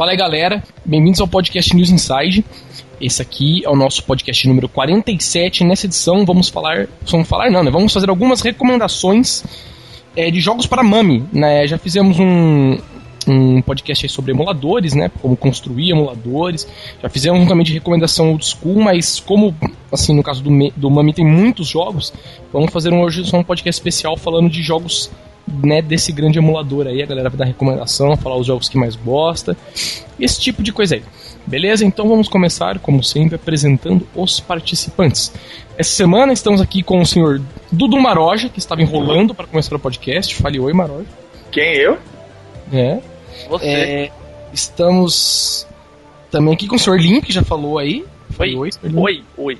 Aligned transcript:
Fala 0.00 0.12
aí, 0.12 0.16
galera. 0.16 0.64
Bem-vindos 0.82 1.20
ao 1.20 1.28
podcast 1.28 1.76
News 1.76 1.90
Inside. 1.90 2.42
Esse 2.98 3.20
aqui 3.20 3.62
é 3.66 3.68
o 3.68 3.76
nosso 3.76 4.02
podcast 4.04 4.48
número 4.48 4.66
47. 4.66 5.62
Nessa 5.62 5.84
edição 5.84 6.24
vamos 6.24 6.48
falar, 6.48 6.88
vamos 7.06 7.28
falar 7.28 7.50
não, 7.50 7.62
né? 7.62 7.70
Vamos 7.70 7.92
fazer 7.92 8.08
algumas 8.08 8.40
recomendações 8.40 9.44
é, 10.16 10.30
de 10.30 10.40
jogos 10.40 10.66
para 10.66 10.82
Mami, 10.82 11.28
né? 11.30 11.66
Já 11.66 11.76
fizemos 11.76 12.18
um, 12.18 12.78
um 13.28 13.60
podcast 13.60 14.08
sobre 14.08 14.32
emuladores, 14.32 14.94
né? 14.94 15.10
Como 15.20 15.36
construir 15.36 15.90
emuladores. 15.90 16.66
Já 17.02 17.10
fizemos 17.10 17.38
um 17.38 17.46
também 17.46 17.66
de 17.66 17.74
recomendação 17.74 18.30
old 18.30 18.46
school, 18.46 18.80
mas 18.80 19.20
como, 19.20 19.54
assim, 19.92 20.14
no 20.14 20.22
caso 20.22 20.42
do, 20.42 20.50
do 20.78 20.90
Mami 20.90 21.12
tem 21.12 21.26
muitos 21.26 21.68
jogos, 21.68 22.10
vamos 22.50 22.72
fazer 22.72 22.90
um, 22.90 23.02
hoje 23.02 23.26
só 23.26 23.36
um 23.36 23.44
podcast 23.44 23.78
especial 23.78 24.16
falando 24.16 24.48
de 24.48 24.62
jogos 24.62 25.10
né, 25.62 25.82
desse 25.82 26.12
grande 26.12 26.38
emulador 26.38 26.86
aí. 26.86 27.02
A 27.02 27.06
galera 27.06 27.28
vai 27.28 27.38
dar 27.38 27.44
recomendação, 27.44 28.16
falar 28.16 28.36
os 28.36 28.46
jogos 28.46 28.68
que 28.68 28.78
mais 28.78 28.96
gosta, 28.96 29.56
esse 30.18 30.40
tipo 30.40 30.62
de 30.62 30.72
coisa 30.72 30.96
aí. 30.96 31.02
Beleza? 31.46 31.84
Então 31.84 32.08
vamos 32.08 32.28
começar, 32.28 32.78
como 32.78 33.02
sempre, 33.02 33.36
apresentando 33.36 34.06
os 34.14 34.40
participantes. 34.40 35.32
Essa 35.76 35.90
semana 35.90 36.32
estamos 36.32 36.60
aqui 36.60 36.82
com 36.82 37.00
o 37.00 37.06
senhor 37.06 37.40
Dudu 37.72 37.98
Maroja, 37.98 38.48
que 38.48 38.58
estava 38.58 38.82
enrolando 38.82 39.34
para 39.34 39.46
começar 39.46 39.74
o 39.74 39.78
podcast. 39.78 40.34
Fale 40.34 40.60
oi, 40.60 40.72
Maroja. 40.72 41.08
Quem, 41.50 41.76
eu? 41.76 41.98
É. 42.72 43.00
Você. 43.48 43.66
É, 43.66 44.10
estamos 44.52 45.66
também 46.30 46.54
aqui 46.54 46.68
com 46.68 46.76
o 46.76 46.78
senhor 46.78 47.00
Lim, 47.00 47.20
que 47.20 47.32
já 47.32 47.42
falou 47.42 47.78
aí. 47.78 48.04
Fale 48.30 48.54
oi, 48.54 48.70
oi, 48.82 48.92
oi, 48.94 49.24
oi. 49.36 49.58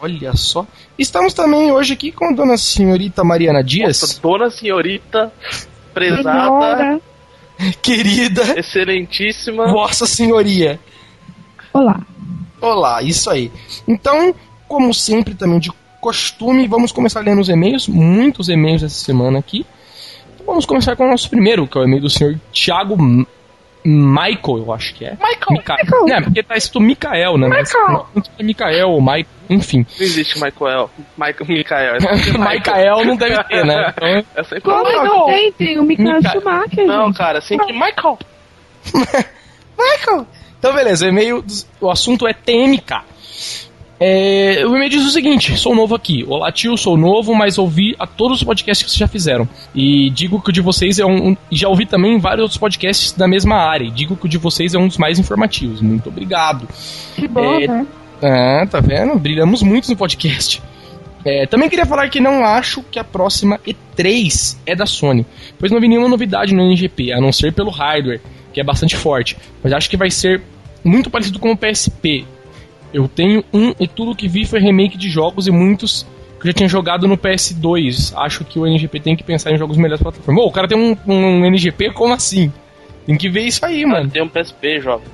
Olha 0.00 0.34
só. 0.36 0.66
Estamos 0.98 1.34
também 1.34 1.72
hoje 1.72 1.94
aqui 1.94 2.12
com 2.12 2.26
a 2.26 2.32
dona 2.32 2.56
senhorita 2.56 3.24
Mariana 3.24 3.62
Dias. 3.62 4.00
Nossa, 4.00 4.20
dona 4.20 4.50
senhorita, 4.50 5.32
prezada, 5.92 7.00
querida, 7.82 8.58
excelentíssima. 8.58 9.66
Vossa 9.72 10.06
Senhoria. 10.06 10.78
Olá. 11.72 12.00
Olá, 12.60 13.02
isso 13.02 13.28
aí. 13.30 13.50
Então, 13.86 14.34
como 14.66 14.94
sempre, 14.94 15.34
também 15.34 15.58
de 15.58 15.70
costume, 16.00 16.68
vamos 16.68 16.92
começar 16.92 17.20
lendo 17.20 17.40
os 17.40 17.48
e-mails, 17.48 17.88
muitos 17.88 18.48
e-mails 18.48 18.82
essa 18.82 19.04
semana 19.04 19.38
aqui. 19.38 19.66
Então, 20.34 20.46
vamos 20.46 20.64
começar 20.64 20.94
com 20.94 21.06
o 21.06 21.10
nosso 21.10 21.28
primeiro, 21.28 21.66
que 21.66 21.76
é 21.76 21.80
o 21.80 21.84
e-mail 21.84 22.02
do 22.02 22.10
senhor 22.10 22.38
Thiago 22.52 22.96
Michael, 23.88 24.58
eu 24.58 24.72
acho 24.72 24.94
que 24.94 25.04
é. 25.04 25.12
Michael. 25.12 25.50
Mica... 25.50 25.76
Michael. 25.82 26.06
Não, 26.06 26.22
porque 26.24 26.42
tá 26.42 26.56
escrito 26.56 26.80
Michael, 26.80 27.38
né? 27.38 27.48
Michael. 27.48 28.06
Mas, 28.14 28.30
é 28.38 28.42
Michael, 28.42 28.88
ou 28.90 29.00
Michael, 29.00 29.26
enfim. 29.48 29.78
Não 29.98 30.04
existe 30.06 30.34
Michael. 30.34 30.90
Michael, 31.16 31.46
Michael. 31.48 32.38
Michael 32.38 33.04
não 33.06 33.16
deve 33.16 33.44
ter, 33.44 33.64
né? 33.64 33.92
Então... 33.96 34.08
É 34.36 34.42
sempre 34.44 34.60
Como 34.60 34.84
Michael. 34.84 35.24
tem? 35.26 35.52
Tem 35.52 35.78
o 35.78 35.82
Michael 35.84 36.16
Mica- 36.16 36.30
Schumacher, 36.30 36.86
Não, 36.86 37.06
gente. 37.06 37.16
cara, 37.18 37.40
sempre 37.40 37.72
Michael. 37.72 38.18
Michael! 39.78 40.26
Então, 40.58 40.74
beleza, 40.74 41.06
o 41.06 41.08
e-mail, 41.08 41.44
o 41.80 41.90
assunto 41.90 42.26
é 42.26 42.32
TMK. 42.32 43.00
É, 44.00 44.64
o 44.64 44.76
e-mail 44.76 44.90
diz 44.90 45.04
o 45.04 45.10
seguinte: 45.10 45.56
sou 45.56 45.74
novo 45.74 45.94
aqui. 45.94 46.24
Olá, 46.28 46.52
tio, 46.52 46.76
sou 46.76 46.96
novo, 46.96 47.34
mas 47.34 47.58
ouvi 47.58 47.96
a 47.98 48.06
todos 48.06 48.38
os 48.38 48.44
podcasts 48.44 48.84
que 48.84 48.90
vocês 48.90 48.98
já 48.98 49.08
fizeram. 49.08 49.48
E 49.74 50.08
digo 50.10 50.40
que 50.40 50.50
o 50.50 50.52
de 50.52 50.60
vocês 50.60 50.98
é 50.98 51.04
um. 51.04 51.36
já 51.50 51.68
ouvi 51.68 51.84
também 51.84 52.18
vários 52.18 52.42
outros 52.42 52.58
podcasts 52.58 53.12
da 53.12 53.26
mesma 53.26 53.56
área. 53.56 53.84
E 53.84 53.90
digo 53.90 54.16
que 54.16 54.26
o 54.26 54.28
de 54.28 54.38
vocês 54.38 54.74
é 54.74 54.78
um 54.78 54.86
dos 54.86 54.98
mais 54.98 55.18
informativos. 55.18 55.80
Muito 55.80 56.08
obrigado. 56.08 56.68
Que 57.16 57.26
bom, 57.26 57.54
É, 57.60 57.66
né? 57.66 57.86
Ah, 58.22 58.66
tá 58.70 58.80
vendo? 58.80 59.18
Brilhamos 59.18 59.62
muito 59.62 59.88
no 59.88 59.96
podcast. 59.96 60.62
É, 61.24 61.46
também 61.46 61.68
queria 61.68 61.84
falar 61.84 62.08
que 62.08 62.20
não 62.20 62.44
acho 62.44 62.82
que 62.84 62.98
a 62.98 63.04
próxima 63.04 63.58
E3 63.66 64.56
é 64.64 64.76
da 64.76 64.86
Sony, 64.86 65.26
pois 65.58 65.72
não 65.72 65.80
vi 65.80 65.88
nenhuma 65.88 66.08
novidade 66.08 66.54
no 66.54 66.62
NGP, 66.62 67.12
a 67.12 67.20
não 67.20 67.32
ser 67.32 67.52
pelo 67.52 67.70
hardware, 67.70 68.20
que 68.52 68.60
é 68.60 68.64
bastante 68.64 68.96
forte. 68.96 69.36
Mas 69.62 69.72
acho 69.72 69.90
que 69.90 69.96
vai 69.96 70.10
ser 70.10 70.40
muito 70.84 71.10
parecido 71.10 71.40
com 71.40 71.50
o 71.50 71.56
PSP. 71.56 72.24
Eu 72.92 73.06
tenho 73.08 73.44
um 73.52 73.74
e 73.78 73.86
tudo 73.86 74.14
que 74.14 74.26
vi 74.28 74.44
foi 74.44 74.60
remake 74.60 74.96
de 74.96 75.08
jogos 75.10 75.46
e 75.46 75.50
muitos 75.50 76.06
que 76.40 76.46
eu 76.46 76.52
já 76.52 76.52
tinha 76.54 76.68
jogado 76.68 77.06
no 77.08 77.18
PS2. 77.18 78.12
Acho 78.16 78.44
que 78.44 78.58
o 78.58 78.66
NGP 78.66 79.00
tem 79.00 79.16
que 79.16 79.22
pensar 79.24 79.50
em 79.52 79.58
jogos 79.58 79.76
melhores 79.76 80.00
para 80.02 80.12
plataforma. 80.12 80.40
Ô, 80.40 80.46
o 80.46 80.52
cara 80.52 80.66
tem 80.68 80.78
um, 80.78 80.96
um 81.06 81.44
NGP? 81.44 81.90
Como 81.92 82.14
assim? 82.14 82.52
Tem 83.06 83.16
que 83.16 83.28
ver 83.28 83.42
isso 83.42 83.64
aí, 83.64 83.84
mano. 83.84 84.08
Tem 84.10 84.22
um 84.22 84.28
PSP, 84.28 84.80
jovem. 84.80 85.06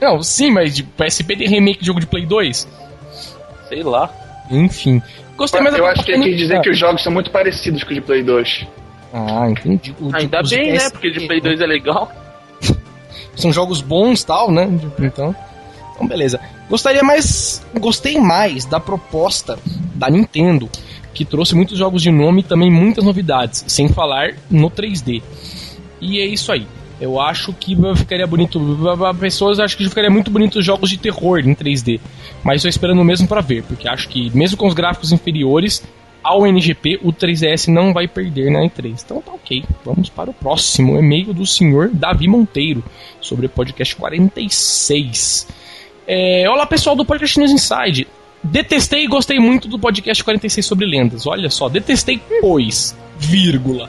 Não, 0.00 0.22
sim, 0.22 0.50
mas 0.50 0.74
de 0.74 0.82
PSP 0.82 1.36
tem 1.36 1.48
remake 1.48 1.80
de 1.80 1.86
jogo 1.86 2.00
de 2.00 2.06
Play 2.06 2.26
2? 2.26 2.68
Sei 3.68 3.82
lá. 3.82 4.10
Enfim. 4.50 5.00
Gostei 5.36 5.60
mais 5.60 5.76
Eu 5.76 5.86
acho 5.86 6.04
que 6.04 6.12
ele 6.12 6.24
quis 6.24 6.36
dizer 6.36 6.60
que 6.60 6.70
os 6.70 6.78
jogos 6.78 7.02
são 7.02 7.12
muito 7.12 7.30
parecidos 7.30 7.82
com 7.82 7.88
os 7.90 7.94
de 7.94 8.00
Play 8.00 8.22
2. 8.22 8.66
Ah, 9.12 9.48
entendi. 9.48 9.94
O 10.00 10.08
de- 10.10 10.16
Ainda 10.16 10.42
de 10.42 10.56
bem, 10.56 10.72
né? 10.72 10.90
Porque 10.90 11.10
de 11.10 11.26
Play 11.26 11.40
2 11.40 11.60
é 11.60 11.66
legal. 11.66 12.10
São 13.36 13.52
jogos 13.52 13.80
bons 13.80 14.22
tal, 14.24 14.50
né? 14.50 14.66
Tipo, 14.78 15.04
Então. 15.04 15.34
Então, 15.94 16.06
beleza. 16.06 16.40
Gostaria 16.68 17.02
mais. 17.02 17.64
Gostei 17.78 18.18
mais 18.18 18.64
da 18.64 18.80
proposta 18.80 19.58
da 19.94 20.10
Nintendo, 20.10 20.68
que 21.12 21.24
trouxe 21.24 21.54
muitos 21.54 21.78
jogos 21.78 22.02
de 22.02 22.10
nome 22.10 22.40
e 22.40 22.44
também 22.44 22.70
muitas 22.70 23.04
novidades, 23.04 23.64
sem 23.68 23.88
falar 23.88 24.34
no 24.50 24.70
3D. 24.70 25.22
E 26.00 26.18
é 26.18 26.26
isso 26.26 26.50
aí. 26.50 26.66
Eu 27.00 27.20
acho 27.20 27.52
que 27.52 27.76
ficaria 27.96 28.26
bonito. 28.26 28.60
Pessoas 29.18 29.58
acham 29.58 29.76
que 29.76 29.88
ficaria 29.88 30.10
muito 30.10 30.30
bonito 30.30 30.58
os 30.58 30.64
jogos 30.64 30.90
de 30.90 30.96
terror 30.96 31.40
em 31.40 31.54
3D. 31.54 32.00
Mas 32.42 32.56
estou 32.56 32.68
esperando 32.68 33.04
mesmo 33.04 33.26
para 33.26 33.40
ver, 33.40 33.62
porque 33.64 33.88
acho 33.88 34.08
que 34.08 34.34
mesmo 34.36 34.56
com 34.56 34.66
os 34.66 34.74
gráficos 34.74 35.12
inferiores 35.12 35.82
ao 36.22 36.46
NGP, 36.46 37.00
o 37.02 37.12
3DS 37.12 37.68
não 37.68 37.92
vai 37.92 38.08
perder 38.08 38.50
na 38.50 38.60
E3. 38.60 39.02
Então 39.04 39.20
tá 39.20 39.32
ok. 39.32 39.64
Vamos 39.84 40.08
para 40.08 40.30
o 40.30 40.34
próximo 40.34 40.98
e-mail 40.98 41.34
do 41.34 41.44
senhor 41.44 41.90
Davi 41.92 42.26
Monteiro 42.26 42.82
sobre 43.20 43.46
o 43.46 43.50
podcast 43.50 43.94
46. 43.96 45.46
É, 46.06 46.48
olá 46.50 46.66
pessoal 46.66 46.94
do 46.94 47.04
Podcast 47.04 47.38
News 47.38 47.50
Inside. 47.50 48.06
Detestei 48.42 49.04
e 49.04 49.06
gostei 49.06 49.38
muito 49.38 49.68
do 49.68 49.78
podcast 49.78 50.22
46 50.22 50.66
sobre 50.66 50.86
lendas. 50.86 51.26
Olha 51.26 51.48
só, 51.48 51.68
detestei 51.68 52.20
pois, 52.40 52.94
vírgula. 53.16 53.88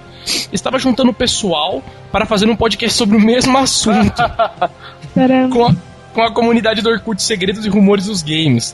Estava 0.52 0.80
juntando 0.80 1.12
o 1.12 1.14
pessoal 1.14 1.84
para 2.12 2.26
fazer 2.26 2.50
um 2.50 2.56
podcast 2.56 2.98
sobre 2.98 3.18
o 3.18 3.20
mesmo 3.20 3.58
assunto 3.58 4.16
com 5.52 5.66
a, 5.66 5.76
com 6.14 6.22
a 6.22 6.32
comunidade 6.32 6.82
do 6.82 6.90
Orkut 6.90 7.22
Segredos 7.22 7.66
e 7.66 7.70
Rumores 7.70 8.06
dos 8.06 8.24
Games. 8.24 8.74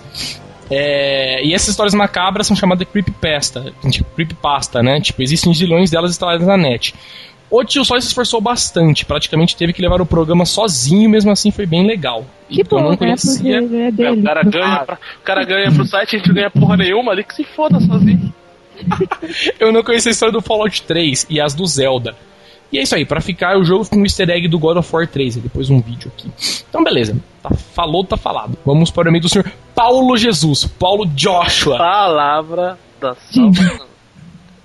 É, 0.70 1.44
e 1.44 1.54
essas 1.54 1.70
histórias 1.70 1.94
macabras 1.94 2.48
são 2.48 2.56
chamadas 2.56 2.86
de 2.88 2.92
creepypasta, 2.92 3.74
tipo, 3.90 4.10
creepypasta, 4.12 4.82
né? 4.82 5.02
Tipo, 5.02 5.22
existem 5.22 5.54
zilhões 5.54 5.90
delas 5.90 6.12
instaladas 6.12 6.48
na 6.48 6.56
net. 6.56 6.96
O 7.52 7.66
tio 7.66 7.84
só 7.84 8.00
se 8.00 8.08
esforçou 8.08 8.40
bastante, 8.40 9.04
praticamente 9.06 9.58
teve 9.58 9.74
que 9.74 9.82
levar 9.82 10.02
o 10.02 10.06
programa 10.06 10.46
sozinho, 10.46 11.10
mesmo 11.10 11.30
assim 11.32 11.52
foi 11.52 11.66
bem 11.66 11.86
legal. 11.86 12.26
Que 12.48 12.62
então 12.62 12.78
bom, 12.78 12.84
não 12.86 12.92
né? 12.92 12.98
conhecia. 12.98 13.58
É 13.58 14.04
É, 14.04 14.12
o 14.12 14.24
cara 14.24 14.42
ganha, 14.44 14.80
pra, 14.86 14.98
o 15.20 15.24
cara 15.24 15.44
ganha 15.44 15.70
pro 15.70 15.86
site, 15.86 16.16
a 16.16 16.18
gente 16.18 16.28
não 16.30 16.36
ganha 16.36 16.50
porra 16.50 16.78
nenhuma 16.78 17.12
ali, 17.12 17.26
que 17.26 17.36
se 17.36 17.44
foda 17.44 17.78
sozinho. 17.82 18.34
Eu 19.60 19.74
não 19.74 19.84
conhecia 19.84 20.10
a 20.10 20.14
história 20.14 20.32
do 20.32 20.42
Fallout 20.42 20.82
3 20.84 21.28
e 21.30 21.42
as 21.42 21.54
do 21.54 21.66
Zelda. 21.66 22.16
E 22.72 22.80
é 22.80 22.84
isso 22.84 22.96
aí, 22.96 23.06
pra 23.06 23.20
ficar 23.20 23.58
o 23.58 23.66
jogo 23.66 23.86
com 23.86 23.98
o 23.98 24.04
easter 24.04 24.30
egg 24.30 24.48
do 24.48 24.58
God 24.58 24.78
of 24.78 24.96
War 24.96 25.06
3, 25.06 25.36
e 25.36 25.40
depois 25.42 25.70
um 25.70 25.82
vídeo 25.82 26.10
aqui. 26.16 26.32
Então 26.70 26.82
beleza, 26.82 27.18
tá, 27.44 27.50
falou, 27.54 28.06
tá 28.06 28.16
falado. 28.16 28.58
Vamos 28.66 28.90
para 28.90 29.08
o 29.08 29.10
e-mail 29.10 29.22
do 29.22 29.28
senhor 29.28 29.52
Paulo 29.76 30.16
Jesus, 30.16 30.66
Paulo 30.80 31.06
Joshua, 31.06 31.78
Palavra 31.78 32.80
da 33.02 33.14
salvação. 33.16 33.92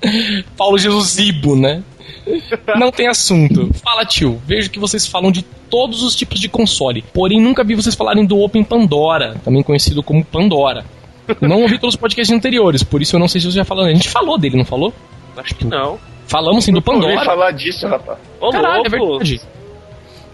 Paulo 0.56 0.78
Jesus 0.78 1.18
Ibo, 1.18 1.56
né? 1.56 1.82
Não 2.78 2.90
tem 2.90 3.08
assunto. 3.08 3.70
Fala, 3.82 4.04
tio. 4.04 4.40
Vejo 4.46 4.70
que 4.70 4.78
vocês 4.78 5.06
falam 5.06 5.30
de 5.30 5.42
todos 5.42 6.02
os 6.02 6.14
tipos 6.14 6.40
de 6.40 6.48
console. 6.48 7.02
Porém, 7.12 7.40
nunca 7.40 7.64
vi 7.64 7.74
vocês 7.74 7.94
falarem 7.94 8.24
do 8.24 8.38
Open 8.40 8.64
Pandora, 8.64 9.36
também 9.44 9.62
conhecido 9.62 10.02
como 10.02 10.24
Pandora. 10.24 10.84
Não 11.40 11.62
ouvi 11.62 11.78
todos 11.78 11.94
os 11.94 12.00
podcasts 12.00 12.34
anteriores, 12.34 12.82
por 12.84 13.02
isso 13.02 13.16
eu 13.16 13.20
não 13.20 13.26
sei 13.26 13.40
se 13.40 13.46
vocês 13.46 13.54
já 13.54 13.64
falaram. 13.64 13.90
A 13.90 13.94
gente 13.94 14.08
falou 14.08 14.38
dele, 14.38 14.56
não 14.56 14.64
falou? 14.64 14.92
Acho 15.36 15.54
que 15.54 15.64
não. 15.64 15.98
Falamos 16.26 16.64
sim 16.64 16.72
do 16.72 16.78
Eu 16.78 16.82
Pandora. 16.82 17.24
falar 17.24 17.50
disso, 17.52 17.86
rapaz. 17.86 18.18
Ô, 18.40 18.50
Caralho, 18.50 18.84
é 18.86 18.96
louco. 18.96 19.24
verdade. 19.24 19.40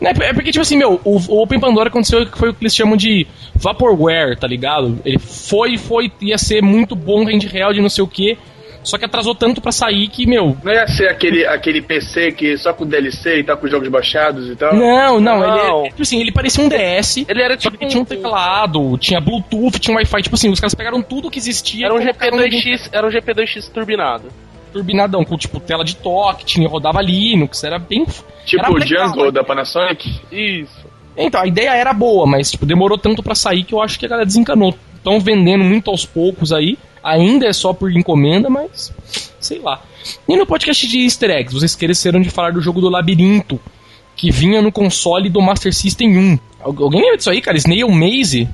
É, 0.00 0.28
é 0.28 0.32
porque, 0.32 0.50
tipo 0.50 0.62
assim, 0.62 0.76
meu, 0.76 1.00
o, 1.04 1.16
o 1.16 1.42
Open 1.42 1.60
Pandora 1.60 1.88
aconteceu 1.88 2.26
que 2.26 2.36
foi 2.36 2.50
o 2.50 2.54
que 2.54 2.62
eles 2.62 2.74
chamam 2.74 2.96
de 2.96 3.26
Vaporware, 3.54 4.36
tá 4.36 4.46
ligado? 4.46 4.98
Ele 5.04 5.18
foi, 5.18 5.78
foi, 5.78 6.10
ia 6.20 6.36
ser 6.36 6.62
muito 6.62 6.96
bom, 6.96 7.24
rende 7.24 7.46
real 7.46 7.72
de 7.72 7.80
não 7.80 7.88
sei 7.88 8.02
o 8.02 8.08
que, 8.08 8.36
só 8.82 8.98
que 8.98 9.04
atrasou 9.04 9.34
tanto 9.34 9.60
pra 9.60 9.70
sair 9.72 10.08
que, 10.08 10.26
meu. 10.26 10.56
Não 10.62 10.72
ia 10.72 10.86
ser 10.88 11.08
aquele, 11.08 11.46
aquele 11.46 11.80
PC 11.82 12.32
que 12.32 12.56
só 12.58 12.72
com 12.72 12.86
DLC 12.86 13.38
e 13.38 13.44
tá 13.44 13.56
com 13.56 13.64
os 13.66 13.70
jogos 13.70 13.88
baixados 13.88 14.48
e 14.48 14.56
tal? 14.56 14.74
Não, 14.74 15.20
não, 15.20 15.38
Não. 15.40 15.80
ele, 15.82 15.90
tipo 15.90 16.02
assim, 16.02 16.20
ele 16.20 16.32
parecia 16.32 16.64
um 16.64 16.68
DS. 16.68 17.18
Ele 17.28 17.42
era 17.42 17.54
Só 17.54 17.70
tipo. 17.70 17.78
que 17.78 17.86
tinha 17.86 18.02
um 18.02 18.04
teclado, 18.04 18.98
tinha 18.98 19.20
Bluetooth, 19.20 19.78
tinha 19.78 19.96
Wi-Fi, 19.96 20.22
tipo 20.22 20.34
assim, 20.34 20.50
os 20.50 20.58
caras 20.60 20.74
pegaram 20.74 21.00
tudo 21.02 21.30
que 21.30 21.38
existia. 21.38 21.86
Era 21.86 21.94
um 21.94 22.00
e 22.00 22.04
colocaram 22.06 22.36
num 22.38 22.42
GP2X, 22.44 22.88
era 22.92 23.06
um 23.06 23.10
GP2X 23.10 23.70
turbinado. 23.72 24.24
turbinadão, 24.72 25.24
com 25.24 25.36
tipo 25.36 25.60
tela 25.60 25.84
de 25.84 25.96
toque, 25.96 26.44
tinha, 26.44 26.68
rodava 26.68 27.00
Linux, 27.02 27.62
era 27.62 27.78
bem. 27.78 28.06
Tipo 28.44 28.72
o 28.72 28.80
Django 28.80 29.30
da 29.30 29.44
Panasonic? 29.44 30.20
Isso. 30.32 30.90
Então, 31.16 31.40
a 31.42 31.46
ideia 31.46 31.74
era 31.74 31.92
boa, 31.92 32.26
mas 32.26 32.50
tipo, 32.50 32.64
demorou 32.64 32.96
tanto 32.96 33.22
pra 33.22 33.34
sair 33.34 33.64
que 33.64 33.74
eu 33.74 33.82
acho 33.82 33.98
que 33.98 34.06
a 34.06 34.08
galera 34.08 34.26
desencanou. 34.26 34.74
Estão 34.96 35.20
vendendo 35.20 35.62
muito 35.62 35.90
aos 35.90 36.06
poucos 36.06 36.52
aí. 36.52 36.78
Ainda 37.02 37.46
é 37.46 37.52
só 37.52 37.72
por 37.72 37.90
encomenda, 37.90 38.48
mas 38.48 38.92
sei 39.40 39.58
lá. 39.58 39.80
E 40.28 40.36
no 40.36 40.46
podcast 40.46 40.86
de 40.86 41.02
Easter 41.04 41.30
eggs, 41.30 41.52
vocês 41.52 41.72
esqueceram 41.72 42.20
de 42.20 42.30
falar 42.30 42.52
do 42.52 42.60
jogo 42.60 42.80
do 42.80 42.88
Labirinto, 42.88 43.58
que 44.16 44.30
vinha 44.30 44.60
no 44.62 44.70
console 44.72 45.28
do 45.28 45.40
Master 45.40 45.72
System 45.74 46.16
1. 46.16 46.38
Al- 46.60 46.74
Alguém 46.78 47.00
lembra 47.02 47.16
disso 47.16 47.30
aí, 47.30 47.40
cara? 47.40 47.56
Snail 47.56 47.88
Maze, 47.90 48.48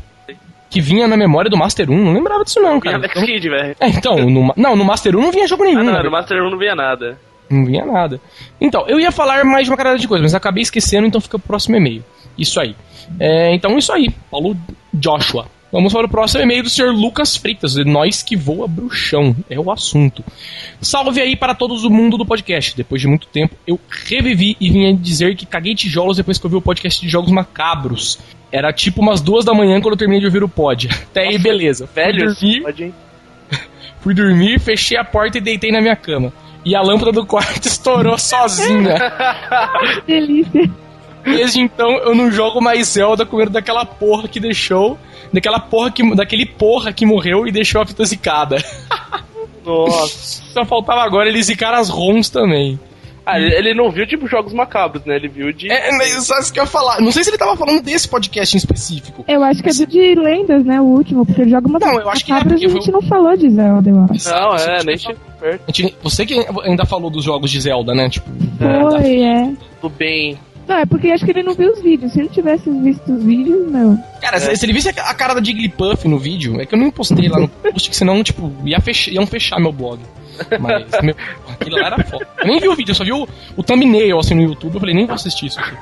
que 0.71 0.81
vinha 0.81 1.07
na 1.09 1.17
memória 1.17 1.51
do 1.51 1.57
Master 1.57 1.91
1. 1.91 1.97
Não 2.05 2.13
lembrava 2.13 2.45
disso 2.45 2.61
não, 2.61 2.79
cara. 2.81 2.97
Alex 2.97 3.15
Então- 3.17 3.27
Kidd, 3.27 3.49
velho. 3.49 3.77
É, 3.81 3.89
então, 3.89 4.17
no, 4.31 4.53
não, 4.57 4.77
no 4.77 4.85
Master 4.85 5.17
1 5.17 5.21
não 5.21 5.33
vinha 5.33 5.47
jogo 5.47 5.65
nenhum. 5.65 5.81
Ah, 5.81 5.85
não, 5.85 6.03
no 6.03 6.11
Master 6.11 6.43
1 6.43 6.51
não 6.51 6.59
via 6.59 6.75
nada. 6.75 7.19
Não 7.51 7.65
vinha 7.65 7.85
nada. 7.87 8.21
Então, 8.61 8.87
eu 8.89 9.01
ia 9.01 9.11
falar 9.11 9.43
mais 9.45 9.65
de 9.65 9.71
uma 9.71 9.77
caralho 9.77 9.99
de 9.99 10.07
coisa, 10.07 10.23
mas 10.23 10.35
acabei 10.35 10.63
esquecendo, 10.63 11.07
então 11.07 11.21
fica 11.21 11.39
pro 11.39 11.49
próximo 11.49 11.77
e-mail. 11.77 12.05
Isso 12.37 12.61
aí. 12.61 12.77
É, 13.19 13.55
então, 13.55 13.77
isso 13.79 13.91
aí. 13.93 14.11
Paulo 14.31 14.55
Joshua. 14.93 15.47
Vamos 15.71 15.93
para 15.93 16.07
o 16.07 16.09
próximo 16.09 16.43
e-mail 16.43 16.63
do 16.63 16.71
Sr. 16.71 16.91
Lucas 16.91 17.37
Freitas, 17.37 17.75
de 17.75 17.85
Nós 17.85 18.23
que 18.23 18.35
Voa 18.35 18.67
Bruxão. 18.67 19.37
É 19.51 19.61
o 19.61 19.71
assunto. 19.71 20.25
Salve 20.81 21.21
aí 21.21 21.37
para 21.37 21.55
todos 21.55 21.85
o 21.85 21.91
mundo 21.91 22.17
do 22.17 22.25
podcast. 22.25 22.75
Depois 22.75 23.03
de 23.03 23.07
muito 23.07 23.27
tempo, 23.27 23.55
eu 23.67 23.79
revivi 24.07 24.57
e 24.59 24.71
vim 24.71 24.97
dizer 24.97 25.37
que 25.37 25.45
caguei 25.45 25.75
tijolos 25.75 26.17
depois 26.17 26.39
que 26.39 26.47
eu 26.47 26.51
vi 26.51 26.57
o 26.57 26.63
podcast 26.63 27.01
de 27.01 27.09
jogos 27.09 27.31
macabros. 27.31 28.19
Era 28.51 28.73
tipo 28.73 29.03
umas 29.03 29.21
duas 29.21 29.45
da 29.45 29.53
manhã 29.53 29.79
quando 29.79 29.93
eu 29.93 29.99
terminei 29.99 30.21
de 30.21 30.27
ouvir 30.27 30.43
o 30.43 30.49
pod. 30.49 30.89
Até 31.11 31.29
aí, 31.29 31.39
beleza. 31.39 31.87
Fui 31.87 32.03
Velho, 32.03 32.35
dormir, 32.35 32.65
ir. 32.79 32.95
Fui 34.01 34.15
dormir, 34.15 34.59
fechei 34.61 34.97
a 34.97 35.05
porta 35.05 35.37
e 35.37 35.41
deitei 35.41 35.71
na 35.71 35.83
minha 35.83 35.97
cama. 35.97 36.33
E 36.65 36.75
a 36.75 36.81
lâmpada 36.81 37.13
do 37.13 37.27
quarto 37.27 37.67
estourou 37.69 38.17
sozinha. 38.17 38.97
Que 40.07 40.13
delícia. 40.13 40.71
Desde 41.25 41.61
então 41.61 41.91
eu 41.99 42.15
não 42.15 42.31
jogo 42.31 42.61
mais 42.61 42.89
Zelda 42.89 43.27
com 43.27 43.37
medo 43.37 43.51
daquela 43.51 43.85
porra 43.85 44.29
que 44.29 44.41
deixou. 44.41 44.99
Daquela 45.33 45.61
porra 45.61 45.91
que. 45.91 46.15
Daquele 46.15 46.47
porra 46.47 46.93
que 46.93 47.05
morreu 47.05 47.47
e 47.47 47.53
deixou 47.53 47.81
a 47.81 47.87
fita 47.87 48.05
zicada. 48.05 48.57
Nossa. 49.65 50.43
Só 50.53 50.65
faltava 50.65 51.03
agora 51.03 51.29
ele 51.29 51.43
zicar 51.43 51.75
as 51.75 51.89
ROMs 51.89 52.31
também. 52.31 52.79
Ah, 53.31 53.39
ele, 53.39 53.75
não 53.75 53.91
viu 53.91 54.07
de 54.07 54.19
jogos 54.27 54.55
macabros, 54.55 55.05
né? 55.05 55.17
Ele 55.17 55.29
viu 55.29 55.53
de. 55.53 55.71
É, 55.71 55.93
mas 55.99 56.27
só 56.27 56.39
isso 56.39 56.51
que 56.51 56.59
eu 56.59 56.65
ia 56.65 56.67
falar. 56.67 56.99
Não 56.99 57.13
sei 57.13 57.23
se 57.23 57.29
ele 57.29 57.37
tava 57.37 57.55
falando 57.59 57.83
desse 57.83 58.09
podcast 58.09 58.57
em 58.57 58.59
específico. 58.59 59.23
Eu 59.29 59.45
acho 59.45 59.63
que 59.63 59.69
é 59.69 59.73
do 59.75 59.87
de 59.87 60.15
lendas, 60.15 60.65
né? 60.65 60.81
O 60.81 60.85
último, 60.85 61.27
porque 61.27 61.43
ele 61.43 61.51
joga 61.51 61.69
uma 61.69 61.79
Não, 61.79 62.01
eu 62.01 62.09
acho 62.09 62.25
que 62.25 62.33
é, 62.33 62.43
porque 62.43 62.65
a 62.65 62.69
gente 62.69 62.91
não 62.91 63.03
falou 63.03 63.37
de 63.37 63.51
Zelda, 63.51 63.91
eu 63.91 64.07
acho. 64.11 64.31
Não, 64.31 64.57
é, 64.57 64.83
nem 64.83 64.97
gente- 64.97 65.95
Você 66.03 66.25
que 66.25 66.43
ainda 66.65 66.87
falou 66.87 67.11
dos 67.11 67.23
jogos 67.23 67.51
de 67.51 67.61
Zelda, 67.61 67.95
né? 67.95 68.09
Tipo. 68.09 68.31
Foi, 68.59 69.23
é. 69.23 69.53
do 69.83 69.91
bem. 69.91 70.39
Não, 70.69 70.77
é 70.77 70.85
porque 70.87 71.09
acho 71.11 71.25
que 71.25 71.31
ele 71.31 71.43
não 71.43 71.55
viu 71.55 71.73
os 71.73 71.81
vídeos. 71.83 72.13
Se 72.13 72.21
ele 72.21 72.29
tivesse 72.29 72.69
visto 72.71 73.11
os 73.11 73.25
vídeos, 73.25 73.71
meu. 73.71 73.99
Cara, 74.21 74.39
se, 74.39 74.55
se 74.55 74.67
ele 74.67 74.75
visse 74.75 74.91
a 74.91 75.15
cara 75.15 75.35
da 75.35 75.43
Jigglypuff 75.43 76.07
no 76.07 76.19
vídeo, 76.19 76.61
é 76.61 76.67
que 76.67 76.75
eu 76.75 76.79
não 76.79 76.91
postei 76.91 77.27
lá 77.29 77.41
no 77.41 77.49
post, 77.73 77.89
que 77.89 77.97
senão, 77.97 78.23
tipo, 78.23 78.53
ia 78.65 78.79
fech- 78.81 79.09
iam 79.11 79.27
fechar 79.27 79.59
meu 79.59 79.73
blog. 79.73 79.99
Mas, 80.61 80.85
meu, 81.03 81.17
aquilo 81.49 81.77
lá 81.79 81.87
era 81.87 82.05
foda. 82.05 82.29
Eu 82.39 82.47
nem 82.47 82.61
vi 82.61 82.69
o 82.69 82.75
vídeo, 82.77 82.91
eu 82.93 82.95
só 82.95 83.03
vi 83.03 83.13
o, 83.13 83.27
o 83.57 83.63
thumbnail 83.63 84.19
assim 84.19 84.35
no 84.35 84.43
YouTube. 84.43 84.75
Eu 84.75 84.81
falei, 84.81 84.95
nem 84.95 85.07
vou 85.07 85.15
assistir 85.15 85.47
isso 85.47 85.59
aqui. 85.59 85.75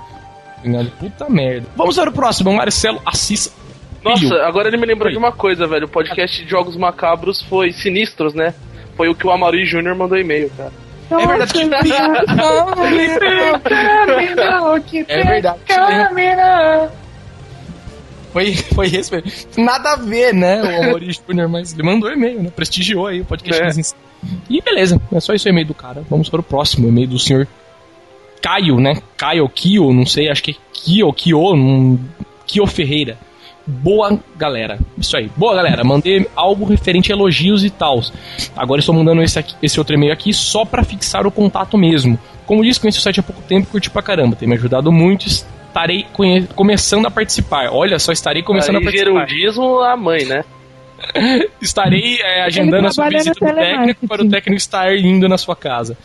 Puta 0.98 1.28
merda. 1.28 1.66
Vamos 1.76 1.96
para 1.96 2.10
o 2.10 2.12
próximo, 2.12 2.52
Marcelo 2.54 3.00
Assis. 3.04 3.52
Nossa, 4.02 4.20
Filho. 4.20 4.42
agora 4.42 4.68
ele 4.68 4.76
me 4.76 4.86
lembrou 4.86 5.10
de 5.10 5.18
uma 5.18 5.32
coisa, 5.32 5.66
velho. 5.66 5.86
O 5.86 5.88
podcast 5.88 6.42
de 6.44 6.48
jogos 6.48 6.76
macabros 6.76 7.42
foi 7.42 7.72
Sinistros, 7.72 8.34
né? 8.34 8.54
Foi 8.96 9.08
o 9.08 9.14
que 9.14 9.26
o 9.26 9.30
Amaury 9.30 9.66
Júnior 9.66 9.94
mandou 9.96 10.16
e-mail, 10.16 10.50
cara. 10.56 10.72
É 11.10 11.26
verdade 11.26 11.52
que. 11.52 11.60
É 15.08 15.22
verdade. 15.24 15.60
Foi, 18.32 18.54
foi 18.54 18.86
esse 18.88 19.10
mesmo. 19.10 19.64
Nada 19.64 19.92
a 19.92 19.96
ver, 19.96 20.34
né? 20.34 20.62
O 20.62 20.82
Amaury 20.84 21.10
Júnior, 21.10 21.48
mas 21.48 21.72
ele 21.72 21.82
mandou 21.82 22.12
e-mail, 22.12 22.42
né? 22.42 22.50
Prestigiou 22.54 23.06
aí 23.06 23.22
o 23.22 23.24
podcast. 23.24 23.80
É. 23.80 23.84
E 24.50 24.60
beleza, 24.60 25.00
é 25.12 25.20
só 25.20 25.32
isso 25.32 25.48
o 25.48 25.50
e-mail 25.50 25.66
do 25.66 25.74
cara. 25.74 26.04
Vamos 26.10 26.28
para 26.28 26.40
o 26.40 26.42
próximo, 26.42 26.88
e-mail 26.88 27.08
do 27.08 27.18
senhor 27.18 27.48
Caio, 28.42 28.78
né? 28.78 29.00
Caio 29.16 29.48
Kio, 29.48 29.92
não 29.92 30.04
sei, 30.04 30.28
acho 30.28 30.42
que 30.42 30.50
é 30.50 30.54
Kio, 30.72 31.12
Kio, 31.12 31.98
Kio 32.46 32.66
Ferreira. 32.66 33.18
Boa 33.66 34.18
galera. 34.36 34.78
Isso 34.96 35.16
aí. 35.16 35.28
Boa 35.36 35.54
galera. 35.54 35.82
Mandei 35.82 36.26
algo 36.36 36.64
referente 36.64 37.10
a 37.12 37.16
elogios 37.16 37.64
e 37.64 37.70
tal. 37.70 38.00
Agora 38.56 38.78
estou 38.78 38.94
mandando 38.94 39.22
esse, 39.22 39.38
aqui- 39.38 39.54
esse 39.62 39.78
outro 39.80 39.94
e-mail 39.94 40.12
aqui 40.12 40.32
só 40.32 40.64
pra 40.64 40.84
fixar 40.84 41.26
o 41.26 41.30
contato 41.32 41.76
mesmo. 41.76 42.18
Como 42.46 42.62
disse, 42.62 42.78
conheci 42.78 42.98
o 42.98 43.02
site 43.02 43.18
há 43.20 43.22
pouco 43.24 43.42
tempo 43.42 43.66
e 43.68 43.70
curti 43.72 43.90
pra 43.90 44.02
caramba. 44.02 44.36
Tem 44.36 44.48
me 44.48 44.54
ajudado 44.54 44.92
muito. 44.92 45.26
Estarei 45.26 46.06
conhe- 46.12 46.46
começando 46.54 47.06
a 47.06 47.10
participar. 47.10 47.70
Olha 47.72 47.98
só, 47.98 48.12
estarei 48.12 48.42
começando 48.42 48.76
a 48.76 48.80
participar. 48.80 49.26
gerundismo, 49.26 49.80
a 49.80 49.96
mãe, 49.96 50.24
né? 50.24 50.44
Estarei 51.60 52.18
é, 52.22 52.42
agendando 52.44 52.86
a 52.86 52.90
sua 52.90 53.08
visita 53.08 53.34
no 53.44 53.52
do 53.52 53.56
técnico 53.58 54.08
para 54.08 54.22
o 54.22 54.28
técnico 54.28 54.56
estar 54.56 54.96
indo 54.96 55.28
na 55.28 55.36
sua 55.36 55.54
casa. 55.56 55.96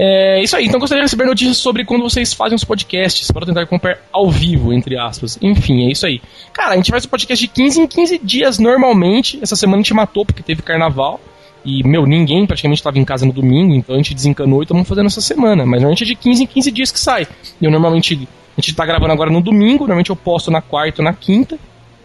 É 0.00 0.40
isso 0.40 0.56
aí, 0.56 0.66
então 0.66 0.78
gostaria 0.78 1.02
de 1.02 1.06
receber 1.06 1.26
notícias 1.26 1.56
sobre 1.56 1.84
quando 1.84 2.02
vocês 2.02 2.32
fazem 2.32 2.54
os 2.54 2.62
podcasts, 2.62 3.28
para 3.32 3.44
tentar 3.44 3.66
comprar 3.66 3.98
ao 4.12 4.30
vivo, 4.30 4.72
entre 4.72 4.96
aspas. 4.96 5.36
Enfim, 5.42 5.88
é 5.88 5.90
isso 5.90 6.06
aí. 6.06 6.22
Cara, 6.52 6.74
a 6.74 6.76
gente 6.76 6.92
faz 6.92 7.04
o 7.04 7.08
podcast 7.08 7.44
de 7.44 7.52
15 7.52 7.80
em 7.80 7.86
15 7.88 8.18
dias 8.18 8.58
normalmente. 8.60 9.40
Essa 9.42 9.56
semana 9.56 9.78
a 9.78 9.82
gente 9.82 9.92
matou 9.92 10.24
porque 10.24 10.40
teve 10.40 10.62
carnaval. 10.62 11.20
E, 11.64 11.82
meu, 11.82 12.06
ninguém 12.06 12.46
praticamente 12.46 12.78
estava 12.78 12.96
em 12.96 13.04
casa 13.04 13.26
no 13.26 13.32
domingo, 13.32 13.74
então 13.74 13.96
a 13.96 13.98
gente 13.98 14.14
desencanou 14.14 14.60
e 14.60 14.62
estamos 14.62 14.86
fazendo 14.86 15.06
essa 15.06 15.20
semana. 15.20 15.66
Mas 15.66 15.80
normalmente 15.80 16.04
é 16.04 16.06
de 16.06 16.14
15 16.14 16.44
em 16.44 16.46
15 16.46 16.70
dias 16.70 16.92
que 16.92 17.00
sai. 17.00 17.26
Eu 17.60 17.68
normalmente. 17.68 18.28
A 18.56 18.60
gente 18.60 18.76
tá 18.76 18.86
gravando 18.86 19.12
agora 19.12 19.30
no 19.32 19.40
domingo, 19.40 19.78
normalmente 19.78 20.10
eu 20.10 20.16
posto 20.16 20.48
na 20.48 20.62
quarta 20.62 21.02
ou 21.02 21.04
na 21.04 21.12
quinta. 21.12 21.58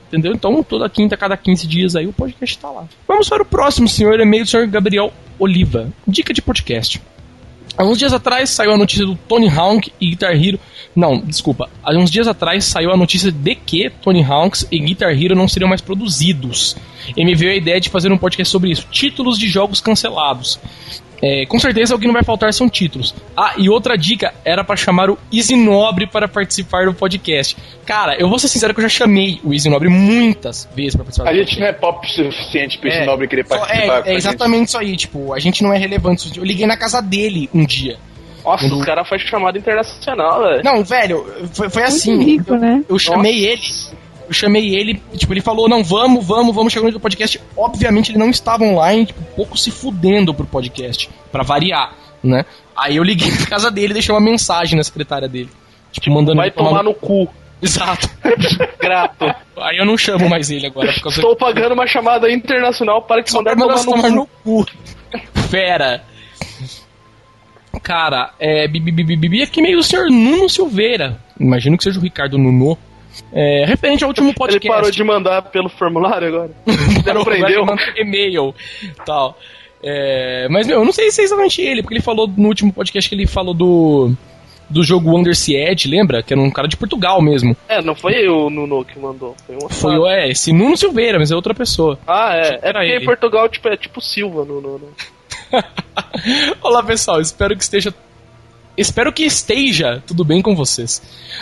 Entendeu? 0.08 0.34
Então, 0.34 0.64
toda 0.64 0.90
quinta, 0.90 1.16
cada 1.16 1.38
15 1.38 1.68
dias 1.68 1.96
aí, 1.96 2.08
o 2.08 2.14
podcast 2.14 2.58
tá 2.58 2.72
lá. 2.72 2.86
Vamos 3.08 3.30
para 3.30 3.44
o 3.44 3.46
próximo, 3.46 3.88
senhor 3.88 4.20
e-mail 4.20 4.46
do 4.46 4.50
senhor 4.50 4.66
Gabriel 4.66 5.14
Oliva. 5.38 5.92
Dica 6.08 6.34
de 6.34 6.42
podcast. 6.42 7.00
Há 7.76 7.84
uns 7.84 7.98
dias 7.98 8.14
atrás 8.14 8.52
saiu 8.52 8.72
a 8.72 8.78
notícia 8.78 9.06
do 9.06 9.16
Tony 9.16 9.50
Hawk 9.50 9.92
e 10.00 10.12
Guitar 10.12 10.36
Hero. 10.36 10.60
Não, 10.96 11.20
desculpa. 11.20 11.70
Há 11.84 11.92
uns 11.96 12.12
dias 12.12 12.28
atrás 12.28 12.66
saiu 12.66 12.92
a 12.92 12.98
notícia 12.98 13.32
de 13.32 13.56
que 13.56 13.90
Tony 13.90 14.24
Hawks 14.24 14.68
e 14.72 14.78
Guitar 14.78 15.12
Hero 15.12 15.36
não 15.36 15.48
seriam 15.48 15.68
mais 15.68 15.82
produzidos. 15.82 16.76
E 17.18 17.26
me 17.26 17.34
veio 17.34 17.52
a 17.52 17.56
ideia 17.56 17.82
de 17.82 17.90
fazer 17.90 18.12
um 18.12 18.18
podcast 18.18 18.52
sobre 18.52 18.70
isso. 18.72 18.88
Títulos 18.92 19.40
de 19.40 19.48
jogos 19.48 19.82
cancelados. 19.82 20.60
É, 21.26 21.46
com 21.46 21.58
certeza 21.58 21.96
o 21.96 22.00
que 22.00 22.06
não 22.06 22.14
vai 22.14 22.22
faltar 22.24 22.54
são 22.54 22.68
títulos. 22.68 23.16
Ah, 23.38 23.54
e 23.58 23.70
outra 23.70 23.98
dica 23.98 24.34
era 24.44 24.62
pra 24.62 24.76
chamar 24.76 25.10
o 25.10 25.18
Easy 25.32 25.56
Nobre 25.56 26.06
para 26.06 26.28
participar 26.28 26.86
do 26.86 26.94
podcast. 26.94 27.56
Cara, 27.86 28.18
eu 28.20 28.28
vou 28.28 28.38
ser 28.38 28.50
sincero 28.50 28.74
que 28.74 28.82
eu 28.82 28.84
já 28.84 28.90
chamei 28.90 29.40
o 29.42 29.54
Easy 29.54 29.70
Nobre 29.70 29.88
muitas 29.88 30.68
vezes 30.76 30.96
pra 30.96 31.06
participar 31.06 31.30
A 31.30 31.32
do 31.32 31.38
gente 31.38 31.58
não 31.62 31.68
é 31.68 31.72
pop 31.72 32.06
suficiente 32.12 32.78
pra 32.78 32.90
esse 32.90 32.98
É, 33.00 33.06
nobre 33.06 33.28
querer 33.30 33.46
Só- 33.48 33.58
participar. 33.58 33.94
É, 33.96 34.00
é 34.00 34.04
gente. 34.04 34.16
exatamente 34.18 34.68
isso 34.68 34.78
aí, 34.78 34.98
tipo, 34.98 35.32
a 35.34 35.40
gente 35.40 35.64
não 35.64 35.74
é 35.74 35.78
relevante. 35.78 36.38
Eu 36.38 36.44
liguei 36.44 36.66
na 36.68 36.76
casa 36.76 37.02
dele 37.02 37.50
um 37.54 37.66
dia. 37.66 37.98
Nossa, 38.44 38.66
Quando- 38.68 38.80
os 38.80 38.86
caras 38.86 39.08
fazem 39.08 39.26
chamada 39.26 39.58
internacional, 39.58 40.42
velho. 40.44 40.62
Não, 40.66 40.84
velho, 40.84 41.26
foi, 41.54 41.70
foi 41.70 41.84
assim. 41.84 42.22
rico, 42.22 42.54
eu, 42.54 42.60
né? 42.60 42.84
eu 42.90 43.00
chamei 43.00 43.46
ele. 43.46 43.62
Eu 44.28 44.34
chamei 44.34 44.76
ele, 44.76 45.02
tipo, 45.18 45.34
ele 45.34 45.42
falou, 45.42 45.68
não, 45.68 45.84
vamos, 45.84 46.26
vamos, 46.26 46.56
vamos 46.56 46.74
chegar 46.74 46.92
no 46.92 47.00
podcast. 47.00 47.40
Obviamente 47.56 48.12
ele 48.12 48.18
não 48.18 48.30
estava 48.30 48.64
online, 48.64 49.08
tipo, 49.08 49.22
pouco 49.36 49.58
se 49.58 49.72
fudendo 49.72 50.34
pro 50.34 50.46
podcast, 50.46 51.10
pra 51.32 51.44
variar, 51.44 51.94
né? 52.24 52.46
Aí 52.76 52.96
eu 52.96 53.04
liguei 53.04 53.30
na 53.40 53.46
casa 53.46 53.70
dele 53.70 53.92
e 53.92 53.94
deixei 53.94 54.14
uma 54.14 54.22
mensagem 54.22 54.78
na 54.78 54.84
secretária 54.84 55.28
dele. 55.28 55.50
Tipo, 55.92 56.12
mandando 56.12 56.38
Vai 56.38 56.48
ele 56.48 56.56
tomar 56.56 56.70
tomar 56.70 56.84
no... 56.84 56.90
no 56.90 56.96
cu. 56.96 57.30
Exato. 57.62 58.10
Grato. 58.80 59.26
Aí 59.58 59.78
eu 59.78 59.86
não 59.86 59.98
chamo 59.98 60.28
mais 60.28 60.52
ele 60.52 60.68
agora, 60.68 60.90
Estou 60.90 61.36
pagando 61.36 61.74
uma 61.74 61.88
chamada 61.88 62.30
internacional 62.30 63.02
para 63.04 63.24
te 63.24 63.32
Só 63.32 63.38
mandar 63.38 63.56
pra 63.56 63.76
tomar 63.76 64.02
tomar 64.02 64.10
no 64.10 64.28
cu. 64.44 64.66
Fera. 65.50 66.04
Cara, 67.82 68.34
é. 68.40 68.68
Bibi, 68.68 68.92
bibi, 68.92 69.16
bibi, 69.16 69.44
aqui 69.44 69.62
meio 69.62 69.80
o 69.80 69.84
senhor 69.84 70.10
Nuno 70.10 70.50
Silveira. 70.50 71.20
Imagino 71.40 71.78
que 71.78 71.84
seja 71.84 72.00
o 72.00 72.02
Ricardo 72.02 72.38
Nuno. 72.38 72.78
É, 73.32 73.66
referente 73.66 74.04
ao 74.04 74.10
último 74.10 74.30
Ele 74.30 74.36
podcast. 74.36 74.68
parou 74.68 74.92
de 74.92 75.04
mandar 75.04 75.42
pelo 75.44 75.70
formulário 75.70 76.28
agora. 76.28 76.52
Ele 76.66 77.62
manda 77.62 77.82
e-mail 77.98 78.54
tal. 79.06 79.38
É, 79.84 80.48
mas, 80.50 80.66
meu, 80.66 80.80
eu 80.80 80.86
não 80.86 80.94
sei 80.94 81.12
se 81.12 81.22
é 81.22 81.24
exatamente 81.26 81.62
ele, 81.62 81.82
porque 81.82 81.96
ele 81.96 82.02
falou 82.02 82.26
no 82.26 82.48
último 82.48 82.72
podcast 82.72 83.10
que 83.10 83.16
ele 83.16 83.28
falou 83.28 83.54
do. 83.54 84.14
Do 84.70 84.82
jogo 84.82 85.16
Under 85.16 85.36
Edge, 85.50 85.90
lembra? 85.90 86.24
Que 86.24 86.34
era 86.34 86.42
um 86.42 86.50
cara 86.50 86.68
de 86.70 86.78
Portugal 86.78 87.22
mesmo. 87.22 87.56
É, 87.68 87.82
não 87.82 87.94
foi 87.94 88.28
o 88.28 88.50
Nuno 88.50 88.84
que 88.84 88.98
mandou. 88.98 89.36
Foi 89.46 89.70
Foi 89.70 89.98
o, 89.98 90.08
é, 90.08 90.30
esse 90.30 90.54
Nuno 90.54 90.76
Silveira, 90.78 91.20
mas 91.20 91.30
é 91.30 91.36
outra 91.36 91.54
pessoa. 91.54 92.00
Ah, 92.08 92.34
é. 92.34 92.60
É 92.62 92.72
porque 92.72 92.78
ele. 92.80 93.04
em 93.04 93.06
Portugal 93.06 93.50
tipo, 93.50 93.68
é 93.68 93.78
tipo 93.78 94.02
Silva 94.02 94.46
no. 94.46 94.62
no, 94.62 94.80
no. 94.80 94.88
Olá 96.62 96.82
pessoal, 96.82 97.20
espero 97.22 97.56
que 97.56 97.64
esteja. 97.64 97.94
Espero 98.76 99.14
que 99.14 99.24
esteja 99.24 100.02
tudo 100.08 100.24
bem 100.24 100.42
com 100.42 100.56
vocês. 100.56 101.02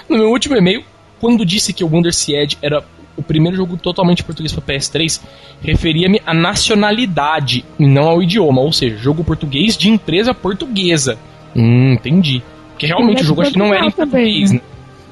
No 0.10 0.18
meu 0.18 0.30
último 0.30 0.58
e-mail, 0.58 0.84
quando 1.22 1.46
disse 1.46 1.72
que 1.72 1.84
o 1.84 1.88
Wonder 1.88 2.12
Edge 2.30 2.58
era 2.64 2.84
o 3.16 3.22
primeiro 3.22 3.56
jogo 3.56 3.78
totalmente 3.78 4.24
português 4.24 4.52
para 4.52 4.74
PS3, 4.74 5.22
referia-me 5.62 6.20
à 6.26 6.34
nacionalidade 6.34 7.64
e 7.78 7.86
não 7.86 8.10
ao 8.10 8.24
idioma, 8.24 8.62
ou 8.62 8.74
seja, 8.74 8.98
jogo 8.98 9.24
português 9.24 9.78
de 9.78 9.88
empresa 9.88 10.34
portuguesa. 10.34 11.20
Hum, 11.56 11.94
entendi. 11.94 12.42
Porque 12.72 12.88
realmente 12.88 13.20
é 13.20 13.22
o 13.22 13.26
jogo 13.26 13.42
acho 13.42 13.52
que 13.52 13.60
não 13.60 13.72
era 13.72 13.86
em 13.86 13.92
também, 13.92 14.24
português, 14.26 14.52
né? 14.52 14.58
né? 14.58 14.64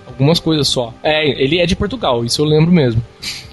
Algumas 0.07 0.39
coisas 0.39 0.67
só. 0.67 0.91
É, 1.03 1.29
ele 1.41 1.59
é 1.59 1.65
de 1.67 1.75
Portugal, 1.75 2.25
isso 2.25 2.41
eu 2.41 2.45
lembro 2.45 2.71
mesmo. 2.71 3.03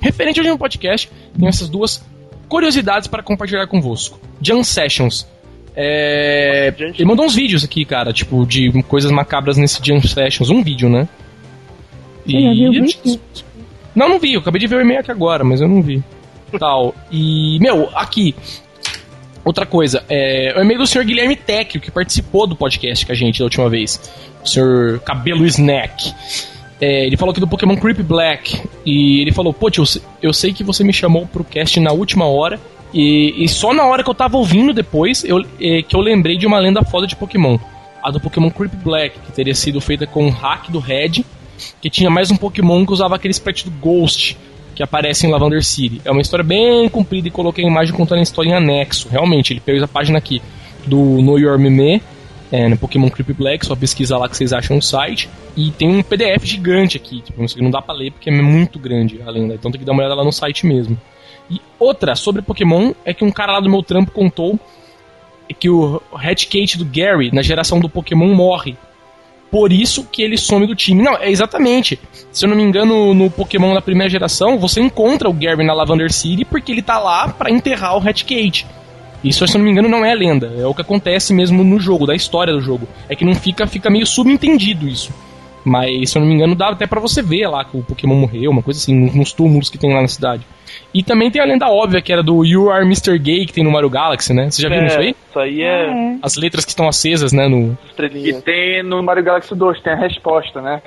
Referente 0.00 0.40
ao 0.40 0.44
último 0.44 0.58
podcast, 0.58 1.10
tenho 1.38 1.48
essas 1.48 1.68
duas 1.68 2.02
curiosidades 2.48 3.06
para 3.06 3.22
compartilhar 3.22 3.66
convosco. 3.66 4.18
Jam 4.40 4.64
Sessions. 4.64 5.26
É, 5.78 6.72
ele 6.78 7.04
mandou 7.04 7.26
uns 7.26 7.34
vídeos 7.34 7.62
aqui, 7.62 7.84
cara, 7.84 8.10
tipo, 8.14 8.46
de 8.46 8.82
coisas 8.84 9.10
macabras 9.10 9.58
nesse 9.58 9.78
Jam 9.84 10.00
Sessions. 10.00 10.48
Um 10.48 10.62
vídeo, 10.62 10.88
né? 10.88 11.06
Você 12.26 12.40
já 12.40 12.52
viu 12.52 12.68
o 12.68 12.72
vídeo? 12.72 13.20
Não, 13.94 14.08
não 14.08 14.18
vi, 14.18 14.34
eu 14.34 14.40
acabei 14.40 14.60
de 14.60 14.66
ver 14.66 14.76
o 14.76 14.80
e-mail 14.80 15.00
aqui 15.00 15.10
agora, 15.10 15.42
mas 15.42 15.60
eu 15.60 15.68
não 15.68 15.80
vi. 15.80 16.02
Tal. 16.58 16.94
E, 17.10 17.58
meu, 17.60 17.88
aqui. 17.94 18.34
Outra 19.44 19.64
coisa, 19.64 20.04
é, 20.08 20.52
o 20.56 20.60
e-mail 20.60 20.80
do 20.80 20.86
senhor 20.86 21.04
Guilherme 21.04 21.36
Tecchio, 21.36 21.80
que 21.80 21.90
participou 21.90 22.48
do 22.48 22.56
podcast 22.56 23.06
com 23.06 23.12
a 23.12 23.14
gente 23.14 23.38
da 23.38 23.44
última 23.44 23.70
vez. 23.70 24.00
O 24.44 24.48
senhor 24.48 24.98
Cabelo 25.00 25.46
Snack. 25.46 26.12
É, 26.80 27.06
ele 27.06 27.16
falou 27.16 27.30
aqui 27.30 27.40
do 27.40 27.46
Pokémon 27.46 27.76
Creep 27.76 28.00
Black. 28.00 28.60
E 28.84 29.20
ele 29.20 29.32
falou: 29.32 29.54
Pô, 29.54 29.70
tio, 29.70 29.84
eu 30.20 30.32
sei 30.32 30.52
que 30.52 30.64
você 30.64 30.82
me 30.82 30.92
chamou 30.92 31.26
pro 31.26 31.44
cast 31.44 31.78
na 31.80 31.92
última 31.92 32.26
hora. 32.26 32.60
E, 32.92 33.44
e 33.44 33.48
só 33.48 33.72
na 33.72 33.84
hora 33.84 34.02
que 34.02 34.10
eu 34.10 34.14
tava 34.14 34.36
ouvindo 34.36 34.72
depois 34.72 35.24
eu, 35.24 35.44
é, 35.60 35.82
que 35.82 35.94
eu 35.94 36.00
lembrei 36.00 36.36
de 36.36 36.46
uma 36.46 36.58
lenda 36.58 36.82
foda 36.82 37.06
de 37.06 37.16
Pokémon. 37.16 37.56
A 38.02 38.10
do 38.10 38.20
Pokémon 38.20 38.50
Creep 38.50 38.74
Black, 38.82 39.18
que 39.18 39.32
teria 39.32 39.54
sido 39.54 39.80
feita 39.80 40.06
com 40.06 40.26
o 40.26 40.30
hack 40.30 40.70
do 40.70 40.78
Red. 40.78 41.24
Que 41.80 41.90
tinha 41.90 42.10
mais 42.10 42.30
um 42.30 42.36
Pokémon 42.36 42.84
que 42.84 42.92
usava 42.92 43.16
aquele 43.16 43.32
sprite 43.32 43.64
do 43.64 43.70
Ghost 43.70 44.36
que 44.74 44.82
aparece 44.82 45.26
em 45.26 45.30
Lavender 45.30 45.64
City. 45.64 46.02
É 46.04 46.10
uma 46.10 46.20
história 46.20 46.44
bem 46.44 46.88
comprida 46.88 47.26
e 47.26 47.30
coloquei 47.30 47.64
a 47.64 47.68
imagem 47.68 47.94
contando 47.94 48.18
a 48.18 48.22
história 48.22 48.50
em 48.50 48.54
anexo. 48.54 49.08
Realmente, 49.08 49.52
ele 49.52 49.60
fez 49.60 49.82
a 49.82 49.88
página 49.88 50.18
aqui 50.18 50.42
do 50.86 50.98
Know 51.22 51.38
Your 51.38 51.58
Meme, 51.58 52.02
é, 52.52 52.68
no 52.68 52.76
Pokémon 52.76 53.08
Creep 53.08 53.30
Black, 53.36 53.64
só 53.64 53.74
pesquisa 53.74 54.18
lá 54.18 54.28
que 54.28 54.36
vocês 54.36 54.52
acham 54.52 54.76
no 54.76 54.82
site. 54.82 55.30
E 55.56 55.70
tem 55.70 55.88
um 55.88 56.02
PDF 56.02 56.44
gigante 56.44 56.98
aqui, 56.98 57.22
tipo, 57.22 57.42
não 57.62 57.70
dá 57.70 57.80
pra 57.80 57.94
ler 57.94 58.12
porque 58.12 58.28
é 58.28 58.32
muito 58.32 58.78
grande 58.78 59.20
a 59.26 59.30
lenda, 59.30 59.54
então 59.54 59.70
tem 59.70 59.78
que 59.78 59.84
dar 59.84 59.92
uma 59.92 60.02
olhada 60.02 60.14
lá 60.14 60.22
no 60.22 60.32
site 60.32 60.66
mesmo. 60.66 61.00
E 61.50 61.60
outra 61.78 62.14
sobre 62.14 62.42
Pokémon 62.42 62.92
é 63.04 63.14
que 63.14 63.24
um 63.24 63.30
cara 63.30 63.54
lá 63.54 63.60
do 63.60 63.70
meu 63.70 63.82
trampo 63.82 64.10
contou 64.10 64.60
que 65.58 65.70
o 65.70 66.02
Hatcate 66.12 66.76
do 66.76 66.84
Gary, 66.84 67.30
na 67.32 67.40
geração 67.40 67.80
do 67.80 67.88
Pokémon, 67.88 68.34
morre 68.34 68.76
por 69.50 69.72
isso 69.72 70.04
que 70.04 70.22
ele 70.22 70.36
some 70.36 70.66
do 70.66 70.74
time. 70.74 71.02
Não, 71.02 71.16
é 71.16 71.30
exatamente. 71.30 71.98
Se 72.32 72.44
eu 72.44 72.48
não 72.48 72.56
me 72.56 72.62
engano, 72.62 73.14
no 73.14 73.30
Pokémon 73.30 73.74
da 73.74 73.80
primeira 73.80 74.10
geração, 74.10 74.58
você 74.58 74.80
encontra 74.80 75.28
o 75.28 75.32
Gary 75.32 75.64
na 75.64 75.72
Lavender 75.72 76.12
City 76.12 76.44
porque 76.44 76.72
ele 76.72 76.82
tá 76.82 76.98
lá 76.98 77.28
para 77.28 77.50
enterrar 77.50 77.96
o 77.96 78.08
Hatcate. 78.08 78.66
Isso, 79.24 79.46
se 79.46 79.56
eu 79.56 79.58
não 79.58 79.64
me 79.64 79.72
engano, 79.72 79.88
não 79.88 80.04
é 80.04 80.14
lenda. 80.14 80.52
É 80.56 80.66
o 80.66 80.74
que 80.74 80.82
acontece 80.82 81.32
mesmo 81.32 81.64
no 81.64 81.80
jogo, 81.80 82.06
da 82.06 82.14
história 82.14 82.52
do 82.52 82.60
jogo. 82.60 82.86
É 83.08 83.16
que 83.16 83.24
não 83.24 83.34
fica, 83.34 83.66
fica 83.66 83.90
meio 83.90 84.06
subentendido 84.06 84.88
isso. 84.88 85.12
Mas, 85.66 86.10
se 86.10 86.16
eu 86.16 86.20
não 86.20 86.28
me 86.28 86.34
engano, 86.36 86.54
dá 86.54 86.68
até 86.68 86.86
para 86.86 87.00
você 87.00 87.20
ver 87.20 87.48
lá 87.48 87.64
que 87.64 87.76
o 87.76 87.82
Pokémon 87.82 88.14
morreu, 88.14 88.52
uma 88.52 88.62
coisa 88.62 88.78
assim, 88.78 88.94
nos 88.94 89.32
túmulos 89.32 89.68
que 89.68 89.76
tem 89.76 89.92
lá 89.92 90.00
na 90.00 90.06
cidade. 90.06 90.46
E 90.94 91.02
também 91.02 91.28
tem 91.28 91.42
a 91.42 91.44
lenda 91.44 91.68
óbvia, 91.68 92.00
que 92.00 92.12
era 92.12 92.22
do 92.22 92.44
You 92.44 92.70
Are 92.70 92.84
Mr. 92.84 93.18
Gay, 93.18 93.44
que 93.46 93.52
tem 93.52 93.64
no 93.64 93.70
Mario 93.72 93.90
Galaxy, 93.90 94.32
né? 94.32 94.48
Você 94.48 94.62
já 94.62 94.68
viu 94.68 94.78
É, 94.78 94.86
isso 94.86 94.98
aí? 95.00 95.16
Isso 95.28 95.38
aí 95.40 95.62
é, 95.62 95.86
É. 95.88 96.18
As 96.22 96.36
letras 96.36 96.64
que 96.64 96.70
estão 96.70 96.86
acesas, 96.86 97.32
né? 97.32 97.48
No... 97.48 97.76
E 98.14 98.32
tem 98.34 98.80
no 98.84 99.02
Mario 99.02 99.24
Galaxy 99.24 99.56
2, 99.56 99.82
tem 99.82 99.92
a 99.92 99.96
resposta, 99.96 100.62
né? 100.62 100.80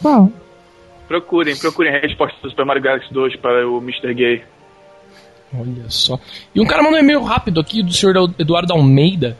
Qual? 0.00 0.32
Procurem, 1.06 1.54
procurem 1.54 1.94
a 1.94 2.00
resposta 2.00 2.34
do 2.42 2.48
Super 2.48 2.64
Mario 2.64 2.82
Galaxy 2.82 3.12
2 3.12 3.36
para 3.36 3.68
o 3.68 3.76
Mr. 3.76 4.14
Gay. 4.14 4.42
Olha 5.52 5.84
só. 5.88 6.18
E 6.54 6.60
um 6.62 6.64
cara 6.64 6.82
mandou 6.82 6.98
um 6.98 7.02
e-mail 7.02 7.22
rápido 7.22 7.60
aqui 7.60 7.82
do 7.82 7.92
senhor 7.92 8.16
Eduardo 8.38 8.72
Almeida. 8.72 9.36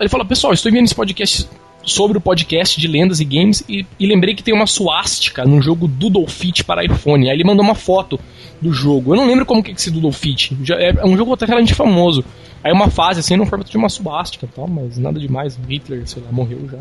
Ele 0.00 0.08
falou: 0.08 0.26
Pessoal, 0.26 0.54
estou 0.54 0.70
enviando 0.70 0.86
esse 0.86 0.94
podcast 0.94 1.46
sobre 1.84 2.16
o 2.18 2.20
podcast 2.20 2.80
de 2.80 2.88
lendas 2.88 3.20
e 3.20 3.24
games 3.24 3.62
e, 3.68 3.84
e 4.00 4.06
lembrei 4.06 4.34
que 4.34 4.42
tem 4.42 4.54
uma 4.54 4.66
suástica 4.66 5.44
no 5.44 5.60
jogo 5.60 5.86
Doodle 5.86 6.26
Fit 6.26 6.64
para 6.64 6.84
iPhone. 6.84 7.28
Aí 7.28 7.36
ele 7.36 7.44
mandou 7.44 7.64
uma 7.64 7.74
foto 7.74 8.18
do 8.60 8.72
jogo. 8.72 9.12
Eu 9.12 9.16
não 9.18 9.26
lembro 9.26 9.44
como 9.44 9.62
que 9.62 9.70
é 9.70 9.74
esse 9.74 9.90
Doodle 9.90 10.12
Fit. 10.12 10.56
Já- 10.62 10.76
É 10.76 10.88
é 10.90 11.04
um 11.06 11.16
jogo 11.16 11.32
até 11.34 11.44
relativamente 11.44 11.74
famoso. 11.74 12.24
Aí 12.62 12.72
uma 12.72 12.88
fase 12.88 13.20
assim 13.20 13.36
no 13.36 13.44
formato 13.44 13.70
de 13.70 13.76
uma 13.76 13.90
suástica 13.90 14.48
tal, 14.54 14.66
mas 14.66 14.96
nada 14.96 15.20
demais. 15.20 15.58
Hitler, 15.68 16.06
sei 16.08 16.22
lá, 16.22 16.32
morreu 16.32 16.66
já. 16.70 16.78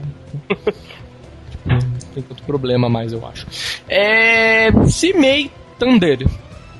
Tipo, 1.52 1.68
não 1.68 1.80
tem 2.14 2.24
tanto 2.24 2.44
problema 2.44 2.88
mais, 2.90 3.12
eu 3.12 3.26
acho. 3.28 3.46
É. 3.90 4.72
Cimei 4.88 5.52
Thunder. 5.78 6.26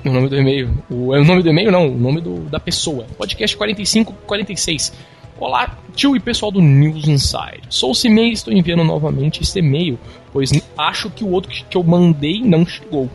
O 0.04 0.10
nome 0.10 0.28
do 0.28 0.36
e-mail. 0.36 0.70
O, 0.90 1.14
é 1.14 1.20
o 1.20 1.24
nome 1.24 1.42
do 1.42 1.48
e-mail, 1.50 1.70
não, 1.70 1.88
o 1.88 1.98
nome 1.98 2.20
do, 2.22 2.40
da 2.48 2.58
pessoa. 2.60 3.06
Podcast 3.18 3.56
4546. 3.56 4.92
Olá, 5.40 5.76
tio 5.96 6.14
e 6.14 6.20
pessoal 6.20 6.52
do 6.52 6.60
News 6.60 7.08
Inside. 7.08 7.62
Sou 7.68 7.90
o 7.90 7.94
Cimei 7.94 8.28
e 8.28 8.32
estou 8.34 8.54
enviando 8.54 8.84
novamente 8.84 9.42
esse 9.42 9.58
e-mail, 9.58 9.98
pois 10.32 10.52
acho 10.78 11.10
que 11.10 11.24
o 11.24 11.30
outro 11.30 11.50
que 11.50 11.76
eu 11.76 11.82
mandei 11.82 12.40
não 12.40 12.64
chegou. 12.64 13.10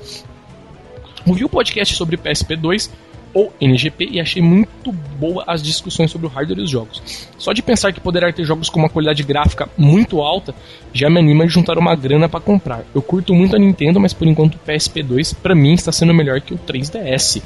Ouvi 1.26 1.46
o 1.46 1.50
podcast 1.50 1.96
sobre 1.96 2.18
PSP2 2.18 2.92
ou 3.34 3.54
NGP 3.62 4.10
e 4.12 4.20
achei 4.20 4.42
muito 4.42 4.92
boa 4.92 5.46
as 5.48 5.64
discussões 5.64 6.12
sobre 6.12 6.28
o 6.28 6.30
hardware 6.30 6.60
e 6.60 6.64
os 6.64 6.70
jogos. 6.70 7.30
Só 7.38 7.54
de 7.54 7.62
pensar 7.62 7.94
que 7.94 8.02
poderá 8.02 8.34
ter 8.34 8.44
jogos 8.44 8.70
com 8.70 8.80
uma 8.80 8.90
qualidade 8.90 9.24
gráfica 9.24 9.70
muito 9.78 10.20
alta 10.20 10.54
já 10.92 11.10
me 11.10 11.20
anima 11.20 11.48
de 11.48 11.54
juntar 11.54 11.78
uma 11.78 11.96
grana 11.96 12.28
para 12.28 12.42
comprar. 12.42 12.84
Eu 12.94 13.02
curto 13.02 13.34
muito 13.34 13.56
a 13.56 13.60
Nintendo, 13.60 13.98
mas 13.98 14.14
por 14.14 14.28
enquanto 14.28 14.56
o 14.56 14.60
PSP2 14.68 15.36
para 15.42 15.56
mim 15.56 15.74
está 15.74 15.92
sendo 15.92 16.14
melhor 16.14 16.42
que 16.42 16.54
o 16.54 16.58
3DS. 16.58 17.42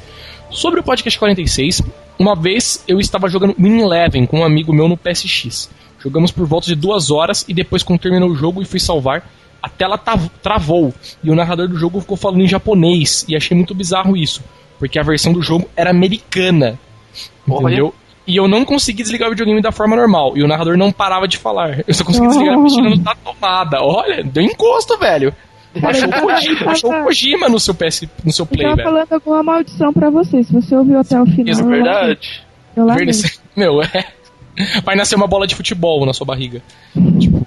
Sobre 0.50 0.80
o 0.80 0.82
podcast 0.82 1.18
46, 1.18 1.82
uma 2.18 2.34
vez 2.34 2.84
eu 2.86 3.00
estava 3.00 3.28
jogando 3.28 3.54
Win 3.58 3.80
Eleven 3.80 4.26
com 4.26 4.40
um 4.40 4.44
amigo 4.44 4.72
meu 4.72 4.88
no 4.88 4.96
PSX. 4.96 5.70
Jogamos 5.98 6.30
por 6.30 6.46
volta 6.46 6.66
de 6.66 6.74
duas 6.74 7.10
horas 7.10 7.44
e 7.48 7.54
depois, 7.54 7.82
quando 7.82 8.00
terminou 8.00 8.30
o 8.30 8.36
jogo 8.36 8.62
e 8.62 8.64
fui 8.64 8.78
salvar, 8.78 9.28
a 9.62 9.68
tela 9.68 9.98
travou 10.42 10.92
e 11.22 11.30
o 11.30 11.34
narrador 11.34 11.66
do 11.66 11.78
jogo 11.78 12.00
ficou 12.00 12.16
falando 12.16 12.42
em 12.42 12.48
japonês 12.48 13.24
e 13.26 13.34
achei 13.34 13.56
muito 13.56 13.74
bizarro 13.74 14.16
isso, 14.16 14.42
porque 14.78 14.98
a 14.98 15.02
versão 15.02 15.32
do 15.32 15.42
jogo 15.42 15.68
era 15.74 15.90
americana. 15.90 16.78
Olha. 17.48 17.66
Entendeu? 17.66 17.94
E 18.26 18.36
eu 18.36 18.48
não 18.48 18.64
consegui 18.64 19.02
desligar 19.02 19.28
o 19.28 19.32
videogame 19.32 19.60
da 19.60 19.70
forma 19.70 19.96
normal. 19.96 20.36
E 20.36 20.42
o 20.42 20.48
narrador 20.48 20.78
não 20.78 20.90
parava 20.90 21.28
de 21.28 21.36
falar. 21.36 21.84
Eu 21.86 21.92
só 21.92 22.04
consegui 22.04 22.26
desligar 22.28 22.56
mexendo 22.60 22.96
na 23.02 23.14
tomada. 23.14 23.82
Olha, 23.82 24.22
deu 24.24 24.42
encosto, 24.42 24.98
velho. 24.98 25.34
Baixou 25.80 26.08
o 26.08 26.12
Kojima, 26.22 26.64
baixou 26.64 26.90
o 26.92 27.04
Kojima 27.04 27.48
no 27.48 27.58
seu 27.60 27.74
PS, 27.74 28.06
no 28.24 28.32
seu 28.32 28.44
Eu 28.44 28.46
play, 28.46 28.62
tava 28.64 28.76
velho. 28.76 28.88
falando 28.88 29.12
alguma 29.12 29.42
maldição 29.42 29.92
pra 29.92 30.10
você. 30.10 30.42
Se 30.44 30.52
você 30.52 30.74
ouviu 30.76 30.98
até 30.98 31.20
o 31.20 31.26
final. 31.26 31.46
Isso 31.46 31.60
é 31.60 31.64
eu 31.64 31.68
Verdade. 31.68 32.42
Eu. 32.76 32.86
Verde- 32.86 33.38
Meu, 33.56 33.82
é. 33.82 34.04
Vai 34.84 34.94
nascer 34.94 35.16
uma 35.16 35.26
bola 35.26 35.46
de 35.46 35.54
futebol 35.54 36.04
na 36.06 36.12
sua 36.12 36.24
barriga. 36.26 36.62
Tipo, 37.18 37.44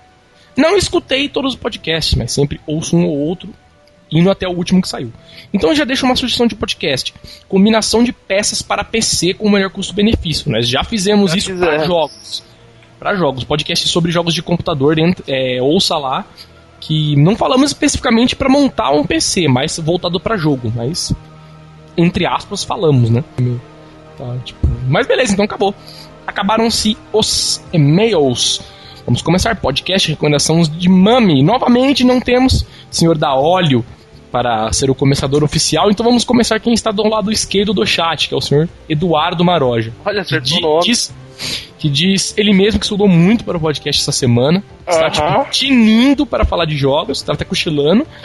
não 0.57 0.75
escutei 0.77 1.29
todos 1.29 1.53
os 1.53 1.59
podcasts, 1.59 2.15
mas 2.15 2.31
sempre 2.31 2.59
ouço 2.67 2.97
um 2.97 3.05
ou 3.05 3.17
outro, 3.17 3.49
indo 4.11 4.29
até 4.29 4.45
o 4.47 4.51
último 4.51 4.81
que 4.81 4.89
saiu. 4.89 5.11
Então 5.53 5.69
eu 5.69 5.75
já 5.75 5.85
deixo 5.85 6.05
uma 6.05 6.15
sugestão 6.17 6.47
de 6.47 6.55
podcast: 6.55 7.13
combinação 7.47 8.03
de 8.03 8.11
peças 8.11 8.61
para 8.61 8.83
PC 8.83 9.33
com 9.35 9.47
o 9.47 9.51
melhor 9.51 9.69
custo-benefício. 9.69 10.51
Nós 10.51 10.67
já 10.67 10.83
fizemos 10.83 11.31
Já 11.31 11.37
isso 11.37 11.55
para 11.55 11.79
jogos. 11.85 12.43
Para 12.99 13.15
jogos, 13.15 13.43
podcast 13.43 13.87
sobre 13.87 14.11
jogos 14.11 14.33
de 14.33 14.41
computador, 14.41 14.95
dentro, 14.95 15.23
é, 15.27 15.61
ouça 15.61 15.97
lá. 15.97 16.25
Que 16.79 17.15
não 17.15 17.35
falamos 17.35 17.71
especificamente 17.71 18.35
para 18.35 18.49
montar 18.49 18.91
um 18.91 19.03
PC, 19.03 19.47
mas 19.47 19.79
voltado 19.79 20.19
para 20.19 20.37
jogo, 20.37 20.71
mas 20.75 21.13
entre 21.97 22.25
aspas 22.25 22.63
falamos, 22.63 23.09
né? 23.09 23.23
Tá, 24.17 24.35
tipo, 24.43 24.67
mas 24.87 25.07
beleza, 25.07 25.33
então 25.33 25.45
acabou. 25.45 25.73
Acabaram-se 26.25 26.97
os 27.11 27.61
e-mails. 27.73 28.61
Vamos 29.05 29.21
começar 29.21 29.55
podcast 29.55 30.09
recomendações 30.09 30.69
de 30.69 30.89
Mami. 30.89 31.41
Novamente 31.41 32.03
não 32.03 32.19
temos 32.19 32.65
senhor 32.91 33.17
da 33.17 33.33
óleo 33.33 33.83
para 34.31 34.71
ser 34.73 34.89
o 34.89 34.95
começador 34.95 35.43
oficial, 35.43 35.89
então 35.89 36.05
vamos 36.05 36.25
começar 36.25 36.59
quem 36.59 36.73
está 36.73 36.91
do 36.91 37.07
lado 37.07 37.31
esquerdo 37.31 37.73
do 37.73 37.85
chat, 37.85 38.27
que 38.27 38.33
é 38.33 38.37
o 38.37 38.41
senhor 38.41 38.67
Eduardo 38.89 39.43
Maroja. 39.43 39.93
Olha, 40.05 40.21
acertou 40.21 40.57
o 40.57 40.61
nome. 40.61 40.83
diz, 40.83 41.13
que 41.77 41.89
diz 41.89 42.33
ele 42.37 42.53
mesmo 42.53 42.79
que 42.79 42.85
estudou 42.85 43.07
muito 43.07 43.43
para 43.43 43.57
o 43.57 43.59
podcast 43.59 44.01
essa 44.01 44.11
semana. 44.11 44.63
Está 44.87 45.09
tipo, 45.09 45.51
tinindo 45.51 46.25
para 46.25 46.45
falar 46.45 46.65
de 46.65 46.75
jogos, 46.75 47.19
está 47.19 47.33
até 47.33 47.45
cochilando. 47.45 48.05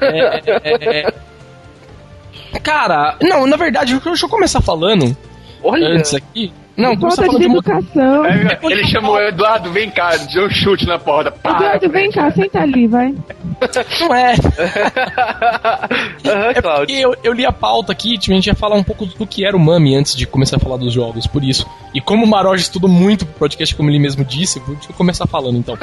É, 0.00 0.40
é, 0.46 0.62
é, 0.64 1.00
é. 1.00 2.58
Cara, 2.60 3.16
não, 3.20 3.46
na 3.46 3.56
verdade, 3.56 3.98
deixa 3.98 4.26
eu 4.26 4.30
começar 4.30 4.60
falando 4.60 5.16
Olha. 5.62 5.88
antes 5.88 6.14
aqui. 6.14 6.52
Não, 6.76 6.94
Falta 6.98 7.24
falando 7.24 7.38
de 7.38 7.46
educação. 7.46 8.24
É, 8.26 8.58
ele 8.62 8.84
chamou 8.86 9.14
o 9.14 9.20
Eduardo, 9.20 9.70
vem 9.72 9.90
cá, 9.90 10.14
deu 10.32 10.46
um 10.46 10.50
chute 10.50 10.86
na 10.86 10.98
porta. 10.98 11.30
Pá, 11.30 11.56
Eduardo, 11.56 11.88
vem 11.90 12.10
cá, 12.10 12.30
senta 12.30 12.60
ali, 12.60 12.86
vai. 12.86 13.14
Não 14.00 14.14
é. 14.14 14.34
Aham, 16.26 16.52
É 16.54 16.60
porque 16.60 16.92
eu, 16.92 17.14
eu 17.22 17.32
li 17.32 17.46
a 17.46 17.52
pauta 17.52 17.92
aqui, 17.92 18.18
tipo, 18.18 18.32
a 18.32 18.36
gente 18.36 18.46
ia 18.46 18.54
falar 18.54 18.76
um 18.76 18.82
pouco 18.82 19.06
do 19.06 19.26
que 19.26 19.44
era 19.46 19.56
o 19.56 19.60
Mami 19.60 19.94
antes 19.96 20.14
de 20.14 20.26
começar 20.26 20.56
a 20.56 20.60
falar 20.60 20.76
dos 20.76 20.92
jogos, 20.92 21.26
por 21.26 21.42
isso. 21.42 21.66
E 21.94 22.00
como 22.00 22.24
o 22.24 22.28
Maroja 22.28 22.62
estudou 22.62 22.90
muito 22.90 23.24
pro 23.24 23.38
podcast, 23.40 23.74
como 23.74 23.88
ele 23.90 23.98
mesmo 23.98 24.24
disse, 24.24 24.58
vou 24.60 24.74
deixa 24.74 24.90
eu 24.90 24.96
começar 24.96 25.26
falando 25.26 25.56
então. 25.58 25.76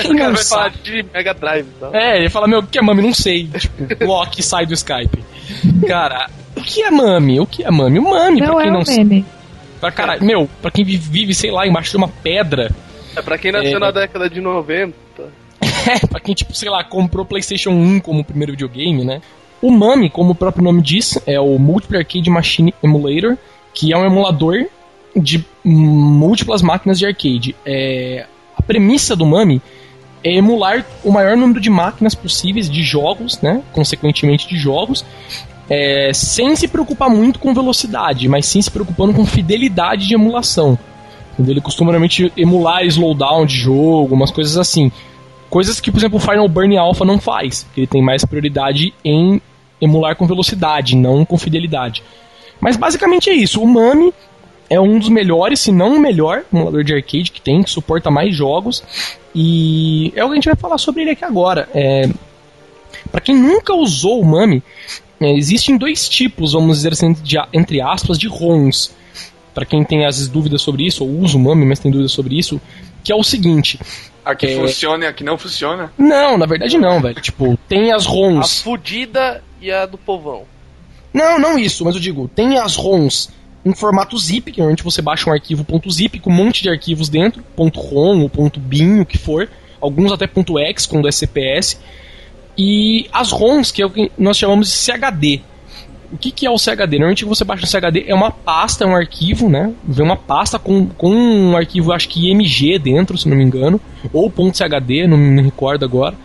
Quem 0.00 0.12
O 0.12 0.16
cara 0.16 0.32
vai 0.32 0.44
falar 0.44 0.70
de 0.70 1.04
Mega 1.12 1.34
Drive 1.34 1.66
e 1.66 1.80
tal. 1.80 1.94
É, 1.94 2.16
ele 2.18 2.30
fala, 2.30 2.48
meu, 2.48 2.60
o 2.60 2.66
que 2.66 2.78
é 2.78 2.82
Mami? 2.82 3.02
Não 3.02 3.12
sei. 3.14 3.46
Tipo, 3.46 4.04
Loki 4.06 4.42
sai 4.42 4.64
do 4.64 4.72
Skype. 4.72 5.22
Cara, 5.86 6.30
o 6.56 6.62
que 6.62 6.82
é 6.82 6.90
Mami? 6.90 7.40
O 7.40 7.46
que 7.46 7.62
é 7.64 7.70
Mami? 7.70 7.98
O 7.98 8.04
Mami, 8.10 8.40
Não 8.40 8.54
pra 8.54 8.60
é 8.60 8.62
quem 8.62 8.70
um 8.70 8.74
não 8.74 8.84
sabe. 8.84 9.24
Pra 9.80 9.90
caralho, 9.90 10.24
meu, 10.24 10.48
pra 10.60 10.70
quem 10.70 10.84
vive, 10.84 11.34
sei 11.34 11.50
lá, 11.50 11.66
embaixo 11.66 11.90
de 11.90 11.96
uma 11.96 12.08
pedra. 12.08 12.70
É, 13.16 13.22
pra 13.22 13.38
quem 13.38 13.52
nasceu 13.52 13.76
É. 13.76 13.80
na 13.80 13.90
década 13.90 14.28
de 14.28 14.40
90. 14.40 14.94
É, 15.88 16.06
pra 16.06 16.20
quem, 16.20 16.34
tipo, 16.34 16.52
sei 16.54 16.68
lá, 16.68 16.84
comprou 16.84 17.24
PlayStation 17.24 17.70
1 17.70 18.00
como 18.00 18.22
primeiro 18.24 18.52
videogame, 18.52 19.04
né? 19.04 19.22
O 19.62 19.70
MAME, 19.70 20.10
como 20.10 20.32
o 20.32 20.34
próprio 20.34 20.62
nome 20.62 20.82
diz, 20.82 21.18
é 21.26 21.40
o 21.40 21.58
Multiplayer 21.58 22.04
Arcade 22.06 22.28
Machine 22.30 22.74
Emulator, 22.82 23.36
que 23.72 23.92
é 23.92 23.96
um 23.96 24.04
emulador 24.04 24.66
de 25.16 25.44
múltiplas 25.64 26.60
máquinas 26.62 26.98
de 26.98 27.06
arcade. 27.06 27.56
É, 27.64 28.26
a 28.56 28.62
premissa 28.62 29.16
do 29.16 29.24
MAME 29.24 29.62
é 30.22 30.34
emular 30.34 30.84
o 31.02 31.10
maior 31.10 31.36
número 31.36 31.60
de 31.60 31.70
máquinas 31.70 32.14
possíveis 32.14 32.68
de 32.68 32.82
jogos, 32.82 33.40
né? 33.40 33.62
Consequentemente 33.72 34.46
de 34.48 34.56
jogos, 34.58 35.04
é, 35.68 36.10
sem 36.14 36.56
se 36.56 36.66
preocupar 36.66 37.10
muito 37.10 37.38
com 37.38 37.52
velocidade, 37.52 38.28
mas 38.28 38.46
sim 38.46 38.62
se 38.62 38.70
preocupando 38.70 39.12
com 39.12 39.24
fidelidade 39.26 40.06
de 40.06 40.14
emulação. 40.14 40.78
Entendeu? 41.32 41.52
Ele 41.52 41.60
costuma 41.60 41.92
normalmente 41.92 42.32
emular 42.36 42.84
slowdown 42.84 43.46
de 43.46 43.56
jogo, 43.56 44.14
umas 44.14 44.30
coisas 44.30 44.56
assim. 44.56 44.90
Coisas 45.50 45.80
que, 45.80 45.90
por 45.90 45.98
exemplo, 45.98 46.18
o 46.18 46.20
Final 46.20 46.48
Burn 46.48 46.76
Alpha 46.76 47.04
não 47.04 47.18
faz, 47.18 47.66
ele 47.76 47.86
tem 47.86 48.02
mais 48.02 48.24
prioridade 48.24 48.92
em 49.04 49.40
emular 49.80 50.16
com 50.16 50.26
velocidade, 50.26 50.96
não 50.96 51.24
com 51.24 51.38
fidelidade. 51.38 52.02
Mas 52.60 52.76
basicamente 52.76 53.30
é 53.30 53.34
isso. 53.34 53.62
O 53.62 53.66
Mami 53.66 54.12
é 54.68 54.80
um 54.80 54.98
dos 54.98 55.08
melhores, 55.08 55.60
se 55.60 55.72
não 55.72 55.96
o 55.96 56.00
melhor, 56.00 56.44
emulador 56.52 56.84
de 56.84 56.94
arcade 56.94 57.30
que 57.30 57.40
tem, 57.40 57.62
que 57.62 57.70
suporta 57.70 58.10
mais 58.10 58.34
jogos. 58.34 58.82
E 59.34 60.12
é 60.16 60.24
o 60.24 60.28
que 60.28 60.32
a 60.32 60.36
gente 60.36 60.46
vai 60.46 60.56
falar 60.56 60.78
sobre 60.78 61.02
ele 61.02 61.10
aqui 61.12 61.24
agora. 61.24 61.68
É... 61.72 62.08
Para 63.10 63.20
quem 63.20 63.36
nunca 63.36 63.72
usou 63.74 64.20
o 64.20 64.24
Mami, 64.24 64.62
existem 65.20 65.76
dois 65.76 66.08
tipos, 66.08 66.52
vamos 66.52 66.76
dizer 66.78 66.92
assim, 66.92 67.12
de, 67.12 67.36
entre 67.52 67.80
aspas, 67.80 68.18
de 68.18 68.28
ROMs. 68.28 68.90
Para 69.54 69.66
quem 69.66 69.82
tem 69.82 70.06
às 70.06 70.16
vezes 70.16 70.30
dúvidas 70.30 70.62
sobre 70.62 70.86
isso, 70.86 71.04
ou 71.04 71.10
usa 71.20 71.36
o 71.36 71.40
MAME, 71.40 71.66
mas 71.66 71.80
tem 71.80 71.90
dúvidas 71.90 72.12
sobre 72.12 72.38
isso, 72.38 72.60
que 73.02 73.10
é 73.10 73.14
o 73.16 73.24
seguinte. 73.24 73.78
A 74.24 74.34
que 74.34 74.46
É. 74.46 74.54
funciona 74.56 75.04
e 75.04 75.08
a 75.08 75.12
que 75.12 75.24
não 75.24 75.36
funciona. 75.36 75.92
Não, 75.98 76.38
na 76.38 76.46
verdade 76.46 76.78
não, 76.78 77.00
velho. 77.00 77.20
Tipo, 77.20 77.58
tem 77.68 77.90
as 77.92 78.06
A 78.06 78.10
ROMs. 78.10 78.62
fudida 78.62 79.42
e 79.60 79.70
a 79.72 79.86
do 79.86 79.98
povão. 79.98 80.42
Não, 81.12 81.38
não 81.38 81.58
isso, 81.58 81.84
mas 81.84 81.94
eu 81.96 82.00
digo, 82.00 82.28
tem 82.28 82.58
as 82.58 82.76
ROMs 82.76 83.30
em 83.64 83.74
formato 83.74 84.16
zip, 84.16 84.52
que 84.52 84.58
normalmente 84.58 84.84
você 84.84 85.02
baixa 85.02 85.28
um 85.28 85.32
arquivo 85.32 85.64
.zip 85.90 86.20
com 86.20 86.30
um 86.30 86.34
monte 86.34 86.62
de 86.62 86.68
arquivos 86.68 87.08
dentro, 87.08 87.42
.rom 87.56 88.20
ou 88.22 88.50
.bin, 88.56 89.00
o 89.00 89.06
que 89.06 89.18
for, 89.18 89.48
alguns 89.80 90.12
até 90.12 90.28
.ex 90.66 90.86
quando 90.86 91.08
é 91.08 91.12
CPS, 91.12 91.78
e 92.58 93.06
as 93.12 93.30
ROMs, 93.30 93.72
que 93.72 93.80
é 93.80 93.86
o 93.86 93.90
que 93.90 94.10
nós 94.18 94.36
chamamos 94.36 94.66
de 94.66 94.74
CHD. 94.74 95.40
O 96.10 96.16
que, 96.16 96.32
que 96.32 96.44
é 96.44 96.50
o 96.50 96.58
CHD? 96.58 96.96
Normalmente 96.96 97.24
você 97.24 97.44
baixa 97.44 97.64
o 97.64 97.68
CHD, 97.68 98.06
é 98.08 98.14
uma 98.14 98.32
pasta, 98.32 98.82
é 98.82 98.86
um 98.86 98.96
arquivo, 98.96 99.48
né? 99.48 99.72
Vem 99.84 100.04
uma 100.04 100.16
pasta 100.16 100.58
com, 100.58 100.86
com 100.86 101.14
um 101.14 101.56
arquivo, 101.56 101.92
acho 101.92 102.08
que 102.08 102.28
IMG 102.28 102.78
dentro, 102.78 103.16
se 103.16 103.28
não 103.28 103.36
me 103.36 103.44
engano, 103.44 103.80
ou 104.12 104.28
.chd, 104.30 105.06
não 105.06 105.16
me 105.16 105.42
recordo 105.42 105.84
agora, 105.84 106.16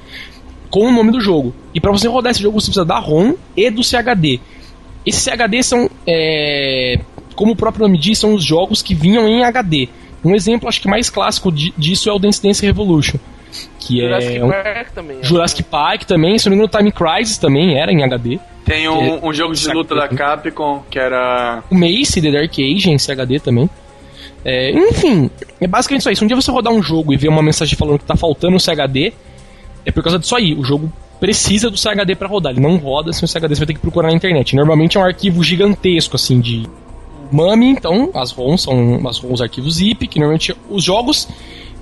com 0.70 0.88
o 0.88 0.92
nome 0.92 1.12
do 1.12 1.22
jogo. 1.22 1.54
E 1.74 1.80
para 1.80 1.92
você 1.92 2.08
rodar 2.08 2.32
esse 2.32 2.42
jogo 2.42 2.60
você 2.60 2.68
precisa 2.68 2.86
da 2.86 2.98
ROM 2.98 3.36
e 3.56 3.70
do 3.70 3.84
CHD. 3.84 4.40
Esses 5.06 5.22
CHD 5.22 5.62
são, 5.62 5.90
é, 6.08 7.00
como 7.36 7.52
o 7.52 7.56
próprio 7.56 7.86
nome 7.86 7.98
diz, 7.98 8.18
são 8.18 8.34
os 8.34 8.44
jogos 8.44 8.82
que 8.82 8.96
vinham 8.96 9.28
em 9.28 9.44
HD. 9.44 9.90
Um 10.24 10.36
exemplo, 10.36 10.68
acho 10.70 10.82
que 10.82 10.88
mais 10.88 11.10
clássico 11.10 11.52
di- 11.52 11.74
disso 11.78 12.10
é 12.10 12.14
o 12.14 12.20
Dance 12.20 12.42
Dance 12.42 12.66
Revolution, 12.66 13.18
que 13.80 14.00
Jurassic 14.00 14.36
é 14.38 14.46
um, 14.46 14.50
Park 14.50 14.88
também. 14.94 15.18
é. 15.20 15.24
Jurassic 15.24 15.64
Park 15.64 16.04
também, 16.04 16.40
se 16.40 16.46
não 16.50 16.56
me 16.58 16.64
engano, 16.64 16.78
Time 16.78 16.92
Crisis 16.92 17.38
também 17.38 17.78
era 17.78 17.92
em 17.92 18.04
HD. 18.04 18.40
Tem 18.66 18.88
um, 18.88 19.28
um 19.28 19.34
jogo 19.34 19.54
de 19.54 19.68
luta 19.70 19.94
da 19.94 20.08
Capcom 20.08 20.82
que 20.90 20.98
era. 20.98 21.62
O 21.70 21.76
Mace, 21.76 22.22
The 22.22 22.32
Dark 22.32 22.54
Age 22.54 22.90
em 22.90 22.98
CHD 22.98 23.40
também. 23.42 23.70
É, 24.46 24.72
enfim, 24.72 25.30
é 25.60 25.68
basicamente 25.68 26.02
isso 26.02 26.10
aí. 26.10 26.16
Se 26.16 26.24
um 26.24 26.28
dia 26.28 26.36
você 26.36 26.52
rodar 26.52 26.72
um 26.72 26.82
jogo 26.82 27.14
e 27.14 27.18
ver 27.18 27.28
uma 27.30 27.42
mensagem 27.42 27.78
falando 27.78 28.00
que 28.00 28.06
tá 28.06 28.16
faltando 28.16 28.56
o 28.56 28.60
CHD, 28.60 29.14
é 29.86 29.92
por 29.92 30.02
causa 30.04 30.18
disso 30.20 30.36
aí. 30.36 30.54
O 30.54 30.64
jogo 30.64 30.92
precisa 31.20 31.70
do 31.70 31.78
CHD 31.78 32.16
pra 32.16 32.28
rodar. 32.28 32.52
Ele 32.54 32.62
não 32.62 32.76
roda 32.78 33.12
sem 33.14 33.26
o 33.26 33.28
CHD, 33.28 33.56
você 33.56 33.60
vai 33.60 33.68
ter 33.68 33.74
que 33.74 33.80
procurar 33.80 34.08
na 34.10 34.14
internet. 34.14 34.56
Normalmente 34.56 34.98
é 34.98 35.02
um 35.02 35.04
arquivo 35.06 35.44
gigantesco, 35.44 36.16
assim, 36.16 36.40
de 36.42 36.64
MAME, 37.32 37.70
então, 37.70 38.10
as 38.14 38.32
ROMs 38.32 38.62
são 38.62 39.08
as 39.08 39.18
ROMs 39.18 39.42
arquivos 39.42 39.76
zip, 39.76 40.08
que 40.08 40.20
normalmente 40.20 40.56
os 40.70 40.84
jogos, 40.84 41.28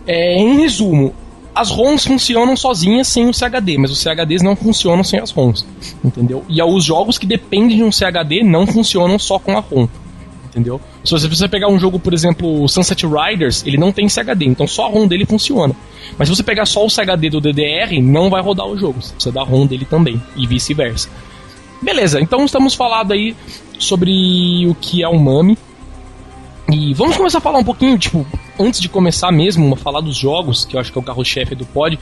é, 0.07 0.37
em 0.37 0.59
resumo, 0.61 1.13
as 1.53 1.69
ROMs 1.69 2.05
funcionam 2.05 2.55
sozinhas 2.55 3.07
sem 3.07 3.27
o 3.27 3.33
CHD, 3.33 3.77
mas 3.77 3.91
os 3.91 3.99
CHDs 3.99 4.41
não 4.41 4.55
funcionam 4.55 5.03
sem 5.03 5.19
as 5.19 5.31
ROMs, 5.31 5.65
entendeu? 6.03 6.45
E 6.47 6.61
os 6.61 6.83
jogos 6.83 7.17
que 7.17 7.25
dependem 7.25 7.77
de 7.77 7.83
um 7.83 7.91
CHD 7.91 8.43
não 8.43 8.65
funcionam 8.65 9.19
só 9.19 9.37
com 9.37 9.57
a 9.57 9.59
ROM, 9.59 9.87
entendeu? 10.49 10.79
Se 11.03 11.11
você 11.11 11.27
precisa 11.27 11.49
pegar 11.49 11.67
um 11.67 11.77
jogo, 11.77 11.99
por 11.99 12.13
exemplo, 12.13 12.67
Sunset 12.69 13.05
Riders, 13.05 13.65
ele 13.65 13.77
não 13.77 13.91
tem 13.91 14.07
CHD, 14.07 14.45
então 14.45 14.65
só 14.65 14.85
a 14.85 14.89
ROM 14.89 15.07
dele 15.07 15.25
funciona. 15.25 15.75
Mas 16.17 16.29
se 16.29 16.35
você 16.35 16.43
pegar 16.43 16.65
só 16.65 16.85
o 16.85 16.89
CHD 16.89 17.29
do 17.29 17.41
DDR, 17.41 18.01
não 18.01 18.29
vai 18.29 18.41
rodar 18.41 18.67
o 18.67 18.77
jogo, 18.77 19.01
você 19.01 19.13
precisa 19.13 19.33
da 19.33 19.43
ROM 19.43 19.65
dele 19.65 19.85
também, 19.85 20.21
e 20.37 20.47
vice-versa. 20.47 21.09
Beleza, 21.81 22.21
então 22.21 22.45
estamos 22.45 22.75
falando 22.75 23.11
aí 23.11 23.35
sobre 23.79 24.67
o 24.67 24.75
que 24.75 25.01
é 25.01 25.07
o 25.07 25.19
MAME. 25.19 25.57
E 26.71 26.93
vamos 26.93 27.17
começar 27.17 27.39
a 27.39 27.41
falar 27.41 27.59
um 27.59 27.63
pouquinho, 27.63 27.97
tipo, 27.97 28.25
antes 28.59 28.79
de 28.79 28.87
começar 28.87 29.31
mesmo 29.31 29.73
a 29.73 29.77
falar 29.77 29.99
dos 29.99 30.15
jogos, 30.15 30.63
que 30.63 30.75
eu 30.75 30.79
acho 30.79 30.91
que 30.91 30.97
é 30.97 31.01
o 31.01 31.03
carro-chefe 31.03 31.55
do 31.55 31.65
pod, 31.65 31.99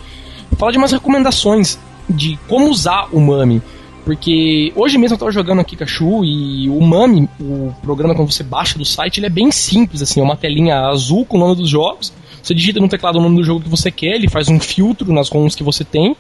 falar 0.58 0.72
de 0.72 0.78
umas 0.78 0.92
recomendações 0.92 1.80
de 2.10 2.38
como 2.48 2.70
usar 2.70 3.08
o 3.12 3.20
MAME. 3.20 3.62
Porque 4.04 4.74
hoje 4.76 4.98
mesmo 4.98 5.16
eu 5.16 5.20
tava 5.20 5.32
jogando 5.32 5.62
aqui 5.62 5.76
Cachu 5.76 6.24
e 6.26 6.70
o 6.70 6.82
MAME, 6.82 7.30
o 7.40 7.74
programa 7.82 8.16
quando 8.16 8.32
você 8.32 8.44
baixa 8.44 8.78
do 8.78 8.86
site, 8.86 9.20
ele 9.20 9.28
é 9.28 9.30
bem 9.30 9.52
simples, 9.52 10.02
assim, 10.02 10.20
é 10.20 10.24
uma 10.24 10.36
telinha 10.36 10.88
azul 10.88 11.26
com 11.26 11.38
o 11.38 11.40
nome 11.40 11.56
dos 11.56 11.70
jogos. 11.70 12.12
Você 12.42 12.54
digita 12.54 12.80
no 12.80 12.90
teclado 12.90 13.18
o 13.18 13.22
nome 13.22 13.38
do 13.38 13.44
jogo 13.44 13.62
que 13.62 13.70
você 13.70 13.92
quer, 13.92 14.16
ele 14.16 14.30
faz 14.30 14.50
um 14.50 14.60
filtro 14.60 15.12
nas 15.14 15.30
ROMs 15.30 15.56
que 15.56 15.64
você 15.64 15.84
tem. 15.84 16.16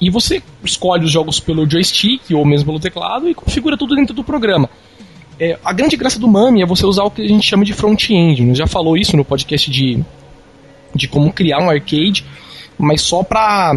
E 0.00 0.10
você 0.10 0.42
escolhe 0.62 1.04
os 1.04 1.10
jogos 1.10 1.40
pelo 1.40 1.68
joystick 1.68 2.30
ou 2.32 2.44
mesmo 2.44 2.66
pelo 2.66 2.80
teclado 2.80 3.28
e 3.28 3.34
configura 3.34 3.76
tudo 3.76 3.96
dentro 3.96 4.14
do 4.14 4.22
programa. 4.22 4.70
É, 5.40 5.58
a 5.64 5.72
grande 5.72 5.96
graça 5.96 6.18
do 6.18 6.26
MAME 6.26 6.62
é 6.62 6.66
você 6.66 6.84
usar 6.84 7.04
o 7.04 7.10
que 7.10 7.22
a 7.22 7.28
gente 7.28 7.46
chama 7.46 7.64
de 7.64 7.72
front-end. 7.72 8.54
Já 8.54 8.66
falou 8.66 8.96
isso 8.96 9.16
no 9.16 9.24
podcast 9.24 9.70
de, 9.70 10.02
de 10.94 11.06
como 11.06 11.32
criar 11.32 11.60
um 11.60 11.70
arcade, 11.70 12.24
mas 12.76 13.02
só 13.02 13.22
pra. 13.22 13.76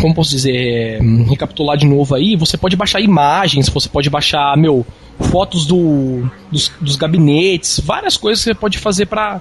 Como 0.00 0.14
posso 0.14 0.30
dizer? 0.30 0.48
é, 0.58 0.98
recapitular 1.28 1.76
de 1.76 1.86
novo 1.86 2.14
aí, 2.14 2.36
você 2.36 2.56
pode 2.56 2.76
baixar 2.76 3.00
imagens, 3.00 3.68
você 3.68 3.88
pode 3.88 4.10
baixar, 4.10 4.56
meu, 4.56 4.86
fotos 5.18 5.66
do, 5.66 6.30
dos, 6.50 6.72
dos 6.80 6.96
gabinetes, 6.96 7.80
várias 7.80 8.16
coisas 8.16 8.42
que 8.42 8.50
você 8.50 8.54
pode 8.54 8.78
fazer 8.78 9.06
pra 9.06 9.40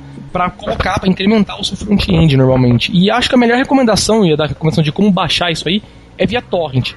colocar, 0.57 0.99
pra 0.99 1.09
incrementar 1.09 1.59
o 1.59 1.63
seu 1.63 1.77
front-end 1.77 2.35
normalmente. 2.37 2.91
E 2.93 3.09
acho 3.09 3.29
que 3.29 3.35
a 3.35 3.37
melhor 3.37 3.57
recomendação, 3.57 4.25
e 4.25 4.33
a 4.33 4.35
da 4.35 4.45
recomendação 4.45 4.83
de 4.83 4.91
como 4.91 5.11
baixar 5.11 5.51
isso 5.51 5.67
aí, 5.67 5.81
é 6.17 6.25
via 6.25 6.41
torrent. 6.41 6.93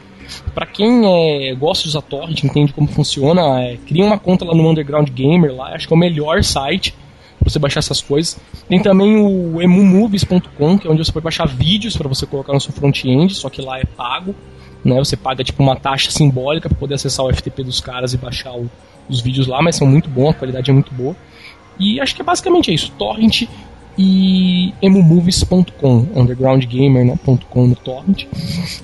Pra 0.55 0.65
quem 0.65 1.03
é, 1.05 1.55
gosta 1.55 1.85
de 1.85 1.89
usar 1.91 2.03
torrent, 2.03 2.45
entende 2.45 2.73
como 2.73 2.87
funciona, 2.89 3.63
é, 3.63 3.77
cria 3.87 4.05
uma 4.05 4.19
conta 4.19 4.45
lá 4.45 4.55
no 4.55 4.69
Underground 4.69 5.09
Gamer, 5.11 5.55
lá 5.55 5.75
acho 5.75 5.89
que 5.89 5.93
é 5.93 5.97
o 5.97 5.99
melhor 5.99 6.43
site 6.45 6.95
pra 7.41 7.51
você 7.51 7.59
baixar 7.59 7.81
essas 7.81 8.01
coisas. 8.01 8.39
Tem 8.69 8.81
também 8.81 9.17
o 9.17 9.61
emumovies.com, 9.61 10.79
que 10.79 10.87
é 10.87 10.91
onde 10.91 11.05
você 11.05 11.11
pode 11.11 11.25
baixar 11.25 11.49
vídeos 11.49 11.97
pra 11.97 12.09
você 12.09 12.27
colocar 12.27 12.53
no 12.53 12.61
seu 12.61 12.73
front-end, 12.73 13.35
só 13.35 13.49
que 13.51 13.61
lá 13.63 13.79
é 13.81 13.85
pago, 13.85 14.35
né? 14.85 14.97
Você 14.99 15.17
paga 15.17 15.43
tipo 15.43 15.63
uma 15.63 15.75
taxa 15.77 16.11
simbólica 16.11 16.69
pra 16.69 16.79
poder 16.79 16.95
acessar 16.95 17.25
o 17.27 17.31
FTP 17.35 17.65
dos 17.65 17.81
caras 17.81 18.13
e 18.15 18.17
baixar 18.19 18.53
o- 18.53 18.71
os 19.09 19.21
vídeos 19.21 19.47
lá, 19.47 19.61
mas 19.61 19.75
são 19.77 19.87
muito 19.87 20.09
bons, 20.09 20.31
a 20.31 20.35
qualidade 20.35 20.71
é 20.71 20.75
muito 20.75 20.93
boa. 20.95 21.17
E 21.79 21.99
acho 22.01 22.15
que 22.15 22.23
é 22.23 22.25
basicamente 22.25 22.73
isso, 22.73 22.93
torrent 22.99 23.43
e 23.99 24.73
emumovies.com, 24.81 26.07
undergroundgamer, 26.15 27.05
né, 27.05 27.19
no 27.27 27.75
torrent, 27.77 28.25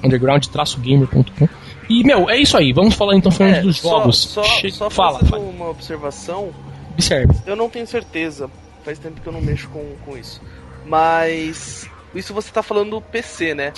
underground-gamer.com. 0.03 1.49
E, 1.89 2.03
meu, 2.03 2.29
é 2.29 2.39
isso 2.41 2.57
aí, 2.57 2.73
vamos 2.73 2.95
falar 2.95 3.17
então 3.17 3.31
falando 3.31 3.55
É, 3.55 3.61
dos 3.63 3.79
só- 3.79 3.91
jogos. 3.91 4.19
Só, 4.19 4.43
Che- 4.43 4.71
só 4.71 4.91
fala, 4.91 5.21
fazendo 5.21 5.31
fala, 5.31 5.43
uma 5.45 5.71
observação, 5.71 6.49
observe. 6.97 7.35
eu 7.47 7.57
não 7.57 7.69
tenho 7.69 7.87
certeza. 7.87 8.51
Faz 8.85 8.99
tempo 8.99 9.21
que 9.21 9.27
eu 9.27 9.33
não 9.33 9.43
mexo 9.43 9.69
com, 9.69 9.85
com 10.05 10.17
isso. 10.17 10.41
Mas 10.85 11.89
isso 12.15 12.33
você 12.33 12.51
tá 12.51 12.63
falando 12.63 12.91
do 12.91 13.01
PC, 13.01 13.55
né? 13.55 13.73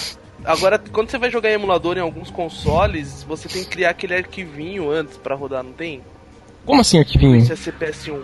Agora, 0.44 0.78
quando 0.78 1.11
você 1.11 1.18
vai 1.18 1.31
jogar 1.31 1.50
em 1.50 1.54
emulador 1.54 1.96
em 1.96 2.00
alguns 2.00 2.31
consoles, 2.31 3.24
você 3.24 3.48
tem 3.48 3.64
que 3.64 3.70
criar 3.70 3.90
aquele 3.90 4.14
arquivinho 4.14 4.90
antes 4.90 5.16
pra 5.16 5.35
rodar, 5.35 5.64
não 5.64 5.72
tem? 5.72 6.00
Como 6.64 6.81
assim, 6.81 6.98
arquivinho? 6.98 7.37
Isso 7.37 7.52
é 7.52 7.57
CPS1. 7.57 8.20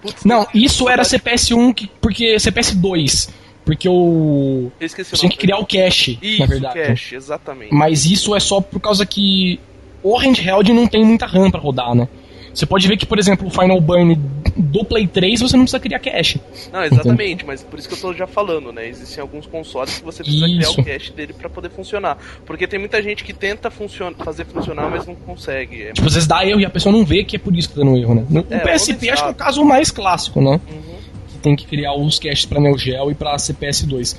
Putz, 0.00 0.24
Não, 0.24 0.46
isso 0.54 0.88
era 0.88 1.02
CPS1, 1.02 1.74
que, 1.74 1.86
porque 2.00 2.36
CPS2, 2.36 3.30
porque 3.64 3.88
o... 3.88 4.70
Eu 4.78 4.86
esqueci 4.86 5.14
o 5.14 5.18
Tinha 5.18 5.30
que 5.30 5.38
criar 5.38 5.58
o 5.58 5.66
cache, 5.66 6.18
Isso, 6.22 6.40
na 6.40 6.46
verdade. 6.46 6.80
cache, 6.80 7.16
exatamente. 7.16 7.74
Mas 7.74 8.06
isso 8.06 8.34
é 8.34 8.40
só 8.40 8.60
por 8.60 8.80
causa 8.80 9.04
que 9.04 9.58
o 10.02 10.16
handheld 10.16 10.72
não 10.72 10.86
tem 10.86 11.04
muita 11.04 11.26
RAM 11.26 11.50
pra 11.50 11.60
rodar, 11.60 11.94
né? 11.94 12.08
Você 12.54 12.66
pode 12.66 12.86
ver 12.86 12.96
que, 12.96 13.04
por 13.04 13.18
exemplo, 13.18 13.48
o 13.48 13.50
Final 13.50 13.80
Burn 13.80 14.14
do 14.56 14.84
Play 14.84 15.08
3 15.08 15.40
você 15.40 15.56
não 15.56 15.64
precisa 15.64 15.80
criar 15.80 15.98
cache. 15.98 16.40
Não, 16.72 16.84
exatamente, 16.84 17.44
mas 17.44 17.62
por 17.64 17.78
isso 17.78 17.88
que 17.88 17.94
eu 17.94 17.98
tô 18.00 18.14
já 18.14 18.26
falando, 18.26 18.70
né? 18.72 18.88
Existem 18.88 19.20
alguns 19.20 19.46
consoles 19.46 19.98
que 19.98 20.04
você 20.04 20.22
precisa 20.22 20.46
Isso. 20.46 20.56
criar 20.56 20.70
o 20.70 20.84
cache 20.84 21.12
dele 21.12 21.32
pra 21.32 21.50
poder 21.50 21.70
funcionar. 21.70 22.16
Porque 22.46 22.66
tem 22.68 22.78
muita 22.78 23.02
gente 23.02 23.24
que 23.24 23.32
tenta 23.32 23.70
funcion 23.70 24.12
fazer 24.14 24.44
funcionar, 24.46 24.88
mas 24.88 25.04
não 25.06 25.16
consegue. 25.16 25.82
É- 25.82 25.92
Tipo, 25.92 26.06
às 26.06 26.14
vezes 26.14 26.28
dá 26.28 26.46
erro 26.46 26.60
e 26.60 26.64
a 26.64 26.70
pessoa 26.70 26.92
não 26.92 27.04
vê 27.04 27.24
que 27.24 27.34
é 27.34 27.38
por 27.38 27.54
isso 27.56 27.68
que 27.68 27.74
tá 27.74 27.80
dando 27.80 27.96
erro, 27.96 28.14
né? 28.14 28.24
No 28.30 28.46
É, 28.48 28.56
o 28.56 28.60
PSP 28.60 29.10
acho 29.10 29.22
que 29.22 29.28
é 29.28 29.32
o 29.32 29.34
caso 29.34 29.64
mais 29.64 29.90
clássico, 29.90 30.40
né? 30.40 30.60
Uhum. 30.70 30.94
Que 31.32 31.38
tem 31.38 31.56
que 31.56 31.66
criar 31.66 31.94
os 31.94 32.18
caches 32.20 32.44
pra 32.44 32.60
Neo 32.60 32.78
Geo 32.78 33.10
e 33.10 33.14
pra 33.14 33.34
CPS2. 33.36 34.16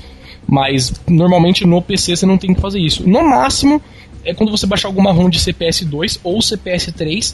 Mas 0.47 0.93
normalmente 1.07 1.65
no 1.65 1.81
PC 1.81 2.15
você 2.17 2.25
não 2.25 2.37
tem 2.37 2.53
que 2.53 2.59
fazer 2.59 2.79
isso. 2.79 3.07
No 3.07 3.23
máximo, 3.23 3.81
é 4.25 4.33
quando 4.33 4.51
você 4.51 4.67
baixar 4.67 4.89
alguma 4.89 5.11
ROM 5.11 5.29
de 5.29 5.39
CPS2 5.39 6.19
ou 6.23 6.39
CPS3, 6.39 7.33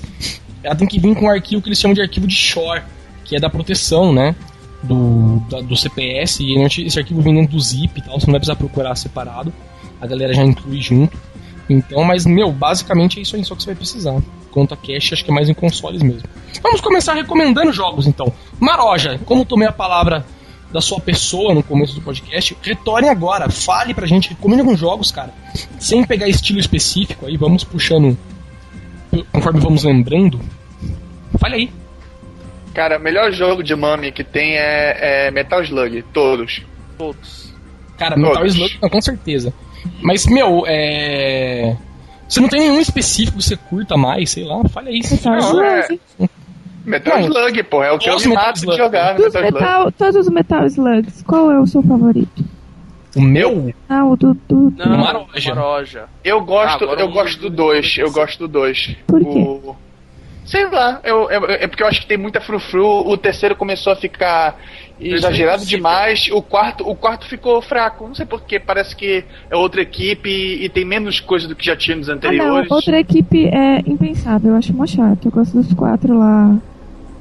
ela 0.64 0.76
tem 0.76 0.88
que 0.88 1.00
vir 1.00 1.16
com 1.16 1.26
um 1.26 1.30
arquivo 1.30 1.62
que 1.62 1.70
eles 1.70 1.80
chamam 1.80 1.94
de 1.96 2.02
arquivo 2.02 2.28
de 2.28 2.36
Shore, 2.36 2.82
que 3.26 3.36
é 3.36 3.40
da 3.40 3.50
proteção, 3.50 4.12
né? 4.14 4.36
do, 4.84 5.40
da- 5.48 5.62
do 5.62 5.76
CPS 5.76 6.40
e 6.42 6.56
esse 6.88 6.98
arquivo 6.98 7.22
vem 7.22 7.36
dentro 7.36 7.52
do 7.52 7.60
zip 7.60 8.00
e 8.00 8.02
tal, 8.02 8.20
você 8.20 8.26
não 8.26 8.32
vai 8.32 8.40
precisar 8.40 8.56
procurar 8.56 8.96
separado. 8.96 9.54
A 10.02 10.08
galera 10.08 10.34
já 10.34 10.44
inclui 10.44 10.82
junto. 10.82 11.16
Então, 11.70 12.04
mas, 12.04 12.26
meu, 12.26 12.52
basicamente 12.52 13.20
é 13.20 13.22
isso 13.22 13.36
aí 13.36 13.46
só 13.46 13.54
que 13.56 13.62
você 13.62 13.68
vai 13.68 13.76
precisar. 13.76 14.20
Quanto 14.50 14.74
a 14.74 14.78
cache, 14.78 15.14
acho 15.14 15.24
que 15.24 15.30
é 15.30 15.34
mais 15.34 15.48
em 15.48 15.54
consoles 15.54 16.02
mesmo. 16.02 16.24
Vamos 16.64 16.82
começar 16.82 17.14
recomendando 17.14 17.72
jogos, 17.72 18.08
então. 18.08 18.34
Maroja, 18.60 19.20
como 19.24 19.46
tomei 19.46 19.68
a 19.68 19.72
palavra 19.72 20.26
da 20.74 20.82
sua 20.82 21.00
pessoa 21.00 21.54
no 21.54 21.62
começo 21.62 21.94
do 21.94 22.02
podcast, 22.02 22.58
retorne 22.64 23.08
agora, 23.08 23.50
fale 23.52 23.94
pra 23.94 24.08
gente, 24.08 24.30
recomende 24.30 24.62
alguns 24.62 24.80
jogos, 24.80 25.12
cara. 25.12 25.32
Sem 25.80 26.04
pegar 26.04 26.28
estilo 26.28 26.60
específico 26.60 27.28
aí, 27.28 27.38
vamos 27.38 27.64
puxando 27.64 28.18
conforme 29.32 29.60
vamos 29.60 29.84
lembrando. 29.84 30.40
Fale 31.40 31.56
aí. 31.56 31.72
Cara, 32.74 32.98
o 32.98 33.02
melhor 33.02 33.32
jogo 33.32 33.64
de 33.64 33.76
Mami 33.76 34.12
que 34.12 34.24
tem 34.24 34.56
é, 34.58 35.28
é 35.28 35.32
Metal 35.32 35.62
Slug, 35.64 36.04
todos. 36.14 36.62
Todos. 36.98 37.54
Cara, 37.98 38.16
Metal 38.16 38.36
Todos. 38.36 38.54
Slug, 38.56 38.80
não, 38.82 38.90
com 38.90 39.02
certeza. 39.02 39.54
Mas, 40.02 40.26
meu, 40.26 40.64
é. 40.68 41.76
Você 42.28 42.40
não 42.40 42.48
tem 42.48 42.62
nenhum 42.62 42.80
específico 42.80 43.38
que 43.38 43.44
você 43.44 43.58
curta 43.58 43.98
mais, 43.98 44.30
sei 44.30 44.46
lá, 44.46 44.64
fale 44.70 44.90
aí. 44.90 45.02
Metal 45.02 45.34
Não, 45.34 45.64
é- 45.64 45.80
Slug. 45.82 46.00
Metal 46.86 47.20
Não, 47.20 47.26
Slug, 47.28 47.64
pô, 47.64 47.84
é 47.84 47.92
o 47.92 48.00
que 48.00 48.10
eu 48.10 48.14
gosto 48.14 48.30
me 48.30 48.36
de 48.36 48.38
Metal 48.38 48.46
mato 48.48 48.54
de 48.56 48.60
Slug. 48.62 48.78
jogar 48.78 49.14
Metal 49.20 49.28
Slug. 49.30 49.54
metal, 49.54 49.92
todos 49.92 50.16
os 50.16 50.30
Metal 50.34 50.66
Slugs, 50.66 51.24
qual 51.24 51.52
é 51.52 51.60
o 51.60 51.68
seu 51.68 51.84
favorito? 51.84 52.44
O 53.16 53.22
meu? 53.22 53.74
Ah, 53.90 54.06
o 54.06 54.16
do. 54.16 54.34
do, 54.48 54.74
Não, 54.78 54.98
Maroja. 54.98 55.54
Maroja. 55.56 56.04
Eu 56.24 56.42
gosto, 56.46 56.86
Ah, 56.90 56.94
eu 57.00 57.08
um- 57.08 57.12
gosto 57.12 57.42
do 57.42 57.50
2, 57.50 57.98
eu 57.98 58.12
gosto 58.12 58.40
do 58.40 58.48
2. 58.48 58.96
Por 59.08 59.20
quê? 59.20 59.26
O... 59.28 59.76
Sei 60.46 60.66
lá, 60.70 61.00
eu, 61.04 61.30
eu- 61.30 61.46
é 61.46 61.68
porque 61.68 61.84
eu 61.84 61.88
acho 61.88 62.02
que 62.02 62.08
tem 62.08 62.18
muita 62.18 62.42
frufru, 62.42 63.08
o 63.08 63.16
terceiro 63.18 63.56
começou 63.56 63.94
a 63.94 63.96
ficar 63.96 64.58
exagerado 65.00 65.66
demais, 65.66 66.30
o 66.32 66.42
quarto, 66.42 66.88
o 66.90 66.96
quarto 66.96 67.26
ficou 67.28 67.62
fraco, 67.62 68.08
não 68.08 68.16
sei 68.16 68.26
porquê, 68.26 68.60
parece 68.60 68.96
que 68.96 69.24
é 69.50 69.56
outra 69.56 69.82
equipe 69.82 70.30
e, 70.30 70.66
e 70.66 70.70
tem 70.70 70.84
menos 70.86 71.20
coisa 71.20 71.48
do 71.48 71.56
que 71.56 71.66
já 71.66 71.76
tinha 71.76 71.96
nos 71.98 72.10
Ah, 72.10 72.14
não, 72.14 72.18
anteriores. 72.18 72.72
outra 72.72 73.00
equipe 73.00 73.46
é 73.48 73.80
impensável, 73.86 74.52
eu 74.52 74.58
acho 74.58 74.74
mó 74.74 74.86
chato. 74.86 75.26
Eu 75.26 75.32
gosto 75.32 75.54
dos 75.62 75.74
quatro 75.74 76.18
lá. 76.18 76.56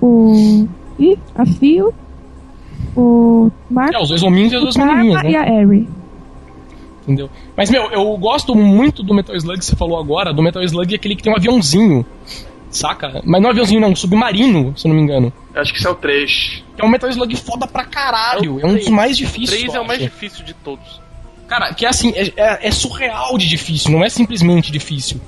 O. 0.01 0.67
Ih, 0.99 1.19
a 1.35 1.45
Fio, 1.47 1.95
o 2.97 3.51
Mark, 3.71 3.93
É, 3.95 3.99
os 3.99 4.09
dois 4.09 4.23
hominhos 4.23 4.53
e 4.53 4.57
as 4.57 4.61
o 4.63 4.65
duas 4.65 4.77
menininhas, 4.77 5.23
né? 5.23 5.31
e 5.31 5.37
a 5.37 5.49
Eri. 5.61 5.89
Entendeu? 7.03 7.31
Mas, 7.57 7.71
meu, 7.71 7.91
eu 7.91 8.17
gosto 8.19 8.55
muito 8.55 9.03
do 9.03 9.15
Metal 9.15 9.35
Slug 9.37 9.59
que 9.59 9.65
você 9.65 9.75
falou 9.75 9.99
agora. 9.99 10.33
Do 10.33 10.43
Metal 10.43 10.63
Slug 10.63 10.93
é 10.93 10.97
aquele 10.97 11.17
que 11.17 11.23
tem 11.23 11.33
um 11.33 11.37
aviãozinho. 11.37 12.05
Saca? 12.71 13.21
Mas 13.25 13.41
não 13.41 13.49
é 13.49 13.51
um 13.51 13.53
aviãozinho, 13.53 13.81
não, 13.81 13.89
um 13.91 13.97
submarino, 13.97 14.73
se 14.77 14.87
eu 14.87 14.91
não 14.91 14.97
me 14.97 15.03
engano. 15.03 15.33
Eu 15.55 15.61
Acho 15.63 15.73
que 15.73 15.79
isso 15.79 15.89
é 15.89 15.91
o 15.91 15.95
3. 15.95 16.63
Que 16.77 16.83
é 16.83 16.85
um 16.85 16.89
Metal 16.89 17.11
Slug 17.11 17.35
foda 17.37 17.67
pra 17.67 17.85
caralho. 17.85 18.61
É 18.61 18.63
É, 18.63 18.67
o 18.67 18.69
um 18.71 18.75
dos 18.77 18.89
mais 18.89 19.17
difíceis. 19.17 19.61
3 19.61 19.75
eu 19.75 19.81
é 19.81 19.85
o 19.85 19.87
mais 19.89 20.01
difícil 20.01 20.45
de 20.45 20.55
todos. 20.55 21.01
Cara, 21.49 21.75
que 21.75 21.85
é 21.85 21.89
assim, 21.89 22.13
é, 22.15 22.33
é- 22.37 22.69
é 22.69 22.71
surreal 22.71 23.37
de 23.37 23.49
difícil, 23.49 23.91
não 23.91 24.05
é 24.05 24.09
simplesmente 24.09 24.71
difícil. 24.71 25.21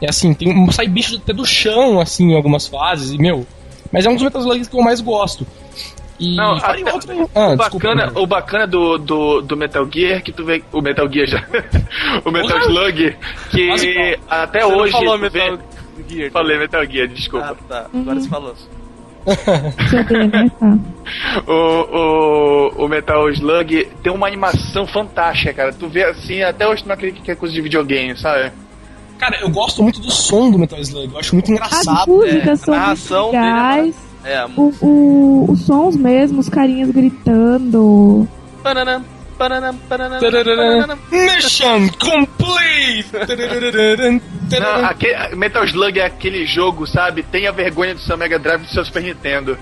É 0.00 0.08
assim, 0.08 0.32
tem 0.32 0.48
um, 0.56 0.72
sai 0.72 0.86
bicho 0.88 1.16
até 1.16 1.34
do 1.34 1.44
chão, 1.44 2.00
assim, 2.00 2.30
em 2.30 2.34
algumas 2.34 2.66
fases, 2.66 3.10
e 3.12 3.18
meu. 3.18 3.46
Mas 3.92 4.06
é 4.06 4.08
um 4.08 4.14
dos 4.14 4.22
Metal 4.22 4.40
Slugs 4.40 4.68
que 4.68 4.74
eu 4.76 4.80
mais 4.82 5.02
gosto. 5.02 5.46
E 6.20 6.36
Não, 6.36 6.60
falei 6.60 6.82
até- 6.82 6.92
outro. 6.92 7.30
Ah, 7.34 7.48
o, 7.48 7.56
desculpa, 7.56 7.86
bacana, 7.88 8.06
Bruno. 8.06 8.20
o 8.22 8.26
bacana 8.26 8.66
do, 8.66 8.98
do, 8.98 9.40
do 9.40 9.56
Metal 9.56 9.88
Gear 9.90 10.22
que 10.22 10.30
tu 10.32 10.44
vê. 10.44 10.62
O 10.70 10.82
Metal 10.82 11.10
Gear 11.10 11.26
já. 11.26 11.42
o 12.24 12.30
Metal 12.30 12.58
Porra! 12.60 12.70
Slug, 12.70 13.16
que 13.50 13.66
Quase 13.68 14.18
até 14.28 14.60
Você 14.60 14.68
não 14.70 14.78
hoje. 14.78 14.92
falou 14.92 15.14
tu 15.16 15.20
Metal 15.22 15.56
vê- 15.56 16.14
Gear. 16.14 16.30
Falei 16.30 16.58
Metal 16.58 16.84
Gear, 16.86 17.08
desculpa. 17.08 17.56
Ah, 17.58 17.64
tá. 17.68 17.86
Agora 17.94 18.20
você 18.20 18.28
falou. 18.28 18.52
Né? 18.52 18.56
Tá. 18.56 18.70
O, 21.46 21.52
o, 21.52 22.84
o 22.84 22.88
Metal 22.88 23.28
Slug 23.30 23.88
tem 24.02 24.12
uma 24.12 24.26
animação 24.26 24.86
fantástica, 24.86 25.52
cara. 25.52 25.72
Tu 25.72 25.88
vê 25.88 26.04
assim, 26.04 26.42
até 26.42 26.66
hoje 26.68 26.82
tu 26.82 26.86
não 26.86 26.94
acredita 26.94 27.24
que 27.24 27.30
é 27.30 27.34
coisa 27.34 27.52
de 27.54 27.60
videogame, 27.60 28.16
sabe? 28.16 28.52
Cara, 29.18 29.38
eu 29.40 29.50
gosto 29.50 29.82
muito 29.82 30.00
do 30.00 30.10
som 30.10 30.50
do 30.50 30.58
Metal 30.58 30.78
Slug, 30.80 31.12
eu 31.12 31.18
acho 31.18 31.34
muito 31.34 31.46
As 31.46 31.50
engraçado. 31.50 32.08
músicas 32.08 32.46
é, 32.46 32.52
a 32.52 32.56
são 32.56 32.74
muito 32.74 32.80
narração 32.80 33.30
dele 33.32 33.94
é 34.24 34.36
a 34.36 34.46
O, 34.56 34.72
o, 34.80 35.50
os 35.50 35.62
sons 35.62 35.96
mesmo, 35.96 36.40
os 36.40 36.48
carinhas 36.48 36.90
gritando. 36.90 38.28
Mission 41.10 41.88
complete! 41.98 43.06
Não, 44.60 44.84
aquele, 44.84 45.34
Metal 45.36 45.64
Slug 45.64 45.98
é 45.98 46.04
aquele 46.04 46.44
jogo, 46.44 46.86
sabe? 46.86 47.22
Tenha 47.22 47.50
vergonha 47.50 47.94
do 47.94 48.00
seu 48.00 48.18
Mega 48.18 48.38
Drive 48.38 48.62
e 48.62 48.66
do 48.66 48.70
seu 48.70 48.84
Super 48.84 49.02
Nintendo. 49.02 49.56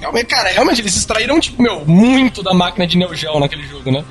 Realmente, 0.00 0.26
cara, 0.26 0.48
realmente 0.48 0.80
eles 0.80 0.96
extraíram, 0.96 1.38
tipo, 1.40 1.60
meu, 1.62 1.84
muito 1.84 2.42
da 2.42 2.54
máquina 2.54 2.86
de 2.86 2.96
Neo 2.96 3.14
Geo 3.14 3.38
naquele 3.38 3.64
jogo, 3.64 3.90
né? 3.90 4.04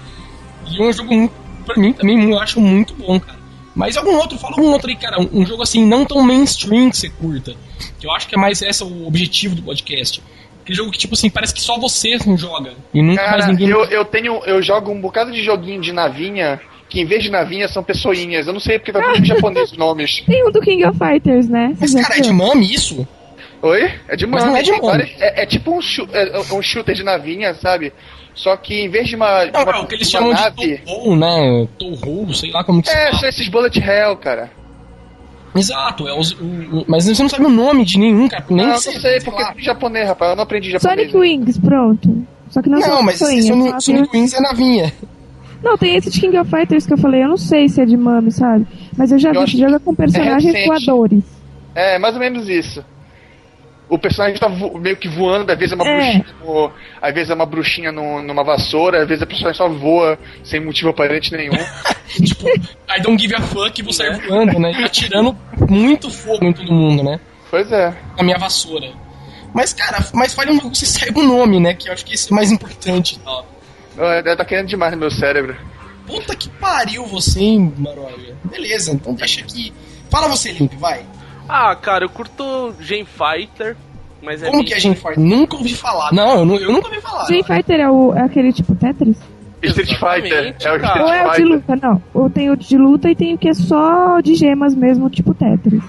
E 0.66 0.82
é 0.82 0.86
um 0.86 0.92
jogo, 0.92 1.32
pra 1.66 1.76
mim, 1.78 1.94
também 1.94 2.30
eu 2.30 2.40
acho 2.40 2.60
muito 2.60 2.94
bom, 2.94 3.20
cara. 3.20 3.37
Mas 3.78 3.96
algum 3.96 4.16
outro, 4.16 4.40
fala 4.40 4.56
algum 4.58 4.72
outro 4.72 4.90
aí, 4.90 4.96
cara, 4.96 5.22
um, 5.22 5.30
um 5.32 5.46
jogo 5.46 5.62
assim, 5.62 5.86
não 5.86 6.04
tão 6.04 6.24
mainstream 6.24 6.90
que 6.90 6.98
você 6.98 7.10
curta. 7.12 7.56
Que 8.00 8.08
eu 8.08 8.12
acho 8.12 8.28
que 8.28 8.34
é 8.34 8.38
mais 8.38 8.60
esse 8.60 8.82
é 8.82 8.86
o 8.86 9.06
objetivo 9.08 9.54
do 9.54 9.62
podcast. 9.62 10.20
Aquele 10.64 10.76
jogo 10.76 10.92
que, 10.92 10.98
tipo 10.98 11.14
assim, 11.14 11.30
parece 11.30 11.54
que 11.54 11.62
só 11.62 11.78
você 11.80 12.18
joga. 12.36 12.74
E 12.92 13.04
nunca 13.04 13.22
mais 13.22 13.42
Cara, 13.42 13.48
ninguém. 13.54 13.70
eu, 13.70 13.86
eu 13.86 14.04
tenho. 14.04 14.42
Eu 14.46 14.64
jogo 14.64 14.92
um 14.92 15.00
bocado 15.00 15.32
de 15.32 15.44
joguinho 15.44 15.80
de 15.80 15.94
navinha, 15.94 16.60
que 16.90 17.00
em 17.00 17.06
vez 17.06 17.24
de 17.24 17.30
navinha 17.30 17.68
são 17.68 17.84
pessoinhas. 17.84 18.48
Eu 18.48 18.54
não 18.54 18.60
sei 18.60 18.80
porque 18.80 18.92
tá 18.92 19.00
tudo 19.00 19.20
em 19.22 19.26
japonês 19.26 19.72
os 19.72 19.78
nomes. 19.78 20.24
Tem 20.26 20.44
um 20.44 20.52
do 20.52 20.60
King 20.60 20.84
of 20.84 20.98
Fighters, 20.98 21.48
né? 21.48 21.76
Mas, 21.80 21.94
cara, 21.94 22.18
é 22.18 22.22
de 22.22 22.34
mame 22.34 22.74
isso? 22.74 23.08
Oi? 23.62 23.92
É 24.08 24.16
de 24.16 24.26
Mas 24.26 24.42
mano. 24.42 24.54
não 24.54 24.60
é 24.60 24.64
de 24.64 24.72
mano. 24.72 25.04
É, 25.20 25.44
é 25.44 25.46
tipo 25.46 25.72
um, 25.72 25.80
é 26.14 26.54
um 26.54 26.62
shooter 26.64 26.96
de 26.96 27.04
navinha, 27.04 27.54
sabe? 27.54 27.94
Só 28.38 28.56
que 28.56 28.86
em 28.86 28.90
vez 28.90 29.10
de 29.10 29.16
uma, 29.18 29.46
Não, 29.48 29.64
uma, 29.64 29.72
é 29.72 29.80
o 29.82 29.88
que 29.88 29.96
eles 29.96 30.10
chamam 30.10 30.32
nave. 30.32 30.56
de 30.56 30.78
Touhou, 30.86 31.16
né? 31.16 31.68
Touhou, 31.78 32.34
sei 32.34 32.52
lá 32.52 32.64
como 32.64 32.82
que 32.82 32.90
se 32.90 32.96
É, 32.96 33.12
são 33.14 33.28
esses 33.28 33.50
bullet 33.50 33.78
hell, 33.80 34.16
cara. 34.16 34.50
Exato, 35.56 36.08
é 36.08 36.14
os, 36.18 36.34
o, 36.34 36.44
o- 36.44 36.86
mas 36.88 37.06
você 37.06 37.22
não 37.24 37.30
sabe 37.30 37.46
o 37.46 37.50
nome 37.50 37.84
de 37.84 37.98
nenhum, 37.98 38.28
cara. 38.28 38.46
Nem 38.50 38.66
não, 38.68 38.74
não 38.74 38.80
sei, 38.80 39.20
porque 39.22 39.42
é 39.42 39.54
japonês, 39.60 40.08
rapaz. 40.08 40.30
Eu 40.32 40.36
não 40.36 40.44
aprendi 40.44 40.70
japonês. 40.70 41.12
Sonic 41.12 41.18
Wings, 41.18 41.58
pronto. 41.58 42.28
Só 42.50 42.62
que 42.62 42.70
não, 42.70 42.80
Não, 42.80 42.88
são 42.88 43.02
mas 43.04 43.18
Sonic, 43.18 43.42
só 43.48 43.80
Sonic 43.80 44.12
tem- 44.12 44.22
Wings 44.22 44.34
é 44.34 44.40
navinha. 44.40 44.94
Não, 45.64 45.76
tem 45.76 45.96
esse 45.96 46.12
de 46.12 46.20
King 46.22 46.38
of 46.38 46.50
Fighters 46.52 46.86
que 46.86 46.94
eu 46.94 46.98
falei, 47.00 47.24
eu 47.24 47.30
não 47.30 47.38
sei 47.38 47.68
se 47.68 47.82
é 47.82 47.86
de 47.86 47.98
mame, 47.98 48.32
sabe? 48.32 48.68
Mas 48.96 49.12
eu 49.12 49.18
já 49.18 49.32
Eu 49.32 49.44
vi 49.46 49.52
que 49.54 49.58
joga 49.58 49.80
com 49.80 49.96
personagens 49.96 50.54
recente. 50.54 50.68
voadores. 50.86 51.24
É, 51.74 51.98
mais 51.98 52.14
ou 52.14 52.20
menos 52.20 52.48
isso. 52.48 52.86
O 53.90 53.98
personagem 53.98 54.38
tá 54.38 54.50
meio 54.50 54.98
que 54.98 55.08
voando, 55.08 55.50
às 55.52 55.58
vezes 55.58 55.72
é 55.72 55.76
uma 55.76 55.88
É. 55.88 55.96
bruxinha, 56.18 56.26
no- 56.44 56.72
às 57.02 57.14
vezes 57.14 57.30
é 57.30 57.34
uma 57.34 57.46
bruxinha 57.46 57.92
no- 57.92 58.22
numa 58.22 58.44
vassoura, 58.44 59.02
às 59.04 59.08
vezes 59.08 59.24
a 59.24 59.26
personagem 59.26 59.58
só 59.58 59.70
voa 59.70 60.20
sem 60.44 60.60
motivo 60.60 60.90
aparente 60.90 61.32
nenhum. 61.32 61.52
tipo, 62.26 62.48
I 62.50 63.02
don't 63.02 63.22
give 63.22 63.34
a 63.36 63.42
fuck 63.42 63.80
e 63.80 63.84
vou 63.84 63.94
sair 63.94 64.20
voando, 64.28 64.60
né? 64.60 64.74
E 64.78 64.84
atirando 64.84 65.38
muito 65.70 66.10
fogo 66.12 66.44
em 66.46 66.52
todo 66.54 66.72
mundo, 66.74 67.02
né? 67.04 67.20
pois 67.50 67.72
é. 67.72 67.96
Na 68.18 68.24
minha 68.24 68.38
vassoura. 68.38 68.92
Mas, 69.54 69.72
cara, 69.72 70.06
mas 70.14 70.34
fale 70.34 70.52
um 70.52 70.56
jogo 70.56 70.72
que 70.72 70.78
você 70.80 70.86
saiba 70.86 71.22
o 71.22 71.24
nome, 71.24 71.58
né? 71.60 71.74
Que 71.74 71.88
eu 71.88 71.94
acho 71.94 72.04
que 72.06 72.14
isso 72.14 72.34
é 72.34 72.36
mais 72.36 72.52
importante 72.52 73.16
e 73.16 73.20
tal. 73.20 73.48
É, 73.98 74.36
Tá 74.36 74.44
querendo 74.44 74.68
demais 74.68 74.92
no 74.92 75.00
meu 75.00 75.10
cérebro. 75.10 75.56
Puta 76.06 76.36
que 76.36 76.50
pariu 76.50 77.06
você, 77.06 77.40
hein, 77.40 77.74
Maroia? 77.78 78.36
Beleza, 78.44 78.92
então 78.92 79.14
deixa 79.14 79.40
aqui. 79.42 79.74
Fala 80.10 80.28
você, 80.28 80.52
Limp, 80.52 80.74
vai. 80.74 81.06
Ah, 81.48 81.76
cara, 81.76 82.06
eu 82.06 82.10
curto 82.10 82.74
Gen 82.80 83.06
Fighter, 83.06 83.76
mas 84.22 84.42
é 84.42 84.46
Como 84.48 84.58
meio- 84.58 84.68
que 84.68 84.74
a 84.74 84.80
gente 84.80 85.00
faz? 85.00 85.18
Nunca 85.18 85.56
ouvi 85.56 85.74
falar. 85.76 86.12
Não, 86.14 86.40
eu, 86.40 86.46
nu- 86.46 86.58
eu 86.58 86.72
nunca 86.72 86.88
ouvi 86.88 87.02
falar. 87.02 87.24
Street 87.24 87.46
Fighter 87.46 87.80
é, 87.80 87.90
o, 87.90 88.14
é 88.14 88.22
aquele 88.22 88.52
tipo 88.52 88.76
Tetris? 88.76 89.18
Street 89.64 89.90
Fighter. 89.94 90.56
É 90.64 90.72
o 90.74 90.80
cara. 90.80 91.04
Ou 91.04 91.14
é 91.14 91.24
o 91.26 91.32
Street 91.32 91.48
de 91.50 91.54
Fighter. 91.58 91.76
luta? 91.76 91.76
Não. 91.88 92.04
Ou 92.14 92.30
tem 92.30 92.50
o 92.52 92.56
de 92.56 92.78
luta 92.78 93.10
e 93.10 93.16
tem 93.16 93.34
o 93.34 93.38
que 93.38 93.50
é 93.50 93.54
só 93.54 94.20
de 94.22 94.36
gemas 94.36 94.76
mesmo, 94.76 95.10
tipo 95.10 95.34
Tetris. 95.34 95.84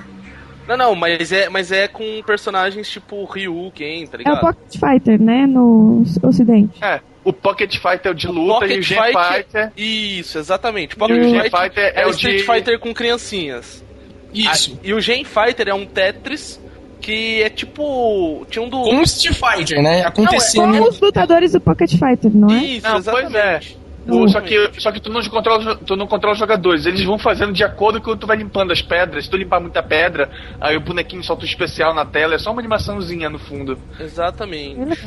Não, 0.67 0.77
não, 0.77 0.95
mas 0.95 1.33
é, 1.33 1.49
mas 1.49 1.73
é 1.73 1.89
com 1.89 2.05
personagens 2.27 2.89
tipo 2.91 3.25
Ryu, 3.25 3.71
Ken, 3.75 4.05
tá 4.07 4.13
É 4.13 4.17
o 4.17 4.19
ligado? 4.19 4.41
Pocket 4.41 4.79
Fighter, 4.79 5.21
né? 5.21 5.47
No 5.47 6.03
ocidente. 6.23 6.83
É, 6.85 7.01
o 7.25 7.33
Pocket 7.33 7.75
Fighter 7.77 8.01
é 8.05 8.11
o 8.11 8.15
de 8.15 8.27
luta 8.29 8.67
e 8.67 8.79
o 8.79 8.83
Gen 8.83 8.99
Fighter. 8.99 9.73
Isso, 9.77 10.39
exatamente. 10.39 10.95
Pocket 10.95 11.17
o 11.19 11.23
Gen 11.25 11.41
Fighter 11.43 11.61
Fighter 11.63 11.85
é, 11.97 12.03
é 12.03 12.05
o 12.07 12.09
o 12.09 12.13
Street 12.13 12.39
de. 12.39 12.45
Fighter 12.45 12.79
com 12.79 12.93
criancinhas. 12.93 13.83
Isso. 14.33 14.73
Ah, 14.75 14.81
e 14.83 14.93
o 14.95 15.01
Gen 15.01 15.25
Fighter 15.25 15.69
é 15.69 15.75
um 15.75 15.87
Tetris 15.87 16.61
que 17.01 17.43
é 17.43 17.49
tipo. 17.49 18.47
Tinha 18.51 18.63
um 18.65 18.69
do. 18.69 18.83
Como 18.83 19.03
Street 19.03 19.37
Fighter, 19.37 19.83
né? 19.83 20.05
Acontecendo. 20.05 20.77
Só 20.77 20.89
os 20.89 21.01
lutadores 21.01 21.53
do 21.53 21.61
Pocket 21.61 21.91
Fighter, 21.93 22.31
não 22.35 22.51
é? 22.51 22.59
Isso, 22.65 22.87
Não, 22.87 23.03
pois 23.03 23.25
exatamente. 23.27 23.79
O- 24.11 24.27
só, 24.27 24.41
que, 24.41 24.71
só 24.81 24.91
que 24.91 25.01
tu 25.01 25.11
não, 25.11 25.23
controla, 25.25 25.77
tu 25.77 25.95
não 25.95 26.07
controla 26.07 26.33
os 26.33 26.39
jogadores, 26.39 26.87
eles 26.87 27.05
vão 27.05 27.19
fazendo 27.19 27.53
de 27.53 27.63
acordo 27.63 28.01
com 28.01 28.11
o 28.11 28.15
que 28.15 28.21
tu 28.21 28.27
vai 28.27 28.39
limpando 28.39 28.73
as 28.73 28.81
pedras. 28.81 29.25
Se 29.25 29.31
tu 29.31 29.37
limpar 29.37 29.61
muita 29.61 29.83
pedra, 29.83 30.31
aí 30.59 30.77
o 30.79 30.81
bonequinho 30.81 31.23
solta 31.23 31.43
um 31.43 31.47
especial 31.47 31.93
na 31.95 32.07
tela, 32.07 32.35
é 32.35 32.39
só 32.39 32.51
uma 32.51 32.61
animaçãozinha 32.61 33.29
no 33.29 33.39
fundo. 33.39 33.79
Exatamente. 34.01 34.99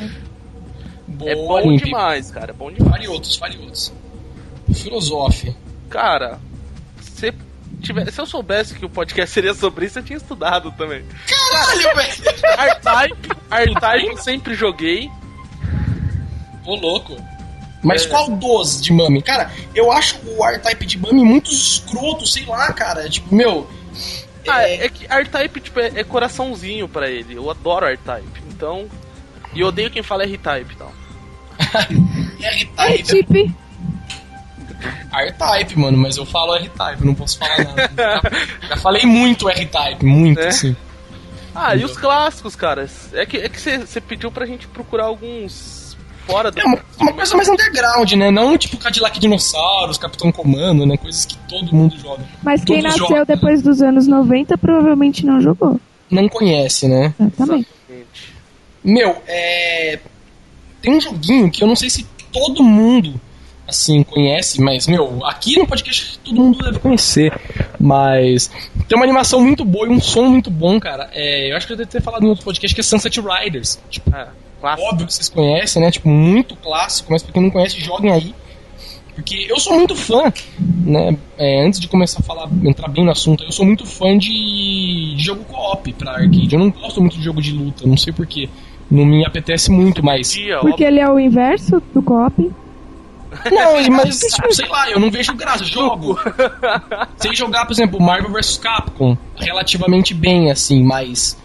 Boa, 1.08 1.30
É 1.30 1.34
bom 1.34 1.60
Limp. 1.72 1.82
demais, 1.84 2.30
cara. 2.30 2.50
É 2.50 2.54
bom 2.54 2.70
demais. 2.70 2.92
Fale 2.92 3.08
outros, 3.08 3.34
fale 3.36 3.58
outros. 3.58 3.92
Filosofe. 4.72 5.54
Cara, 5.90 6.38
se, 7.82 7.86
tiver, 7.86 8.10
se 8.12 8.20
eu 8.20 8.26
soubesse 8.26 8.74
que 8.74 8.84
o 8.84 8.88
podcast 8.88 9.32
seria 9.34 9.52
sobre 9.54 9.86
isso, 9.86 9.98
eu 9.98 10.02
tinha 10.04 10.16
estudado 10.16 10.70
também. 10.72 11.04
Caralho, 11.26 11.96
velho! 11.96 12.22
R-Type, 12.58 13.28
R-Type 13.50 14.06
eu 14.06 14.16
sempre 14.18 14.54
joguei. 14.54 15.10
Ô, 16.64 16.76
louco. 16.76 17.16
Mas 17.82 18.06
É. 18.06 18.08
qual 18.08 18.30
dos 18.30 18.80
de 18.80 18.92
Mami? 18.92 19.20
Cara, 19.22 19.50
eu 19.74 19.90
acho 19.90 20.16
o 20.24 20.46
R-Type 20.46 20.86
de 20.86 20.98
Mami 20.98 21.24
muito 21.24 21.50
escroto, 21.50 22.26
sei 22.26 22.44
lá, 22.46 22.72
cara. 22.72 23.08
Tipo, 23.08 23.34
meu. 23.34 23.68
Ah, 24.48 24.62
é, 24.62 24.88
que 24.88 25.04
R-Type 25.06 25.60
tipo, 25.60 25.80
é, 25.80 25.86
é 25.96 26.04
coraçãozinho 26.04 26.88
pra 26.88 27.10
ele. 27.10 27.34
Eu 27.34 27.50
adoro 27.50 27.86
R-Type. 27.86 28.42
Então. 28.50 28.86
E 29.52 29.60
eu 29.60 29.66
odeio 29.68 29.90
quem 29.90 30.02
fala 30.02 30.22
R-Type 30.22 30.72
e 30.72 30.76
tal. 30.76 30.92
R-Type. 32.40 33.52
R-Type, 35.12 35.78
mano, 35.78 35.98
mas 35.98 36.16
eu 36.16 36.24
falo 36.26 36.54
R-Type, 36.54 37.04
não 37.04 37.14
posso 37.14 37.38
falar 37.38 37.58
nada. 37.64 37.90
já, 37.96 38.68
já 38.68 38.76
falei 38.76 39.04
muito 39.04 39.48
R-Type, 39.48 40.04
muito, 40.04 40.40
É? 40.40 40.48
assim. 40.48 40.76
Ah, 41.54 41.76
e 41.76 41.84
os 41.84 41.96
clássicos, 41.96 42.56
cara? 42.56 42.88
É 43.12 43.26
que 43.26 43.36
é 43.36 43.48
que 43.48 43.60
você 43.60 44.00
pediu 44.00 44.32
pra 44.32 44.46
gente 44.46 44.66
procurar 44.66 45.04
alguns 45.04 45.82
fora 46.26 46.50
do. 46.50 46.58
É 46.58 46.64
uma, 46.64 46.78
uma 46.98 47.12
coisa 47.12 47.36
mais 47.36 47.48
underground, 47.48 48.12
né? 48.12 48.30
Não 48.30 48.56
tipo 48.56 48.76
Cadillac 48.78 49.18
Dinossauros, 49.20 49.98
Capitão 49.98 50.32
Comando, 50.32 50.86
né? 50.86 50.96
Coisas 50.96 51.24
que 51.26 51.36
todo 51.48 51.74
mundo 51.74 51.96
joga. 51.98 52.24
Mas 52.42 52.64
quem 52.64 52.76
Todos 52.76 52.90
nasceu 52.92 53.06
jogam, 53.06 53.18
né? 53.18 53.24
depois 53.34 53.62
dos 53.62 53.82
anos 53.82 54.06
90 54.06 54.56
provavelmente 54.56 55.26
não 55.26 55.40
jogou. 55.40 55.78
Não 56.10 56.28
conhece, 56.28 56.88
né? 56.88 57.14
Exatamente. 57.20 57.68
Meu, 58.82 59.22
é. 59.26 59.98
Tem 60.80 60.94
um 60.96 61.00
joguinho 61.00 61.50
que 61.50 61.62
eu 61.62 61.68
não 61.68 61.76
sei 61.76 61.88
se 61.88 62.06
todo 62.32 62.64
mundo, 62.64 63.20
assim, 63.72 64.02
conhece, 64.02 64.60
mas, 64.60 64.86
meu, 64.86 65.24
aqui 65.24 65.58
no 65.58 65.66
podcast 65.66 66.18
todo 66.18 66.34
mundo 66.36 66.62
deve 66.62 66.78
conhecer. 66.78 67.32
Mas 67.80 68.50
tem 68.88 68.96
uma 68.96 69.04
animação 69.04 69.40
muito 69.40 69.64
boa 69.64 69.86
e 69.86 69.90
um 69.90 70.00
som 70.00 70.24
muito 70.24 70.50
bom, 70.50 70.78
cara. 70.78 71.10
É, 71.12 71.50
eu 71.50 71.56
acho 71.56 71.66
que 71.66 71.72
eu 71.72 71.76
devo 71.76 71.90
ter 71.90 72.00
falado 72.00 72.24
em 72.24 72.28
outro 72.28 72.44
podcast 72.44 72.74
que 72.74 72.80
é 72.80 72.84
Sunset 72.84 73.20
Riders. 73.20 73.80
Tipo, 73.90 74.10
clássico. 74.60 74.88
óbvio 74.88 75.06
que 75.06 75.14
vocês 75.14 75.28
conhecem, 75.28 75.82
né? 75.82 75.90
Tipo, 75.90 76.08
muito 76.08 76.54
clássico, 76.56 77.10
mas 77.10 77.22
pra 77.22 77.32
quem 77.32 77.42
não 77.42 77.50
conhece, 77.50 77.80
joguem 77.80 78.12
aí. 78.12 78.34
Porque 79.14 79.46
eu 79.48 79.58
sou 79.58 79.74
muito 79.74 79.94
fã, 79.94 80.32
né? 80.58 81.16
é, 81.36 81.66
antes 81.66 81.78
de 81.78 81.86
começar 81.86 82.20
a 82.20 82.22
falar, 82.22 82.48
entrar 82.64 82.88
bem 82.88 83.04
no 83.04 83.10
assunto, 83.10 83.44
eu 83.44 83.52
sou 83.52 83.66
muito 83.66 83.84
fã 83.84 84.16
de, 84.16 85.14
de 85.14 85.22
jogo 85.22 85.44
co-op 85.44 85.92
pra 85.92 86.12
arcade. 86.12 86.48
Eu 86.50 86.58
não 86.58 86.70
gosto 86.70 87.00
muito 87.00 87.18
de 87.18 87.22
jogo 87.22 87.42
de 87.42 87.52
luta, 87.52 87.86
não 87.86 87.96
sei 87.96 88.12
porquê. 88.12 88.48
Não 88.90 89.04
me 89.04 89.24
apetece 89.24 89.70
muito, 89.70 90.04
mas. 90.04 90.34
Porque 90.60 90.84
ele 90.84 91.00
é 91.00 91.08
o 91.08 91.18
inverso 91.18 91.82
do 91.94 92.02
cop. 92.02 92.50
Não, 93.50 93.90
mas, 93.90 94.18
tipo, 94.20 94.54
sei 94.54 94.68
lá, 94.68 94.90
eu 94.90 95.00
não 95.00 95.10
vejo 95.10 95.34
graça. 95.34 95.64
Jogo. 95.64 96.18
Sei 97.18 97.34
jogar, 97.34 97.64
por 97.66 97.72
exemplo, 97.72 98.00
Marvel 98.00 98.30
vs 98.32 98.58
Capcom 98.58 99.16
relativamente 99.36 100.14
bem, 100.14 100.50
assim, 100.50 100.82
mas. 100.82 101.36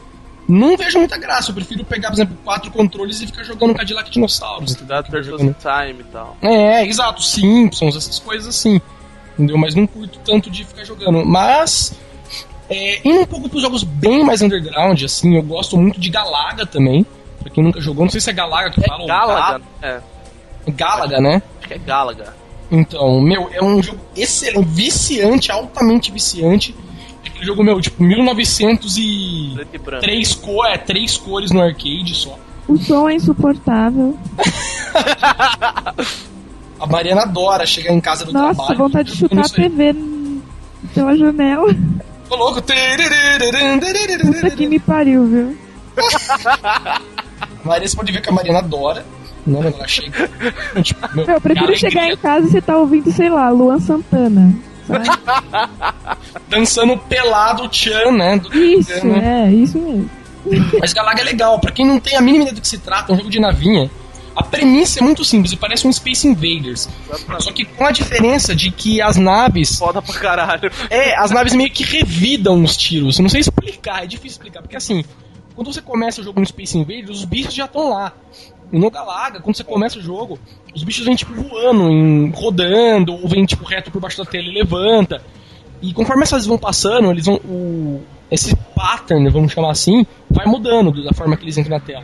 Não 0.47 0.77
vejo 0.77 0.97
muita 0.99 1.17
graça. 1.17 1.51
Eu 1.51 1.55
prefiro 1.55 1.83
pegar, 1.83 2.07
por 2.09 2.15
exemplo, 2.15 2.37
quatro 2.43 2.71
controles 2.71 3.19
e 3.21 3.25
ficar 3.27 3.43
jogando 3.43 3.75
Cadillac 3.75 4.09
Dinossauros. 4.09 4.75
Ficar 4.75 5.03
Turtles 5.03 5.25
jogando- 5.25 5.53
Time 5.59 5.99
e 5.99 6.03
tal. 6.05 6.37
É, 6.41 6.85
exato, 6.85 7.21
Simpsons, 7.21 7.95
essas 7.97 8.17
coisas 8.19 8.47
assim. 8.47 8.79
Entendeu? 9.33 9.57
Mas 9.57 9.75
não 9.75 9.85
curto 9.85 10.17
tanto 10.25 10.49
de 10.49 10.63
ficar 10.63 10.85
jogando. 10.85 11.25
Mas, 11.25 11.93
é, 12.69 13.01
indo 13.07 13.19
um 13.21 13.25
pouco 13.25 13.49
pros 13.49 13.61
jogos 13.61 13.83
bem 13.83 14.23
mais 14.23 14.41
underground, 14.41 15.03
assim, 15.03 15.35
eu 15.35 15.43
gosto 15.43 15.77
muito 15.77 15.99
de 15.99 16.09
Galaga 16.09 16.65
também. 16.65 17.05
Pra 17.41 17.49
quem 17.51 17.61
nunca 17.63 17.81
jogou, 17.81 18.05
não 18.05 18.11
sei 18.11 18.21
se 18.21 18.29
é 18.29 18.33
Galaga 18.33 18.71
que 18.71 18.81
fala 18.81 18.99
É 18.99 19.01
ou 19.01 19.07
Galaga? 19.07 19.61
É, 19.81 19.99
Ga- 20.69 20.73
Galaga, 20.87 21.19
né? 21.21 21.41
Que 21.67 21.73
é 21.73 21.77
Galaga. 21.77 22.33
Então, 22.71 23.21
meu, 23.21 23.49
é 23.53 23.63
um 23.63 23.81
jogo 23.81 23.99
excelente, 24.15 24.67
viciante, 24.67 25.51
altamente 25.51 26.11
viciante. 26.11 26.75
É 27.23 27.29
aquele 27.29 27.45
jogo, 27.45 27.63
meu, 27.63 27.79
tipo, 27.79 28.03
1903 28.03 29.53
Preto 29.55 29.75
e 29.75 29.77
branco. 29.77 30.41
cor, 30.41 30.65
é, 30.65 30.77
três 30.77 31.17
cores 31.17 31.51
no 31.51 31.61
arcade 31.61 32.13
só. 32.13 32.37
O 32.67 32.77
som 32.77 33.07
é 33.07 33.15
insuportável. 33.15 34.17
A 36.79 36.85
Mariana 36.85 37.23
adora 37.23 37.65
chegar 37.65 37.91
em 37.91 37.99
casa 37.99 38.23
do 38.25 38.31
Nossa, 38.31 38.55
trabalho. 38.55 38.77
vontade 38.77 39.11
de 39.11 39.17
chutar 39.17 39.45
a. 39.45 39.49
TV 39.49 39.95
pela 40.93 41.15
janela. 41.17 41.73
Tô 42.29 42.35
louco. 42.35 42.61
Puta 42.61 42.73
que 44.55 44.67
me 44.67 44.79
pariu, 44.79 45.25
viu? 45.25 45.57
Maria, 47.63 47.87
você 47.87 47.95
pode 47.95 48.11
ver 48.11 48.21
que 48.21 48.29
a 48.29 48.31
Mariana 48.33 48.59
adora. 48.59 49.05
Quando 49.53 49.67
ela 49.67 49.87
chega. 49.87 50.29
Tipo, 50.83 51.15
meu, 51.15 51.25
eu 51.25 51.41
prefiro 51.41 51.77
chegar 51.77 52.09
em 52.09 52.17
casa 52.17 52.47
e 52.47 52.51
você 52.51 52.61
tá 52.61 52.77
ouvindo, 52.77 53.11
sei 53.11 53.29
lá, 53.29 53.49
Luan 53.49 53.79
Santana. 53.79 54.53
Sabe? 54.85 55.07
Dançando 56.49 56.97
pelado 56.97 57.67
Chan, 57.71 58.11
né? 58.11 58.37
Do 58.37 58.53
Isso, 58.53 59.05
né? 59.05 59.47
é, 59.47 59.53
isso 59.53 59.77
mesmo. 59.77 60.09
Mas 60.79 60.93
Galaga 60.93 61.21
é 61.21 61.25
legal. 61.25 61.59
Pra 61.59 61.71
quem 61.71 61.85
não 61.85 61.99
tem 61.99 62.15
a 62.15 62.21
mínima 62.21 62.43
ideia 62.43 62.55
do 62.55 62.61
que 62.61 62.67
se 62.67 62.77
trata, 62.77 63.11
é 63.11 63.15
um 63.15 63.17
jogo 63.17 63.29
de 63.29 63.39
navinha. 63.39 63.89
A 64.35 64.43
premissa 64.43 64.99
é 64.99 65.01
muito 65.01 65.25
simples, 65.25 65.55
parece 65.55 65.87
um 65.87 65.91
Space 65.91 66.27
Invaders. 66.27 66.87
Só 67.39 67.51
que 67.51 67.65
com 67.65 67.85
a 67.85 67.91
diferença 67.91 68.55
de 68.55 68.69
que 68.69 69.01
as 69.01 69.17
naves. 69.17 69.77
Foda 69.77 69.99
pra 69.99 70.13
caralho. 70.13 70.71
É, 70.91 71.17
as 71.17 71.31
naves 71.31 71.53
meio 71.53 71.71
que 71.71 71.83
revidam 71.83 72.63
os 72.63 72.77
tiros. 72.77 73.17
Eu 73.17 73.23
não 73.23 73.29
sei 73.29 73.41
explicar, 73.41 74.03
é 74.03 74.07
difícil 74.07 74.37
explicar. 74.37 74.61
Porque 74.61 74.77
assim, 74.77 75.03
quando 75.55 75.73
você 75.73 75.81
começa 75.81 76.21
o 76.21 76.23
jogo 76.23 76.39
no 76.39 76.45
Space 76.45 76.77
Invaders, 76.77 77.09
os 77.09 77.25
bichos 77.25 77.53
já 77.55 77.65
estão 77.65 77.89
lá. 77.89 78.13
No 78.71 78.89
Galaga, 78.91 79.39
quando 79.39 79.55
você 79.55 79.63
começa 79.63 79.97
o 79.97 80.01
jogo, 80.01 80.37
os 80.75 80.83
bichos 80.83 81.05
vêm 81.05 81.15
tipo 81.15 81.33
voando, 81.33 81.89
em- 81.89 82.29
rodando, 82.31 83.13
ou 83.13 83.27
vêm 83.27 83.45
tipo 83.45 83.63
reto 83.65 83.89
por 83.91 84.01
baixo 84.01 84.17
da 84.17 84.25
tela 84.25 84.45
e 84.47 84.51
levanta. 84.53 85.21
E 85.81 85.93
conforme 85.93 86.23
essas 86.23 86.45
vão 86.45 86.57
passando, 86.57 87.09
eles 87.11 87.25
vão. 87.25 87.35
O, 87.45 88.01
esse 88.29 88.53
pattern, 88.75 89.29
vamos 89.29 89.53
chamar 89.53 89.71
assim, 89.71 90.05
vai 90.29 90.45
mudando 90.45 91.03
da 91.03 91.13
forma 91.13 91.37
que 91.37 91.43
eles 91.45 91.57
entram 91.57 91.77
na 91.77 91.79
tela. 91.79 92.03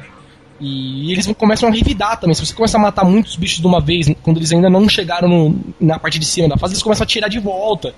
E 0.62 1.12
eles 1.12 1.28
começam 1.38 1.67
a 1.67 1.71
revidar 1.71 2.17
também. 2.19 2.34
Se 2.34 2.45
você 2.45 2.54
começa 2.54 2.78
a 2.78 2.80
matar 2.82 3.04
muitos 3.04 3.36
bichos 3.36 3.60
de 3.60 3.67
uma 3.67 3.82
vez, 3.82 4.10
quando 4.21 4.38
eles 4.38 4.52
ainda 4.54 4.69
não 4.69 4.88
chegaram 4.88 5.28
no- 5.28 5.60
na 5.82 5.99
parte 5.99 6.17
de 6.17 6.26
cima 6.26 6.47
da 6.47 6.56
fase, 6.56 6.73
eles 6.73 6.84
começam 6.84 7.04
a 7.04 7.08
tirar 7.08 7.28
de 7.28 7.39
volta. 7.39 7.93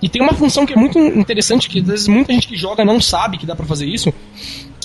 E 0.00 0.08
tem 0.08 0.20
uma 0.22 0.34
função 0.34 0.64
que 0.66 0.74
é 0.74 0.76
muito 0.76 0.98
interessante, 0.98 1.68
que 1.68 1.80
às 1.80 1.86
vezes 1.86 2.06
muita 2.08 2.32
gente 2.32 2.46
que 2.46 2.56
joga 2.56 2.84
não 2.84 3.00
sabe 3.00 3.38
que 3.38 3.46
dá 3.46 3.56
pra 3.56 3.64
fazer 3.66 3.86
isso, 3.86 4.12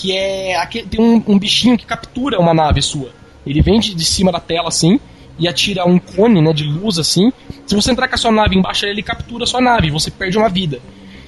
que 0.02 0.18
é 0.18 0.66
tem 0.90 1.00
um, 1.00 1.24
um 1.28 1.38
bichinho 1.38 1.78
que 1.78 1.86
captura 1.86 2.40
uma 2.40 2.54
nave 2.54 2.82
sua. 2.82 3.12
Ele 3.46 3.62
vem 3.62 3.80
de, 3.80 3.94
de 3.94 4.04
cima 4.04 4.32
da 4.32 4.40
tela 4.40 4.68
assim 4.68 5.00
e 5.38 5.48
atira 5.48 5.86
um 5.86 6.00
cone 6.00 6.42
né, 6.42 6.52
de 6.52 6.64
luz 6.64 6.98
assim. 6.98 7.32
Se 7.68 7.76
você 7.76 7.92
entrar 7.92 8.08
com 8.08 8.16
a 8.16 8.18
sua 8.18 8.32
nave 8.32 8.58
embaixo, 8.58 8.86
ele 8.86 9.04
captura 9.04 9.44
a 9.44 9.48
sua 9.48 9.62
nave 9.62 9.92
você 9.92 10.10
perde 10.10 10.40
uma 10.40 10.50
vida. 10.50 10.82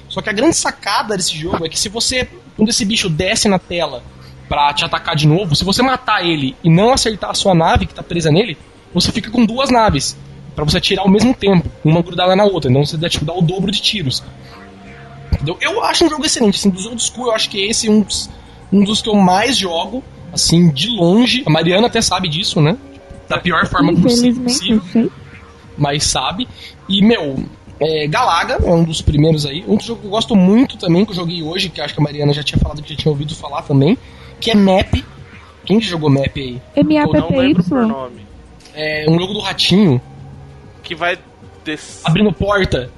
Só 0.09 0.21
que 0.21 0.29
a 0.29 0.33
grande 0.33 0.55
sacada 0.55 1.15
desse 1.15 1.37
jogo 1.37 1.65
é 1.65 1.69
que 1.69 1.79
se 1.79 1.87
você, 1.87 2.27
quando 2.55 2.69
esse 2.69 2.83
bicho 2.83 3.09
desce 3.09 3.47
na 3.47 3.59
tela 3.59 4.03
pra 4.49 4.73
te 4.73 4.83
atacar 4.83 5.15
de 5.15 5.27
novo, 5.27 5.55
se 5.55 5.63
você 5.63 5.83
matar 5.83 6.25
ele 6.25 6.55
e 6.63 6.69
não 6.69 6.93
acertar 6.93 7.29
a 7.29 7.35
sua 7.35 7.53
nave 7.53 7.85
que 7.85 7.93
tá 7.93 8.01
presa 8.01 8.31
nele, 8.31 8.57
você 8.91 9.11
fica 9.11 9.29
com 9.29 9.45
duas 9.45 9.69
naves 9.69 10.17
Pra 10.55 10.63
você 10.63 10.77
atirar 10.77 11.03
ao 11.03 11.09
mesmo 11.09 11.33
tempo, 11.33 11.67
uma 11.83 12.01
grudada 12.01 12.35
na 12.35 12.43
outra, 12.43 12.69
então 12.69 12.85
você 12.85 12.95
dá, 12.95 13.09
tipo, 13.09 13.25
dá 13.25 13.33
o 13.33 13.41
dobro 13.41 13.71
de 13.71 13.81
tiros. 13.81 14.23
Entendeu? 15.31 15.57
Eu 15.59 15.83
acho 15.83 16.05
um 16.05 16.09
jogo 16.09 16.25
excelente, 16.25 16.57
assim, 16.57 16.69
dos 16.69 16.85
old 16.85 17.01
school, 17.01 17.27
eu 17.27 17.33
acho 17.33 17.49
que 17.49 17.59
esse 17.59 17.87
é 17.87 17.91
um 17.91 18.01
dos, 18.01 18.29
um 18.73 18.83
dos 18.83 19.01
que 19.01 19.09
eu 19.09 19.15
mais 19.15 19.55
jogo, 19.55 20.03
assim, 20.33 20.69
de 20.69 20.89
longe. 20.89 21.43
A 21.45 21.49
Mariana 21.49 21.85
até 21.87 22.01
sabe 22.01 22.27
disso, 22.27 22.59
né? 22.59 22.75
Da 23.29 23.37
pior 23.37 23.67
forma 23.67 23.93
possível, 23.95 24.49
sei. 24.49 25.09
mas 25.77 26.03
sabe. 26.03 26.47
E, 26.89 27.01
meu, 27.05 27.43
é, 27.79 28.07
Galaga 28.07 28.55
é 28.55 28.71
um 28.71 28.83
dos 28.83 29.01
primeiros 29.01 29.45
aí. 29.45 29.63
Outro 29.67 29.85
jogo 29.85 30.01
que 30.01 30.07
eu 30.07 30.11
gosto 30.11 30.35
muito 30.35 30.77
também, 30.77 31.05
que 31.05 31.11
eu 31.11 31.15
joguei 31.15 31.43
hoje, 31.43 31.69
que 31.69 31.79
acho 31.79 31.93
que 31.93 32.01
a 32.01 32.03
Mariana 32.03 32.33
já 32.33 32.43
tinha 32.43 32.59
falado, 32.59 32.81
que 32.81 32.89
já 32.89 32.95
tinha 32.95 33.11
ouvido 33.11 33.35
falar 33.35 33.61
também, 33.61 33.97
que 34.39 34.49
é 34.49 34.55
Map. 34.55 34.93
Quem 35.65 35.79
que 35.79 35.85
jogou 35.85 36.09
Map 36.09 36.35
aí? 36.35 36.61
Eu 36.75 36.83
não 36.83 37.29
lembro 37.29 37.63
por 37.63 37.77
MAPPY. 37.77 37.87
nome. 37.87 38.25
É 38.73 39.05
um 39.07 39.19
jogo 39.19 39.33
do 39.33 39.39
ratinho, 39.39 40.01
Que 40.81 40.95
vai 40.95 41.17
des... 41.63 42.01
abrindo 42.03 42.33
porta. 42.33 42.89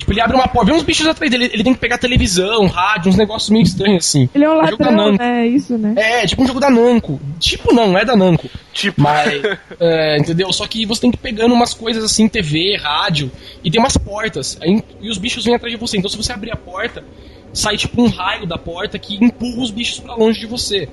Tipo, 0.00 0.14
ele 0.14 0.20
abre 0.22 0.34
uma 0.34 0.48
porta, 0.48 0.72
vê 0.72 0.78
uns 0.78 0.82
bichos 0.82 1.06
atrás 1.06 1.30
dele, 1.30 1.50
ele 1.52 1.62
tem 1.62 1.74
que 1.74 1.78
pegar 1.78 1.98
televisão, 1.98 2.66
rádio, 2.66 3.10
uns 3.10 3.16
negócios 3.16 3.50
meio 3.50 3.62
estranhos 3.62 4.06
assim. 4.06 4.30
Ele 4.34 4.44
é 4.44 4.50
um 4.50 4.66
jogo 4.66 4.82
da 4.82 4.90
ladrão, 4.90 5.12
né? 5.12 5.46
Isso, 5.46 5.76
né? 5.76 5.92
É, 5.94 6.26
tipo 6.26 6.42
um 6.42 6.46
jogo 6.46 6.58
da 6.58 6.70
Namco. 6.70 7.20
Tipo 7.38 7.74
não, 7.74 7.96
é 7.98 8.02
da 8.02 8.16
Namco. 8.16 8.48
Tipo, 8.72 9.02
Mas, 9.02 9.42
é, 9.78 10.16
entendeu? 10.18 10.50
Só 10.54 10.66
que 10.66 10.86
você 10.86 11.02
tem 11.02 11.10
que 11.10 11.18
ir 11.18 11.20
pegando 11.20 11.52
umas 11.52 11.74
coisas 11.74 12.02
assim, 12.02 12.28
TV, 12.28 12.78
rádio, 12.78 13.30
e 13.62 13.70
tem 13.70 13.78
umas 13.78 13.98
portas, 13.98 14.56
aí, 14.62 14.82
e 15.02 15.10
os 15.10 15.18
bichos 15.18 15.44
vêm 15.44 15.54
atrás 15.54 15.70
de 15.70 15.78
você. 15.78 15.98
Então 15.98 16.08
se 16.08 16.16
você 16.16 16.32
abrir 16.32 16.50
a 16.50 16.56
porta, 16.56 17.04
sai 17.52 17.76
tipo 17.76 18.00
um 18.00 18.08
raio 18.08 18.46
da 18.46 18.56
porta 18.56 18.98
que 18.98 19.22
empurra 19.22 19.60
os 19.60 19.70
bichos 19.70 20.00
pra 20.00 20.14
longe 20.14 20.40
de 20.40 20.46
você. 20.46 20.88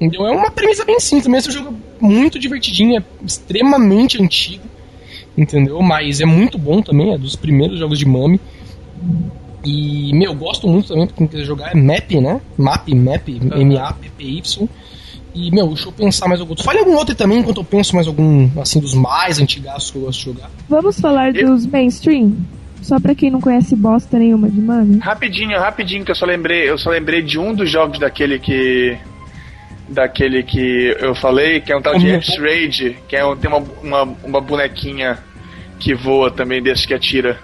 Entendeu? 0.00 0.26
É 0.26 0.32
uma 0.32 0.50
premissa 0.50 0.84
bem 0.84 0.98
simples 0.98 1.28
mesmo, 1.28 1.50
esse 1.50 1.58
jogo 1.58 1.76
é 1.76 2.04
muito 2.04 2.40
divertidinho, 2.40 2.98
é 2.98 3.04
extremamente 3.24 4.20
antigo, 4.20 4.64
entendeu? 5.38 5.80
Mas 5.80 6.20
é 6.20 6.26
muito 6.26 6.58
bom 6.58 6.82
também, 6.82 7.12
é 7.14 7.18
dos 7.18 7.36
primeiros 7.36 7.78
jogos 7.78 7.98
de 7.98 8.06
Mami. 8.06 8.40
E, 9.64 10.12
meu, 10.14 10.34
gosto 10.34 10.68
muito 10.68 10.88
também, 10.88 11.06
pra 11.06 11.16
quem 11.16 11.26
quiser 11.26 11.44
jogar, 11.44 11.72
é 11.72 11.74
Map, 11.74 12.10
né? 12.12 12.40
Map, 12.56 12.88
Map, 12.88 13.28
M-A-P-P-Y. 13.28 14.68
E, 15.34 15.50
meu, 15.50 15.68
deixa 15.68 15.88
eu 15.88 15.92
pensar 15.92 16.26
mais 16.28 16.40
algum. 16.40 16.56
Fale 16.56 16.78
algum 16.80 16.94
outro 16.94 17.14
também, 17.14 17.38
enquanto 17.38 17.58
eu 17.58 17.64
penso 17.64 17.94
mais 17.94 18.06
algum, 18.06 18.48
assim, 18.60 18.80
dos 18.80 18.94
mais 18.94 19.38
antigaços 19.40 19.90
que 19.90 19.98
eu 19.98 20.02
gosto 20.02 20.18
de 20.20 20.24
jogar. 20.24 20.50
Vamos 20.68 20.98
falar 20.98 21.34
Eu- 21.34 21.48
dos 21.48 21.66
mainstream? 21.66 22.32
Só 22.80 22.98
pra 22.98 23.14
quem 23.14 23.30
não 23.30 23.40
conhece 23.40 23.74
bosta 23.76 24.18
nenhuma 24.18 24.48
de 24.48 24.60
Mami. 24.60 24.98
Rapidinho, 24.98 25.58
rapidinho, 25.58 26.04
que 26.04 26.10
eu 26.12 26.14
só 26.14 26.24
lembrei, 26.24 26.70
eu 26.70 26.78
só 26.78 26.90
lembrei 26.90 27.22
de 27.22 27.38
um 27.38 27.52
dos 27.54 27.68
jogos 27.70 27.98
daquele 27.98 28.38
que. 28.38 28.96
daquele 29.88 30.42
que 30.42 30.96
eu 31.00 31.14
falei, 31.14 31.60
que 31.60 31.72
é 31.72 31.76
um 31.76 31.82
tal 31.82 31.98
de. 31.98 32.08
X-Raid, 32.08 32.96
que 33.08 33.16
é 33.16 33.24
um, 33.26 33.36
tem 33.36 33.50
uma, 33.50 33.62
uma, 33.82 34.02
uma 34.24 34.40
bonequinha 34.40 35.18
que 35.78 35.94
voa 35.94 36.30
também, 36.30 36.62
desse 36.62 36.86
que 36.86 36.94
atira. 36.94 37.38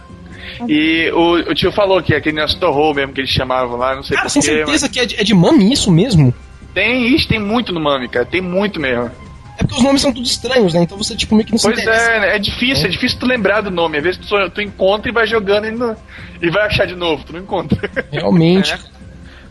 E 0.68 1.10
o, 1.12 1.50
o 1.50 1.54
tio 1.54 1.72
falou 1.72 2.02
que 2.02 2.14
é 2.14 2.18
aquele 2.18 2.36
negócio 2.36 2.58
Torro 2.60 2.94
mesmo 2.94 3.12
que 3.12 3.20
eles 3.20 3.30
chamavam 3.30 3.76
lá, 3.76 3.96
não 3.96 4.02
sei 4.02 4.16
Cara, 4.16 4.28
sem 4.28 4.42
porquê, 4.42 4.56
certeza 4.56 4.88
que 4.88 5.00
é 5.00 5.06
de, 5.06 5.16
é 5.20 5.24
de 5.24 5.34
Mami 5.34 5.72
isso 5.72 5.90
mesmo? 5.90 6.32
mas 6.60 6.70
tem, 6.74 7.14
isso 7.14 7.28
tem 7.28 7.38
muito 7.38 7.72
no 7.72 7.80
Mami, 7.80 8.08
cara, 8.08 8.24
tem 8.26 8.40
muito 8.40 8.78
mesmo. 8.80 9.10
É 9.56 9.62
porque 9.62 9.76
os 9.76 9.82
nomes 9.84 10.02
são 10.02 10.12
tudo 10.12 10.26
estranhos, 10.26 10.74
né? 10.74 10.82
Então 10.82 10.98
você, 10.98 11.14
tipo, 11.16 11.34
meio 11.36 11.46
que 11.46 11.52
não 11.52 11.58
se 11.58 11.70
Pois 11.70 11.78
é, 11.86 12.34
é 12.34 12.38
difícil, 12.40 12.86
é. 12.86 12.88
difícil 12.88 13.18
tu 13.20 13.26
lembrar 13.26 13.60
do 13.60 13.70
nome. 13.70 13.98
Às 13.98 14.02
vezes 14.02 14.20
tu, 14.26 14.50
tu 14.50 14.60
encontra 14.60 15.08
e 15.08 15.12
vai 15.14 15.26
jogando 15.28 15.66
e, 15.66 15.70
não- 15.70 15.96
e 16.42 16.50
vai 16.50 16.66
achar 16.66 16.84
de 16.86 16.96
novo, 16.96 17.22
tu 17.24 17.32
não 17.32 17.38
encontra. 17.40 17.78
Realmente. 18.10 18.72
É. 18.72 18.78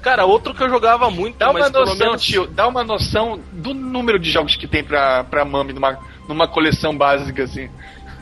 Cara, 0.02 0.26
outro 0.26 0.54
que 0.54 0.62
eu 0.62 0.70
jogava 0.70 1.10
muito, 1.10 1.38
Dá 1.38 1.54
mas 1.54 1.70
uma 1.70 1.80
noção, 1.80 1.96
menos... 2.08 2.22
tio, 2.22 2.46
dá 2.48 2.68
uma 2.68 2.84
noção 2.84 3.40
do 3.54 3.74
número 3.74 4.20
de 4.20 4.30
jogos 4.30 4.58
que 4.58 4.68
tem 4.68 4.84
pra, 4.84 5.24
pra 5.24 5.46
Mami 5.46 5.72
numa, 5.72 5.98
numa 6.28 6.46
coleção 6.50 6.94
básica, 6.98 7.44
assim. 7.44 7.70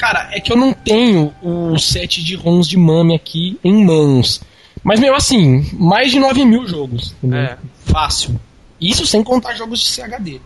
Cara, 0.01 0.29
é 0.31 0.39
que 0.39 0.51
eu 0.51 0.57
não 0.57 0.73
tenho 0.73 1.31
o 1.43 1.77
set 1.77 2.23
de 2.23 2.35
ROMs 2.35 2.67
de 2.67 2.75
Mami 2.75 3.13
aqui 3.13 3.59
em 3.63 3.85
mãos. 3.85 4.41
Mas, 4.83 4.99
meu, 4.99 5.13
assim, 5.13 5.63
mais 5.73 6.11
de 6.11 6.19
9 6.19 6.43
mil 6.43 6.65
jogos. 6.65 7.13
entendeu? 7.21 7.37
É. 7.37 7.57
Fácil. 7.85 8.41
Isso 8.81 9.05
sem 9.05 9.23
contar 9.23 9.53
jogos 9.53 9.79
de 9.79 9.85
CHD. 9.85 10.41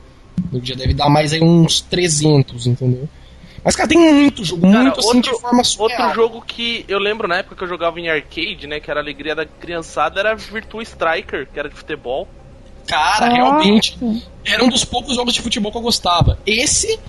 Já 0.61 0.75
deve 0.75 0.93
dar 0.93 1.09
mais 1.09 1.31
aí 1.31 1.41
uns 1.41 1.79
300, 1.79 2.67
entendeu? 2.67 3.07
Mas, 3.63 3.77
cara, 3.77 3.87
tem 3.87 3.97
muito 3.97 4.43
jogo, 4.43 4.63
Cara, 4.69 4.81
muito 4.83 4.99
assim 4.99 5.07
outro, 5.07 5.33
de 5.33 5.39
forma 5.39 5.57
outro 5.59 5.71
surreal. 5.71 6.13
jogo 6.13 6.43
que 6.45 6.83
eu 6.89 6.99
lembro 6.99 7.25
na 7.25 7.37
época 7.37 7.55
que 7.55 7.63
eu 7.63 7.67
jogava 7.69 7.97
em 7.97 8.09
arcade, 8.09 8.67
né? 8.67 8.81
Que 8.81 8.91
era 8.91 8.99
a 8.99 9.03
alegria 9.03 9.33
da 9.33 9.45
criançada, 9.45 10.19
era 10.19 10.35
Virtua 10.35 10.83
Striker, 10.83 11.47
que 11.51 11.57
era 11.57 11.69
de 11.69 11.75
futebol. 11.75 12.27
Cara, 12.87 13.27
Nossa. 13.27 13.35
realmente, 13.35 13.97
era 14.45 14.63
um 14.63 14.69
dos 14.69 14.85
poucos 14.85 15.15
jogos 15.15 15.33
de 15.33 15.41
futebol 15.41 15.71
que 15.71 15.77
eu 15.77 15.81
gostava. 15.81 16.37
Esse 16.45 16.99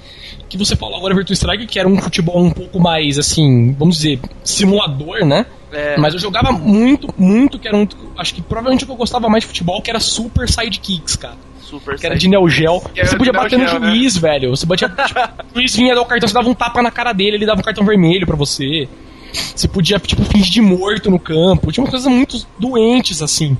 que 0.48 0.56
você 0.56 0.76
falou 0.76 0.96
agora, 0.96 1.14
Virtua 1.14 1.34
Striker, 1.34 1.66
que 1.66 1.78
era 1.78 1.88
um 1.88 2.00
futebol 2.00 2.42
um 2.42 2.50
pouco 2.50 2.78
mais, 2.78 3.18
assim, 3.18 3.72
vamos 3.72 3.96
dizer, 3.96 4.20
simulador, 4.44 5.24
né? 5.24 5.46
É, 5.72 5.98
Mas 5.98 6.14
eu 6.14 6.20
jogava 6.20 6.52
muito, 6.52 7.12
muito, 7.18 7.58
que 7.58 7.66
era 7.66 7.76
um. 7.76 7.86
Acho 8.16 8.34
que 8.34 8.40
provavelmente 8.40 8.84
o 8.84 8.86
que 8.86 8.92
eu 8.92 8.96
gostava 8.96 9.28
mais 9.28 9.42
de 9.42 9.48
futebol, 9.48 9.82
que 9.82 9.90
era 9.90 9.98
Super 10.00 10.48
Sidekicks, 10.48 11.16
cara. 11.16 11.36
Super 11.60 11.98
Que 11.98 12.06
era 12.06 12.16
de 12.16 12.28
Neo 12.28 12.48
Geo. 12.48 12.80
Você 12.80 13.16
podia 13.16 13.32
Neo 13.32 13.42
bater 13.42 13.58
no 13.58 13.66
Geo, 13.66 13.80
né? 13.80 13.90
juiz, 13.90 14.16
velho. 14.16 14.50
Você 14.50 14.64
batia. 14.64 14.88
tipo, 15.04 15.20
o 15.52 15.58
juiz 15.58 15.74
vinha 15.74 15.94
dar 15.94 16.00
o 16.00 16.06
cartão, 16.06 16.28
você 16.28 16.34
dava 16.34 16.48
um 16.48 16.54
tapa 16.54 16.80
na 16.80 16.92
cara 16.92 17.12
dele, 17.12 17.36
ele 17.36 17.46
dava 17.46 17.60
um 17.60 17.64
cartão 17.64 17.84
vermelho 17.84 18.24
pra 18.24 18.36
você. 18.36 18.88
Você 19.32 19.66
podia, 19.66 19.98
tipo, 19.98 20.24
fingir 20.24 20.52
de 20.52 20.60
morto 20.60 21.10
no 21.10 21.18
campo. 21.18 21.72
Tinha 21.72 21.82
umas 21.82 21.90
coisas 21.90 22.10
muito 22.10 22.46
doentes, 22.58 23.20
assim. 23.20 23.56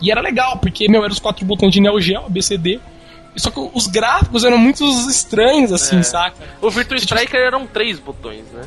E 0.00 0.10
era 0.10 0.20
legal, 0.20 0.56
porque, 0.58 0.88
meu, 0.88 1.02
eram 1.02 1.12
os 1.12 1.18
quatro 1.18 1.44
botões 1.44 1.72
de 1.72 1.80
Neo 1.80 2.00
Geo, 2.00 2.24
ABCD. 2.26 2.80
Só 3.36 3.50
que 3.50 3.60
os 3.72 3.86
gráficos 3.86 4.44
eram 4.44 4.58
muito 4.58 4.84
estranhos, 5.08 5.72
assim, 5.72 5.98
É. 5.98 6.02
saca? 6.02 6.36
O 6.60 6.70
Virtua 6.70 6.96
Striker 6.96 7.40
eram 7.40 7.66
três 7.66 7.98
botões, 8.00 8.44
né? 8.52 8.62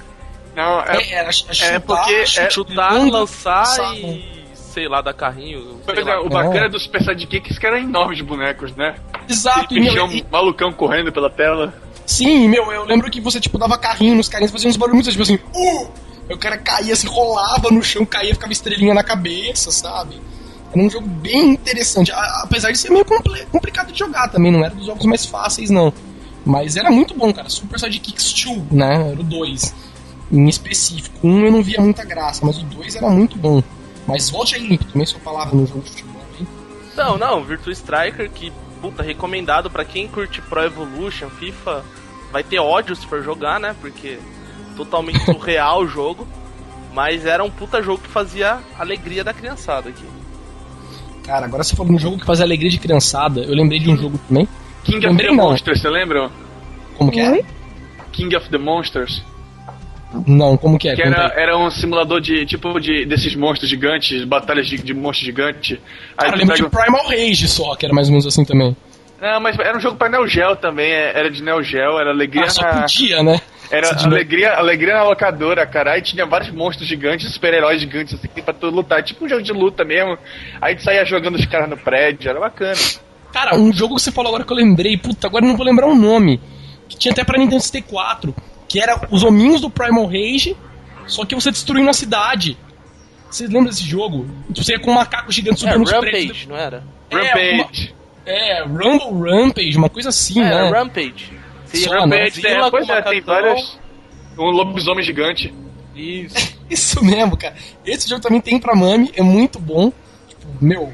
Não, 0.56 0.82
é, 0.82 0.98
É, 0.98 1.14
era 1.14 1.32
ch- 1.32 1.46
chutar, 1.54 1.82
porque 1.82 2.14
é 2.14 2.26
Chutar, 2.50 2.94
lançar 3.10 3.60
lançar, 3.62 3.96
e... 3.98 4.42
Sei 4.54 4.88
lá, 4.88 5.02
dar 5.02 5.14
carrinho. 5.14 5.82
É, 5.88 6.02
lá. 6.02 6.22
o 6.22 6.30
bacana 6.30 6.70
dos 6.70 6.84
Super 6.84 7.04
Sidekicks 7.04 7.58
é 7.58 7.60
que 7.60 7.66
eram 7.68 7.78
enormes 7.78 8.22
bonecos, 8.22 8.74
né? 8.76 8.96
Exato, 9.28 9.74
E 9.76 9.82
meu, 9.82 10.10
e- 10.10 10.26
malucão 10.32 10.72
correndo 10.72 11.12
pela 11.12 11.30
tela. 11.30 11.74
Sim, 12.06 12.48
meu, 12.48 12.72
eu 12.72 12.86
lembro 12.86 13.10
que 13.12 13.20
você, 13.20 13.40
tipo, 13.40 13.58
dava 13.58 13.78
carrinho 13.78 14.16
nos 14.16 14.30
carinhas, 14.30 14.52
fazia 14.52 14.70
uns 14.70 14.78
barulhos, 14.78 15.08
tipo 15.08 15.22
assim, 15.24 15.36
uh! 15.36 15.92
Aí 16.30 16.36
o 16.36 16.38
cara 16.38 16.58
caía, 16.58 16.96
se 16.96 17.06
rolava 17.08 17.70
no 17.70 17.84
chão, 17.84 18.06
caía, 18.06 18.34
ficava 18.34 18.54
estrelinha 18.54 18.94
na 18.94 19.04
cabeça, 19.04 19.72
sabe? 19.72 20.22
Era 20.74 20.82
um 20.82 20.90
jogo 20.90 21.08
bem 21.08 21.50
interessante, 21.52 22.12
apesar 22.44 22.72
de 22.72 22.78
ser 22.78 22.90
meio 22.92 23.04
comple- 23.06 23.46
complicado 23.52 23.92
de 23.92 24.00
jogar 24.00 24.30
também, 24.30 24.52
não 24.52 24.64
era 24.64 24.74
dos 24.74 24.86
jogos 24.86 25.06
mais 25.06 25.26
fáceis, 25.26 25.70
não. 25.70 25.94
Mas 26.46 26.76
era 26.76 26.90
muito 26.90 27.14
bom, 27.14 27.32
cara. 27.34 27.50
Super 27.50 27.80
Sidekicks 27.80 28.34
2, 28.46 28.72
né? 28.72 29.12
Era 29.12 29.20
o 29.20 29.24
2, 29.24 29.76
em 30.32 30.48
específico. 30.48 31.16
Um 31.28 31.46
eu 31.46 31.52
não 31.52 31.62
via 31.62 31.80
muita 31.82 32.04
graça, 32.06 32.46
mas 32.46 32.58
o 32.58 32.64
2 32.64 32.96
era 32.96 33.10
muito 33.10 33.38
bom. 33.38 33.62
Mas 34.08 34.30
volte 34.30 34.56
aí, 34.56 34.66
Limpo, 34.68 34.86
também 34.86 35.06
sua 35.06 35.20
palavra 35.20 35.54
no 35.56 35.68
jogo 35.68 35.82
de 35.82 35.90
futebol, 35.90 36.22
hein? 36.40 36.48
Não, 36.96 37.18
não, 37.18 37.44
Virtua 37.44 37.72
Striker, 37.74 38.30
que, 38.32 38.52
puta, 38.82 39.04
recomendado 39.04 39.70
pra 39.70 39.86
quem 39.86 40.08
curte 40.08 40.42
Pro 40.42 40.64
Evolution, 40.64 41.30
FIFA, 41.30 41.84
vai 42.32 42.44
ter 42.44 42.60
ódio 42.60 42.96
se 42.96 43.06
for 43.06 43.22
jogar, 43.24 43.60
né? 43.60 43.76
Porque 43.80 44.18
totalmente 44.76 45.24
surreal 45.26 45.82
o 45.84 45.88
jogo. 45.88 46.28
Mas 46.94 47.26
era 47.26 47.44
um 47.44 47.50
puta 47.52 47.82
jogo 47.82 48.02
que 48.02 48.10
fazia 48.10 48.60
alegria 48.78 49.24
da 49.24 49.34
criançada 49.34 49.90
aqui. 49.90 50.04
Cara, 51.26 51.46
agora 51.46 51.64
você 51.64 51.76
falou 51.76 51.92
no 51.92 52.00
jogo 52.00 52.18
que 52.20 52.26
faz 52.26 52.42
alegria 52.42 52.70
de 52.70 52.80
criançada, 52.80 53.42
eu 53.42 53.54
lembrei 53.56 53.80
de 53.80 53.90
um 53.90 53.98
jogo 53.98 54.20
também. 54.28 54.48
King 54.84 55.06
of 55.08 55.18
the. 55.18 55.32
Monsters, 55.32 55.82
você 55.82 55.90
lembra? 55.90 56.30
Como 56.98 57.12
que 57.12 57.20
é? 57.20 57.44
King 58.12 58.36
of 58.36 58.50
the 58.50 58.58
Monsters. 58.58 59.24
Não, 60.28 60.58
como 60.58 60.78
que 60.78 60.90
é? 60.90 60.96
Que 60.96 61.02
era, 61.04 61.32
era 61.38 61.58
um 61.58 61.72
simulador 61.72 62.20
de 62.20 62.46
tipo 62.46 62.78
de 62.80 63.06
desses 63.06 63.34
monstros 63.36 63.70
gigantes, 63.70 64.26
batalhas 64.26 64.68
de, 64.68 64.78
de 64.78 64.94
monstros 64.94 65.26
gigantes. 65.26 65.78
Aí 66.18 66.26
Cara, 66.26 66.32
eu 66.36 66.38
lembro 66.40 66.56
de 66.56 66.70
Primal 66.70 67.08
Rage 67.08 67.48
só, 67.48 67.76
que 67.76 67.86
era 67.86 67.94
mais 67.96 68.08
ou 68.08 68.12
menos 68.12 68.28
assim 68.28 68.44
também. 68.44 68.76
Não, 69.22 69.40
mas 69.40 69.58
era 69.60 69.78
um 69.78 69.80
jogo 69.80 69.96
pra 69.98 70.10
Neo 70.10 70.28
Geo 70.28 70.56
também, 70.58 70.92
é- 70.92 71.18
era 71.18 71.30
de 71.32 71.42
Neo 71.42 71.64
Geo, 71.64 71.98
era 72.00 72.10
alegria 72.10 72.44
Ah, 72.46 72.50
só 72.50 72.62
na... 72.62 72.82
podia, 72.82 73.24
né? 73.24 73.40
Era 73.72 73.90
alegria, 74.04 74.54
alegria 74.54 74.94
na 74.96 75.04
locadora, 75.04 75.66
cara. 75.66 75.94
Aí 75.94 76.02
tinha 76.02 76.26
vários 76.26 76.52
monstros 76.52 76.88
gigantes, 76.88 77.32
super-heróis 77.34 77.80
gigantes, 77.80 78.14
assim, 78.16 78.28
pra 78.28 78.54
tu 78.54 78.70
lutar. 78.70 79.02
Tipo 79.02 79.26
um 79.26 79.30
jogo 79.30 79.42
de 79.42 79.54
luta 79.54 79.86
mesmo. 79.86 80.18
Aí 80.62 80.76
tu 80.76 80.84
saía 80.84 81.06
jogando 81.06 81.36
os 81.36 81.46
caras 81.46 81.70
no 81.70 81.78
prédio, 81.78 82.30
era 82.30 82.40
bacana. 82.40 82.78
Cara, 83.32 83.56
um 83.56 83.72
jogo 83.72 83.96
que 83.96 84.02
você 84.02 84.12
falou 84.12 84.30
agora 84.30 84.44
que 84.44 84.52
eu 84.52 84.58
lembrei, 84.58 84.98
puta, 84.98 85.28
agora 85.28 85.46
eu 85.46 85.50
não 85.50 85.56
vou 85.56 85.66
lembrar 85.66 85.88
o 85.88 85.96
nome. 85.96 86.42
Que 86.90 86.98
tinha 86.98 87.14
até 87.14 87.24
pra 87.24 87.38
Nintendo 87.40 87.62
64. 87.62 88.36
Que 88.68 88.82
era 88.82 89.08
os 89.10 89.24
hominhos 89.24 89.62
do 89.62 89.70
Primal 89.70 90.06
Rage, 90.06 90.56
só 91.08 91.26
que 91.26 91.34
você 91.34 91.50
destruindo 91.50 91.90
a 91.90 91.94
cidade. 91.94 92.58
Vocês 93.30 93.50
lembram 93.50 93.70
desse 93.70 93.86
jogo? 93.88 94.28
Você 94.54 94.74
ia 94.74 94.80
com 94.80 94.92
um 94.92 94.96
macaco 94.96 95.32
gigante 95.32 95.66
É, 95.66 95.72
subindo 95.72 95.86
os 95.86 95.94
prédios. 95.94 96.26
Rampage, 96.28 96.50
não 96.50 96.58
era? 96.58 96.84
É, 97.10 97.16
Rampage. 97.56 97.96
É, 98.26 98.64
Rumble 98.64 99.32
Rampage, 99.32 99.78
uma 99.78 99.90
coisa 99.90 100.10
assim, 100.10 100.42
É, 100.42 100.44
né? 100.44 100.68
era 100.68 100.70
Rampage. 100.80 101.32
Pra 101.72 102.06
né? 102.08 102.18
Rampage, 102.18 102.42
vila 102.42 102.68
é, 102.68 102.72
pois 102.72 102.88
com 102.88 102.94
é, 102.94 103.02
tem 103.02 103.22
várias. 103.22 103.80
Um 104.38 104.46
lobisomem 104.52 105.04
gigante. 105.04 105.54
Isso. 105.96 106.36
Isso 106.70 107.04
mesmo, 107.04 107.36
cara. 107.36 107.56
Esse 107.86 108.08
jogo 108.08 108.22
também 108.22 108.40
tem 108.42 108.60
pra 108.60 108.76
Mami, 108.76 109.12
é 109.16 109.22
muito 109.22 109.60
bom. 109.60 109.92
Tipo, 110.28 110.48
meu, 110.62 110.94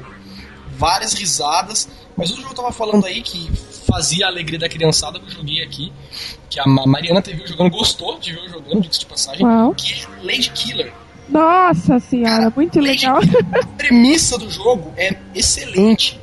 várias 0.76 1.12
risadas. 1.14 1.88
Mas 2.16 2.30
o 2.32 2.34
jogo 2.36 2.48
que 2.48 2.52
eu 2.52 2.56
tava 2.56 2.72
falando 2.72 3.06
aí 3.06 3.22
que 3.22 3.48
fazia 3.86 4.26
a 4.26 4.28
alegria 4.28 4.58
da 4.58 4.68
criançada 4.68 5.20
que 5.20 5.26
eu 5.26 5.30
joguei 5.30 5.62
aqui, 5.62 5.92
que 6.50 6.58
a 6.58 6.66
Ma- 6.66 6.84
Mariana 6.84 7.22
teve 7.22 7.46
jogando, 7.46 7.70
gostou 7.70 8.18
de 8.18 8.32
ver 8.32 8.40
eu 8.40 8.48
jogando, 8.50 8.80
diga-se 8.82 9.00
de 9.00 9.06
passagem, 9.06 9.46
que 9.76 9.92
é 9.94 10.24
Lady 10.24 10.50
Killer. 10.50 10.92
Nossa 11.28 12.00
senhora, 12.00 12.52
muito 12.54 12.80
legal. 12.80 13.18
A 13.52 13.66
premissa 13.76 14.36
do 14.36 14.50
jogo 14.50 14.92
é 14.96 15.14
excelente. 15.34 16.18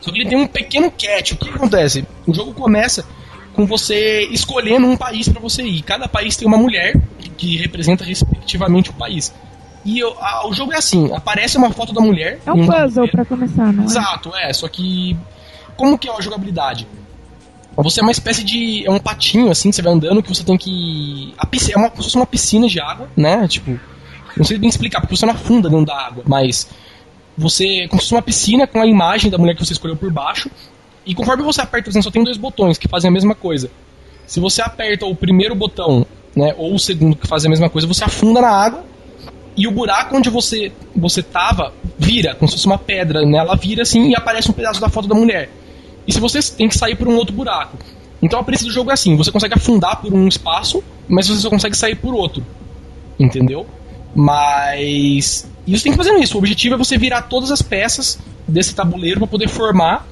Só 0.00 0.10
que 0.10 0.18
ele 0.20 0.28
tem 0.28 0.38
um 0.38 0.46
pequeno 0.46 0.90
catch. 0.90 1.32
O 1.32 1.36
que 1.36 1.48
acontece? 1.48 2.04
O 2.26 2.34
jogo 2.34 2.52
começa 2.54 3.04
com 3.56 3.66
você 3.66 4.28
escolhendo 4.30 4.86
um 4.86 4.96
país 4.96 5.28
pra 5.28 5.40
você 5.40 5.62
ir. 5.62 5.82
Cada 5.82 6.06
país 6.06 6.36
tem 6.36 6.46
uma 6.46 6.58
mulher 6.58 6.94
que 7.36 7.56
representa 7.56 8.04
respectivamente 8.04 8.90
o 8.90 8.92
país. 8.92 9.34
E 9.84 9.98
eu- 9.98 10.16
a- 10.20 10.46
o 10.46 10.52
jogo 10.52 10.72
é 10.72 10.76
assim: 10.76 11.12
aparece 11.14 11.56
uma 11.56 11.70
foto 11.70 11.92
da 11.92 12.00
mulher. 12.00 12.40
É 12.46 12.52
um 12.52 12.66
puzzle 12.66 13.08
pra 13.08 13.24
começar, 13.24 13.72
não 13.72 13.82
é? 13.82 13.86
Exato, 13.86 14.34
é. 14.36 14.52
Só 14.52 14.68
que. 14.68 15.16
Como 15.76 15.98
que 15.98 16.08
é 16.08 16.12
a 16.16 16.20
jogabilidade? 16.20 16.86
Você 17.76 18.00
é 18.00 18.02
uma 18.02 18.12
espécie 18.12 18.42
de. 18.42 18.86
É 18.86 18.90
um 18.90 18.98
patinho, 18.98 19.50
assim, 19.50 19.70
que 19.70 19.76
você 19.76 19.82
vai 19.82 19.92
andando, 19.92 20.22
que 20.22 20.28
você 20.28 20.42
tem 20.44 20.56
que. 20.56 21.34
A 21.38 21.46
piscina, 21.46 21.74
é 21.74 21.78
uma, 21.78 21.90
como 21.90 22.02
se 22.02 22.08
fosse 22.08 22.16
uma 22.16 22.26
piscina 22.26 22.66
de 22.68 22.80
água, 22.80 23.08
né? 23.16 23.46
Tipo. 23.48 23.78
Não 24.36 24.44
sei 24.44 24.58
bem 24.58 24.68
explicar, 24.68 25.00
porque 25.00 25.16
você 25.16 25.24
não 25.26 25.34
afunda 25.34 25.68
dentro 25.68 25.86
da 25.86 25.96
água, 25.96 26.22
mas. 26.26 26.68
Você. 27.36 27.86
Como 27.88 28.00
se 28.00 28.06
fosse 28.08 28.14
uma 28.14 28.22
piscina 28.22 28.66
com 28.66 28.80
a 28.80 28.86
imagem 28.86 29.30
da 29.30 29.36
mulher 29.38 29.54
que 29.54 29.64
você 29.64 29.72
escolheu 29.74 29.96
por 29.96 30.10
baixo. 30.10 30.50
E 31.06 31.14
conforme 31.14 31.44
você 31.44 31.60
aperta, 31.60 31.88
exemplo, 31.88 32.02
só 32.02 32.10
tem 32.10 32.24
dois 32.24 32.36
botões 32.36 32.76
que 32.76 32.88
fazem 32.88 33.08
a 33.08 33.12
mesma 33.12 33.34
coisa. 33.34 33.70
Se 34.26 34.40
você 34.40 34.60
aperta 34.60 35.06
o 35.06 35.14
primeiro 35.14 35.54
botão, 35.54 36.04
né, 36.34 36.52
ou 36.58 36.74
o 36.74 36.78
segundo 36.78 37.14
que 37.14 37.28
faz 37.28 37.46
a 37.46 37.48
mesma 37.48 37.70
coisa, 37.70 37.86
você 37.86 38.02
afunda 38.02 38.40
na 38.40 38.50
água 38.50 38.84
e 39.56 39.66
o 39.68 39.70
buraco 39.70 40.16
onde 40.16 40.28
você 40.28 40.72
você 40.94 41.22
tava 41.22 41.72
vira, 41.96 42.34
como 42.34 42.48
se 42.48 42.56
fosse 42.56 42.66
uma 42.66 42.76
pedra, 42.76 43.24
né? 43.24 43.38
Ela 43.38 43.54
vira 43.54 43.82
assim 43.82 44.10
e 44.10 44.16
aparece 44.16 44.50
um 44.50 44.52
pedaço 44.52 44.80
da 44.80 44.88
foto 44.88 45.06
da 45.06 45.14
mulher. 45.14 45.48
E 46.06 46.12
se 46.12 46.18
você 46.20 46.40
tem 46.42 46.68
que 46.68 46.76
sair 46.76 46.96
por 46.96 47.06
um 47.06 47.16
outro 47.16 47.34
buraco. 47.34 47.78
Então 48.20 48.40
a 48.40 48.44
premissa 48.44 48.64
do 48.64 48.72
jogo 48.72 48.90
é 48.90 48.94
assim, 48.94 49.16
você 49.16 49.30
consegue 49.30 49.54
afundar 49.54 50.00
por 50.00 50.12
um 50.12 50.26
espaço, 50.26 50.82
mas 51.08 51.28
você 51.28 51.40
só 51.40 51.48
consegue 51.48 51.76
sair 51.76 51.94
por 51.94 52.14
outro. 52.14 52.44
Entendeu? 53.18 53.64
Mas 54.14 55.48
e 55.66 55.76
você 55.76 55.84
tem 55.84 55.92
que 55.92 55.98
fazer 55.98 56.14
isso. 56.18 56.34
O 56.34 56.38
objetivo 56.38 56.74
é 56.74 56.78
você 56.78 56.98
virar 56.98 57.22
todas 57.22 57.50
as 57.50 57.62
peças 57.62 58.18
desse 58.46 58.74
tabuleiro 58.74 59.20
para 59.20 59.28
poder 59.28 59.48
formar 59.48 60.06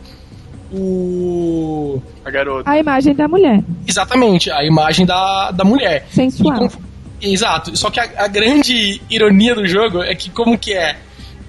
o 0.74 2.02
A 2.24 2.30
garota. 2.30 2.70
A 2.70 2.78
imagem 2.78 3.14
da 3.14 3.26
mulher, 3.28 3.62
exatamente 3.86 4.50
a 4.50 4.64
imagem 4.64 5.06
da, 5.06 5.50
da 5.50 5.64
mulher. 5.64 6.06
Sensual. 6.10 6.58
conf- 6.58 6.76
Exato. 7.20 7.76
Só 7.76 7.90
que 7.90 7.98
a, 8.00 8.08
a 8.18 8.28
grande 8.28 9.00
ironia 9.08 9.54
do 9.54 9.66
jogo 9.66 10.02
é 10.02 10.14
que 10.14 10.28
como 10.30 10.58
que 10.58 10.72
é, 10.74 10.96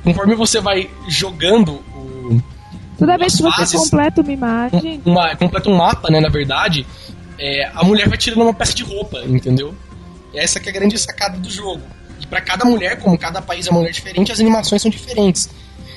conforme 0.03 0.34
você 0.36 0.61
vai 0.61 0.89
jogando 1.07 1.73
o- 1.95 2.41
Toda 2.97 3.17
vez 3.17 3.36
que 3.36 3.43
você 3.43 3.57
fases. 3.57 3.76
completa 3.82 4.21
uma 4.21 4.32
imagem, 4.32 5.01
uma, 5.05 5.36
completa 5.36 5.69
um 5.69 5.76
mapa, 5.76 6.09
né, 6.09 6.21
na 6.21 6.30
verdade, 6.30 6.86
é, 7.38 7.69
a 7.76 7.84
mulher 7.84 8.07
vai 8.07 8.17
tirando 8.17 8.41
uma 8.43 8.53
peça 8.53 8.73
de 8.73 8.84
roupa, 8.84 9.19
entendeu? 9.26 9.76
Essa 10.34 10.59
que 10.61 10.69
é 10.69 10.71
a 10.71 10.76
grande 10.76 10.97
sacada 10.97 11.38
do 11.38 11.49
jogo. 11.49 11.82
E 12.21 12.26
pra 12.26 12.39
cada 12.39 12.63
mulher, 12.63 12.97
como 13.01 13.17
cada 13.17 13.41
país 13.41 13.67
é 13.67 13.69
uma 13.71 13.80
mulher 13.80 13.91
diferente, 13.91 14.32
as 14.32 14.39
animações 14.39 14.82
são 14.82 14.89
diferentes. 14.89 15.49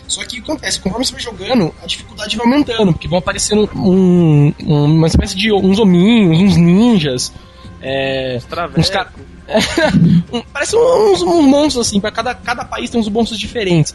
Só 0.09 0.21
que 0.23 0.27
o 0.27 0.31
que 0.31 0.51
acontece? 0.51 0.81
Conforme 0.81 1.05
você 1.05 1.13
vai 1.13 1.21
jogando, 1.21 1.73
a 1.83 1.87
dificuldade 1.87 2.37
vai 2.37 2.47
aumentando, 2.47 2.93
porque 2.93 3.07
vão 3.07 3.19
aparecendo 3.19 3.69
um- 3.77 4.53
um- 4.67 4.85
uma 4.85 5.07
espécie 5.07 5.37
de 5.37 5.53
uns 5.53 5.79
hominhos, 5.79 6.39
uns 6.41 6.57
ninjas, 6.57 7.33
é, 7.81 8.41
uns 8.77 8.91
ca- 8.91 9.13
um- 10.33 10.43
Parece 10.53 10.77
uns, 10.77 11.23
uns 11.23 11.45
monstros, 11.47 11.87
assim, 11.87 12.01
pra 12.01 12.11
cada, 12.11 12.35
cada 12.35 12.65
país 12.65 12.91
tem 12.91 13.01
uns 13.01 13.09
monstros 13.09 13.39
diferentes. 13.39 13.95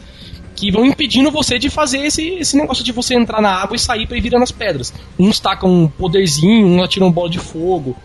Que 0.55 0.72
vão 0.72 0.86
impedindo 0.86 1.32
você 1.32 1.57
de 1.57 1.68
fazer 1.70 1.97
esse, 2.05 2.28
esse 2.36 2.55
negócio 2.55 2.84
de 2.84 2.91
você 2.91 3.16
entrar 3.16 3.41
na 3.41 3.49
água 3.51 3.76
e 3.76 3.80
sair 3.80 4.05
pra 4.07 4.16
ir 4.16 4.22
virando 4.22 4.43
as 4.43 4.51
pedras. 4.51 4.93
Uns 5.18 5.39
tacam 5.39 5.68
um 5.70 5.88
poderzinho, 5.88 6.68
uns 6.68 6.84
atiram 6.84 7.11
bola 7.11 7.28
de 7.30 7.39
fogo, 7.39 7.95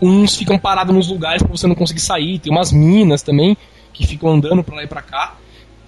uns 0.00 0.34
ficam 0.36 0.58
parados 0.58 0.94
nos 0.94 1.08
lugares 1.08 1.42
pra 1.42 1.52
você 1.52 1.66
não 1.66 1.74
conseguir 1.74 2.00
sair. 2.00 2.38
Tem 2.38 2.50
umas 2.50 2.72
minas 2.72 3.20
também 3.22 3.56
que 3.92 4.06
ficam 4.06 4.30
andando 4.30 4.64
pra 4.64 4.76
lá 4.76 4.82
e 4.84 4.86
pra 4.86 5.02
cá. 5.02 5.34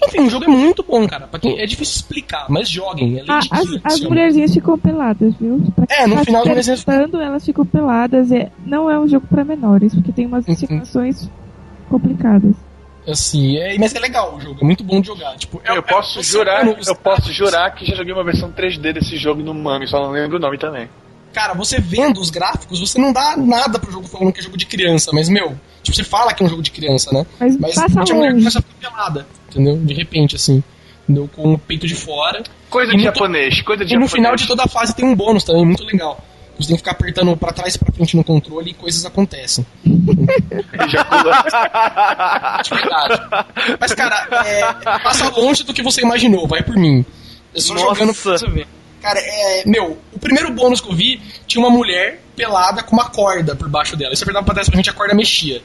Enfim, 0.09 0.21
o 0.27 0.31
jogo 0.31 0.45
é 0.45 0.49
muito 0.49 0.83
bom, 0.83 1.07
cara. 1.07 1.27
Pra 1.27 1.39
quem, 1.41 1.59
é 1.61 1.67
difícil 1.67 1.97
explicar, 1.97 2.47
mas 2.49 2.69
joguem. 2.69 3.19
É 3.19 3.23
a- 3.23 3.35
Lady 3.35 3.49
as, 3.85 3.95
as 3.95 4.01
mulherzinhas 4.01 4.53
ficam 4.55 4.79
peladas, 4.79 5.35
viu? 5.41 5.63
Pra 5.75 5.87
É, 5.89 6.07
no 6.07 6.17
quem 6.17 6.25
final 6.25 6.41
as 6.43 6.45
tá 6.45 6.51
mulherzinhas- 6.51 6.85
elas 7.23 7.45
ficam 7.45 7.67
peladas. 7.67 8.31
É, 8.33 8.51
não 8.67 8.91
é 8.91 8.99
um 8.99 9.09
jogo 9.09 9.27
pra 9.29 9.45
menores, 9.45 9.95
porque 9.95 10.13
tem 10.13 10.27
Uhum. 10.27 10.33
umas 10.33 10.45
situações 10.59 11.31
complicadas. 11.89 12.55
Assim, 13.07 13.59
é, 13.59 13.77
mas 13.79 13.95
é 13.95 13.99
legal 14.01 14.35
o 14.35 14.41
jogo, 14.41 14.61
é 14.63 14.65
muito 14.65 14.83
bom 14.83 14.99
de 15.01 15.09
jogar. 15.09 15.37
Tipo, 15.37 15.61
é- 15.65 15.71
Eu 15.73 15.77
é- 15.77 15.83
posso 15.83 16.23
você 16.23 16.33
jurar, 16.33 16.67
eu 16.67 16.97
posso 16.97 17.31
jurar 17.33 17.71
que 17.75 17.85
já 17.85 17.95
joguei 17.95 18.15
uma 18.15 18.25
versão 18.25 18.51
3D 18.51 18.95
desse 18.95 19.17
jogo 19.19 19.43
no 19.43 19.53
Mami, 19.53 19.87
só 19.87 20.01
não 20.03 20.11
lembro 20.11 20.39
o 20.39 20.41
nome 20.41 20.57
também. 20.57 20.89
Cara, 21.35 21.53
você 21.53 21.79
vendo 21.81 22.21
os 22.21 22.31
gráficos, 22.31 22.79
você 22.81 22.99
não 22.99 23.13
dá 23.13 23.37
nada 23.37 23.79
pro 23.79 23.91
jogo 23.93 24.07
falando 24.09 24.33
que 24.33 24.41
é 24.41 24.43
jogo 24.43 24.57
de 24.57 24.65
criança, 24.67 25.11
mas, 25.13 25.29
meu, 25.29 25.59
tipo, 25.83 25.95
você 25.97 26.05
fala 26.05 26.33
que 26.33 26.43
é 26.43 26.47
um 26.47 26.49
jogo 26.49 26.63
de 26.63 26.71
criança, 26.71 27.13
né? 27.13 27.27
Mas, 27.41 27.57
Mas 27.59 27.75
passa 27.75 27.87
a 28.01 28.05
mulher 28.15 28.15
longe. 28.31 28.39
começa 28.39 28.59
a 28.61 28.63
ficar 28.63 28.91
pelada, 28.91 29.27
entendeu? 29.51 29.77
De 29.79 29.93
repente, 29.95 30.37
assim. 30.37 30.63
Entendeu? 31.03 31.29
Com 31.37 31.53
o 31.55 31.59
peito 31.59 31.87
de 31.87 31.95
fora. 31.95 32.43
Coisa 32.71 32.93
E 32.95 32.97
de 32.97 33.05
no 33.05 33.13
to- 33.13 33.19
japonês, 33.19 33.61
coisa 33.63 33.85
de 33.85 33.93
E 33.93 33.97
no 33.99 34.07
japonês. 34.07 34.13
final 34.13 34.37
de 34.37 34.47
toda 34.47 34.63
a 34.63 34.69
fase 34.69 34.95
tem 34.95 35.05
um 35.05 35.15
bônus 35.15 35.45
também, 35.45 35.65
muito 35.67 35.85
legal. 35.85 36.19
Você 36.59 36.69
tem 36.69 36.77
que 36.77 36.83
ficar 36.83 36.93
apertando 36.93 37.37
pra 37.37 37.53
trás 37.53 37.75
e 37.75 37.79
pra 37.81 37.93
frente 37.93 38.17
no 38.17 38.23
controle 38.23 38.71
e 38.71 38.75
coisas 38.75 39.05
acontecem. 39.05 39.67
Verdade. 42.71 43.21
Mas, 43.81 43.93
cara, 43.95 44.27
é, 44.47 44.63
passa 45.01 45.29
longe 45.31 45.65
do 45.65 45.75
que 45.75 45.83
você 45.83 46.03
imaginou, 46.03 46.47
vai 46.47 46.63
por 46.63 46.77
mim. 46.77 47.05
É 47.55 47.61
só 47.61 47.75
Nossa. 47.75 47.87
jogando 47.87 48.15
pra 48.15 48.39
você 48.39 48.49
ver. 48.49 48.67
Cara, 49.05 49.21
é. 49.21 49.63
Meu, 49.67 49.99
o 50.15 50.19
primeiro 50.19 50.51
bônus 50.51 50.81
que 50.81 50.89
eu 50.91 50.95
vi 50.95 51.21
tinha 51.47 51.63
uma 51.63 51.69
mulher 51.71 52.23
pelada 52.35 52.83
com 52.83 52.97
uma 52.97 53.11
corda 53.11 53.55
por 53.55 53.69
baixo 53.69 53.97
dela. 53.99 54.15
E 54.15 54.17
você 54.17 54.25
apertava 54.25 54.47
pra 54.47 54.55
trás 54.55 54.67
pra 54.69 54.77
gente, 54.79 54.89
a 54.89 54.95
corda 54.95 55.15
mexia. 55.15 55.61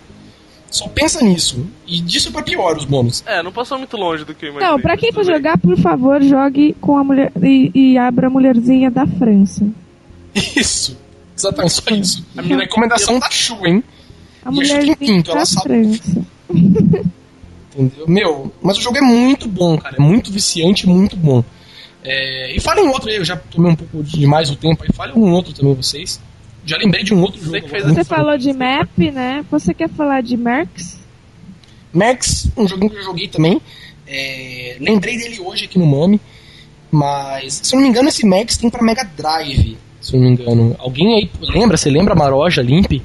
Só 0.70 0.90
pensa 0.90 1.24
nisso. 1.24 1.66
E 1.88 2.02
disso 2.02 2.34
pra 2.34 2.44
pior 2.44 2.76
os 2.76 2.84
bônus. 2.84 3.24
É, 3.26 3.42
não 3.42 3.50
passou 3.52 3.78
muito 3.78 3.96
longe 3.96 4.26
do 4.26 4.36
que 4.36 4.46
eu 4.46 4.50
imaginei. 4.50 4.74
Não, 4.74 4.82
pra 4.82 4.98
quem 4.98 5.14
for 5.14 5.24
jogar, 5.24 5.58
por 5.58 5.78
favor, 5.78 6.22
jogue 6.22 6.76
com 6.82 6.98
a 6.98 7.04
mulher 7.04 7.32
e, 7.42 7.72
e 7.74 7.98
abra 7.98 8.28
a 8.28 8.30
mulherzinha 8.30 8.92
da 8.92 9.08
França. 9.08 9.66
Isso. 10.36 10.98
Exatamente, 11.38 11.74
só 11.74 11.82
isso. 11.96 12.26
A 12.38 12.42
minha 12.42 12.58
recomendação 12.58 13.18
da 13.18 13.32
Shu, 13.32 13.66
hein? 13.66 13.82
A 14.44 14.52
E 14.52 14.66
Chu 14.66 14.74
tem 14.74 14.84
mulherzinha 14.84 15.24
ela 15.26 15.36
da 15.36 15.46
sabe. 15.46 15.98
França. 15.98 16.26
Entendeu? 17.74 18.06
Meu, 18.08 18.54
mas 18.62 18.78
o 18.78 18.82
jogo 18.82 18.98
é 18.98 19.02
muito 19.02 19.48
bom, 19.48 19.78
cara. 19.78 19.96
É 19.98 20.02
muito 20.02 20.30
viciante, 20.34 20.86
muito 20.86 21.16
bom. 21.16 21.42
É, 22.04 22.56
e 22.56 22.60
fale 22.60 22.82
um 22.82 22.90
outro 22.90 23.10
aí, 23.10 23.18
eu 23.18 23.26
já 23.26 23.36
tomei 23.36 23.72
um 23.72 23.76
pouco 23.76 24.04
demais 24.04 24.50
o 24.50 24.56
tempo 24.56 24.84
aí. 24.84 24.90
Fale 24.94 25.14
um 25.14 25.32
outro 25.32 25.54
também, 25.54 25.74
vocês. 25.74 26.22
Já 26.66 26.78
lembrei 26.78 27.04
de 27.04 27.14
um 27.14 27.22
outro 27.22 27.40
Você 27.40 27.46
jogo. 27.46 27.62
que 27.62 27.70
fez 27.70 27.84
agora, 27.84 27.94
Você 27.94 27.96
muito 27.96 28.08
falou 28.08 28.38
de 28.38 28.54
map, 28.54 28.98
né? 28.98 29.46
Você 29.50 29.74
quer 29.74 29.90
falar 29.90 30.22
de 30.22 30.38
Mercs? 30.38 31.00
Max, 31.94 32.50
um 32.56 32.68
joguinho 32.68 32.92
que 32.92 32.98
eu 32.98 33.04
joguei 33.04 33.28
também. 33.28 33.62
É, 34.08 34.78
lembrei 34.80 35.18
dele 35.18 35.40
hoje 35.40 35.66
aqui 35.66 35.78
no 35.80 35.86
Mami. 35.86 36.20
Mas, 36.92 37.62
se 37.64 37.76
eu 37.76 37.78
não 37.78 37.84
me 37.84 37.90
engano, 37.90 38.10
esse 38.10 38.26
Max 38.26 38.58
tem 38.58 38.70
pra 38.70 38.84
Mega 38.84 39.04
Drive. 39.04 39.78
Se 40.02 40.16
eu 40.16 40.20
não 40.20 40.28
me 40.28 40.34
engano. 40.34 40.76
Alguém 40.80 41.16
aí 41.16 41.32
lembra? 41.40 41.78
Você 41.78 41.90
lembra 41.90 42.14
a 42.14 42.18
Maroja 42.18 42.62
Limp? 42.62 43.02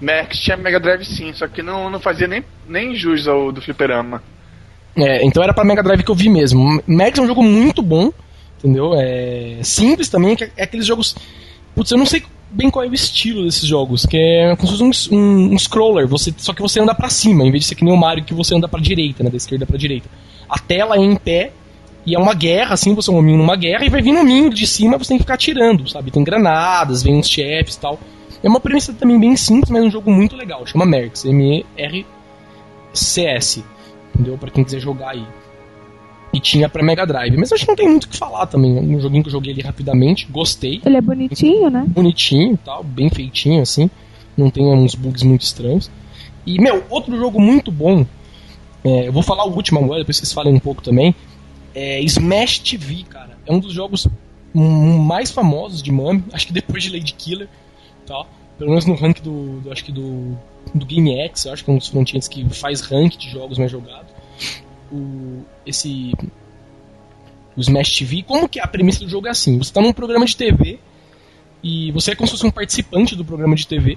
Max 0.00 0.38
tinha 0.38 0.56
Mega 0.56 0.80
Drive 0.80 1.04
sim, 1.04 1.32
só 1.32 1.46
que 1.48 1.62
não, 1.62 1.90
não 1.90 2.00
fazia 2.00 2.26
nem, 2.26 2.44
nem 2.68 2.94
jus 2.94 3.26
ao 3.28 3.52
do 3.52 3.60
fliperama. 3.60 4.22
É, 4.96 5.24
então 5.24 5.42
era 5.42 5.52
pra 5.54 5.64
Mega 5.64 5.82
Drive 5.82 6.02
que 6.02 6.10
eu 6.10 6.14
vi 6.14 6.28
mesmo. 6.28 6.82
Max 6.86 7.18
é 7.18 7.22
um 7.22 7.26
jogo 7.26 7.42
muito 7.42 7.80
bom, 7.82 8.10
entendeu? 8.58 8.92
É 8.96 9.58
simples 9.62 10.08
também, 10.08 10.36
é 10.40 10.50
é 10.56 10.64
aqueles 10.64 10.86
jogos. 10.86 11.14
Putz, 11.74 11.90
eu 11.92 11.98
não 11.98 12.06
sei 12.06 12.22
bem 12.50 12.68
qual 12.68 12.84
é 12.84 12.88
o 12.88 12.94
estilo 12.94 13.44
desses 13.44 13.64
jogos, 13.64 14.04
que 14.04 14.16
é 14.16 14.56
como 14.56 14.72
se 14.72 14.78
fosse 14.78 15.14
um, 15.14 15.16
um- 15.16 15.54
um 15.54 15.58
scroller, 15.58 16.08
você, 16.08 16.34
só 16.36 16.52
que 16.52 16.60
você 16.60 16.80
anda 16.80 16.92
pra 16.94 17.08
cima, 17.08 17.44
em 17.44 17.50
vez 17.52 17.62
de 17.62 17.68
ser 17.68 17.76
que 17.76 17.84
nem 17.84 17.94
o 17.94 17.96
Mario 17.96 18.24
que 18.24 18.34
você 18.34 18.56
anda 18.56 18.66
pra 18.66 18.80
direita, 18.80 19.22
né? 19.22 19.30
Da 19.30 19.36
esquerda 19.36 19.64
pra 19.64 19.78
direita. 19.78 20.08
A 20.48 20.58
tela 20.58 20.96
é 20.96 21.00
em 21.00 21.14
pé 21.14 21.52
e 22.04 22.16
é 22.16 22.18
uma 22.18 22.34
guerra, 22.34 22.74
assim, 22.74 22.92
você 22.92 23.08
é 23.08 23.12
um 23.14 23.18
hominho 23.18 23.38
numa 23.38 23.54
guerra 23.54 23.84
e 23.84 23.88
vai 23.88 24.02
vindo 24.02 24.16
um 24.16 24.22
hominho 24.22 24.50
de 24.50 24.66
cima 24.66 24.98
você 24.98 25.10
tem 25.10 25.18
que 25.18 25.22
ficar 25.22 25.34
atirando, 25.34 25.88
sabe? 25.88 26.10
Tem 26.10 26.24
granadas, 26.24 27.04
vem 27.04 27.14
uns 27.14 27.28
chefes 27.28 27.76
e 27.76 27.80
tal. 27.80 28.00
É 28.42 28.48
uma 28.48 28.58
premissa 28.58 28.92
também 28.92 29.20
bem 29.20 29.36
simples, 29.36 29.70
mas 29.70 29.84
é 29.84 29.86
um 29.86 29.90
jogo 29.90 30.10
muito 30.10 30.34
legal. 30.34 30.66
Chama 30.66 30.84
Mercs, 30.84 31.24
M-E-R-C-S 31.26 32.04
entendeu? 34.20 34.38
Pra 34.38 34.50
quem 34.50 34.62
quiser 34.62 34.80
jogar 34.80 35.10
aí. 35.10 35.26
E 36.32 36.38
tinha 36.38 36.68
pra 36.68 36.82
Mega 36.82 37.04
Drive. 37.04 37.36
Mas 37.36 37.52
acho 37.52 37.64
que 37.64 37.68
não 37.68 37.76
tem 37.76 37.88
muito 37.88 38.04
o 38.04 38.08
que 38.08 38.16
falar 38.16 38.46
também. 38.46 38.76
É 38.76 38.80
Um 38.80 39.00
joguinho 39.00 39.22
que 39.22 39.28
eu 39.28 39.32
joguei 39.32 39.52
ali 39.52 39.62
rapidamente, 39.62 40.26
gostei. 40.30 40.80
Ele 40.84 40.96
é 40.96 41.00
bonitinho, 41.00 41.70
né? 41.70 41.84
Bonitinho 41.88 42.54
e 42.54 42.56
tal, 42.58 42.84
bem 42.84 43.10
feitinho 43.10 43.62
assim. 43.62 43.90
Não 44.36 44.48
tem 44.50 44.64
uns 44.64 44.94
bugs 44.94 45.22
muito 45.24 45.42
estranhos. 45.42 45.90
E, 46.46 46.60
meu, 46.60 46.84
outro 46.88 47.16
jogo 47.18 47.40
muito 47.40 47.72
bom. 47.72 48.06
é, 48.84 49.08
eu 49.08 49.12
vou 49.12 49.22
falar 49.22 49.44
o 49.44 49.54
último 49.54 49.80
agora, 49.80 50.00
depois 50.00 50.16
vocês 50.16 50.32
falem 50.32 50.54
um 50.54 50.60
pouco 50.60 50.82
também. 50.82 51.14
É 51.74 52.00
Smash 52.02 52.60
TV, 52.60 53.04
cara. 53.08 53.36
É 53.44 53.52
um 53.52 53.58
dos 53.58 53.72
jogos 53.72 54.06
mais 54.54 55.30
famosos 55.30 55.82
de 55.82 55.90
Mami. 55.90 56.24
Acho 56.32 56.46
que 56.46 56.52
depois 56.52 56.82
de 56.82 56.90
Lady 56.90 57.12
Killer. 57.12 57.48
Tá? 58.06 58.24
Pelo 58.60 58.70
menos 58.70 58.84
no 58.84 58.94
rank 58.94 59.20
do, 59.22 59.60
do- 59.60 59.72
acho 59.72 59.82
que 59.82 59.90
do, 59.90 60.36
do 60.74 60.84
Game 60.84 61.18
X, 61.22 61.46
eu 61.46 61.52
acho 61.54 61.64
que 61.64 61.70
é 61.70 61.72
um 61.72 61.78
dos 61.78 61.88
frontends 61.88 62.28
que 62.28 62.46
faz 62.50 62.82
rank 62.82 63.16
de 63.16 63.30
jogos 63.30 63.56
mais 63.56 63.70
jogados. 63.70 64.12
O, 64.92 65.42
esse 65.64 66.12
o 67.56 67.60
Smash 67.62 67.96
TV, 67.98 68.22
como 68.22 68.46
que 68.46 68.60
é 68.60 68.62
a 68.62 68.66
premissa 68.66 69.00
do 69.00 69.08
jogo 69.08 69.26
é 69.26 69.30
assim? 69.30 69.56
Você 69.56 69.72
tá 69.72 69.80
num 69.80 69.94
programa 69.94 70.26
de 70.26 70.36
TV 70.36 70.78
e 71.62 71.90
você 71.92 72.10
é 72.10 72.14
como 72.14 72.26
se 72.26 72.32
fosse 72.32 72.46
um 72.46 72.50
participante 72.50 73.16
do 73.16 73.24
programa 73.24 73.56
de 73.56 73.66
TV. 73.66 73.96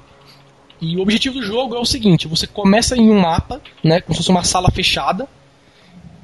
E 0.79 0.95
o 0.95 1.01
objetivo 1.01 1.35
do 1.35 1.43
jogo 1.43 1.75
é 1.75 1.79
o 1.79 1.85
seguinte: 1.85 2.25
você 2.27 2.47
começa 2.47 2.95
em 2.95 3.09
um 3.09 3.19
mapa, 3.19 3.61
né, 3.83 3.99
como 3.99 4.13
se 4.13 4.19
fosse 4.19 4.29
uma 4.31 4.43
sala 4.45 4.71
fechada, 4.71 5.27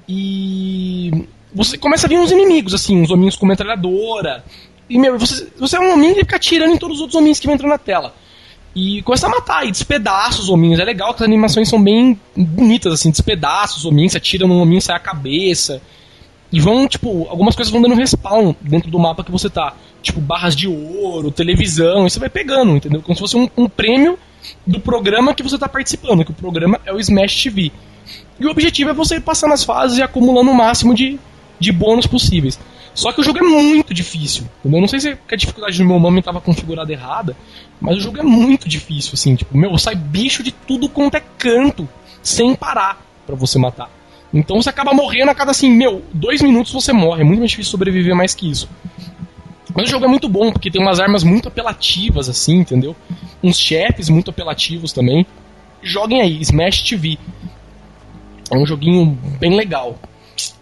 e 0.07 1.27
você 1.53 1.77
começa 1.77 2.07
a 2.07 2.09
vir 2.09 2.17
uns 2.19 2.31
inimigos, 2.31 2.73
assim, 2.73 2.99
uns 3.01 3.11
hominhos 3.11 3.35
com 3.35 3.45
metralhadora. 3.45 4.43
E, 4.89 4.97
meu, 4.97 5.19
você, 5.19 5.47
você 5.59 5.75
é 5.77 5.79
um 5.79 5.93
hominho 5.93 6.13
e 6.13 6.19
fica 6.21 6.35
atirando 6.37 6.73
em 6.73 6.77
todos 6.77 6.95
os 6.97 7.01
outros 7.01 7.15
hominhos 7.19 7.39
que 7.39 7.45
vão 7.45 7.55
entrando 7.55 7.71
na 7.71 7.77
tela. 7.77 8.13
E 8.75 9.01
começa 9.01 9.27
a 9.27 9.29
matar 9.29 9.65
e 9.65 9.71
despedaça 9.71 10.41
os 10.41 10.49
hominhos. 10.49 10.79
É 10.79 10.83
legal 10.83 11.13
que 11.13 11.23
as 11.23 11.27
animações 11.27 11.67
são 11.67 11.81
bem 11.81 12.19
bonitas, 12.35 12.93
assim, 12.93 13.09
despedaça 13.09 13.77
os 13.77 13.85
hominhos, 13.85 14.11
você 14.11 14.17
atira 14.17 14.47
num 14.47 14.61
hominho, 14.61 14.81
sai 14.81 14.95
a 14.95 14.99
cabeça. 14.99 15.81
E 16.51 16.59
vão, 16.59 16.87
tipo, 16.87 17.27
algumas 17.29 17.55
coisas 17.55 17.71
vão 17.71 17.81
dando 17.81 17.95
respawn 17.95 18.53
dentro 18.61 18.89
do 18.89 18.97
mapa 18.97 19.23
que 19.23 19.31
você 19.31 19.49
tá. 19.49 19.73
Tipo, 20.01 20.19
barras 20.19 20.55
de 20.55 20.67
ouro, 20.67 21.31
televisão, 21.31 22.07
e 22.07 22.09
você 22.09 22.19
vai 22.19 22.29
pegando, 22.29 22.75
entendeu? 22.75 23.01
Como 23.01 23.15
se 23.15 23.19
fosse 23.19 23.37
um, 23.37 23.49
um 23.57 23.67
prêmio 23.67 24.17
do 24.65 24.79
programa 24.79 25.33
que 25.33 25.43
você 25.43 25.57
tá 25.57 25.67
participando, 25.67 26.23
que 26.23 26.31
o 26.31 26.33
programa 26.33 26.79
é 26.85 26.93
o 26.93 26.99
Smash 26.99 27.43
TV. 27.43 27.71
E 28.39 28.45
o 28.45 28.49
objetivo 28.49 28.89
é 28.89 28.93
você 28.93 29.17
ir 29.17 29.21
passando 29.21 29.53
as 29.53 29.63
fases 29.63 29.97
e 29.97 30.01
acumulando 30.01 30.49
o 30.49 30.55
máximo 30.55 30.95
de, 30.95 31.19
de 31.59 31.71
bônus 31.71 32.07
possíveis. 32.07 32.57
Só 32.99 33.13
que 33.13 33.21
o 33.21 33.23
jogo 33.23 33.39
é 33.39 33.41
muito 33.41 33.93
difícil. 33.93 34.43
Entendeu? 34.59 34.79
Eu 34.79 34.81
não 34.81 34.87
sei 34.89 34.99
se 34.99 35.09
é 35.11 35.17
a 35.31 35.35
dificuldade 35.37 35.77
do 35.77 35.85
meu 35.85 35.97
nome 36.01 36.19
estava 36.19 36.41
configurada 36.41 36.91
errada, 36.91 37.33
mas 37.79 37.95
o 37.95 38.01
jogo 38.01 38.19
é 38.19 38.23
muito 38.23 38.67
difícil, 38.67 39.11
assim. 39.13 39.37
Tipo, 39.37 39.57
meu, 39.57 39.77
sai 39.77 39.95
bicho 39.95 40.43
de 40.43 40.51
tudo 40.51 40.89
quanto 40.89 41.15
é 41.15 41.23
canto, 41.37 41.87
sem 42.21 42.53
parar 42.53 43.01
pra 43.25 43.37
você 43.37 43.57
matar. 43.57 43.89
Então 44.33 44.61
você 44.61 44.69
acaba 44.69 44.93
morrendo 44.93 45.31
a 45.31 45.33
cada, 45.35 45.51
assim, 45.51 45.71
meu, 45.71 46.03
dois 46.13 46.41
minutos 46.41 46.73
você 46.73 46.91
morre. 46.91 47.21
É 47.21 47.23
muito 47.23 47.39
mais 47.39 47.51
difícil 47.51 47.71
sobreviver 47.71 48.13
mais 48.13 48.35
que 48.35 48.51
isso. 48.51 48.69
Mas 49.73 49.87
o 49.87 49.91
jogo 49.91 50.03
é 50.03 50.09
muito 50.09 50.27
bom, 50.27 50.51
porque 50.51 50.69
tem 50.69 50.81
umas 50.81 50.99
armas 50.99 51.23
muito 51.23 51.47
apelativas, 51.47 52.27
assim, 52.27 52.57
entendeu? 52.57 52.93
Uns 53.41 53.57
chefes 53.57 54.09
muito 54.09 54.29
apelativos 54.29 54.91
também. 54.91 55.25
Joguem 55.81 56.19
aí, 56.19 56.41
Smash 56.41 56.81
TV. 56.81 57.17
É 58.51 58.57
um 58.57 58.65
joguinho 58.65 59.17
bem 59.39 59.55
legal. 59.55 59.97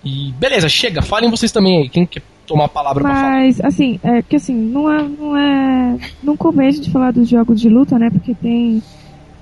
E 0.04 0.32
beleza, 0.38 0.68
chega, 0.70 1.02
falem 1.02 1.30
vocês 1.30 1.52
também 1.52 1.82
aí. 1.84 1.90
Quem 1.90 2.06
quer 2.06 2.22
tomar 2.46 2.66
a 2.66 2.70
palavra 2.70 3.04
pra 3.04 3.14
falar? 3.16 3.32
Mas, 3.32 3.60
assim, 3.62 4.00
é 4.04 4.22
que 4.22 4.36
assim, 4.38 4.54
não 4.54 4.92
é, 4.92 5.04
não 5.04 5.38
é. 5.38 5.98
Não 6.24 6.38
convém 6.38 6.70
de 6.72 6.90
falar 6.92 7.12
dos 7.12 7.28
jogos 7.30 7.60
de 7.60 7.70
luta, 7.70 7.98
né? 8.00 8.10
Porque 8.10 8.34
tem 8.36 8.82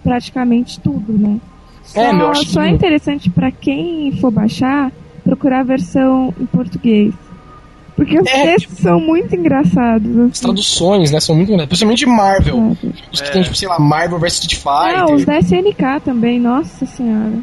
praticamente 0.04 0.80
tudo, 0.80 1.14
né? 1.18 1.38
Só, 1.84 2.02
É, 2.02 2.14
meu, 2.14 2.34
só 2.36 2.62
é 2.62 2.70
interessante 2.70 3.30
pra 3.30 3.52
quem 3.52 4.12
for 4.20 4.32
baixar 4.32 4.92
procurar 5.24 5.62
a 5.62 5.64
versão 5.64 6.34
em 6.40 6.46
português. 6.46 7.14
Porque 7.96 8.20
os 8.20 8.28
É, 8.28 8.44
textos 8.56 8.78
são 8.80 9.00
muito 9.00 9.34
engraçados. 9.36 10.18
As 10.18 10.32
Assim. 10.32 10.42
traduções, 10.44 11.12
né, 11.12 11.20
são 11.20 11.34
muito 11.36 11.48
grandes. 11.48 11.68
Principalmente 11.68 12.00
de 12.00 12.06
Marvel. 12.08 12.76
sabe? 12.82 12.94
Os 13.12 13.22
que 13.22 13.28
É. 13.30 13.32
tem, 13.32 13.42
tipo, 13.44 13.56
sei 13.56 13.68
lá, 13.70 13.80
Marvel 13.80 14.20
vs 14.20 14.34
Street 14.34 14.62
Ah, 14.66 14.90
Fighter. 15.00 15.16
os 15.16 15.26
da 15.26 15.40
SNK 15.40 16.00
também, 16.04 16.40
nossa 16.40 16.86
senhora. 16.86 17.34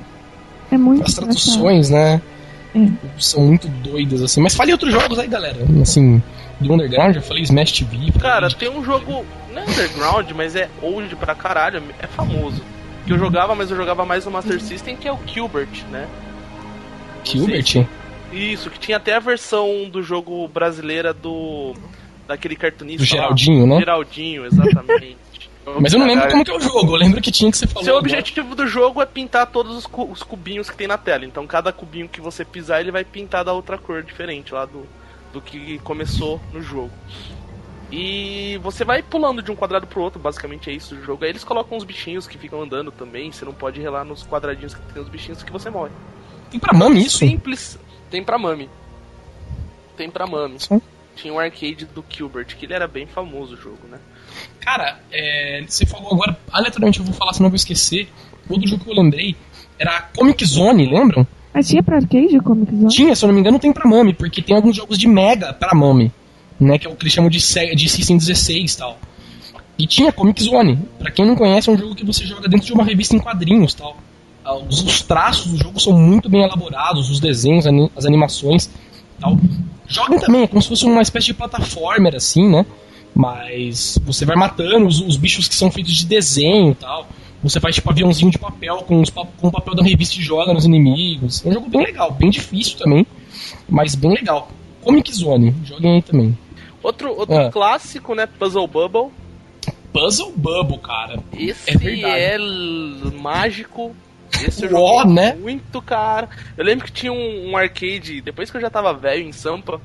É 0.70 0.76
muito 0.78 1.03
As 1.07 1.14
traduções, 1.14 1.90
né? 1.90 2.20
São 3.18 3.45
muito 3.45 3.68
doidas, 3.68 4.23
assim. 4.23 4.41
Mas 4.41 4.55
fale 4.55 4.73
outros 4.73 4.93
jogos 4.93 5.18
aí, 5.18 5.29
galera. 5.29 5.59
Assim, 5.81 6.23
do 6.61 6.73
Underground, 6.73 7.16
eu 7.16 7.23
falei 7.23 7.43
Smash 7.43 7.73
TV. 7.73 7.97
falei 7.97 8.12
Cara, 8.20 8.51
tem 8.51 8.70
um 8.70 8.85
jogo, 8.85 9.25
não 9.53 9.62
é 9.62 9.64
underground, 9.64 10.31
mas 10.33 10.57
é 10.57 10.68
old 10.81 11.14
pra 11.16 11.35
caralho, 11.35 11.83
é 11.99 12.07
famoso. 12.07 12.62
Que 13.07 13.12
eu 13.12 13.18
jogava, 13.18 13.55
mas 13.55 13.70
eu 13.70 13.77
jogava 13.77 14.05
mais 14.05 14.25
no 14.25 14.31
Master 14.31 14.61
System, 14.61 14.97
que 14.97 15.09
é 15.09 15.12
o 15.12 15.18
Gilbert, 15.27 15.85
né? 15.91 16.07
Gilbert. 17.25 17.87
Isso, 18.33 18.70
que 18.70 18.79
tinha 18.79 18.97
até 18.97 19.14
a 19.14 19.20
versão 19.20 19.89
do 19.91 20.03
jogo 20.03 20.49
brasileira 20.49 21.12
do. 21.12 21.75
daquele 22.27 22.57
cartunista. 22.57 23.05
Do 23.05 23.11
lá. 23.11 23.23
Geraldinho, 23.23 23.66
né? 23.66 23.79
Geraldinho, 23.79 24.47
exatamente. 24.47 25.16
Mas 25.81 25.93
eu 25.93 25.99
não 26.01 26.07
lembro 26.07 26.29
como 26.29 26.45
que 26.45 26.51
é 26.51 26.55
o 26.57 26.61
jogo. 26.61 26.93
Eu 26.93 26.97
lembro 26.97 27.21
que 27.21 27.31
tinha 27.31 27.51
que 27.51 27.57
você 27.57 27.67
falou. 27.67 27.85
Seu 27.85 27.97
agora. 27.97 28.13
objetivo 28.13 28.55
do 28.55 28.67
jogo 28.67 29.01
é 29.01 29.07
pintar 29.07 29.47
todos 29.47 29.77
os, 29.77 29.87
cu- 29.87 30.11
os 30.11 30.23
cubinhos 30.23 30.69
que 30.69 30.77
tem 30.77 30.87
na 30.89 30.99
tela. 30.99 31.25
Então 31.25 31.47
cada 31.47 31.73
cubinho 31.73 32.09
que 32.09 32.21
você 32.21 32.45
pisar, 32.45 32.81
ele 32.81 32.91
vai 32.91 33.05
pintar 33.05 33.45
da 33.45 33.53
outra 33.53 33.79
cor 33.79 34.03
diferente 34.03 34.53
lá 34.53 34.65
do, 34.65 34.85
do 35.33 35.41
que 35.41 35.79
começou 35.81 36.41
no 36.53 36.61
jogo. 36.61 36.91
E 37.91 38.59
você 38.63 38.85
vai 38.85 39.03
pulando 39.03 39.43
de 39.43 39.51
um 39.53 39.57
quadrado 39.57 39.87
pro 39.87 40.01
outro, 40.03 40.19
basicamente 40.19 40.71
é 40.71 40.73
isso 40.73 40.95
o 40.95 41.03
jogo. 41.05 41.25
Aí 41.25 41.31
eles 41.31 41.45
colocam 41.45 41.77
uns 41.77 41.85
bichinhos 41.85 42.27
que 42.27 42.39
ficam 42.39 42.63
andando 42.63 42.91
também. 42.91 43.31
Você 43.31 43.45
não 43.45 43.53
pode 43.53 43.81
relar 43.81 44.05
nos 44.05 44.23
quadradinhos 44.27 44.75
que 44.75 44.81
tem 44.93 45.03
os 45.03 45.09
bichinhos 45.11 45.43
que 45.43 45.53
você 45.53 45.69
morre. 45.69 45.91
Tem 46.51 46.59
pra 46.59 46.77
Mami 46.77 47.05
isso? 47.05 47.19
Simples. 47.19 47.79
Tem 48.11 48.25
pra 48.25 48.39
Mami. 48.39 48.69
Tem 49.97 50.11
pra 50.11 50.27
Mami. 50.27 50.59
Só. 50.59 50.81
Tinha 51.15 51.33
um 51.35 51.39
arcade 51.39 51.85
do 51.85 52.03
Gilbert, 52.09 52.57
que 52.57 52.65
ele 52.65 52.73
era 52.73 52.89
bem 52.89 53.07
famoso 53.07 53.55
o 53.55 53.57
jogo, 53.59 53.87
né? 53.91 53.99
Cara, 54.61 54.99
é, 55.11 55.64
você 55.66 55.84
falou 55.84 56.12
agora, 56.12 56.38
aleatoriamente 56.53 57.01
eu 57.01 57.05
vou 57.05 57.14
falar, 57.14 57.32
senão 57.32 57.47
eu 57.47 57.51
vou 57.51 57.57
esquecer. 57.57 58.09
Outro 58.49 58.68
jogo 58.68 58.84
que 58.84 58.90
eu 58.90 58.95
lembrei 58.95 59.34
era 59.78 59.97
a 59.97 60.03
Comic 60.03 60.45
Zone, 60.45 60.86
lembram? 60.86 61.26
Mas 61.53 61.68
tinha 61.68 61.82
pra 61.82 61.97
arcade 61.97 62.38
Comic 62.40 62.74
Zone? 62.74 62.88
Tinha, 62.88 63.14
se 63.16 63.24
eu 63.24 63.28
não 63.28 63.34
me 63.34 63.40
engano, 63.40 63.59
tem 63.59 63.72
pra 63.72 63.88
Mami, 63.88 64.14
porque 64.14 64.40
tem 64.40 64.55
alguns 64.57 64.76
jogos 64.76 64.97
de 64.97 65.07
Mega 65.09 65.53
pra 65.53 65.74
Mami, 65.74 66.12
né? 66.59 66.78
Que 66.78 66.86
é 66.86 66.90
o 66.90 66.95
que 66.95 67.03
eles 67.05 67.12
chamam 67.12 67.28
de, 67.30 67.38
de 67.38 67.88
System 67.88 68.16
16 68.16 68.72
e 68.74 68.78
tal. 68.78 68.99
E 69.78 69.86
tinha 69.86 70.12
Comic 70.12 70.43
Zone. 70.43 70.78
Pra 70.99 71.11
quem 71.11 71.26
não 71.26 71.34
conhece, 71.34 71.68
é 71.68 71.72
um 71.72 71.78
jogo 71.78 71.95
que 71.95 72.05
você 72.05 72.24
joga 72.24 72.49
dentro 72.49 72.66
de 72.66 72.72
uma 72.72 72.84
revista 72.84 73.16
em 73.16 73.18
quadrinhos 73.18 73.74
tal. 73.74 73.97
Ah, 74.45 74.55
Os, 74.57 74.82
os 74.82 75.03
traços 75.03 75.53
do 75.53 75.59
jogo 75.59 75.80
são 75.80 75.93
muito 75.93 76.28
bem 76.28 76.43
elaborados, 76.43 77.11
os 77.11 77.20
desenhos, 77.20 77.64
as 77.97 78.05
animações 78.05 78.70
tal. 79.20 79.38
Joguem 79.86 80.18
também, 80.18 80.43
é 80.43 80.47
como 80.47 80.62
se 80.62 80.68
fosse 80.68 80.84
uma 80.84 81.03
espécie 81.03 81.26
de 81.26 81.34
plataformer, 81.34 82.14
assim, 82.14 82.49
né? 82.49 82.64
Mas 83.15 83.99
você 84.05 84.25
vai 84.25 84.37
matando 84.37 84.87
os, 84.87 85.01
os 85.01 85.17
bichos 85.17 85.47
que 85.49 85.55
são 85.55 85.71
feitos 85.71 85.95
de 85.97 86.07
desenho 86.07 86.73
e 86.73 86.75
tal. 86.75 87.07
Você 87.43 87.59
faz 87.59 87.75
tipo 87.75 87.91
aviãozinho 87.91 88.31
de 88.31 88.39
papel 88.39 88.77
com, 88.87 89.01
os 89.01 89.11
com 89.11 89.49
o 89.49 89.51
papel 89.51 89.75
da 89.75 89.83
revista 89.83 90.19
e 90.19 90.23
joga 90.23 90.53
nos 90.55 90.65
inimigos. 90.65 91.45
É 91.45 91.49
um 91.49 91.53
jogo 91.53 91.69
bem 91.69 91.85
legal, 91.85 92.13
bem 92.13 92.31
difícil 92.31 92.79
também, 92.79 93.05
mas 93.69 93.95
bem 93.95 94.13
legal. 94.13 94.49
Comic 94.81 95.13
Zone, 95.15 95.55
joguem 95.65 95.97
aí 95.97 96.03
também. 96.03 96.39
Outro, 96.83 97.11
outro 97.17 97.37
Ah. 97.37 97.51
clássico, 97.51 98.15
né? 98.15 98.27
Puzzle 98.27 98.67
Bubble. 98.67 99.11
Puzzle 99.93 100.33
Bubble, 100.37 100.79
cara. 100.79 101.19
Esse 101.37 101.71
É 101.71 102.35
é, 102.35 102.39
mágico. 103.21 103.95
Esse 104.45 104.65
eu 104.65 104.77
Uó, 104.77 105.05
né? 105.05 105.35
muito, 105.35 105.83
cara. 105.83 106.29
Eu 106.57 106.65
lembro 106.65 106.87
que 106.87 106.93
tinha 106.93 107.13
um, 107.13 107.51
um 107.51 107.57
arcade, 107.57 108.21
depois 108.21 108.51
que 108.51 108.57
eu 108.57 108.61
já 108.61 108.71
tava 108.71 108.95
velho 108.95 109.23
em 109.23 109.33
Sampa, 109.33 109.81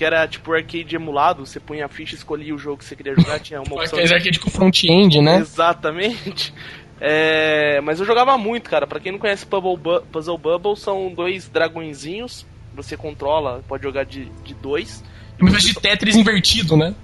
que 0.00 0.04
era 0.06 0.26
tipo 0.26 0.50
arcade 0.50 0.96
emulado, 0.96 1.44
você 1.44 1.60
punha 1.60 1.84
a 1.84 1.88
ficha, 1.90 2.14
escolhia 2.14 2.54
o 2.54 2.58
jogo 2.58 2.78
que 2.78 2.86
você 2.86 2.96
queria 2.96 3.14
jogar, 3.14 3.38
tinha 3.38 3.60
uma 3.60 3.74
opção. 3.82 3.98
Aquele 3.98 4.14
arcade 4.14 4.40
com 4.40 4.48
front-end, 4.48 5.20
né? 5.20 5.36
Exatamente. 5.40 6.54
É, 7.02 7.80
mas 7.80 7.98
eu 7.98 8.04
jogava 8.04 8.36
muito, 8.36 8.68
cara. 8.68 8.86
Pra 8.86 9.00
quem 9.00 9.10
não 9.10 9.18
conhece 9.18 9.46
Puzzle, 9.46 9.74
Bu- 9.78 10.02
Puzzle 10.12 10.36
Bubble, 10.36 10.76
são 10.76 11.10
dois 11.14 11.48
dragõezinhos. 11.48 12.44
Você 12.74 12.94
controla, 12.94 13.64
pode 13.66 13.82
jogar 13.84 14.04
de, 14.04 14.26
de 14.44 14.52
dois. 14.52 15.02
Uma 15.40 15.48
espécie 15.48 15.68
de 15.68 15.80
Tetris 15.80 16.14
invertido, 16.14 16.76
né? 16.76 16.94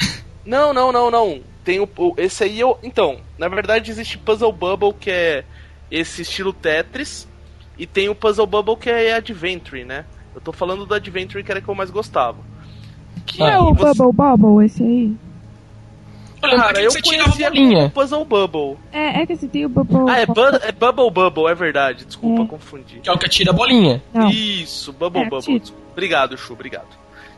Não, 0.46 0.72
não, 0.72 0.90
não, 0.90 1.10
não. 1.10 1.40
Tem 1.62 1.78
o, 1.78 1.86
o- 1.98 2.14
esse 2.16 2.42
aí 2.44 2.58
eu. 2.58 2.78
Então, 2.82 3.20
na 3.36 3.48
verdade 3.48 3.90
existe 3.90 4.16
Puzzle 4.16 4.50
Bubble 4.50 4.94
que 4.98 5.10
é 5.10 5.44
esse 5.90 6.22
estilo 6.22 6.54
Tetris 6.54 7.28
e 7.78 7.86
tem 7.86 8.08
o 8.08 8.14
Puzzle 8.14 8.46
Bubble 8.46 8.76
que 8.76 8.88
é 8.88 9.12
Adventure, 9.14 9.84
né? 9.84 10.06
Eu 10.38 10.40
tô 10.40 10.52
falando 10.52 10.86
do 10.86 10.94
Adventure 10.94 11.42
que 11.42 11.50
era 11.50 11.60
que 11.60 11.68
eu 11.68 11.74
mais 11.74 11.90
gostava. 11.90 12.38
Que 13.26 13.42
Ah, 13.42 13.50
É 13.54 13.58
o 13.58 13.74
você- 13.74 13.98
Bubble 13.98 14.12
Bubble, 14.36 14.64
esse 14.64 14.82
aí. 14.84 15.16
Cara, 16.40 16.80
eu 16.80 16.92
conhecia 17.02 17.50
bolinha. 17.50 17.78
como 17.78 17.90
Puzzle 17.90 18.24
Bubble. 18.24 18.76
É, 18.92 19.22
é 19.22 19.26
que 19.26 19.32
assim, 19.32 19.48
tem 19.48 19.66
o 19.66 19.68
Bubble 19.68 20.08
Ah, 20.08 20.20
é, 20.20 20.26
Bubble. 20.26 20.52
bu 20.52 20.64
é 20.64 20.70
Bubble 20.72 21.10
Bubble, 21.10 21.46
é 21.50 21.54
verdade. 21.56 22.04
Desculpa, 22.04 22.42
É. 22.42 22.46
confundi. 22.46 23.00
Que 23.02 23.10
é 23.10 23.12
o 23.12 23.18
que 23.18 23.26
atira 23.26 23.50
a 23.50 23.52
bolinha. 23.52 24.00
Não. 24.14 24.30
Isso, 24.30 24.92
Bubble 24.92 25.22
É, 25.22 25.28
Bubble. 25.28 25.60
Obrigado, 25.90 26.38
Chu, 26.38 26.52
obrigado. 26.52 26.86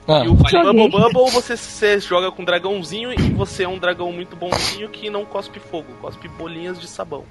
Ah, 0.06 0.22
E 0.24 0.28
o. 0.28 0.34
Bubble 0.34 0.90
Bubble 0.90 1.30
você, 1.30 1.56
você 1.56 1.98
joga 2.00 2.30
com 2.30 2.42
um 2.42 2.44
dragãozinho 2.44 3.10
e 3.18 3.30
você 3.32 3.62
é 3.64 3.68
um 3.68 3.78
dragão 3.78 4.12
muito 4.12 4.36
bonzinho 4.36 4.90
que 4.90 5.08
não 5.08 5.24
cospe 5.24 5.58
fogo, 5.58 5.86
cospe 6.02 6.28
bolinhas 6.28 6.78
de 6.78 6.86
sabão. 6.86 7.24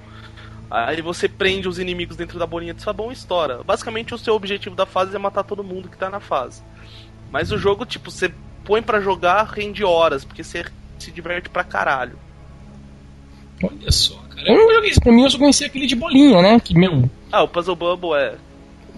Aí 0.70 1.02
você 1.02 1.28
prende 1.28 1.68
os 1.68 1.80
inimigos 1.80 2.16
dentro 2.16 2.38
da 2.38 2.46
bolinha 2.46 2.74
de 2.74 2.82
sabão 2.82 3.10
e 3.10 3.14
estoura. 3.14 3.62
Basicamente 3.66 4.14
o 4.14 4.18
seu 4.18 4.36
objetivo 4.36 4.76
da 4.76 4.86
fase 4.86 5.16
é 5.16 5.20
matar 5.20 5.44
todo 5.44 5.64
mundo 5.64 5.90
que 5.90 5.98
tá 5.98 6.10
na 6.10 6.20
fase. 6.20 6.62
Mas 7.32 7.52
o 7.52 7.58
jogo, 7.58 7.86
tipo, 7.86 8.12
você 8.12 8.32
põe 8.64 8.82
pra 8.82 9.00
jogar, 9.02 9.44
rende 9.46 9.84
horas, 9.84 10.24
porque 10.24 10.44
você 10.44 10.66
se 11.00 11.12
diverte 11.12 11.50
pra 11.50 11.64
caralho. 11.64 12.18
Olha 13.64 13.92
só, 13.92 14.16
cara. 14.30 14.48
Eu 14.52 14.58
não 14.58 14.74
joguei 14.76 14.92
isso. 14.92 15.02
Pra 15.02 15.12
mim, 15.12 15.24
eu 15.24 15.30
só 15.30 15.38
conhecia 15.38 15.68
aquele 15.68 15.86
de 15.88 15.96
bolinha, 15.96 16.42
né? 16.42 16.60
Que, 16.60 16.74
meu, 16.78 17.10
Ah, 17.32 17.44
o 17.44 17.48
Puzzle 17.48 17.76
Bubble 17.76 18.14
é. 18.14 18.36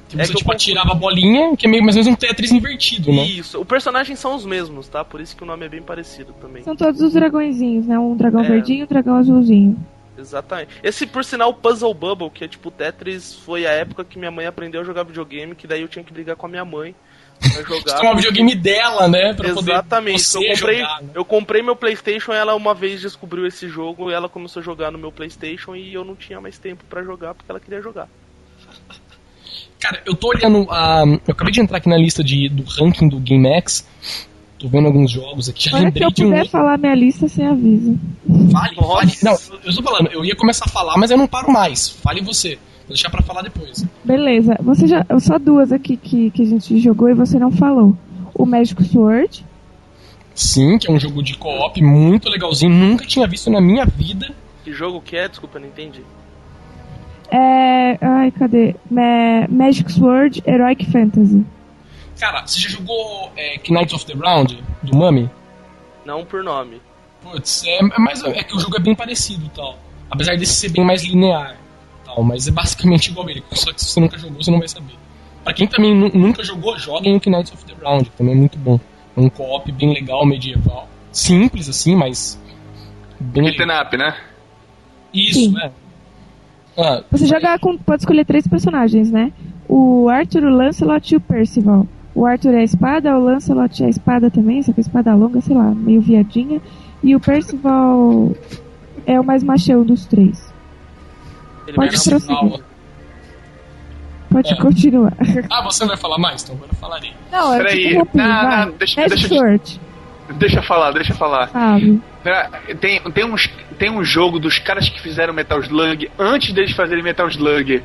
que 0.08 0.20
É 0.20 0.26
você 0.26 0.32
que 0.32 0.36
eu 0.38 0.40
tipo, 0.40 0.52
confundi. 0.52 0.72
atirava 0.72 0.92
a 0.92 0.96
bolinha, 0.96 1.56
que 1.58 1.66
é 1.66 1.70
meio 1.70 1.84
mais 1.84 1.96
ou 1.96 2.04
menos 2.04 2.16
um 2.16 2.20
Tetris 2.20 2.52
invertido, 2.52 3.12
né? 3.12 3.26
Isso. 3.26 3.60
Os 3.60 3.66
personagens 3.68 4.20
são 4.20 4.36
os 4.36 4.46
mesmos, 4.46 4.88
tá? 4.88 5.04
Por 5.04 5.20
isso 5.22 5.36
que 5.36 5.44
o 5.44 5.46
nome 5.48 5.66
é 5.66 5.70
bem 5.70 5.82
parecido 5.82 6.34
também. 6.40 6.64
São 6.64 6.76
todos 6.76 7.02
os 7.02 7.14
dragõezinhos, 7.14 7.88
né? 7.88 7.98
Um 7.98 8.16
dragão 8.16 8.42
É. 8.44 8.48
verdinho 8.48 8.82
e 8.82 8.84
um 8.84 8.88
dragão 8.88 9.16
azulzinho. 9.16 9.78
Exatamente. 10.22 10.72
Esse, 10.84 11.06
por 11.08 11.26
sinal, 11.26 11.54
Puzzle 11.54 11.94
Bubble, 11.94 12.30
que 12.30 12.44
é 12.44 12.48
tipo 12.48 12.70
Tetris, 12.70 13.34
foi 13.34 13.66
a 13.66 13.72
época 13.72 14.06
que 14.06 14.18
minha 14.20 14.32
mãe 14.32 14.46
aprendeu 14.46 14.82
a 14.82 14.84
jogar 14.84 15.04
videogame, 15.04 15.56
que 15.56 15.68
daí 15.68 15.82
eu 15.82 15.88
tinha 15.88 16.04
que 16.06 16.14
brigar 16.14 16.36
com 16.36 16.46
a 16.46 16.50
minha 16.50 16.64
mãe 16.64 16.96
pra 17.40 17.50
Você 17.50 17.64
jogar. 17.66 18.14
o 18.14 18.16
videogame 18.16 18.56
dela, 18.56 19.08
né? 19.08 19.34
Pra 19.34 19.50
Exatamente. 19.50 20.24
poder 20.32 20.48
eu, 20.48 20.56
você 20.56 20.62
comprei, 20.62 20.80
jogar, 20.80 21.02
né? 21.02 21.10
eu 21.16 21.26
comprei 21.26 21.62
meu 21.64 21.76
Playstation, 21.76 22.32
ela 22.32 22.56
uma 22.56 22.74
vez 22.74 23.02
descobriu 23.02 23.46
esse 23.48 23.68
jogo 23.68 24.12
e 24.12 24.14
ela 24.14 24.30
começou 24.30 24.62
a 24.62 24.64
jogar 24.64 24.92
no 24.92 24.98
meu 25.00 25.12
Playstation 25.12 25.76
e 25.76 25.94
eu 25.94 26.06
não 26.06 26.16
tinha 26.16 26.40
mais 26.40 26.58
tempo 26.58 26.84
pra 26.90 27.04
jogar 27.04 27.34
porque 27.34 27.52
ela 27.52 27.60
queria 27.60 27.82
jogar. 27.82 28.08
Cara, 29.80 30.00
eu 30.06 30.16
tô 30.16 30.28
olhando 30.28 30.68
a... 30.70 31.04
Eu 31.28 31.34
acabei 31.34 31.52
de 31.52 31.60
entrar 31.60 31.78
aqui 31.78 31.90
na 31.90 31.98
lista 31.98 32.24
de, 32.24 32.48
do 32.50 32.64
ranking 32.64 33.10
do 33.10 33.20
GameX. 33.20 33.88
Tô 34.62 34.68
vendo 34.68 34.86
alguns 34.86 35.10
jogos 35.10 35.50
aqui. 35.50 35.70
Já 35.70 35.78
Olha 35.78 35.86
lembrei 35.86 36.06
eu 36.06 36.12
de 36.12 36.24
um... 36.24 36.30
puder 36.30 36.48
falar 36.48 36.78
minha 36.78 36.94
lista 36.94 37.28
sem 37.28 37.48
aviso. 37.48 37.98
Fale, 38.52 38.76
fale. 38.76 39.12
Não, 39.24 39.36
eu 39.66 39.76
tô 39.76 39.82
falando. 39.82 40.10
Eu 40.12 40.24
ia 40.24 40.36
começar 40.36 40.66
a 40.68 40.70
falar, 40.70 40.98
mas 40.98 41.10
eu 41.10 41.18
não 41.18 41.28
paro 41.28 41.52
mais. 41.52 41.90
Fale 41.90 42.22
você. 42.22 42.60
Vou 42.88 42.90
deixar 42.90 43.10
pra 43.10 43.24
falar 43.24 43.42
depois. 43.42 43.84
Beleza, 44.04 44.56
você 44.62 44.86
já. 44.86 45.04
Só 45.20 45.40
duas 45.40 45.72
aqui 45.72 45.98
que, 45.98 46.30
que 46.30 46.44
a 46.44 46.46
gente 46.46 46.80
jogou 46.80 47.10
e 47.10 47.14
você 47.16 47.40
não 47.40 47.52
falou. 47.52 47.98
O 48.36 48.46
Magic 48.46 48.84
Sword. 48.84 49.44
Sim, 50.36 50.78
que 50.78 50.88
é 50.90 50.94
um 50.94 51.00
jogo 51.00 51.24
de 51.24 51.36
co-op 51.38 51.82
muito 51.82 52.30
legalzinho. 52.30 52.72
Nunca 52.72 53.06
tinha 53.06 53.28
visto 53.28 53.50
na 53.50 53.60
minha 53.60 53.86
vida. 53.86 54.32
Que 54.64 54.72
jogo 54.72 55.02
que 55.02 55.16
é? 55.18 55.28
Desculpa, 55.28 55.58
eu 55.58 55.62
não 55.62 55.68
entendi. 55.70 56.02
É. 57.32 57.98
Ai, 58.00 58.30
cadê? 58.32 58.76
Ma- 58.90 59.48
Magic 59.50 59.92
Sword 59.92 60.44
Heroic 60.46 60.86
Fantasy. 60.92 61.44
Cara, 62.22 62.46
você 62.46 62.60
já 62.60 62.70
jogou 62.70 63.32
é, 63.36 63.60
Knights 63.68 63.94
of 63.96 64.06
the 64.06 64.14
Round, 64.14 64.64
do 64.84 64.96
Mami? 64.96 65.28
Não 66.06 66.24
por 66.24 66.44
nome. 66.44 66.80
Putz, 67.24 67.64
é, 67.66 67.80
é, 67.80 68.00
mais, 68.00 68.24
é 68.24 68.44
que 68.44 68.56
o 68.56 68.60
jogo 68.60 68.78
é 68.78 68.80
bem 68.80 68.94
parecido 68.96 69.44
e 69.46 69.50
tal. 69.50 69.76
Apesar 70.10 70.38
desse 70.38 70.54
ser 70.54 70.70
bem 70.70 70.86
mais 70.86 71.04
linear. 71.04 71.58
Tal, 72.06 72.22
mas 72.24 72.48
é 72.48 72.52
basicamente 72.52 73.08
igual 73.10 73.28
ele. 73.30 73.44
Só 73.54 73.74
que 73.74 73.82
se 73.84 73.90
você 73.90 74.00
nunca 74.00 74.18
jogou, 74.20 74.42
você 74.44 74.52
não 74.52 74.60
vai 74.60 74.68
saber. 74.68 74.94
Pra 75.44 75.52
quem 75.54 75.66
também 75.68 75.96
nu- 75.96 76.12
nunca 76.14 76.44
jogou, 76.44 76.78
joguem 76.78 77.16
o 77.18 77.20
Knights 77.30 77.52
of 77.54 77.66
the 77.66 77.74
Round, 77.84 78.10
também 78.12 78.34
é 78.36 78.38
muito 78.38 78.58
bom. 78.58 78.80
É 79.18 79.20
um 79.20 79.28
co-op 79.30 79.72
bem 79.72 79.92
legal, 79.94 80.24
medieval. 80.26 80.88
Simples 81.12 81.68
assim, 81.68 81.96
mas. 81.96 82.40
Bem. 83.20 83.46
Beaten 83.46 83.68
up, 83.82 83.98
né? 83.98 84.16
Isso, 85.14 85.40
Sim. 85.40 85.56
é. 85.60 85.72
Ah, 86.78 87.04
Você 87.12 87.26
joga 87.26 87.58
com. 87.60 87.78
Pode 87.80 88.04
escolher 88.04 88.26
três 88.26 88.48
personagens, 88.48 89.12
né? 89.12 89.32
O 89.68 90.08
Arthur, 90.10 90.44
o 90.44 90.50
Lancelot 90.56 91.14
e 91.14 91.18
o 91.18 91.22
Percival. 91.22 91.88
O 92.14 92.26
Arthur 92.26 92.54
é 92.54 92.60
a 92.60 92.64
espada, 92.64 93.18
o 93.18 93.24
Lancelot 93.24 93.82
é 93.84 93.86
a 93.86 93.90
espada 93.90 94.30
também, 94.30 94.62
só 94.62 94.74
que 94.74 94.80
a 94.80 94.82
espada 94.82 95.14
longa, 95.16 95.40
sei 95.42 95.56
lá, 95.56 95.64
meio 95.74 96.02
viadinha. 96.02 96.60
E 97.04 97.16
o 97.16 97.20
Percival 97.20 98.32
é 99.06 99.20
o 99.20 99.24
mais 99.24 99.44
machão 99.44 99.84
dos 99.84 100.06
três. 100.06 100.54
Ele 101.68 101.76
Pode 101.76 101.90
prosseguir. 101.92 102.62
Pode 104.30 104.54
É. 104.54 104.56
continuar. 104.56 105.14
Ah, 105.50 105.62
você 105.64 105.82
não 105.84 105.90
vai 105.90 105.98
falar 105.98 106.18
mais? 106.18 106.44
Então 106.44 106.56
agora 106.56 106.72
eu 106.72 106.76
falarei. 106.78 107.14
Não, 107.32 107.54
eu 107.54 107.64
Peraí. 107.64 107.94
Não, 108.14 108.66
não, 108.66 108.72
deixa- 108.78 109.02
Red 109.02 109.10
deixa 109.10 109.26
eu- 109.26 109.38
Sword, 109.38 109.82
Deixa 110.38 110.60
eu 110.60 110.64
falar, 110.64 110.92
deixa 110.92 111.12
eu 111.12 111.18
falar. 111.18 111.50
sabe? 111.50 112.02
Tem, 112.80 113.02
tem, 113.02 113.26
uns, 113.26 113.50
tem 113.78 113.90
um 113.92 114.02
jogo 114.02 114.40
dos 114.40 114.60
caras 114.60 114.88
que 114.88 115.02
fizeram 115.02 115.34
Metal 115.34 115.60
Slug 115.60 116.10
antes 116.18 116.54
deles 116.54 116.72
fazerem 116.72 117.04
Metal 117.04 117.28
Slug, 117.28 117.84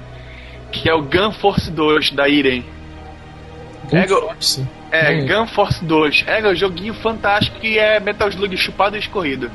que 0.71 0.89
é 0.89 0.95
o 0.95 1.03
Gun 1.03 1.33
Force 1.33 1.69
2 1.73 2.13
da 2.13 2.29
Irem. 2.29 2.65
Pega 3.91 4.15
o- 4.17 4.21
Force. 4.29 4.67
É, 4.91 5.13
Hum. 5.15 5.27
Gun 5.27 5.47
Force 5.49 5.85
2. 5.85 6.25
É 6.27 6.47
um 6.49 6.55
joguinho 6.55 6.95
fantástico 6.95 7.59
que 7.61 7.79
é 7.79 7.99
Metal 8.01 8.29
Slug 8.29 8.57
chupado 8.57 8.97
e 8.97 8.99
escorrido. 9.01 9.51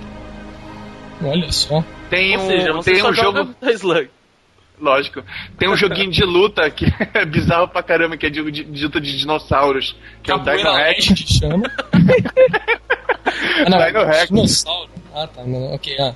Olha 1.23 1.51
só. 1.51 1.83
Tem 2.09 2.35
Ou 2.37 2.43
um, 2.43 2.47
seja, 2.47 2.73
você 2.73 2.91
tem 2.91 2.99
só 3.01 3.09
um 3.09 3.13
joga 3.13 3.43
jogo, 3.43 3.55
Slug. 3.71 4.09
lógico, 4.79 5.23
tem 5.57 5.69
um 5.69 5.75
joguinho 5.77 6.11
de 6.11 6.23
luta 6.23 6.69
que 6.69 6.85
é 7.13 7.23
bizarro 7.25 7.67
pra 7.67 7.81
caramba, 7.83 8.17
que 8.17 8.25
é 8.25 8.33
jogo 8.33 8.51
de, 8.51 8.63
de 8.63 8.83
luta 8.83 8.99
de 8.99 9.17
dinossauros, 9.17 9.95
que 10.23 10.31
é 10.31 10.35
o 10.35 10.39
Capoeira 10.39 10.63
Dino 10.63 10.75
Rex. 10.75 11.09
Legend 11.09 11.33
chama. 11.33 11.71
ah, 13.71 13.87
Dino 13.87 14.05
Rex. 14.05 14.27
Dinossauro. 14.29 14.89
Ah, 15.13 15.27
tá. 15.27 15.43
Não, 15.43 15.73
ok, 15.73 15.95
ah. 15.99 16.13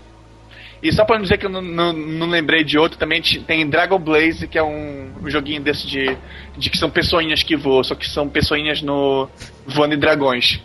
E 0.85 0.91
só 0.91 1.03
pra 1.03 1.15
não 1.15 1.23
dizer 1.23 1.39
que 1.39 1.47
eu 1.47 1.49
não, 1.49 1.63
não, 1.63 1.91
não 1.91 2.27
lembrei 2.27 2.63
de 2.63 2.77
outro, 2.77 2.95
também 2.95 3.19
tem 3.19 3.67
Dragon 3.67 3.97
Blaze, 3.97 4.47
que 4.47 4.55
é 4.55 4.61
um, 4.61 5.11
um 5.19 5.27
joguinho 5.27 5.59
desse 5.59 5.87
de, 5.87 6.15
de 6.55 6.69
que 6.69 6.77
são 6.77 6.91
pessoinhas 6.91 7.41
que 7.41 7.55
voam, 7.55 7.83
só 7.83 7.95
que 7.95 8.07
são 8.07 8.29
pessoinhas 8.29 8.83
no 8.83 9.27
voando 9.65 9.95
em 9.95 9.99
dragões. 9.99 10.61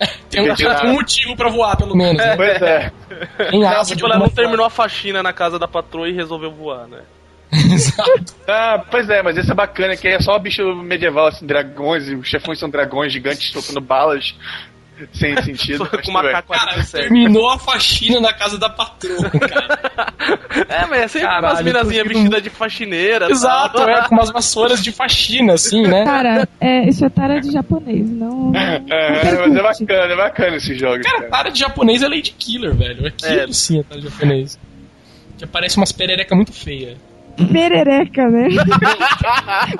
Tem 0.30 0.50
um, 0.50 0.54
um 0.84 0.92
motivo 0.92 1.36
pra 1.36 1.50
voar, 1.50 1.76
pelo 1.76 1.94
menos. 1.94 2.16
Né? 2.16 2.34
Pois 2.36 2.62
é. 2.62 2.92
Tem 3.50 3.60
Não, 3.60 3.82
tipo, 3.82 4.06
ela 4.06 4.18
não 4.18 4.30
terminou 4.30 4.64
a 4.64 4.70
faxina 4.70 5.22
na 5.22 5.32
casa 5.32 5.58
da 5.58 5.68
patroa 5.68 6.08
e 6.08 6.12
resolveu 6.12 6.50
voar, 6.50 6.86
né? 6.86 7.02
Exato. 7.52 8.34
Ah, 8.46 8.82
pois 8.90 9.10
é, 9.10 9.22
mas 9.22 9.36
esse 9.36 9.50
é 9.50 9.54
bacana, 9.54 9.96
que 9.96 10.08
é 10.08 10.20
só 10.20 10.38
bicho 10.38 10.62
medieval, 10.76 11.26
assim, 11.26 11.46
dragões, 11.46 12.08
e 12.08 12.14
os 12.14 12.26
chefões 12.26 12.58
são 12.58 12.70
dragões 12.70 13.12
gigantes 13.12 13.50
soltando 13.50 13.80
balas 13.80 14.34
sem 15.12 15.40
sentido. 15.42 15.86
Com 16.04 16.10
uma 16.10 16.22
bem. 16.22 16.32
Cara, 16.32 16.42
K-47. 16.42 16.90
terminou 16.92 17.48
a 17.50 17.58
faxina 17.58 18.20
na 18.20 18.32
casa 18.32 18.58
da 18.58 18.68
patroa, 18.70 19.30
cara. 19.30 20.08
É, 20.68 20.86
mas 20.86 21.00
é 21.00 21.08
sempre 21.08 21.28
Caralho, 21.28 21.46
umas 21.54 21.62
minazinhas 21.64 22.06
vestidas 22.08 22.42
de 22.42 22.50
faxineira. 22.50 23.30
Exato, 23.30 23.78
tal. 23.78 23.88
é, 23.88 24.06
com 24.08 24.14
umas 24.14 24.30
vassouras 24.30 24.82
de 24.82 24.92
faxina, 24.92 25.54
assim, 25.54 25.82
né? 25.82 26.04
Cara, 26.04 26.48
é, 26.60 26.88
isso 26.88 27.04
é 27.04 27.08
tara 27.08 27.40
de 27.40 27.50
japonês, 27.50 28.08
não. 28.10 28.52
É, 28.90 29.32
não 29.32 29.48
mas 29.48 29.56
é 29.56 29.62
bacana, 29.62 30.12
é 30.12 30.16
bacana 30.16 30.56
esses 30.56 30.78
jogos. 30.78 31.02
Cara, 31.06 31.18
Cara. 31.18 31.30
para 31.30 31.48
de 31.50 31.60
japonês 31.60 32.02
é 32.02 32.08
Lady 32.08 32.34
Killer, 32.38 32.74
velho. 32.74 33.06
Aquilo 33.06 33.32
É. 33.40 33.46
sim 33.52 33.80
é 33.80 33.82
para 33.82 33.98
de 33.98 34.04
japonês. 34.08 34.58
Que 35.38 35.44
aparece 35.44 35.76
umas 35.76 35.92
perereca 35.92 36.34
muito 36.34 36.52
feia. 36.52 36.96
Perereca, 37.52 38.26
né? 38.28 38.48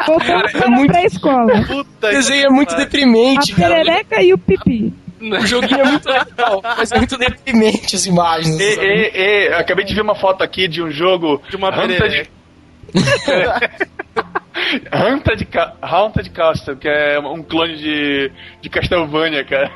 Voltamos 0.06 0.26
Cara, 0.26 0.48
é 0.48 0.52
para 0.52 0.70
muito- 0.70 0.92
pré-escola. 0.92 1.64
Puta 1.66 2.06
O 2.06 2.10
desenho 2.10 2.46
é 2.46 2.50
muito 2.50 2.74
deprimente, 2.76 3.52
A 3.52 3.56
cara. 3.56 3.74
perereca 3.74 4.22
e 4.22 4.32
o 4.32 4.38
pipi. 4.38 4.92
O 5.20 5.46
joguinho 5.46 5.80
é 5.80 5.84
muito 5.84 6.08
legal, 6.08 6.60
mas 6.62 6.92
é 6.92 6.96
muito 6.98 7.16
deprimente 7.18 7.96
as 7.96 8.06
imagens. 8.06 8.58
E, 8.58 8.62
e, 8.62 9.10
e, 9.14 9.48
acabei 9.54 9.84
de 9.84 9.94
ver 9.94 10.02
uma 10.02 10.14
foto 10.14 10.42
aqui 10.42 10.68
de 10.68 10.82
um 10.82 10.90
jogo. 10.90 11.42
De 11.50 11.56
uma 11.56 11.72
perereca. 11.72 12.30
Haunted, 14.90 15.44
Ca- 15.46 15.74
Haunted 15.82 16.30
Castle, 16.30 16.76
que 16.76 16.88
é 16.88 17.18
um 17.18 17.42
clone 17.42 17.76
de, 17.76 18.30
de 18.60 18.68
Castlevania, 18.68 19.44
cara. 19.44 19.70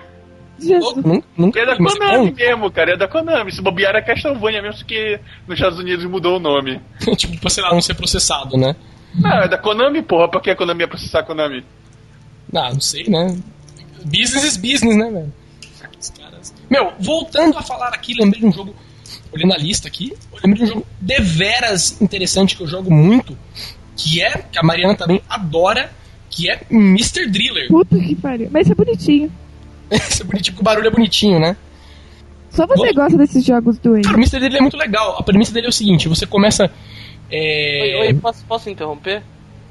Jesus. 0.58 0.96
Nunca, 1.04 1.26
nunca 1.36 1.60
É 1.60 1.66
da 1.66 1.74
vi, 1.74 1.82
mas 1.82 1.94
Konami 1.98 2.30
bom. 2.30 2.36
mesmo, 2.36 2.70
cara. 2.70 2.92
É 2.92 2.96
da 2.96 3.08
Konami. 3.08 3.52
Se 3.52 3.60
bobear 3.62 3.94
é 3.96 4.02
Castlevania 4.02 4.62
mesmo, 4.62 4.84
que 4.84 5.18
nos 5.46 5.58
Estados 5.58 5.78
Unidos 5.78 6.04
mudou 6.04 6.36
o 6.36 6.40
nome. 6.40 6.80
tipo, 7.16 7.38
pra, 7.40 7.50
sei 7.50 7.62
lá, 7.62 7.70
não 7.70 7.80
ser 7.80 7.94
processado, 7.94 8.56
né? 8.56 8.76
Não, 9.14 9.42
é 9.42 9.48
da 9.48 9.58
Konami, 9.58 10.02
porra. 10.02 10.28
Pra 10.28 10.40
que 10.40 10.50
a 10.50 10.56
Konami 10.56 10.80
ia 10.82 10.88
processar 10.88 11.20
a 11.20 11.24
Konami? 11.24 11.64
Ah, 12.54 12.70
não 12.72 12.80
sei, 12.80 13.04
né? 13.08 13.36
Business 14.04 14.44
is 14.44 14.56
business, 14.56 14.96
né, 14.96 15.10
velho? 15.10 15.32
Os 16.00 16.10
caras... 16.10 16.54
Meu, 16.70 16.92
voltando 16.98 17.56
a 17.58 17.62
falar 17.62 17.88
aqui, 17.88 18.14
lembrei 18.14 18.40
de 18.40 18.46
um 18.46 18.52
jogo. 18.52 18.74
Olhando 19.32 19.54
a 19.54 19.56
lista 19.56 19.88
aqui, 19.88 20.12
lembrei 20.44 20.64
de 20.64 20.70
um 20.70 20.74
jogo 20.74 20.86
deveras 21.00 22.00
interessante 22.00 22.56
que 22.56 22.62
eu 22.62 22.66
jogo 22.66 22.92
muito, 22.92 23.36
que 23.96 24.22
é, 24.22 24.44
que 24.50 24.58
a 24.58 24.62
Mariana 24.62 24.94
também 24.94 25.22
adora, 25.28 25.90
que 26.28 26.50
é 26.50 26.60
Mr. 26.70 27.28
Driller. 27.28 27.68
Puta 27.68 27.98
que 27.98 28.14
pariu. 28.14 28.48
Mas 28.50 28.66
isso 28.66 28.72
é 28.72 28.74
bonitinho. 28.74 29.32
Esse 29.90 30.22
é 30.22 30.24
bonitinho, 30.24 30.54
porque 30.54 30.62
o 30.62 30.64
barulho 30.64 30.86
é 30.86 30.90
bonitinho, 30.90 31.38
né? 31.38 31.56
Só 32.50 32.66
você 32.66 32.88
Bom. 32.88 33.02
gosta 33.02 33.16
desses 33.16 33.44
jogos 33.44 33.78
do 33.78 34.00
Cara, 34.02 34.16
o 34.16 34.20
Mr. 34.20 34.38
Driller 34.38 34.58
é 34.58 34.60
muito 34.60 34.76
legal. 34.76 35.16
A 35.18 35.22
premissa 35.22 35.52
dele 35.52 35.66
é 35.66 35.70
o 35.70 35.72
seguinte: 35.72 36.08
você 36.08 36.26
começa. 36.26 36.70
É... 37.30 37.96
Oi, 38.00 38.08
oi, 38.08 38.14
posso, 38.14 38.44
posso 38.44 38.68
interromper? 38.68 39.22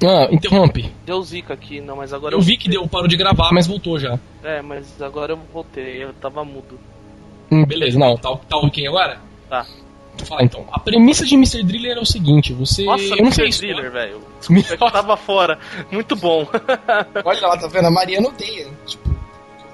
Ah, 0.04 0.28
interrompe. 0.30 0.92
Deu 1.06 1.22
zica 1.22 1.54
aqui, 1.54 1.80
não, 1.80 1.96
mas 1.96 2.12
agora 2.12 2.34
Eu 2.34 2.40
vi 2.40 2.56
que 2.56 2.68
deu, 2.68 2.86
parou 2.88 3.06
de 3.08 3.16
gravar, 3.16 3.50
mas 3.52 3.66
voltou 3.66 3.98
já. 3.98 4.18
É, 4.42 4.60
mas 4.62 5.00
agora 5.00 5.32
eu 5.32 5.38
voltei, 5.52 6.02
eu 6.02 6.12
tava 6.14 6.44
mudo. 6.44 6.78
Hum, 7.50 7.64
beleza, 7.64 7.98
não, 7.98 8.16
tá, 8.16 8.34
tá 8.48 8.56
ok 8.56 8.86
agora? 8.86 9.18
Tá. 9.48 9.66
Vou 10.16 10.26
falar 10.26 10.42
então. 10.44 10.66
A 10.70 10.78
premissa 10.78 11.24
de 11.24 11.34
Mr. 11.34 11.62
Driller 11.62 11.96
é 11.96 12.00
o 12.00 12.04
seguinte: 12.06 12.52
você. 12.52 12.84
Nossa, 12.84 13.02
eu 13.04 13.24
não 13.24 13.32
sei 13.32 13.44
Mr. 13.44 13.48
isso. 13.48 13.58
Thriller, 13.60 13.90
velho. 13.90 14.20
Me- 14.50 14.64
Eu 14.68 14.90
tava 14.90 15.16
fora. 15.16 15.58
Muito 15.90 16.14
bom. 16.16 16.46
Olha 17.24 17.46
lá, 17.46 17.56
tá 17.56 17.66
vendo? 17.68 17.86
A 17.86 17.90
Mariana 17.90 18.28
odeia. 18.28 18.68
Tipo, 18.86 19.10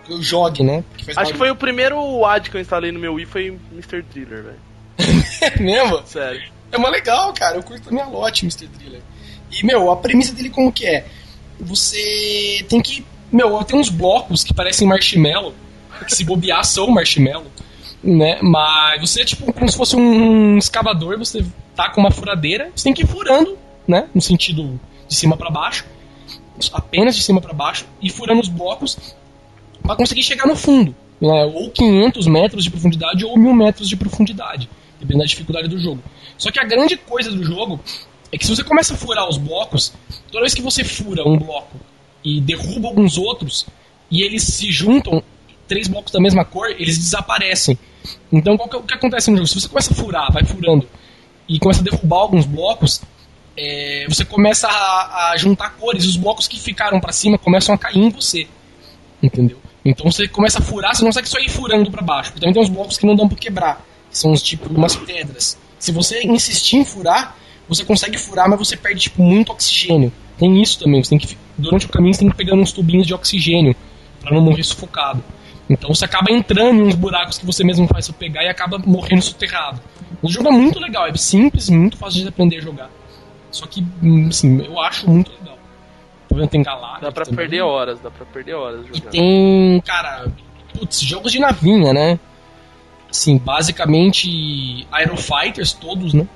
que 0.04 0.12
eu 0.12 0.22
jogue, 0.22 0.62
né? 0.62 0.84
Acho 1.16 1.32
que 1.32 1.38
foi 1.38 1.50
o 1.50 1.56
primeiro 1.56 2.24
ad 2.24 2.48
que 2.50 2.56
eu 2.56 2.60
instalei 2.60 2.92
no 2.92 3.00
meu 3.00 3.14
Wii 3.14 3.26
foi 3.26 3.58
Mr. 3.72 4.02
Thriller, 4.04 4.44
velho. 4.44 5.22
foi 5.38 5.50
mesmo. 5.64 6.00
Sério. 6.06 6.42
É 6.70 6.76
uma 6.76 6.88
legal, 6.88 7.32
cara. 7.32 7.56
Eu 7.56 7.62
curto 7.62 7.88
a 7.88 7.92
minha 7.92 8.06
lote, 8.06 8.44
Mr. 8.44 8.66
Driller. 8.68 9.00
E, 9.58 9.66
meu, 9.66 9.90
a 9.90 9.96
premissa 9.96 10.32
dele 10.32 10.50
como 10.50 10.72
que 10.72 10.86
é? 10.86 11.04
Você 11.60 12.64
tem 12.68 12.80
que. 12.80 13.04
Meu, 13.32 13.62
tem 13.64 13.78
uns 13.78 13.88
blocos 13.88 14.44
que 14.44 14.54
parecem 14.54 14.86
marshmallow. 14.86 15.52
Que 16.06 16.14
se 16.14 16.24
bobear 16.24 16.62
são 16.66 16.88
marshmallow. 16.88 17.46
Né? 18.02 18.38
Mas 18.40 19.00
você 19.00 19.22
é 19.22 19.24
tipo 19.24 19.52
como 19.52 19.68
se 19.68 19.76
fosse 19.76 19.96
um 19.96 20.56
escavador, 20.56 21.18
você 21.18 21.44
tá 21.74 21.90
com 21.90 22.00
uma 22.00 22.12
furadeira, 22.12 22.70
você 22.74 22.84
tem 22.84 22.94
que 22.94 23.02
ir 23.02 23.06
furando, 23.06 23.58
né? 23.86 24.08
No 24.14 24.20
sentido 24.20 24.80
de 25.08 25.14
cima 25.14 25.36
para 25.36 25.50
baixo. 25.50 25.84
Apenas 26.72 27.16
de 27.16 27.22
cima 27.22 27.40
para 27.40 27.52
baixo. 27.52 27.86
E 28.00 28.08
furando 28.10 28.40
os 28.40 28.48
blocos 28.48 28.96
para 29.82 29.96
conseguir 29.96 30.22
chegar 30.22 30.46
no 30.46 30.54
fundo. 30.54 30.94
Né? 31.20 31.44
Ou 31.46 31.70
500 31.70 32.26
metros 32.28 32.64
de 32.64 32.70
profundidade 32.70 33.24
ou 33.24 33.36
1000 33.36 33.54
metros 33.54 33.88
de 33.88 33.96
profundidade. 33.96 34.68
Dependendo 35.00 35.20
da 35.20 35.26
dificuldade 35.26 35.68
do 35.68 35.78
jogo. 35.78 36.02
Só 36.36 36.50
que 36.50 36.60
a 36.60 36.64
grande 36.64 36.96
coisa 36.96 37.30
do 37.30 37.42
jogo 37.42 37.80
é 38.30 38.38
que 38.38 38.44
se 38.44 38.54
você 38.54 38.64
começa 38.64 38.94
a 38.94 38.96
furar 38.96 39.28
os 39.28 39.38
blocos, 39.38 39.92
toda 40.30 40.40
vez 40.40 40.54
que 40.54 40.62
você 40.62 40.84
fura 40.84 41.26
um 41.26 41.38
bloco 41.38 41.76
e 42.24 42.40
derruba 42.40 42.88
alguns 42.88 43.16
outros, 43.16 43.66
e 44.10 44.22
eles 44.22 44.42
se 44.42 44.70
juntam, 44.70 45.22
três 45.66 45.88
blocos 45.88 46.12
da 46.12 46.20
mesma 46.20 46.44
cor, 46.44 46.70
eles 46.70 46.98
desaparecem. 46.98 47.78
Então 48.32 48.56
que 48.56 48.76
é 48.76 48.78
o 48.78 48.82
que 48.82 48.94
acontece 48.94 49.30
no 49.30 49.36
jogo? 49.36 49.48
Se 49.48 49.60
você 49.60 49.68
começa 49.68 49.92
a 49.92 49.96
furar, 49.96 50.32
vai 50.32 50.44
furando, 50.44 50.88
e 51.48 51.58
começa 51.58 51.80
a 51.80 51.84
derrubar 51.84 52.18
alguns 52.18 52.44
blocos, 52.44 53.00
é, 53.56 54.06
você 54.08 54.24
começa 54.24 54.68
a, 54.68 55.30
a 55.30 55.36
juntar 55.36 55.70
cores, 55.70 56.04
e 56.04 56.08
os 56.08 56.16
blocos 56.16 56.46
que 56.46 56.60
ficaram 56.60 57.00
pra 57.00 57.12
cima 57.12 57.38
começam 57.38 57.74
a 57.74 57.78
cair 57.78 57.98
em 57.98 58.10
você. 58.10 58.46
Entendeu? 59.22 59.58
Então 59.84 60.10
você 60.10 60.28
começa 60.28 60.58
a 60.58 60.62
furar, 60.62 60.94
você 60.94 61.02
não 61.02 61.08
consegue 61.08 61.28
só 61.28 61.38
ir 61.38 61.48
furando 61.48 61.90
pra 61.90 62.02
baixo. 62.02 62.32
Também 62.34 62.52
tem 62.52 62.62
uns 62.62 62.68
blocos 62.68 62.98
que 62.98 63.06
não 63.06 63.16
dão 63.16 63.28
pra 63.28 63.38
quebrar. 63.38 63.84
Que 64.10 64.18
são 64.18 64.32
uns 64.32 64.42
tipo 64.42 64.72
umas 64.72 64.94
pedras. 64.96 65.58
Se 65.78 65.90
você 65.92 66.22
insistir 66.22 66.76
em 66.76 66.84
furar, 66.84 67.36
você 67.68 67.84
consegue 67.84 68.16
furar, 68.18 68.48
mas 68.48 68.58
você 68.58 68.76
perde 68.76 69.00
tipo, 69.02 69.22
muito 69.22 69.52
oxigênio. 69.52 70.12
Tem 70.38 70.60
isso 70.62 70.78
também. 70.78 71.02
Você 71.02 71.10
tem 71.10 71.18
que, 71.18 71.36
durante 71.56 71.86
o 71.86 71.88
caminho 71.88 72.14
você 72.14 72.20
tem 72.20 72.30
que 72.30 72.36
pegando 72.36 72.62
uns 72.62 72.72
tubinhos 72.72 73.06
de 73.06 73.12
oxigênio 73.14 73.74
pra 74.20 74.32
não 74.32 74.40
morrer 74.40 74.62
sufocado. 74.62 75.22
Então 75.68 75.92
você 75.94 76.04
acaba 76.04 76.32
entrando 76.32 76.80
em 76.80 76.86
uns 76.86 76.94
buracos 76.94 77.38
que 77.38 77.44
você 77.44 77.62
mesmo 77.62 77.86
faz 77.86 78.06
você 78.06 78.12
pegar 78.12 78.42
e 78.42 78.48
acaba 78.48 78.78
morrendo 78.78 79.20
soterrado. 79.22 79.80
O 80.22 80.28
jogo 80.28 80.48
é 80.48 80.52
muito 80.52 80.78
legal, 80.80 81.06
é 81.06 81.14
simples, 81.16 81.68
muito 81.68 81.96
fácil 81.96 82.22
de 82.22 82.28
aprender 82.28 82.56
a 82.56 82.60
jogar. 82.60 82.90
Só 83.50 83.66
que, 83.66 83.84
hum, 84.02 84.28
assim, 84.28 84.60
eu 84.64 84.80
acho 84.80 85.08
muito 85.08 85.30
legal. 85.38 85.58
Tá 86.28 86.34
vendo? 86.36 86.48
Tem 86.48 86.62
Galáctica 86.62 87.06
Dá 87.06 87.12
pra 87.12 87.24
também. 87.24 87.36
perder 87.36 87.60
horas, 87.62 88.00
dá 88.00 88.10
pra 88.10 88.26
perder 88.26 88.54
horas 88.54 88.84
E 88.86 88.88
jogando. 88.96 89.10
tem, 89.10 89.80
cara, 89.84 90.28
putz, 90.72 91.00
jogos 91.00 91.32
de 91.32 91.38
navinha, 91.38 91.92
né? 91.92 92.18
Assim, 93.10 93.38
basicamente 93.38 94.86
Aerofighters 94.92 95.72
todos, 95.72 96.12
né? 96.14 96.26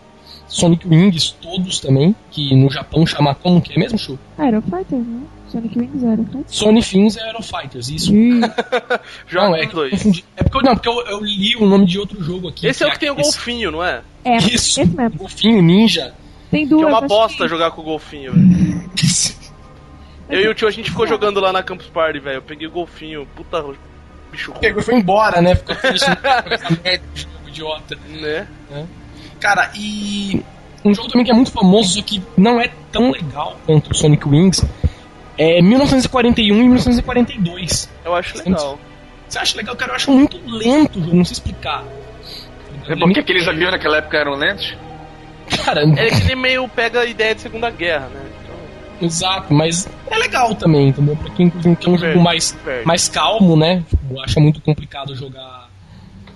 Sonic 0.52 0.86
Wings 0.86 1.30
todos 1.40 1.80
também, 1.80 2.14
que 2.30 2.54
no 2.54 2.70
Japão 2.70 3.06
chama 3.06 3.34
como 3.34 3.60
que 3.60 3.72
é 3.72 3.78
mesmo, 3.78 3.98
Chu? 3.98 4.18
Aerofighter, 4.36 4.98
né? 4.98 5.22
Sonic 5.48 5.78
Wings 5.78 6.04
Aerofighter. 6.04 6.42
Sonic 6.46 6.96
Wings 6.96 7.16
é 7.16 7.22
Aerofighters, 7.22 7.88
isso. 7.88 8.12
Joga 9.28 9.48
não, 9.48 9.56
é 9.56 9.66
que 9.66 9.74
dois. 9.74 9.90
confundi. 9.92 10.24
É 10.36 10.42
porque 10.42 10.56
eu, 10.58 10.62
não, 10.62 10.74
porque 10.76 10.88
eu, 10.88 11.00
eu 11.06 11.24
li 11.24 11.56
o 11.56 11.66
nome 11.66 11.86
de 11.86 11.98
outro 11.98 12.22
jogo 12.22 12.48
aqui. 12.48 12.66
Esse 12.66 12.84
é 12.84 12.86
o 12.86 12.90
que 12.90 12.98
tem 12.98 13.10
o 13.10 13.14
esse- 13.18 13.32
golfinho, 13.32 13.70
não 13.70 13.82
é? 13.84 14.02
É, 14.24 14.36
Isso, 14.36 14.80
esse 14.80 14.86
mesmo. 14.86 15.18
golfinho, 15.18 15.62
ninja. 15.62 16.14
Tem 16.50 16.64
Que 16.64 16.70
duas. 16.70 16.82
é 16.82 16.86
uma 16.86 17.00
bosta 17.00 17.42
que- 17.44 17.48
jogar 17.48 17.70
com 17.70 17.80
o 17.80 17.84
golfinho, 17.84 18.32
velho. 18.32 18.90
Eu 20.28 20.40
e 20.40 20.48
o 20.48 20.54
tio, 20.54 20.68
a 20.68 20.70
gente 20.70 20.90
ficou 20.90 21.06
jogando 21.06 21.40
lá 21.40 21.52
na 21.52 21.62
Campus 21.62 21.86
Party, 21.88 22.18
velho. 22.18 22.36
Eu 22.36 22.42
peguei 22.42 22.66
o 22.66 22.70
golfinho, 22.70 23.26
puta 23.36 23.62
bicho 24.30 24.52
Pegou 24.60 24.80
e 24.80 24.84
foi 24.84 24.94
embora, 24.94 25.42
né? 25.42 25.54
Ficou 25.54 25.76
triste 25.76 26.06
essa 26.50 26.70
merda 26.82 27.04
de 27.14 27.20
jogo 27.22 27.48
idiota. 27.48 27.98
né? 28.08 28.46
Cara, 29.42 29.72
e 29.74 30.40
um 30.84 30.94
jogo 30.94 31.08
também 31.08 31.24
que 31.24 31.32
é 31.32 31.34
muito 31.34 31.50
famoso, 31.50 31.94
só 31.94 32.02
que 32.02 32.22
não 32.36 32.60
é 32.60 32.70
tão 32.92 33.10
legal 33.10 33.58
quanto 33.66 33.90
o 33.90 33.94
Sonic 33.94 34.28
Wings, 34.28 34.64
é 35.36 35.60
1941 35.60 36.54
e 36.56 36.62
1942. 36.62 37.90
Eu 38.04 38.14
acho 38.14 38.38
legal. 38.38 38.78
Você 39.28 39.38
acha 39.40 39.56
legal? 39.56 39.74
Cara, 39.74 39.90
eu 39.90 39.96
acho 39.96 40.12
muito 40.12 40.40
lento 40.46 41.00
o 41.00 41.02
jogo, 41.02 41.16
não 41.16 41.24
sei 41.24 41.32
explicar. 41.32 41.82
É 42.88 42.94
porque 42.94 43.18
aqueles 43.18 43.48
aviões 43.48 43.72
naquela 43.72 43.96
época 43.96 44.16
eram 44.16 44.36
lentos? 44.36 44.76
Cara, 45.64 45.82
É 45.82 46.08
que 46.08 46.22
ele 46.22 46.36
meio 46.36 46.68
pega 46.68 47.00
a 47.00 47.04
ideia 47.04 47.34
de 47.34 47.40
Segunda 47.40 47.68
Guerra, 47.68 48.08
né? 48.10 48.22
Então, 48.44 49.06
exato, 49.08 49.52
mas 49.52 49.88
é 50.08 50.18
legal 50.18 50.54
também, 50.54 50.90
entendeu? 50.90 51.16
Pra 51.16 51.30
quem 51.30 51.50
quer 51.50 51.90
um 51.90 51.98
jogo 51.98 52.20
mais, 52.20 52.56
mais 52.84 53.08
calmo, 53.08 53.56
né? 53.56 53.82
Tipo, 53.90 54.20
acha 54.20 54.38
muito 54.38 54.60
complicado 54.60 55.16
jogar 55.16 55.61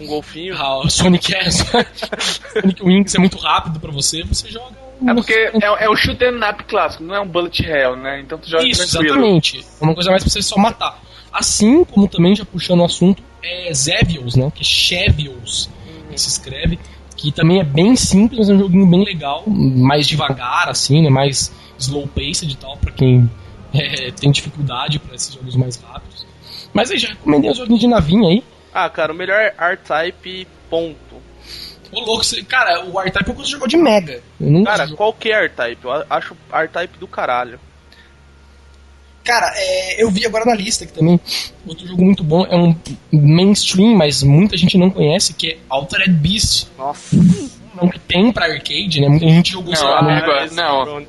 um 0.01 0.07
golfinho. 0.07 0.57
ah, 0.57 0.78
o 0.78 0.90
Sonic 0.90 1.34
é, 1.34 1.49
Sonic 1.51 2.82
Wings 2.82 3.14
é 3.14 3.18
muito 3.18 3.36
rápido 3.38 3.80
pra 3.80 3.90
você, 3.90 4.22
você 4.24 4.49
joga. 4.49 4.74
É 5.07 5.12
porque 5.14 5.32
é, 5.32 5.84
é 5.84 5.88
o 5.90 5.97
shoot 5.97 6.22
'em 6.24 6.38
up 6.49 6.64
clássico, 6.64 7.05
não 7.05 7.14
é 7.14 7.20
um 7.20 7.28
bullet 7.28 7.62
hell, 7.64 7.97
né? 7.97 8.20
Então 8.20 8.38
tu 8.38 8.49
joga 8.49 8.66
Isso, 8.66 8.88
tranquilo. 8.90 9.16
exatamente. 9.16 9.64
É 9.80 9.84
uma 9.84 9.94
coisa 9.94 10.11
mais 10.11 10.22
pra 10.22 10.30
você 10.30 10.40
só 10.42 10.57
matar. 10.57 11.01
Assim 11.32 11.84
como 11.84 12.09
também, 12.09 12.34
já 12.34 12.44
puxando 12.47 12.80
o 12.80 12.84
assunto, 12.84 13.22
é 13.42 13.72
Zevios, 13.74 14.36
né? 14.36 14.51
Que 14.55 14.62
é 14.62 14.64
Chevios, 14.64 15.68
que 16.11 16.18
se 16.20 16.28
escreve. 16.28 16.78
Que 17.14 17.30
também 17.32 17.61
é 17.61 17.64
bem 17.64 17.94
simples, 17.97 18.38
mas 18.40 18.49
é 18.51 18.55
um 18.55 18.59
joguinho 18.59 18.86
bem 18.86 19.05
legal. 19.05 19.42
Mais 19.47 20.07
devagar, 20.07 20.68
assim, 20.68 21.03
né? 21.03 21.11
Mais 21.11 21.53
slow 21.78 22.07
paced 22.09 22.51
e 22.51 22.57
tal, 22.57 22.76
pra 22.78 22.90
quem 22.92 23.30
é, 23.74 24.11
tem 24.12 24.30
dificuldade 24.30 24.99
pra 24.99 25.14
esses 25.14 25.34
jogos 25.34 25.57
mais 25.57 25.76
rápidos. 25.76 26.26
Mas 26.72 26.90
aí 26.90 26.99
já 26.99 27.09
recomendei 27.09 27.51
os 27.51 27.59
joguinhos 27.59 27.80
de 27.80 27.86
navinha 27.86 28.28
aí. 28.28 28.42
Ah, 28.78 28.90
cara, 28.90 29.10
o 29.12 29.16
melhor 29.16 29.40
R-Type, 29.58 30.46
ponto. 30.68 31.16
Ô 31.92 32.00
louco, 32.00 32.22
você- 32.22 32.42
cara, 32.42 32.84
o 32.84 33.00
R-Type 33.00 33.30
é 33.30 33.32
coisa 33.34 33.42
que 33.44 33.50
jogou 33.52 33.66
de 33.66 33.76
Mega. 33.78 34.20
Eu 34.38 34.64
Cara, 34.64 34.86
qualquer 34.88 35.44
R-Type. 35.44 35.82
Eu 35.84 36.04
acho 36.10 36.36
R-Type 36.52 36.98
do 36.98 37.08
caralho. 37.08 37.58
Cara, 39.24 39.50
é, 39.56 40.02
eu 40.02 40.10
vi 40.10 40.24
agora 40.26 40.44
na 40.44 40.54
lista 40.54 40.84
aqui 40.84 40.92
também. 40.92 41.18
Outro 41.66 41.86
jogo 41.88 42.04
muito 42.04 42.22
bom 42.22 42.44
é 42.44 42.54
um 42.54 42.76
mainstream, 43.12 43.94
mas 43.96 44.22
muita 44.22 44.56
gente 44.58 44.76
não 44.78 44.90
conhece, 44.90 45.32
que 45.34 45.52
é 45.52 45.58
Altered 45.68 46.12
Beast. 46.12 46.68
Nossa. 46.78 47.16
Não 47.74 47.88
que 47.88 47.98
tem 47.98 48.30
pra 48.32 48.46
arcade, 48.46 49.00
né? 49.00 49.08
Muita 49.08 49.26
gente 49.28 49.52
jogou, 49.52 49.70
Não, 49.70 49.76
sei 49.76 49.86
lá, 49.88 50.02
no- 50.02 50.10
amigo, 50.10 50.54
não. 50.54 51.06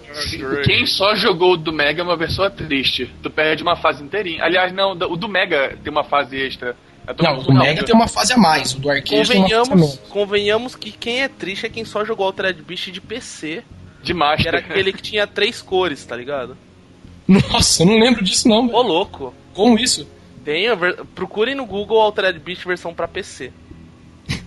Quem 0.63 0.85
só 0.85 1.15
jogou 1.15 1.53
o 1.53 1.57
do 1.57 1.71
Mega 1.71 2.01
é 2.01 2.03
uma 2.03 2.17
pessoa 2.17 2.49
triste. 2.49 3.09
Tu 3.21 3.29
perde 3.29 3.61
uma 3.61 3.75
fase 3.75 4.03
inteirinha. 4.03 4.43
Aliás, 4.43 4.73
não, 4.73 4.91
o 4.93 5.15
do 5.17 5.27
Mega 5.29 5.77
tem 5.83 5.91
uma 5.91 6.03
fase 6.03 6.35
extra. 6.37 6.75
Tô 7.13 7.23
Não, 7.23 7.31
o 7.31 7.35
do 7.35 7.39
confundindo. 7.45 7.63
Mega 7.63 7.83
tem 7.85 7.95
uma 7.95 8.07
fase 8.07 8.33
a 8.33 8.37
mais, 8.37 8.73
o 8.73 8.79
do 8.79 8.89
arcade 8.89 9.09
tem 9.09 9.17
uma 9.19 9.47
fase 9.49 9.61
a 9.61 9.65
Convenhamos, 9.65 9.99
convenhamos 10.09 10.75
que 10.75 10.91
quem 10.91 11.21
é 11.23 11.27
triste 11.27 11.65
é 11.65 11.69
quem 11.69 11.85
só 11.85 12.03
jogou 12.03 12.25
Altered 12.25 12.61
Beast 12.61 12.91
de 12.91 12.99
PC, 13.01 13.63
de 14.01 14.13
que 14.13 14.13
Master. 14.13 14.47
era 14.47 14.59
aquele 14.59 14.91
que 14.93 15.01
tinha 15.01 15.25
três 15.25 15.61
cores, 15.61 16.03
tá 16.05 16.15
ligado? 16.15 16.57
Nossa, 17.27 17.83
eu 17.83 17.87
não 17.87 17.99
lembro 17.99 18.23
disso 18.23 18.47
não, 18.47 18.67
Ô 18.73 18.81
louco. 18.81 19.33
Como 19.53 19.77
isso? 19.77 20.07
Tem 20.45 20.65
Procurem 21.13 21.55
no 21.55 21.65
Google 21.65 21.99
Altered 21.99 22.39
Beast 22.39 22.63
versão 22.65 22.93
pra 22.93 23.07
PC. 23.07 23.51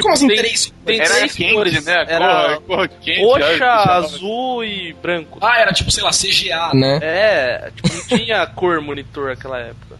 Como 0.00 0.14
assim, 0.14 0.26
tem, 0.26 0.36
três? 0.38 0.72
tem 0.84 1.00
Era 1.00 1.14
três 1.14 1.34
quente, 1.34 1.54
cores. 1.54 1.84
né? 1.84 2.04
Era 2.08 2.60
Cor, 2.66 2.88
quente. 2.88 3.22
roxa, 3.22 3.66
azul 3.66 4.64
e 4.64 4.92
branco. 4.94 5.38
Ah, 5.40 5.58
era 5.60 5.72
tipo, 5.72 5.90
sei 5.90 6.02
lá, 6.02 6.10
CGA, 6.10 6.72
né? 6.74 6.98
É, 7.02 7.70
tipo, 7.76 7.94
não 7.94 8.18
tinha 8.18 8.46
cor 8.46 8.80
monitor 8.80 9.28
naquela 9.28 9.58
época. 9.58 9.98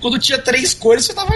Quando 0.00 0.18
tinha 0.18 0.38
três 0.38 0.74
cores, 0.74 1.04
você 1.06 1.14
tava, 1.14 1.32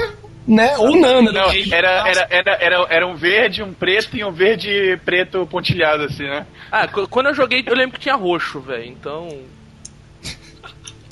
né? 0.47 0.76
Ou 0.78 0.97
não, 0.97 1.22
né? 1.22 1.30
Não, 1.32 1.51
era, 1.72 2.09
era, 2.09 2.26
era, 2.30 2.53
era, 2.61 2.86
era 2.90 3.07
um 3.07 3.14
verde, 3.14 3.62
um 3.62 3.72
preto 3.72 4.16
e 4.16 4.24
um 4.24 4.32
verde 4.32 4.99
preto 5.05 5.47
pontilhado, 5.47 6.05
assim, 6.05 6.24
né? 6.24 6.47
Ah, 6.70 6.88
qu- 6.88 7.07
quando 7.09 7.26
eu 7.28 7.34
joguei, 7.34 7.62
eu 7.66 7.74
lembro 7.74 7.95
que 7.95 8.01
tinha 8.01 8.14
roxo, 8.16 8.61
velho. 8.61 8.84
Então. 8.86 9.28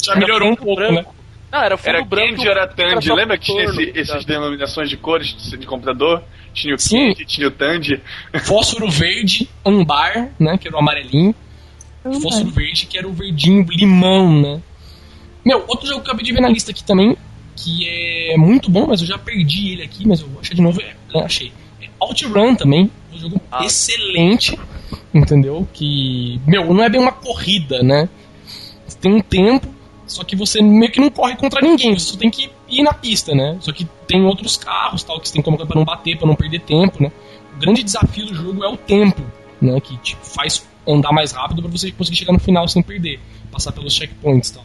Já 0.03 0.17
melhorou 0.17 0.51
um 0.51 0.57
pouco, 0.57 0.81
né? 0.81 0.89
branco. 0.93 1.15
Não, 1.53 1.59
era 1.63 1.77
fundo 1.77 1.89
Era 1.97 2.05
branco. 2.05 2.37
Candy, 2.37 2.49
era 2.49 2.67
Tandy. 2.69 3.13
Lembra 3.13 3.37
que 3.39 3.47
tinha 3.47 3.65
esse- 3.65 3.87
tá 3.93 4.01
essas 4.01 4.25
denominações 4.25 4.89
de 4.89 4.97
cores 4.97 5.29
de, 5.51 5.57
de 5.57 5.67
computador? 5.67 6.23
Tinha 6.55 6.75
o. 6.75 6.79
Candy, 6.79 7.25
tinha 7.27 7.49
o 7.49 7.51
Tandy. 7.51 8.01
Fósforo 8.45 8.89
verde, 8.91 9.49
ambar, 9.65 10.31
né? 10.39 10.57
Que 10.59 10.69
era 10.69 10.77
o 10.77 10.81
amarelinho. 10.81 11.35
Fósforo 12.23 12.51
verde, 12.51 12.87
que 12.87 12.97
era 12.97 13.07
o 13.07 13.13
verdinho 13.13 13.67
limão, 13.69 14.41
né? 14.41 14.61
Meu, 15.45 15.65
outro 15.67 15.87
jogo 15.87 16.01
que 16.03 16.09
eu 16.09 16.13
acabei 16.13 16.25
de 16.25 16.33
ver 16.33 16.41
na 16.41 16.49
lista 16.49 16.71
aqui 16.71 16.85
também, 16.85 17.17
que 17.57 17.89
é 17.89 18.37
muito 18.37 18.71
bom, 18.71 18.87
mas 18.87 19.01
eu 19.01 19.07
já 19.07 19.19
perdi 19.19 19.73
ele 19.73 19.83
aqui, 19.83 20.07
mas 20.07 20.21
eu 20.21 20.29
vou 20.29 20.41
achar 20.41 20.55
de 20.55 20.63
novo. 20.63 20.81
É, 20.81 20.95
né, 21.15 21.25
achei. 21.25 21.53
É 21.83 21.89
OutRun 21.99 22.55
também, 22.55 22.91
um 23.13 23.19
jogo 23.19 23.41
Ah. 23.51 23.65
excelente, 23.65 24.59
entendeu? 25.13 25.67
Que, 25.73 26.41
meu, 26.47 26.73
não 26.73 26.83
é 26.85 26.89
bem 26.89 27.01
uma 27.01 27.13
corrida, 27.13 27.83
né? 27.83 28.09
Você 28.87 28.99
tem 28.99 29.13
um 29.15 29.21
tempo, 29.21 29.67
só 30.07 30.25
que 30.25 30.35
você 30.37 30.61
meio 30.63 30.91
que 30.91 31.01
não 31.01 31.11
corre 31.11 31.37
contra 31.37 31.61
ninguém, 31.61 31.99
você 31.99 32.13
só 32.13 32.19
tem 32.19 32.31
que 32.31 32.51
ir 32.69 32.83
na 32.83 32.93
pista, 32.93 33.35
né? 33.35 33.57
Só 33.61 33.73
que 33.73 33.87
tem 34.07 34.23
outros 34.25 34.57
carros, 34.57 35.03
tal, 35.03 35.21
que 35.21 35.29
você 35.29 35.35
tem 35.35 35.43
colocar 35.43 35.67
pra 35.67 35.77
não 35.77 35.85
bater, 35.85 36.17
pra 36.17 36.27
não 36.27 36.35
perder 36.35 36.61
tempo, 36.61 37.03
né? 37.03 37.11
O 37.57 37.59
grande 37.59 37.83
desafio 37.83 38.27
do 38.27 38.35
jogo 38.35 38.65
é 38.65 38.69
o 38.69 38.77
tempo, 38.77 39.23
né? 39.61 39.81
Que 39.81 39.97
tipo, 39.99 40.25
faz 40.25 40.67
andar 40.87 41.13
mais 41.13 41.33
rápido 41.33 41.63
pra 41.63 41.71
você 41.71 41.91
conseguir 41.93 42.17
chegar 42.19 42.33
no 42.33 42.39
final 42.41 42.67
sem 42.69 42.83
perder, 42.83 43.21
passar 43.51 43.73
pelos 43.73 43.93
checkpoints 43.95 44.51
e 44.51 44.55
tal. 44.55 44.65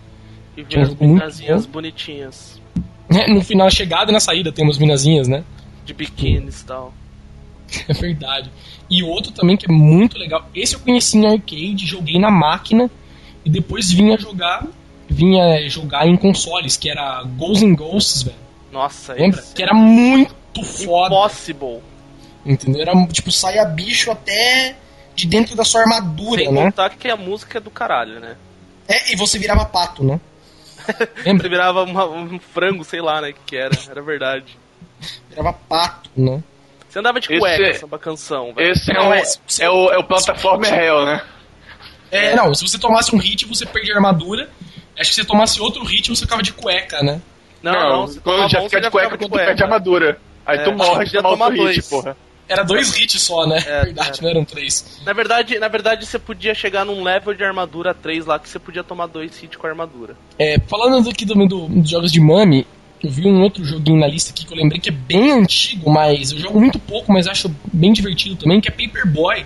E 0.57 0.65
é 0.75 0.79
um 0.79 0.83
as 0.83 0.95
minazinhas 0.95 1.65
bonitinhas. 1.65 2.61
Né, 3.09 3.27
No 3.27 3.41
final, 3.41 3.65
na 3.67 3.71
chegada 3.71 4.11
e 4.11 4.13
na 4.13 4.19
saída 4.19 4.51
tem 4.51 4.63
umas 4.65 4.77
minazinhas, 4.77 5.27
né? 5.27 5.43
De 5.85 5.93
biquínis 5.93 6.61
e 6.61 6.65
tal. 6.65 6.93
É 7.89 7.93
verdade. 7.93 8.49
E 8.89 9.03
outro 9.03 9.31
também 9.31 9.57
que 9.57 9.65
é 9.69 9.73
muito 9.73 10.17
legal. 10.17 10.47
Esse 10.53 10.75
eu 10.75 10.79
conheci 10.79 11.17
em 11.17 11.25
arcade, 11.25 11.85
joguei 11.85 12.19
na 12.19 12.29
máquina 12.29 12.89
e 13.43 13.49
depois 13.49 13.91
vinha 13.91 14.17
jogar, 14.17 14.65
vinha 15.09 15.67
jogar 15.67 16.07
em 16.07 16.15
consoles, 16.15 16.77
que 16.77 16.89
era 16.89 17.23
Ghosts 17.23 17.63
and 17.63 17.75
Ghosts, 17.75 18.21
velho. 18.23 18.37
Nossa, 18.71 19.13
Lembra? 19.13 19.43
Que 19.53 19.63
era 19.63 19.73
muito 19.73 20.63
foda. 20.63 21.15
Impossible. 21.15 21.79
Entendeu? 22.45 22.81
Era 22.81 23.07
tipo, 23.07 23.31
saia 23.31 23.65
bicho 23.65 24.11
até 24.11 24.75
de 25.15 25.25
dentro 25.25 25.55
da 25.55 25.63
sua 25.63 25.81
armadura, 25.81 26.43
Sem 26.43 26.51
né? 26.51 26.65
contar 26.65 26.89
que 26.91 27.07
a 27.09 27.17
música 27.17 27.57
é 27.57 27.61
do 27.61 27.71
caralho, 27.71 28.19
né? 28.19 28.35
É, 28.87 29.13
e 29.13 29.15
você 29.15 29.39
virava 29.39 29.65
pato, 29.65 30.03
né? 30.03 30.19
Você 30.75 31.09
Lembra? 31.25 31.49
virava 31.49 31.83
uma- 31.83 32.05
um 32.05 32.39
frango, 32.39 32.83
sei 32.83 33.01
lá, 33.01 33.21
né? 33.21 33.29
O 33.29 33.33
que, 33.45 33.55
era. 33.55 33.75
Era 33.89 34.01
verdade. 34.01 34.57
Virava 35.29 35.53
pato, 35.53 36.09
né? 36.15 36.41
Você 36.89 36.99
andava 36.99 37.19
de 37.19 37.27
Esse 37.31 37.39
cueca 37.39 37.63
é- 37.67 37.73
samba 37.73 37.99
canção, 37.99 38.53
velho. 38.53 38.71
Esse 38.71 38.91
é, 38.91 38.93
Não, 38.93 39.09
um, 39.09 39.13
é- 39.13 39.23
é, 39.59 39.69
o, 39.69 39.91
é 39.91 39.97
o 39.97 40.03
Plataforma 40.03 40.67
Hell, 40.67 41.05
né? 41.05 41.21
É, 42.11 42.35
não, 42.35 42.53
se 42.55 42.65
você 42.67 42.77
tomasse 42.79 43.13
um 43.13 43.17
hit, 43.19 43.45
você 43.45 43.65
perdia 43.65 43.93
a 43.93 43.97
armadura. 43.97 44.49
Acho 44.97 45.09
que 45.09 45.15
se 45.15 45.21
você 45.21 45.25
tomasse 45.27 45.59
outro 45.59 45.83
hit, 45.83 46.09
você 46.09 46.21
ficava 46.23 46.41
de 46.41 46.53
cueca, 46.53 47.01
né? 47.03 47.19
Não, 47.61 47.73
não, 47.73 48.07
você 48.07 48.19
quando 48.21 48.47
já 48.49 48.61
fica 48.61 48.79
de 48.79 48.89
cueca, 48.89 49.09
quando 49.17 49.29
tu 49.29 49.29
perde 49.29 49.61
a 49.61 49.65
armadura. 49.65 50.19
Aí 50.45 50.59
É, 50.59 50.63
tu 50.63 50.71
morre 50.71 51.03
de 51.05 51.21
tomar 51.21 51.47
outro 51.47 51.65
hit, 51.67 51.83
porra. 51.89 52.15
Era 52.47 52.63
dois 52.63 52.95
hits 52.97 53.21
só, 53.21 53.47
né? 53.47 53.57
É, 53.65 53.85
verdade, 53.85 54.19
é. 54.19 54.23
não 54.23 54.29
eram 54.29 54.45
três. 54.45 55.01
Na 55.05 55.13
verdade, 55.13 55.57
na 55.59 55.67
verdade, 55.67 56.05
você 56.05 56.19
podia 56.19 56.53
chegar 56.53 56.85
num 56.85 57.03
level 57.03 57.33
de 57.33 57.43
armadura 57.43 57.93
3 57.93 58.25
lá 58.25 58.37
que 58.39 58.47
você 58.47 58.59
podia 58.59 58.83
tomar 58.83 59.07
dois 59.07 59.41
hits 59.41 59.57
com 59.57 59.65
a 59.65 59.69
armadura. 59.69 60.15
É, 60.37 60.59
falando 60.59 61.09
aqui 61.09 61.25
também 61.25 61.47
do, 61.47 61.67
dos 61.67 61.89
jogos 61.89 62.11
de 62.11 62.19
Mami, 62.19 62.67
eu 63.03 63.09
vi 63.09 63.27
um 63.27 63.41
outro 63.41 63.63
joguinho 63.65 63.99
na 63.99 64.07
lista 64.07 64.31
aqui 64.31 64.45
que 64.45 64.53
eu 64.53 64.57
lembrei 64.57 64.79
que 64.79 64.89
é 64.89 64.93
bem 64.93 65.31
antigo, 65.31 65.91
mas 65.91 66.31
eu 66.31 66.37
jogo 66.39 66.59
muito 66.59 66.79
pouco, 66.79 67.11
mas 67.11 67.27
acho 67.27 67.53
bem 67.73 67.93
divertido 67.93 68.35
também, 68.35 68.61
que 68.61 68.67
é 68.67 68.71
Paperboy. 68.71 69.45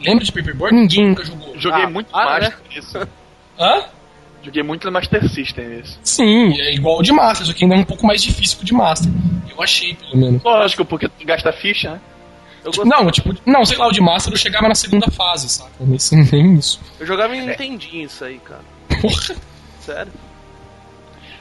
Lembra 0.00 0.24
de 0.24 0.32
Paperboy? 0.32 0.72
Ninguém 0.72 1.08
nunca 1.08 1.24
jogou. 1.24 1.58
Joguei 1.58 1.84
Ah, 1.84 1.90
muito 1.90 2.10
para, 2.10 2.40
Master 2.40 2.58
nisso. 2.74 2.98
Hã? 3.58 3.84
Joguei 4.42 4.62
muito 4.62 4.86
no 4.86 4.92
Master 4.92 5.28
System 5.28 5.80
isso. 5.80 5.98
Sim, 6.02 6.58
é 6.60 6.72
igual 6.74 6.98
o 6.98 7.02
de 7.02 7.12
Master, 7.12 7.46
só 7.46 7.52
que 7.52 7.64
ainda 7.64 7.76
é 7.76 7.78
um 7.78 7.84
pouco 7.84 8.06
mais 8.06 8.22
difícil 8.22 8.56
que 8.56 8.64
o 8.64 8.66
de 8.66 8.72
Master. 8.72 9.10
Eu 9.50 9.62
achei, 9.62 9.94
pelo 9.94 10.16
menos. 10.16 10.42
Lógico, 10.42 10.84
porque 10.84 11.08
tu 11.08 11.26
gasta 11.26 11.52
ficha, 11.52 11.92
né? 11.92 12.00
Eu, 12.64 12.70
Tipo, 12.72 12.84
não, 12.86 13.10
tipo, 13.10 13.34
não, 13.46 13.64
sei 13.64 13.78
lá, 13.78 13.88
o 13.88 13.92
de 13.92 14.00
Master 14.00 14.32
eu 14.32 14.38
chegava 14.38 14.68
na 14.68 14.74
segunda 14.74 15.10
fase, 15.10 15.48
saca? 15.48 15.70
Nesse, 15.80 16.14
nem 16.14 16.54
isso. 16.54 16.80
eu 16.98 17.06
jogava 17.06 17.34
em 17.34 17.46
Nintendinho 17.46 18.06
isso 18.06 18.24
aí, 18.24 18.38
cara. 18.38 18.60
Porra. 19.00 19.36
Sério? 19.80 20.12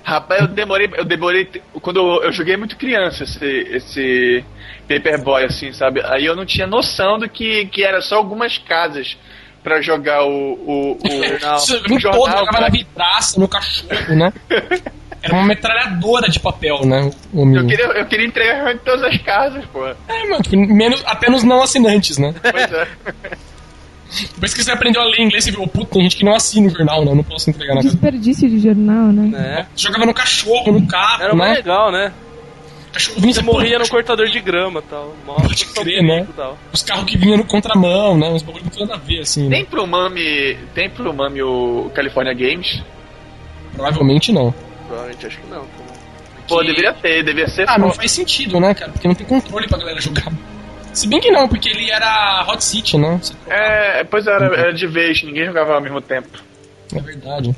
Rapaz, 0.02 0.41
eu 0.41 0.47
demorei, 0.47 0.89
eu 0.95 1.06
demorei. 1.06 1.45
Quando 1.82 1.97
eu, 1.97 2.24
eu 2.24 2.32
joguei 2.32 2.56
muito 2.58 2.78
criança 2.78 3.24
esse, 3.26 3.45
esse 3.45 4.45
Paperboy, 4.88 5.43
assim, 5.43 5.72
sabe? 5.74 6.02
Aí 6.06 6.26
eu 6.26 6.36
não 6.36 6.45
tinha 6.45 6.66
noção 6.66 7.20
do 7.20 7.30
que, 7.30 7.66
que 7.66 7.84
era 7.84 8.02
só 8.02 8.16
algumas 8.16 8.58
casas 8.58 9.18
pra 9.64 9.82
jogar 9.82 10.24
o. 10.24 10.53
o, 10.53 10.97
o 11.03 11.10
Jornal. 11.28 11.60
Você 11.60 11.76
o 11.76 11.84
viu 11.84 11.99
todo, 11.99 11.99
jornal, 12.01 12.28
jogava 12.28 12.45
na 12.45 12.60
cara. 12.60 12.70
vidraça, 12.72 13.39
no 13.39 13.47
cachorro, 13.47 14.16
né? 14.16 14.34
Era 15.22 15.34
uma 15.34 15.45
metralhadora 15.45 16.30
de 16.30 16.39
papel, 16.39 16.86
né? 16.86 17.12
O 17.34 17.45
Eu 17.53 17.68
queria, 17.68 17.86
eu 17.88 18.05
queria 18.05 18.26
entregar 18.26 18.74
em 18.74 18.78
todas 18.78 19.03
as 19.03 19.18
casas, 19.22 19.66
pô. 19.66 19.86
É, 19.86 20.24
mano, 20.30 20.41
tipo, 20.41 20.55
menos, 20.55 21.03
até 21.05 21.30
nos 21.30 21.43
não 21.43 21.62
assinantes, 21.62 22.18
né? 22.18 22.34
Pois 22.41 22.72
é. 22.72 22.88
Depois 24.34 24.53
que 24.53 24.64
você 24.64 24.72
aprendeu 24.72 25.01
a 25.01 25.05
ler 25.05 25.20
inglês, 25.20 25.43
você 25.43 25.51
viu, 25.51 25.68
puta, 25.68 25.91
tem 25.91 26.03
gente 26.03 26.16
que 26.16 26.24
não 26.24 26.34
assina 26.34 26.68
o 26.68 26.70
jornal, 26.72 27.03
né? 27.03 27.12
Eu 27.12 27.16
não 27.16 27.24
posso 27.24 27.49
entregar 27.49 27.76
na 27.76 27.82
casa. 27.84 27.89
Desperdício 27.95 28.49
de 28.49 28.60
jornal, 28.60 29.07
né? 29.12 29.60
É. 29.60 29.66
Você 29.76 29.88
jogava 29.88 30.05
no 30.05 30.14
cachorro, 30.14 30.72
no 30.72 30.88
carro, 30.88 31.24
Era 31.24 31.36
mais 31.36 31.51
né? 31.51 31.57
legal, 31.57 31.91
né? 31.91 32.14
Você 32.93 33.43
pô, 33.43 33.53
morria 33.53 33.77
no 33.77 33.87
cortador 33.87 34.27
de 34.27 34.39
grama 34.39 34.79
e 34.79 34.89
tal. 34.89 35.15
Pode 35.25 35.65
crer, 35.67 36.01
né? 36.03 36.27
tal. 36.35 36.57
Os 36.73 36.81
carros 36.83 37.05
que 37.05 37.17
vinham 37.17 37.37
no 37.37 37.45
contramão, 37.45 38.17
né? 38.17 38.29
Uns 38.29 38.41
bagulho 38.41 38.63
muito 38.63 38.79
nada 38.79 38.95
a 38.95 38.97
ver, 38.97 39.19
assim. 39.21 39.47
né? 39.47 39.57
Tem 39.57 39.65
pro 39.65 39.85
Mami. 39.85 40.57
Tem 40.73 40.89
pro 40.89 41.13
Mami 41.13 41.41
o 41.43 41.91
California 41.93 42.33
Games? 42.33 42.81
Provavelmente 43.73 44.31
não. 44.31 44.53
Provavelmente 44.87 45.27
acho 45.27 45.39
que 45.39 45.47
não. 45.49 45.63
Pô, 46.47 46.59
Que- 46.59 46.65
deveria 46.67 46.93
ter, 46.93 47.23
deveria 47.23 47.47
ser. 47.47 47.69
Ah, 47.69 47.77
não 47.77 47.89
pô. 47.89 47.93
faz 47.95 48.11
sentido, 48.11 48.59
né, 48.59 48.73
cara? 48.73 48.91
Porque 48.91 49.07
não 49.07 49.15
tem 49.15 49.25
controle 49.27 49.67
pra 49.67 49.77
galera 49.77 50.01
jogar. 50.01 50.31
Se 50.91 51.07
bem 51.07 51.19
que 51.21 51.29
não, 51.29 51.47
porque 51.47 51.69
ele 51.69 51.91
era 51.91 52.43
Hot 52.49 52.63
City, 52.63 52.97
né? 52.97 53.21
É, 53.47 54.03
pois 54.03 54.25
era, 54.25 54.45
era 54.47 54.73
de 54.73 54.87
vez, 54.87 55.21
ninguém 55.23 55.45
jogava 55.45 55.75
ao 55.75 55.81
mesmo 55.81 56.01
tempo. 56.01 56.27
É 56.95 56.99
verdade. 56.99 57.55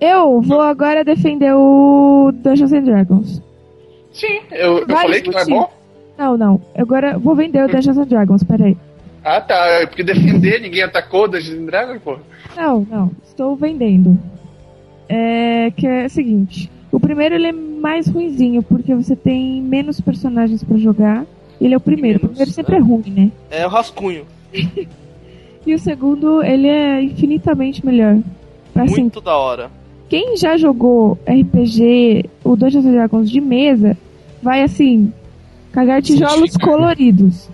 Eu 0.00 0.40
vou 0.42 0.60
agora 0.60 1.04
defender 1.04 1.54
o 1.54 2.32
Dungeons 2.34 2.72
and 2.72 2.82
Dragons. 2.82 3.40
Sim, 4.14 4.40
eu, 4.52 4.78
eu 4.78 4.88
falei 4.88 5.20
que 5.20 5.30
não 5.30 5.38
é 5.38 5.44
bom? 5.44 5.70
Não, 6.16 6.36
não. 6.36 6.62
Agora 6.74 7.18
vou 7.18 7.34
vender 7.34 7.62
o 7.62 7.68
Dungeons 7.68 7.98
and 7.98 8.06
Dragons, 8.06 8.42
peraí. 8.44 8.76
Ah 9.22 9.40
tá, 9.40 9.54
é 9.66 9.86
porque 9.86 10.02
defender 10.02 10.60
ninguém 10.60 10.82
atacou 10.82 11.28
Dungeons 11.28 11.58
and 11.58 11.66
Dragons, 11.66 12.00
pô. 12.02 12.16
Não, 12.56 12.86
não. 12.88 13.10
Estou 13.26 13.56
vendendo. 13.56 14.18
É 15.08 15.70
que 15.76 15.86
é 15.86 16.06
o 16.06 16.10
seguinte. 16.10 16.70
O 16.90 17.00
primeiro 17.00 17.34
ele 17.34 17.48
é 17.48 17.52
mais 17.52 18.06
ruinzinho, 18.06 18.62
porque 18.62 18.94
você 18.94 19.16
tem 19.16 19.60
menos 19.60 20.00
personagens 20.00 20.62
pra 20.62 20.78
jogar. 20.78 21.26
Ele 21.60 21.74
é 21.74 21.76
o 21.76 21.80
primeiro. 21.80 22.20
O 22.20 22.22
Menos, 22.22 22.36
primeiro 22.36 22.52
sempre 22.52 22.72
né? 22.72 22.78
é 22.78 22.82
ruim, 22.82 23.10
né? 23.10 23.32
É 23.50 23.66
o 23.66 23.68
rascunho. 23.68 24.24
E 25.66 25.74
o 25.74 25.78
segundo, 25.78 26.42
ele 26.42 26.68
é 26.68 27.02
infinitamente 27.02 27.84
melhor. 27.86 28.18
Assim, 28.74 29.00
Muito 29.00 29.20
da 29.20 29.34
hora. 29.34 29.70
Quem 30.14 30.36
já 30.36 30.56
jogou 30.56 31.18
RPG, 31.26 32.30
o 32.44 32.54
Dungeons 32.54 32.84
Dragons 32.84 33.28
de 33.28 33.40
mesa, 33.40 33.96
vai 34.40 34.62
assim, 34.62 35.12
cagar 35.72 36.00
tijolos 36.00 36.36
Identificar. 36.36 36.66
coloridos. 36.68 37.48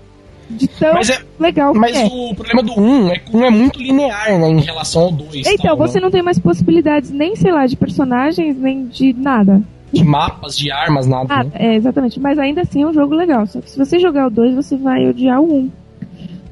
De 0.51 0.69
tão 0.69 0.93
Mas, 0.93 1.09
é, 1.09 1.23
legal 1.39 1.73
que 1.73 1.79
mas 1.79 1.97
é. 1.97 2.05
o 2.05 2.35
problema 2.35 2.63
do 2.63 2.79
1 2.79 3.13
é 3.13 3.19
que 3.19 3.35
o 3.35 3.39
1 3.39 3.45
é 3.45 3.51
muito 3.51 3.81
linear, 3.81 4.39
né, 4.39 4.51
em 4.51 4.61
relação 4.61 5.03
ao 5.05 5.13
2. 5.13 5.47
Então, 5.47 5.75
você 5.75 5.99
não 5.99 6.11
tem 6.11 6.23
mais 6.23 6.39
possibilidades 6.39 7.11
nem, 7.11 7.35
sei 7.35 7.51
lá, 7.51 7.67
de 7.67 7.77
personagens, 7.77 8.59
nem 8.59 8.85
de 8.85 9.15
nada. 9.15 9.63
De 9.91 10.05
mapas, 10.05 10.59
de 10.59 10.71
armas, 10.71 11.07
nada. 11.07 11.35
Nada, 11.35 11.49
né? 11.55 11.55
é, 11.55 11.77
exatamente. 11.77 12.21
Mas 12.21 12.39
ainda 12.39 12.61
assim 12.61 12.83
é 12.83 12.87
um 12.87 12.93
jogo 12.93 13.15
legal. 13.15 13.47
Só 13.47 13.63
que 13.63 13.71
se 13.71 13.79
você 13.79 13.99
jogar 13.99 14.27
o 14.27 14.31
2, 14.31 14.55
você 14.55 14.77
vai 14.77 15.09
odiar 15.09 15.41
o 15.41 15.51
1. 15.51 15.57
Um. 15.57 15.71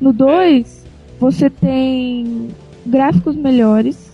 No 0.01 0.13
2, 0.15 0.87
você 1.21 1.51
tem 1.51 2.49
gráficos 2.87 3.37
melhores. 3.37 4.08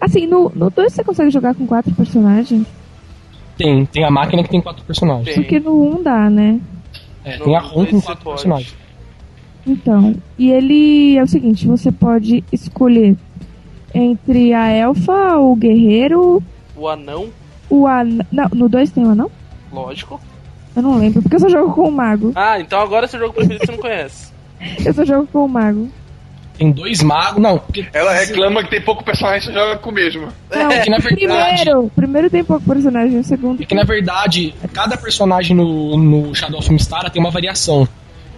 Assim, 0.00 0.26
no 0.26 0.48
2 0.50 0.92
você 0.92 1.04
consegue 1.04 1.30
jogar 1.30 1.54
com 1.54 1.66
quatro 1.66 1.94
personagens. 1.94 2.66
Tem, 3.56 3.84
tem 3.84 4.04
a 4.04 4.10
máquina 4.10 4.42
que 4.42 4.48
tem 4.48 4.60
quatro 4.62 4.82
personagens. 4.84 5.26
Tem. 5.26 5.34
Porque 5.34 5.60
no 5.60 5.82
1 5.82 5.96
um 5.98 6.02
dá, 6.02 6.30
né? 6.30 6.58
É, 7.24 7.36
No 7.36 7.44
tem 7.44 7.56
a 7.56 7.60
ROM 7.60 7.84
com 7.86 8.00
quatro 8.00 8.24
pode. 8.24 8.36
personagens. 8.36 8.76
Então, 9.66 10.14
e 10.38 10.50
ele 10.50 11.18
é 11.18 11.22
o 11.22 11.26
seguinte, 11.26 11.66
você 11.66 11.92
pode 11.92 12.42
escolher 12.50 13.14
entre 13.94 14.54
a 14.54 14.68
elfa, 14.70 15.36
o 15.36 15.54
guerreiro, 15.54 16.42
O 16.74 16.88
anão, 16.88 17.28
o 17.68 17.86
anão... 17.86 18.24
Não, 18.32 18.48
no 18.54 18.68
2 18.68 18.90
tem 18.90 19.04
o 19.06 19.10
anão? 19.10 19.30
lógico. 19.70 20.18
Eu 20.74 20.82
não 20.82 20.96
lembro, 20.98 21.20
porque 21.20 21.34
eu 21.36 21.40
só 21.40 21.48
jogo 21.48 21.74
com 21.74 21.88
o 21.88 21.92
mago. 21.92 22.32
Ah, 22.34 22.58
então 22.60 22.80
agora 22.80 23.06
seu 23.06 23.18
jogo 23.20 23.34
preferido 23.34 23.66
você 23.66 23.72
não 23.72 23.78
conhece. 23.78 24.32
Eu 24.84 24.92
só 24.94 25.04
jogo 25.04 25.26
com 25.32 25.44
o 25.44 25.48
mago. 25.48 25.88
Tem 26.60 26.70
dois 26.70 27.02
magos. 27.02 27.40
Não, 27.42 27.58
porque. 27.58 27.86
Ela 27.90 28.12
reclama 28.12 28.62
que 28.62 28.68
tem 28.68 28.82
pouco 28.82 29.02
personagem 29.02 29.50
e 29.50 29.54
joga 29.54 29.76
com 29.78 29.88
o 29.88 29.92
mesmo. 29.94 30.28
Não, 30.54 30.70
É 30.70 30.80
que 30.80 30.90
na 30.90 30.98
verdade. 30.98 31.26
primeiro, 31.62 31.90
primeiro 31.96 32.28
tem 32.30 32.44
pouco 32.44 32.64
personagem, 32.66 33.18
o 33.18 33.24
segundo 33.24 33.62
É 33.62 33.64
que 33.64 33.74
na 33.74 33.82
verdade, 33.82 34.54
cada 34.74 34.94
personagem 34.98 35.56
no, 35.56 35.96
no 35.96 36.34
Shadow 36.34 36.58
of 36.60 36.70
Mistara 36.70 37.08
tem 37.08 37.18
uma 37.20 37.30
variação. 37.30 37.88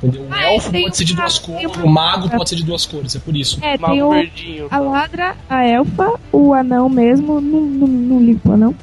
Entendeu? 0.00 0.22
O 0.22 0.28
Ah, 0.32 0.42
é, 0.44 0.54
elfo 0.54 0.70
tem 0.70 0.82
pode 0.84 0.96
ser 0.96 1.04
de 1.04 1.14
duas 1.16 1.38
tem 1.40 1.54
cores, 1.64 1.76
uma- 1.76 1.84
o 1.84 1.88
mago 1.88 2.30
pode 2.30 2.48
ser 2.48 2.56
de 2.56 2.64
duas 2.64 2.86
cores, 2.86 3.16
é 3.16 3.18
por 3.18 3.36
isso. 3.36 3.58
É, 3.60 3.70
tem 3.76 3.80
Mago 3.80 4.04
o, 4.04 4.10
verdinho. 4.12 4.66
a 4.70 4.78
ladra, 4.78 5.36
a 5.50 5.66
elfa, 5.66 6.12
o 6.32 6.54
anão 6.54 6.88
mesmo, 6.88 7.40
não, 7.40 7.60
não, 7.60 7.86
não 7.88 8.52
anão. 8.54 8.74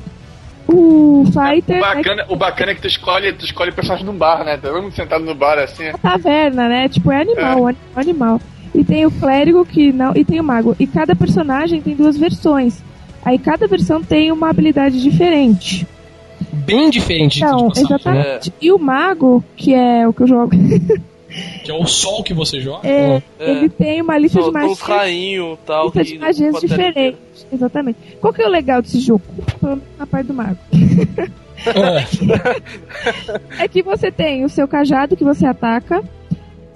O 0.67 1.23
fighter, 1.25 1.75
O 1.75 1.77
é 1.77 1.81
bacana, 1.95 2.25
o 2.29 2.35
bacana 2.35 2.71
é 2.71 2.75
que 2.75 2.81
tu 2.81 2.87
escolhe, 2.87 3.33
tu 3.33 3.43
escolhe 3.43 3.71
personagem 3.71 4.05
num 4.05 4.13
bar, 4.17 4.43
né? 4.45 4.55
Tá 4.57 4.69
todo 4.69 4.83
mundo 4.83 4.93
sentado 4.93 5.23
no 5.25 5.33
bar 5.33 5.57
assim. 5.57 5.87
a 5.87 5.97
taverna, 5.97 6.69
né? 6.69 6.87
Tipo, 6.87 7.11
é 7.11 7.21
animal, 7.21 7.67
animal, 7.67 7.75
animal. 7.95 8.41
E 8.73 8.83
tem 8.83 9.05
o 9.05 9.11
clérigo 9.11 9.65
que 9.65 9.91
não. 9.91 10.13
E 10.15 10.23
tem 10.23 10.39
o 10.39 10.43
mago. 10.43 10.75
E 10.79 10.85
cada 10.87 11.15
personagem 11.15 11.81
tem 11.81 11.95
duas 11.95 12.17
versões. 12.17 12.81
Aí 13.23 13.37
cada 13.37 13.67
versão 13.67 14.01
tem 14.03 14.31
uma 14.31 14.49
habilidade 14.49 15.01
diferente. 15.01 15.85
Bem 16.53 16.89
diferente 16.89 17.43
Então, 17.43 17.67
de 17.67 17.79
exatamente. 17.81 18.53
E 18.61 18.71
o 18.71 18.77
mago, 18.79 19.43
que 19.55 19.73
é 19.73 20.07
o 20.07 20.13
que 20.13 20.23
eu 20.23 20.27
jogo, 20.27 20.51
Que 21.63 21.69
é 21.69 21.73
o 21.75 21.85
sol 21.85 22.23
que 22.23 22.33
você 22.33 22.59
joga. 22.59 22.87
é, 22.87 23.21
É. 23.39 23.51
ele 23.51 23.69
tem 23.69 24.01
uma 24.01 24.17
lista 24.17 24.39
de 24.39 24.45
Só 24.45 24.49
uns 24.49 24.53
magias. 24.53 24.79
rainhos 24.79 25.57
e 25.61 25.65
tal. 25.65 25.83
Lista 25.85 26.03
de 26.03 26.17
magias 26.17 26.59
diferentes. 26.59 27.45
Exatamente. 27.51 27.97
Qual 28.19 28.33
que 28.33 28.41
é 28.41 28.47
o 28.47 28.49
legal 28.49 28.81
desse 28.81 28.99
jogo? 28.99 29.21
Pelo 29.59 29.73
menos 29.75 29.83
Na 29.99 30.07
parte 30.07 30.25
do 30.27 30.33
mago. 30.33 30.57
É. 31.65 33.59
É 33.63 33.67
que 33.67 33.83
você 33.83 34.11
tem 34.11 34.43
o 34.45 34.49
seu 34.49 34.67
cajado 34.67 35.15
que 35.15 35.23
você 35.23 35.45
ataca 35.45 36.03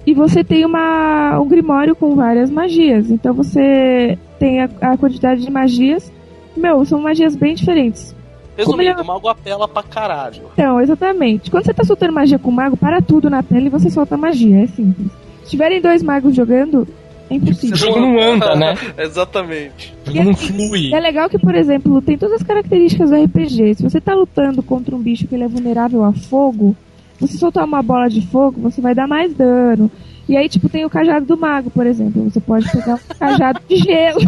e 0.06 0.12
você 0.14 0.44
tem 0.44 0.64
uma, 0.64 1.38
um 1.40 1.48
grimório 1.48 1.94
com 1.96 2.14
várias 2.14 2.50
magias. 2.50 3.10
Então 3.10 3.32
você 3.32 4.18
tem 4.38 4.60
a, 4.62 4.68
a 4.80 4.96
quantidade 4.96 5.42
de 5.44 5.50
magias. 5.50 6.12
Meu, 6.56 6.84
são 6.84 7.00
magias 7.00 7.34
bem 7.34 7.54
diferentes. 7.54 8.14
Resumindo, 8.56 9.02
o 9.02 9.04
mago 9.04 9.28
apela 9.28 9.66
pra 9.66 9.82
caralho. 9.82 10.42
Então, 10.52 10.80
exatamente. 10.80 11.50
Quando 11.50 11.64
você 11.64 11.74
tá 11.74 11.82
soltando 11.82 12.12
magia 12.12 12.38
com 12.38 12.50
o 12.50 12.52
mago, 12.52 12.76
para 12.76 13.02
tudo 13.02 13.28
na 13.28 13.42
tela 13.42 13.66
e 13.66 13.70
você 13.70 13.90
solta 13.90 14.16
magia. 14.16 14.62
É 14.62 14.66
simples. 14.68 15.10
Se 15.42 15.50
tiverem 15.50 15.80
dois 15.80 16.02
magos 16.04 16.36
jogando, 16.36 16.86
é 17.28 17.34
O 17.34 17.36
impossível. 17.36 17.76
jogo 17.76 17.98
não 17.98 18.20
anda, 18.20 18.54
né? 18.54 18.74
Exatamente. 18.96 19.92
O 20.06 20.12
jogo 20.12 20.24
não 20.24 20.34
flui. 20.36 20.94
É 20.94 21.00
legal 21.00 21.28
que, 21.28 21.38
por 21.38 21.54
exemplo, 21.56 22.00
tem 22.00 22.16
todas 22.16 22.36
as 22.36 22.42
características 22.46 23.10
do 23.10 23.16
RPG. 23.24 23.74
Se 23.74 23.82
você 23.82 24.00
tá 24.00 24.14
lutando 24.14 24.62
contra 24.62 24.94
um 24.94 25.00
bicho 25.00 25.26
que 25.26 25.34
ele 25.34 25.44
é 25.44 25.48
vulnerável 25.48 26.04
a 26.04 26.12
fogo, 26.12 26.76
você 27.20 27.36
soltar 27.38 27.64
uma 27.64 27.82
bola 27.82 28.08
de 28.08 28.20
fogo, 28.26 28.60
você 28.60 28.80
vai 28.80 28.94
dar 28.94 29.06
mais 29.06 29.32
dano. 29.34 29.90
E 30.28 30.36
aí, 30.36 30.48
tipo, 30.48 30.68
tem 30.68 30.84
o 30.84 30.90
cajado 30.90 31.26
do 31.26 31.36
mago, 31.36 31.70
por 31.70 31.86
exemplo. 31.86 32.24
Você 32.30 32.40
pode 32.40 32.70
pegar 32.70 32.94
um 32.94 33.14
cajado 33.18 33.60
de 33.68 33.76
gelo. 33.76 34.20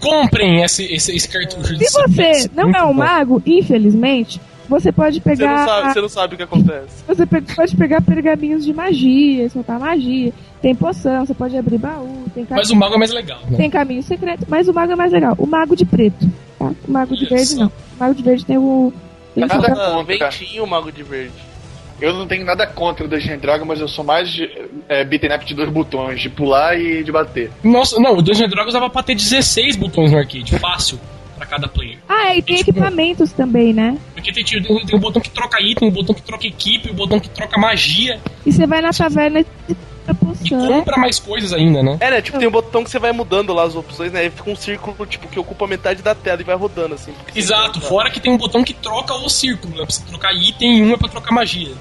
Comprem 0.00 0.62
esse, 0.62 0.84
esse, 0.84 1.14
esse 1.16 1.28
cartucho 1.28 1.74
de 1.76 1.86
Se 1.86 1.92
você 2.00 2.50
não 2.54 2.70
é 2.70 2.82
um 2.84 2.88
bom. 2.88 2.94
mago, 2.94 3.42
infelizmente, 3.46 4.40
você 4.68 4.92
pode 4.92 5.20
Você 5.20 5.30
não, 5.30 5.36
pegar. 5.36 5.64
sabe, 5.66 5.92
você 5.92 6.00
não 6.00 6.08
sabe 6.08 6.34
o 6.34 6.36
que 6.36 6.42
acontece. 6.44 7.02
Você 7.06 7.26
pode 7.26 7.76
pegar 7.76 8.00
pergaminhos 8.02 8.64
de 8.64 8.72
magia, 8.72 9.48
soltar 9.50 9.80
magia. 9.80 10.32
Tem 10.62 10.74
poção, 10.74 11.24
você 11.26 11.34
pode 11.34 11.56
abrir 11.56 11.78
baú, 11.78 12.24
tem, 12.34 12.44
ca- 12.44 12.56
Mas 12.56 12.70
o 12.70 12.76
mago 12.76 12.94
é 12.94 12.98
mais 12.98 13.10
legal, 13.12 13.38
né? 13.48 13.56
tem 13.56 13.70
caminho 13.70 14.02
secreto. 14.02 14.44
Mas 14.48 14.68
o 14.68 14.74
mago 14.74 14.92
é 14.92 14.96
mais 14.96 15.12
legal. 15.12 15.34
O 15.38 15.46
mago 15.46 15.74
de 15.74 15.84
preto, 15.84 16.28
tá? 16.58 16.72
O 16.86 16.90
mago 16.92 17.16
de 17.16 17.26
verde 17.26 17.56
não. 17.56 17.66
O 17.66 17.72
mago 17.98 18.14
de 18.14 18.22
verde 18.22 18.44
tem 18.44 18.58
o. 18.58 18.92
Nada 19.36 19.56
contra, 19.74 20.02
ventinho, 20.02 20.64
o 20.64 20.66
mago 20.66 20.90
de 20.90 21.02
verde. 21.02 21.32
Eu 22.00 22.12
não 22.12 22.26
tenho 22.26 22.44
nada 22.44 22.66
contra 22.66 23.04
o 23.04 23.08
Dungeons 23.08 23.40
Dragons, 23.40 23.66
mas 23.66 23.80
eu 23.80 23.88
sou 23.88 24.04
mais 24.04 24.30
de, 24.30 24.50
é, 24.88 25.02
beaten 25.02 25.34
up 25.34 25.44
de 25.46 25.54
dois 25.54 25.70
botões, 25.70 26.20
de 26.20 26.28
pular 26.28 26.78
e 26.78 27.02
de 27.02 27.10
bater. 27.10 27.50
Nossa, 27.64 27.98
não, 27.98 28.16
o 28.18 28.22
Dungeons 28.22 28.50
Dragons 28.50 28.72
dava 28.74 28.90
pra 28.90 29.02
ter 29.02 29.14
16 29.14 29.76
botões 29.76 30.12
no 30.12 30.18
arcade, 30.18 30.58
fácil, 30.58 31.00
pra 31.38 31.46
cada 31.46 31.68
player. 31.68 31.96
Ah, 32.06 32.32
é, 32.32 32.38
e 32.38 32.42
tem 32.42 32.56
Tipo- 32.56 32.70
equipamentos 32.70 33.32
também, 33.32 33.72
né? 33.72 33.96
Porque 34.14 34.30
tem, 34.30 34.44
tem, 34.44 34.62
tem 34.62 34.94
o 34.94 34.98
botão 35.00 35.22
que 35.22 35.30
troca 35.30 35.58
item, 35.62 35.88
o 35.88 35.90
botão 35.92 36.14
que 36.14 36.22
troca 36.22 36.46
equipe, 36.46 36.90
o 36.90 36.94
botão 36.94 37.18
que 37.18 37.30
troca 37.30 37.58
magia, 37.58 38.20
E 38.44 38.52
você 38.52 38.66
vai 38.66 38.82
na 38.82 38.90
taverna 38.92 39.40
e 39.40 39.46
compra 40.14 40.38
e 40.44 40.48
poção. 40.50 40.68
compra 40.68 40.96
mais 40.96 41.18
coisas 41.18 41.52
ainda, 41.52 41.82
né? 41.82 41.96
É, 42.00 42.10
né? 42.10 42.22
Tipo, 42.22 42.38
tem 42.38 42.48
um 42.48 42.52
botão 42.52 42.84
que 42.84 42.90
você 42.90 42.98
vai 42.98 43.12
mudando 43.12 43.52
lá 43.52 43.64
as 43.64 43.74
opções, 43.74 44.12
né? 44.12 44.26
E 44.26 44.30
fica 44.30 44.50
um 44.50 44.56
círculo, 44.56 45.06
tipo, 45.06 45.28
que 45.28 45.38
ocupa 45.38 45.66
metade 45.66 46.02
da 46.02 46.14
tela 46.14 46.40
e 46.40 46.44
vai 46.44 46.56
rodando, 46.56 46.94
assim. 46.94 47.12
Exato, 47.34 47.80
fora 47.80 48.10
que 48.10 48.20
tem 48.20 48.32
um 48.32 48.36
botão 48.36 48.62
que 48.62 48.74
troca 48.74 49.14
o 49.14 49.28
círculo, 49.28 49.72
né? 49.76 49.84
Pra 49.84 49.94
você 49.94 50.02
trocar 50.04 50.34
item 50.34 50.78
e 50.78 50.82
um 50.82 50.92
é 50.92 50.96
pra 50.96 51.08
trocar 51.08 51.32
magia. 51.32 51.72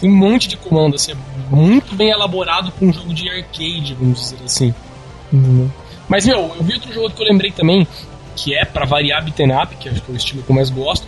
Tem 0.00 0.10
um 0.10 0.16
monte 0.16 0.48
de 0.48 0.56
comando, 0.56 0.96
assim, 0.96 1.12
é 1.12 1.16
muito 1.50 1.94
bem 1.94 2.10
elaborado 2.10 2.72
pra 2.72 2.86
um 2.86 2.92
jogo 2.92 3.14
de 3.14 3.28
arcade, 3.28 3.94
vamos 3.94 4.20
dizer 4.20 4.38
assim. 4.44 4.74
Uhum. 5.32 5.70
Mas, 6.08 6.26
meu, 6.26 6.52
eu 6.56 6.62
vi 6.62 6.74
outro 6.74 6.92
jogo 6.92 7.10
que 7.10 7.22
eu 7.22 7.26
lembrei 7.26 7.50
também, 7.50 7.86
que 8.36 8.54
é 8.54 8.64
pra 8.64 8.84
variar 8.84 9.24
beat'em 9.24 9.52
up, 9.52 9.74
que 9.76 9.88
acho 9.88 10.02
que 10.02 10.10
é 10.10 10.14
o 10.14 10.16
estilo 10.16 10.42
que 10.42 10.50
eu 10.50 10.54
mais 10.54 10.70
gosto, 10.70 11.06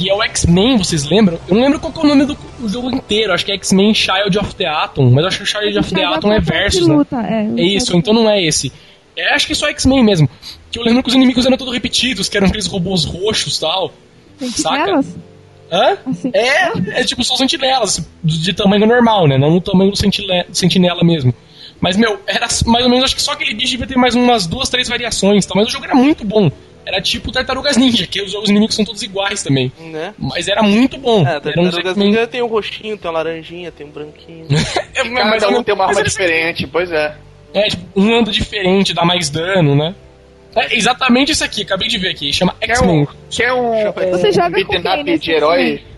que 0.00 0.08
é 0.08 0.14
o 0.14 0.22
X-Men, 0.22 0.78
vocês 0.78 1.04
lembram? 1.04 1.38
Eu 1.46 1.54
não 1.54 1.62
lembro 1.62 1.78
qual 1.78 1.92
é 1.94 2.06
o 2.06 2.08
nome 2.08 2.24
do 2.24 2.38
jogo 2.66 2.90
inteiro, 2.90 3.34
acho 3.34 3.44
que 3.44 3.52
é 3.52 3.54
X-Men 3.56 3.92
Child 3.92 4.38
of 4.38 4.54
the 4.54 4.66
Atom, 4.66 5.10
mas 5.10 5.26
acho 5.26 5.36
que 5.36 5.42
o 5.42 5.46
Child 5.46 5.78
of 5.78 5.94
the 5.94 6.02
Atom 6.02 6.32
é 6.32 6.40
versus, 6.40 6.86
né? 6.86 6.96
é. 7.28 7.60
É 7.60 7.64
isso, 7.64 7.94
então 7.94 8.14
não 8.14 8.28
é 8.28 8.42
esse. 8.42 8.72
É, 9.14 9.34
acho 9.34 9.46
que 9.46 9.52
é 9.52 9.54
só 9.54 9.68
X-Men 9.68 10.02
mesmo. 10.02 10.28
Que 10.70 10.78
eu 10.78 10.82
lembro 10.84 11.02
que 11.02 11.10
os 11.10 11.14
inimigos 11.14 11.44
eram 11.44 11.58
todos 11.58 11.74
repetidos, 11.74 12.30
que 12.30 12.36
eram 12.38 12.46
aqueles 12.46 12.66
robôs 12.66 13.04
roxos 13.04 13.58
e 13.58 13.60
tal. 13.60 13.92
Sentinelas? 14.38 15.18
Hã? 15.70 15.98
Assim, 16.06 16.30
É, 16.32 17.00
é 17.00 17.04
tipo, 17.04 17.22
são 17.22 17.36
sentinelas, 17.36 18.08
de, 18.24 18.54
tamanho 18.54 18.86
normal, 18.86 19.28
né? 19.28 19.36
Não 19.36 19.50
no 19.50 19.60
tamanho 19.60 19.90
do 19.90 19.98
sentinela 20.52 21.04
mesmo. 21.04 21.34
Mas, 21.78 21.96
meu, 21.96 22.18
era 22.26 22.46
mais 22.66 22.84
ou 22.84 22.90
menos, 22.90 23.04
acho 23.04 23.16
que 23.16 23.22
só 23.22 23.32
aquele 23.32 23.52
bicho 23.52 23.72
devia 23.72 23.86
ter 23.86 23.98
mais 23.98 24.14
umas 24.14 24.46
duas, 24.46 24.70
três 24.70 24.88
variações, 24.88 25.44
tá? 25.44 25.52
mas 25.54 25.68
o 25.68 25.70
jogo 25.70 25.84
era 25.84 25.94
muito 25.94 26.24
bom. 26.24 26.50
Era 26.92 27.00
tipo 27.00 27.30
Tartarugas 27.32 27.76
Ninja, 27.76 28.06
que 28.06 28.20
os, 28.22 28.34
os 28.34 28.48
inimigos 28.50 28.74
são 28.74 28.84
todos 28.84 29.02
iguais 29.02 29.42
também. 29.42 29.72
Né? 29.78 30.14
Mas 30.18 30.48
era 30.48 30.62
muito 30.62 30.98
bom. 30.98 31.18
É, 31.26 31.38
um 31.38 31.40
Tartarugas 31.40 31.74
Jackman- 31.74 32.06
Ninja 32.08 32.26
tem 32.26 32.42
um 32.42 32.46
roxinho, 32.46 32.96
tem 32.98 33.10
um 33.10 33.14
laranjinha, 33.14 33.70
tem 33.72 33.86
um 33.86 33.90
branquinho. 33.90 34.46
É, 34.94 35.04
mas 35.04 35.40
Cada 35.42 35.48
um 35.48 35.56
não- 35.56 35.64
tem 35.64 35.74
uma 35.74 35.86
arma 35.86 36.02
diferente, 36.02 36.66
pois 36.66 36.90
é. 36.92 37.16
É, 37.54 37.68
tipo, 37.68 37.84
um 37.96 38.14
anda 38.14 38.30
diferente, 38.30 38.92
dá 38.92 39.04
mais 39.04 39.30
dano, 39.30 39.74
né? 39.74 39.94
É 40.54 40.76
exatamente 40.76 41.32
isso 41.32 41.42
aqui, 41.44 41.62
acabei 41.62 41.88
de 41.88 41.96
ver 41.96 42.10
aqui, 42.10 42.32
chama 42.32 42.54
X-Men. 42.60 43.02
um, 43.02 43.06
quer 43.30 43.52
um, 43.52 43.70
Você 44.10 44.28
um 44.28 44.32
joga 44.32 44.64
com 44.64 44.82
quem 45.04 45.18
de 45.18 45.30
herói? 45.30 45.60
X-Men? 45.62 45.90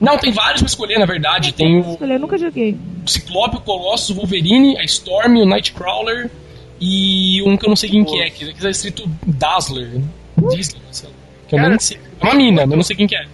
Não, 0.00 0.16
tem 0.16 0.32
vários 0.32 0.60
pra 0.62 0.68
escolher, 0.68 0.98
na 0.98 1.06
verdade. 1.06 1.52
Tem 1.52 1.80
o 1.80 1.90
Escolher, 1.92 2.14
eu 2.14 2.20
nunca 2.20 2.38
joguei. 2.38 2.76
Ciclope, 3.06 3.56
o 3.56 3.60
Colossus, 3.60 4.10
o 4.10 4.14
Wolverine, 4.14 4.78
a 4.78 4.84
Storm, 4.84 5.36
o 5.42 5.44
Nightcrawler 5.46 6.30
e 6.80 7.42
um 7.42 7.56
que 7.56 7.64
eu 7.66 7.68
não 7.68 7.76
sei 7.76 7.90
quem 7.90 8.04
que 8.04 8.20
é, 8.20 8.30
que 8.30 8.44
aqui 8.50 8.60
tá 8.60 8.70
escrito 8.70 9.10
Dazzler. 9.26 10.00
Sei 10.90 11.08
lá. 11.08 11.14
Que 11.48 11.54
eu 11.54 11.58
Cara, 11.58 11.70
nem 11.70 11.78
sei. 11.78 11.98
É 12.20 12.24
uma 12.24 12.34
mina, 12.34 12.62
mas 12.62 12.70
eu 12.70 12.76
não 12.76 12.82
sei 12.82 12.96
quem 12.96 13.06
que 13.06 13.16
é. 13.16 13.26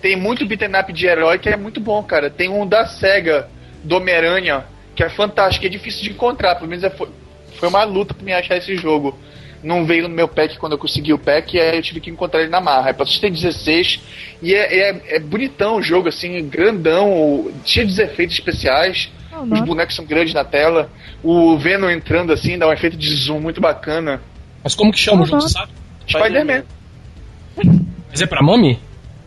Tem 0.00 0.16
muito 0.16 0.46
beat'em 0.46 0.70
up 0.80 0.92
de 0.92 1.06
herói 1.06 1.38
que 1.38 1.48
é 1.48 1.56
muito 1.56 1.80
bom, 1.80 2.02
cara. 2.02 2.30
Tem 2.30 2.48
um 2.48 2.66
da 2.66 2.86
SEGA, 2.86 3.48
do 3.82 3.96
Homem-Aranha, 3.96 4.64
que 4.94 5.02
é 5.02 5.08
fantástico, 5.08 5.66
é 5.66 5.68
difícil 5.68 6.02
de 6.02 6.10
encontrar. 6.10 6.54
Pelo 6.54 6.68
menos 6.68 6.84
é- 6.84 6.90
foi, 6.90 7.08
foi 7.58 7.68
uma 7.68 7.84
luta 7.84 8.14
pra 8.14 8.24
me 8.24 8.32
achar 8.32 8.56
esse 8.56 8.76
jogo. 8.76 9.18
Não 9.62 9.84
veio 9.84 10.04
no 10.04 10.14
meu 10.14 10.28
pack 10.28 10.56
quando 10.56 10.72
eu 10.72 10.78
consegui 10.78 11.12
o 11.12 11.18
pack, 11.18 11.56
e 11.56 11.60
aí 11.60 11.76
eu 11.76 11.82
tive 11.82 12.00
que 12.00 12.10
encontrar 12.10 12.40
ele 12.40 12.50
na 12.50 12.60
marra. 12.60 12.90
É 12.90 12.92
pra 12.92 13.04
System 13.04 13.32
16, 13.32 14.00
e 14.40 14.54
é, 14.54 14.90
é, 14.90 15.02
é 15.16 15.18
bonitão 15.18 15.76
o 15.76 15.82
jogo, 15.82 16.08
assim, 16.08 16.48
grandão, 16.48 17.50
cheio 17.64 17.86
de 17.86 18.00
efeitos 18.00 18.36
especiais. 18.36 19.10
Não, 19.32 19.42
Os 19.42 19.60
bonecos 19.60 19.96
são 19.96 20.04
grandes 20.04 20.32
na 20.32 20.44
tela. 20.44 20.90
O 21.22 21.58
Venom 21.58 21.90
entrando 21.90 22.32
assim, 22.32 22.56
dá 22.56 22.68
um 22.68 22.72
efeito 22.72 22.96
de 22.96 23.08
zoom 23.14 23.40
muito 23.40 23.60
bacana. 23.60 24.22
Mas 24.62 24.76
como 24.76 24.92
que 24.92 24.98
chama 24.98 25.22
o 25.22 25.26
jogo, 25.26 25.42
você 25.42 25.48
sabe? 25.48 25.72
Spider-Man. 26.08 26.62
Mas 28.10 28.20
é 28.22 28.26
pra 28.26 28.42
Mami? 28.42 28.78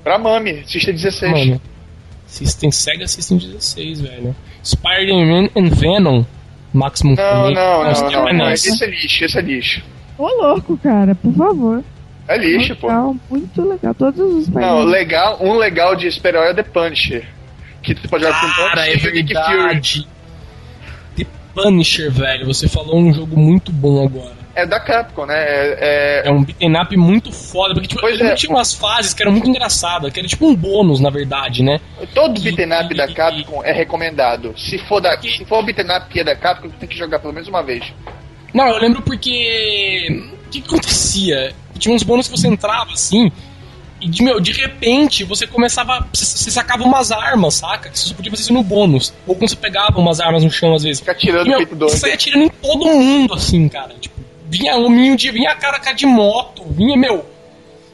Pra 0.04 0.18
Mami, 0.18 0.64
System 0.66 0.94
16. 0.96 1.32
Mano. 1.48 1.62
System 2.26 2.72
Sega 2.72 3.08
System 3.08 3.38
16, 3.38 4.02
velho. 4.02 4.36
Spider-Man 4.64 5.50
and 5.56 5.70
Venom. 5.70 6.24
Maximum 6.74 7.16
Não, 7.16 7.52
não, 7.52 7.84
não, 7.84 8.12
não, 8.12 8.34
não. 8.34 8.50
nice. 8.50 8.70
Esse 8.70 8.84
é 8.86 8.88
lixo, 8.88 9.26
esse 9.26 9.38
é 9.38 9.42
lixo. 9.42 9.84
Ô, 10.18 10.26
louco, 10.28 10.78
cara, 10.78 11.14
por 11.14 11.34
favor. 11.34 11.84
É 12.28 12.38
lixo, 12.38 12.76
pô. 12.78 12.88
legal, 12.88 13.16
muito 13.30 13.62
legal. 13.62 13.94
Todos 13.94 14.20
os 14.20 14.48
Não, 14.48 14.84
legal, 14.86 15.38
um 15.42 15.58
legal 15.58 15.96
de 15.98 16.10
super-herói 16.10 16.52
é 16.52 16.54
The 16.54 16.64
Punisher. 16.64 17.26
Que 17.84 17.94
tu 17.94 18.08
pode 18.08 18.24
jogar 18.24 18.40
com 18.40 18.48
Cara, 18.70 18.88
é 18.88 18.92
Punisher 18.92 19.10
e 19.16 19.24
Nick 19.24 19.34
Fury. 19.34 20.08
The 21.18 21.26
Punisher, 21.54 22.12
velho. 22.12 22.46
Você 22.46 22.70
falou 22.70 22.98
um 22.98 23.14
jogo 23.14 23.38
muito 23.38 23.72
bom 23.72 24.06
agora. 24.06 24.41
É 24.54 24.66
da 24.66 24.80
Capcom, 24.80 25.26
né? 25.26 25.36
É, 25.38 26.24
É 26.26 26.32
um 26.32 26.43
beat'em 26.43 26.76
up 26.76 26.97
muito 26.97 27.32
foda, 27.32 27.74
porque 27.74 27.88
tipo, 27.88 28.06
ele 28.08 28.22
é. 28.24 28.36
tinha 28.36 28.49
umas 28.54 28.74
fases 28.74 29.14
que 29.14 29.22
eram 29.24 29.32
muito 29.32 29.47
engraçadas, 29.49 30.12
que 30.12 30.20
era 30.20 30.28
tipo 30.28 30.45
um 30.45 30.56
bônus, 30.56 30.99
na 30.99 31.10
verdade, 31.10 31.64
né? 31.64 31.80
é- 32.02 32.06
todo 32.08 32.39
beat'em 32.41 32.68
up 32.74 32.93
da 32.95 33.08
Capcom 33.08 33.64
é 33.64 33.72
recomendado. 33.72 34.54
Se 34.58 34.78
for, 34.88 34.99
da, 34.99 35.18
se 35.22 35.45
for 35.45 35.60
o 35.60 35.64
beat'em 35.64 35.86
up 35.95 36.08
que 36.10 36.20
é 36.20 36.24
da 36.24 36.36
Capcom, 36.36 36.70
tem 36.70 36.89
que 36.89 36.97
jogar 36.97 37.20
pelo 37.20 37.34
menos 37.34 37.47
uma 37.47 37.64
vez. 37.64 37.84
Não, 38.54 38.68
eu 38.68 38.78
lembro 38.80 39.02
porque. 39.02 40.24
O 40.45 40.49
que, 40.52 40.60
que 40.62 40.68
acontecia? 40.68 41.54
Tinha 41.80 41.95
uns 41.95 42.04
bônus 42.04 42.28
que 42.28 42.38
você 42.38 42.47
entrava 42.49 42.91
assim, 42.91 43.32
e 44.02 44.10
de, 44.10 44.22
meu, 44.22 44.39
de 44.41 44.52
repente 44.52 45.24
você 45.24 45.47
começava. 45.47 46.06
Você, 46.14 46.52
sacava 46.52 46.84
umas 46.84 47.12
armas, 47.12 47.54
saca? 47.54 47.89
Que 47.89 47.97
você 47.97 48.10
só 48.10 48.14
podia 48.14 48.30
fazer 48.32 48.43
isso 48.43 48.54
no 48.54 48.62
bônus. 48.64 49.14
Ou 49.26 49.34
quando 49.36 49.49
você 49.49 49.56
pegava 49.56 49.97
umas 49.97 50.20
armas 50.20 50.43
no 50.43 50.52
chão 50.52 50.74
às 50.76 50.84
vezes. 50.84 50.99
Fica 50.99 51.14
atirando 51.14 51.45
E, 51.45 51.49
meu, 51.49 51.58
feito 51.60 51.76
doido. 51.76 51.91
você 51.91 51.99
saía 51.99 52.16
atirando 52.16 52.43
em 52.43 52.49
todo 52.49 52.86
mundo, 52.86 53.34
assim, 53.34 53.70
cara. 53.70 53.93
Tipo, 53.99 54.20
vinha 54.52 54.76
hominho 54.76 55.16
de. 55.16 55.32
Vinha 55.32 55.56
cara 55.56 55.80
cara 55.80 55.95
de 55.95 56.06
moto, 56.06 56.64
vinha, 56.70 56.97
meu. 56.97 57.26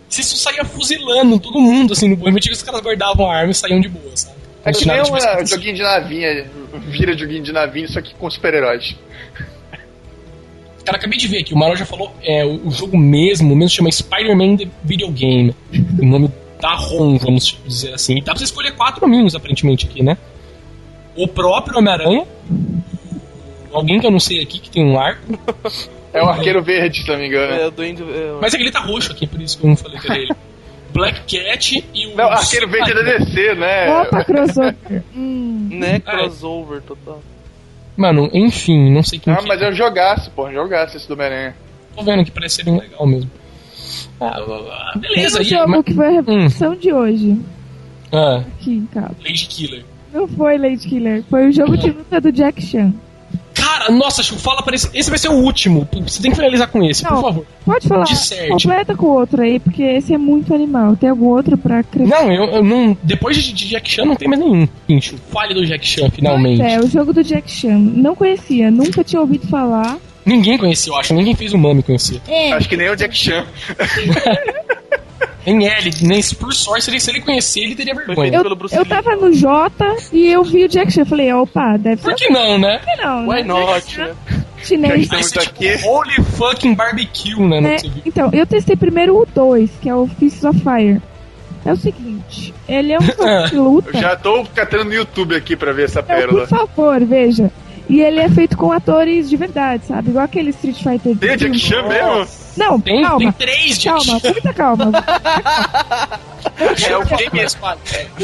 Você 0.09 0.23
só 0.23 0.49
saía 0.49 0.65
fuzilando 0.65 1.39
todo 1.39 1.59
mundo, 1.59 1.93
assim, 1.93 2.09
no 2.09 2.17
tinha 2.17 2.39
que 2.39 2.51
os 2.51 2.63
caras 2.63 2.81
guardavam 2.81 3.29
a 3.29 3.35
arma 3.35 3.51
e 3.51 3.55
saíam 3.55 3.79
de 3.79 3.89
boa, 3.89 4.15
sabe? 4.15 4.37
É 4.63 4.71
que 4.71 4.79
se 4.79 4.87
nem 4.87 5.01
um 5.01 5.45
joguinho 5.45 5.75
de 5.75 5.81
navinha, 5.81 6.49
vira 6.89 7.17
joguinho 7.17 7.43
de 7.43 7.51
navinha, 7.51 7.87
só 7.87 8.01
que 8.01 8.15
com 8.15 8.29
super-heróis. 8.29 8.95
Cara, 10.83 10.97
acabei 10.97 11.19
de 11.19 11.27
ver 11.27 11.39
aqui, 11.39 11.53
o 11.53 11.57
Marão 11.57 11.75
já 11.75 11.85
falou, 11.85 12.13
é, 12.23 12.45
o, 12.45 12.67
o 12.67 12.71
jogo 12.71 12.97
mesmo, 12.97 13.53
mesmo 13.53 13.69
chama 13.69 13.91
Spider-Man 13.91 14.55
The 14.55 14.67
Video 14.83 15.11
Game. 15.11 15.53
O 16.01 16.05
nome 16.05 16.31
da 16.61 16.73
ROM, 16.73 17.17
vamos 17.17 17.57
dizer 17.65 17.93
assim. 17.93 18.17
E 18.17 18.21
dá 18.21 18.31
pra 18.31 18.39
você 18.39 18.45
escolher 18.45 18.71
quatro 18.75 19.01
caminhos, 19.01 19.35
aparentemente, 19.35 19.85
aqui, 19.85 20.01
né? 20.01 20.17
O 21.17 21.27
próprio 21.27 21.77
Homem-Aranha, 21.77 22.25
alguém 23.73 23.99
que 23.99 24.07
eu 24.07 24.11
não 24.11 24.19
sei 24.19 24.41
aqui, 24.41 24.59
que 24.59 24.69
tem 24.69 24.85
um 24.85 24.97
arco, 24.97 25.37
É 26.17 26.23
um 26.23 26.29
arqueiro 26.29 26.61
verde, 26.63 27.01
se 27.03 27.07
não 27.09 27.17
me 27.17 27.27
engano. 27.27 27.53
É, 27.53 27.67
o 27.67 27.71
Duende. 27.71 28.03
é, 28.03 28.37
mas 28.41 28.53
é 28.53 28.57
que 28.57 28.63
ele 28.63 28.71
tá 28.71 28.79
roxo 28.79 29.11
aqui, 29.11 29.25
por 29.27 29.41
isso 29.41 29.57
que 29.57 29.63
eu 29.65 29.69
não 29.69 29.77
falei 29.77 29.99
que 29.99 30.07
era 30.11 30.19
ele. 30.19 30.33
Black 30.93 31.19
Cat 31.21 31.85
e 31.93 32.07
o... 32.07 32.15
Não, 32.15 32.25
arqueiro 32.29 32.67
verde 32.67 32.91
é 32.91 32.93
da 32.95 33.01
DC, 33.01 33.55
né? 33.55 34.01
Opa, 34.01 34.23
crossover. 34.23 34.75
hum. 35.15 35.69
né, 35.71 35.99
crossover 35.99 36.81
total. 36.81 37.21
Mano, 37.95 38.29
enfim, 38.33 38.91
não 38.91 39.03
sei 39.03 39.19
quem 39.19 39.33
Ah, 39.33 39.37
que 39.37 39.47
mas 39.47 39.61
é 39.61 39.69
um 39.69 39.73
jogaço, 39.73 40.31
pô, 40.31 40.51
jogaço 40.51 40.97
esse 40.97 41.07
do 41.07 41.13
Homem-Aranha. 41.13 41.55
Tô 41.95 42.03
vendo 42.03 42.23
que 42.23 42.31
parece 42.31 42.55
ser 42.57 42.63
bem 42.63 42.79
legal 42.79 43.05
mesmo. 43.05 43.29
Ah, 44.19 44.37
ah, 44.39 44.97
beleza, 44.97 45.37
Tem 45.39 45.47
um 45.47 45.49
e 45.49 45.53
aí? 45.53 45.59
jogo 45.59 45.71
mas- 45.71 45.83
que 45.85 45.93
foi 45.93 46.05
a 46.07 46.09
revelação 46.09 46.75
de 46.75 46.93
hoje, 46.93 47.37
Ah, 48.11 48.43
aqui 48.59 48.71
em 48.73 48.85
casa. 48.87 49.15
Lady 49.23 49.45
Killer. 49.47 49.85
Não 50.13 50.27
foi 50.27 50.57
Lady 50.57 50.87
Killer, 50.87 51.23
foi 51.29 51.47
o 51.49 51.51
jogo 51.51 51.75
de 51.77 51.89
luta 51.91 52.21
do 52.21 52.31
Jack 52.31 52.61
Chan. 52.61 52.93
Cara, 53.53 53.91
nossa, 53.91 54.21
Chu, 54.23 54.35
fala 54.37 54.61
pra 54.61 54.75
esse. 54.75 54.89
Esse 54.93 55.09
vai 55.09 55.17
ser 55.19 55.29
o 55.29 55.33
último. 55.33 55.87
Você 56.07 56.21
tem 56.21 56.31
que 56.31 56.37
finalizar 56.37 56.67
com 56.69 56.83
esse, 56.83 57.03
por 57.03 57.13
Não. 57.13 57.21
favor. 57.21 57.45
Pode 57.65 57.87
falar, 57.87 58.03
Disserte. 58.05 58.49
completa 58.49 58.95
com 58.95 59.05
o 59.07 59.13
outro 59.19 59.41
aí, 59.41 59.59
porque 59.59 59.81
esse 59.83 60.13
é 60.13 60.17
muito 60.17 60.53
animal. 60.53 60.95
Tem 60.95 61.09
algum 61.09 61.25
outro 61.27 61.57
pra 61.57 61.83
crescer? 61.83 62.09
Não, 62.09 62.31
eu, 62.31 62.43
eu 62.45 62.63
não. 62.63 62.95
Depois 63.03 63.35
de, 63.37 63.51
de 63.53 63.67
Jack 63.67 63.89
Chan 63.89 64.05
não 64.05 64.15
tem 64.15 64.27
mais 64.27 64.39
nenhum. 64.41 64.67
Pincho. 64.87 65.15
Fale 65.31 65.53
do 65.53 65.65
Jack 65.65 65.85
Chan, 65.85 66.09
finalmente. 66.11 66.61
É, 66.61 66.79
o 66.79 66.87
jogo 66.87 67.11
do 67.13 67.23
Jack 67.23 67.49
Chan. 67.51 67.77
Não 67.77 68.15
conhecia, 68.15 68.69
nunca 68.71 69.03
tinha 69.03 69.19
ouvido 69.21 69.47
falar. 69.47 69.97
Ninguém 70.25 70.57
conhecia, 70.57 70.91
eu 70.91 70.97
acho. 70.97 71.13
Ninguém 71.13 71.33
fez 71.35 71.53
o 71.53 71.57
Mami 71.57 71.81
conhecer. 71.81 72.21
É, 72.27 72.51
Acho 72.51 72.67
que 72.67 72.75
nem 72.77 72.89
o 72.89 72.95
Jack 72.95 73.15
Chan. 73.15 73.45
Nem 75.47 75.65
ele, 75.65 75.91
nem 76.01 76.21
se 76.21 76.35
por 76.35 76.53
sorte, 76.53 76.83
se 76.83 76.91
ele, 76.91 76.99
se 76.99 77.09
ele 77.09 77.21
conhecer, 77.21 77.61
ele 77.61 77.75
teria 77.75 77.95
vergonha. 77.95 78.33
eu, 78.35 78.43
pelo 78.43 78.55
Bruce 78.55 78.75
eu 78.75 78.81
Lee. 78.81 78.89
tava 78.89 79.15
no 79.15 79.31
J 79.33 79.71
e 80.11 80.27
eu 80.27 80.43
vi 80.43 80.65
o 80.65 80.67
Jack 80.67 80.91
Chan. 80.91 81.05
Falei, 81.05 81.31
opa, 81.33 81.77
deve 81.77 82.01
ser 82.01 82.09
Por 82.09 82.15
que 82.15 82.29
não, 82.29 82.57
né? 82.57 82.79
Por 82.79 82.85
que 82.95 83.01
não, 83.01 83.27
Why 83.27 83.35
né? 83.37 83.43
not, 83.43 83.97
né? 83.97 84.15
Chinês. 84.61 85.01
Estamos 85.03 85.27
ser 85.27 85.39
tipo. 85.47 85.87
Holy 85.87 86.15
fucking 86.35 86.73
barbecue, 86.75 87.39
né? 87.39 87.61
né? 87.61 87.77
Então, 88.05 88.29
eu 88.33 88.45
testei 88.45 88.75
primeiro 88.75 89.15
o 89.17 89.25
2, 89.25 89.69
que 89.81 89.87
é 89.89 89.95
o 89.95 90.05
Fists 90.19 90.43
of 90.43 90.59
Fire. 90.59 91.01
É 91.65 91.71
o 91.73 91.77
seguinte, 91.77 92.53
ele 92.67 92.93
é 92.93 92.97
um 92.97 93.01
jogo 93.05 93.47
de 93.49 93.55
luta. 93.55 93.89
Eu 93.93 94.01
já 94.01 94.15
tô 94.15 94.43
catando 94.55 94.85
no 94.85 94.93
YouTube 94.93 95.35
aqui 95.35 95.55
pra 95.55 95.71
ver 95.73 95.85
essa 95.85 95.99
Então, 96.01 96.15
pérola. 96.15 96.47
por 96.47 96.57
favor, 96.57 97.03
veja. 97.05 97.51
E 97.89 98.01
ele 98.01 98.19
é 98.19 98.27
feito 98.29 98.57
com 98.57 98.71
atores 98.71 99.29
de 99.29 99.37
verdade, 99.37 99.85
sabe? 99.85 100.09
Igual 100.09 100.25
aquele 100.25 100.49
Street 100.49 100.77
Fighter. 100.77 101.17
Tem 101.17 101.31
o 101.33 101.37
Jack 101.37 101.57
Chan 101.59 101.83
mesmo? 101.87 102.27
Não, 102.57 102.79
Tem, 102.81 102.95
tem 102.95 103.03
calma. 103.05 103.33
três 103.33 103.77
Jack 103.79 103.85
Calma, 104.05 104.19
Chan. 104.19 104.31
muita 104.31 104.53
calma. 104.53 104.91
É 106.59 106.97
o 106.97 107.05
game 107.05 107.47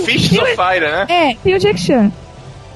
Fist 0.05 0.33
of 0.39 0.55
Fire, 0.55 0.79
né? 0.81 1.05
É, 1.07 1.35
tem 1.43 1.55
o 1.55 1.59
Jack 1.59 1.79
Chan. 1.79 2.11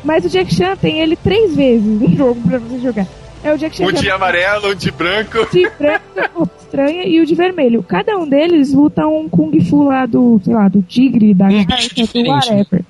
Mas 0.03 0.23
o 0.23 0.29
Jack 0.29 0.53
Chan 0.53 0.75
tem 0.75 0.99
ele 0.99 1.15
três 1.15 1.55
vezes 1.55 1.83
no 1.99 2.15
jogo 2.15 2.39
pra 2.47 2.59
você 2.59 2.79
jogar. 2.79 3.07
É 3.43 3.51
o 3.53 3.57
Jack 3.57 3.75
Chan 3.77 3.83
Um 3.83 3.87
que 3.87 3.93
de 4.01 4.09
é 4.09 4.11
amarelo, 4.11 4.71
um 4.71 4.75
de 4.75 4.91
branco. 4.91 5.47
de 5.51 5.67
branco, 5.79 6.49
estranha, 6.59 7.03
e 7.07 7.19
o 7.19 7.25
de 7.25 7.33
vermelho. 7.33 7.81
Cada 7.81 8.17
um 8.17 8.27
deles 8.27 8.71
luta 8.73 9.07
um 9.07 9.27
Kung 9.27 9.51
Fu 9.61 9.83
lá 9.85 10.05
do, 10.05 10.39
sei 10.43 10.53
lá, 10.53 10.67
do 10.67 10.81
tigre, 10.83 11.33
da 11.33 11.45
Um 11.45 11.65
garça, 11.65 11.89
do 11.89 11.95
diferente, 11.95 12.29
whatever. 12.29 12.81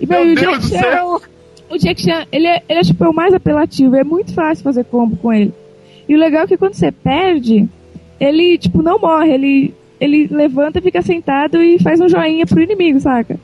E, 0.00 0.06
Meu 0.06 0.26
e 0.26 0.32
o 0.32 0.34
Deus 0.36 0.46
Jack 0.52 0.58
do 0.60 0.68
Chan, 0.68 0.78
céu! 0.92 1.22
O 1.76 1.78
Jack 1.78 2.02
Chan, 2.02 2.24
ele 2.32 2.46
é, 2.46 2.62
ele 2.68 2.78
é 2.80 2.82
tipo 2.82 3.04
o 3.08 3.14
mais 3.14 3.32
apelativo, 3.34 3.94
é 3.96 4.02
muito 4.04 4.32
fácil 4.32 4.64
fazer 4.64 4.84
combo 4.84 5.16
com 5.16 5.32
ele. 5.32 5.52
E 6.08 6.14
o 6.14 6.18
legal 6.18 6.44
é 6.44 6.46
que 6.46 6.56
quando 6.56 6.74
você 6.74 6.90
perde, 6.90 7.68
ele, 8.18 8.56
tipo, 8.58 8.80
não 8.82 8.98
morre, 8.98 9.32
ele, 9.32 9.74
ele 10.00 10.26
levanta, 10.30 10.80
fica 10.80 11.02
sentado 11.02 11.60
e 11.62 11.78
faz 11.80 12.00
um 12.00 12.08
joinha 12.08 12.46
pro 12.46 12.62
inimigo, 12.62 13.00
saca? 13.00 13.38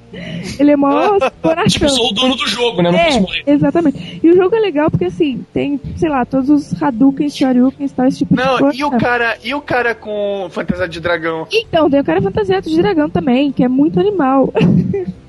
Ele 0.58 0.70
é 0.70 0.76
mó 0.76 1.18
Tipo, 1.18 1.30
coração. 1.42 1.88
sou 1.88 2.10
o 2.10 2.14
dono 2.14 2.36
do 2.36 2.46
jogo, 2.46 2.80
né? 2.82 2.90
Não 2.90 2.98
É, 2.98 3.04
posso 3.06 3.20
morrer. 3.20 3.42
exatamente. 3.46 4.20
E 4.22 4.30
o 4.30 4.36
jogo 4.36 4.54
é 4.54 4.60
legal 4.60 4.90
porque, 4.90 5.06
assim, 5.06 5.44
tem, 5.52 5.78
sei 5.96 6.08
lá, 6.08 6.24
todos 6.24 6.48
os 6.48 6.82
Hadouken, 6.82 7.28
Shoryuken 7.28 7.86
e 7.86 7.90
tal, 7.90 8.06
esse 8.06 8.18
tipo 8.18 8.34
de 8.36 8.40
Não, 8.42 8.58
coisa. 8.58 8.78
e 8.78 8.84
o 8.84 8.90
cara, 8.92 9.36
e 9.44 9.54
o 9.54 9.60
cara 9.60 9.94
com 9.94 10.46
fantasia 10.50 10.88
de 10.88 11.00
dragão? 11.00 11.46
Então, 11.52 11.90
tem 11.90 12.00
o 12.00 12.04
cara 12.04 12.22
fantasiado 12.22 12.68
de 12.70 12.76
dragão 12.76 13.10
também, 13.10 13.50
que 13.52 13.64
é 13.64 13.68
muito 13.68 13.98
animal. 14.00 14.52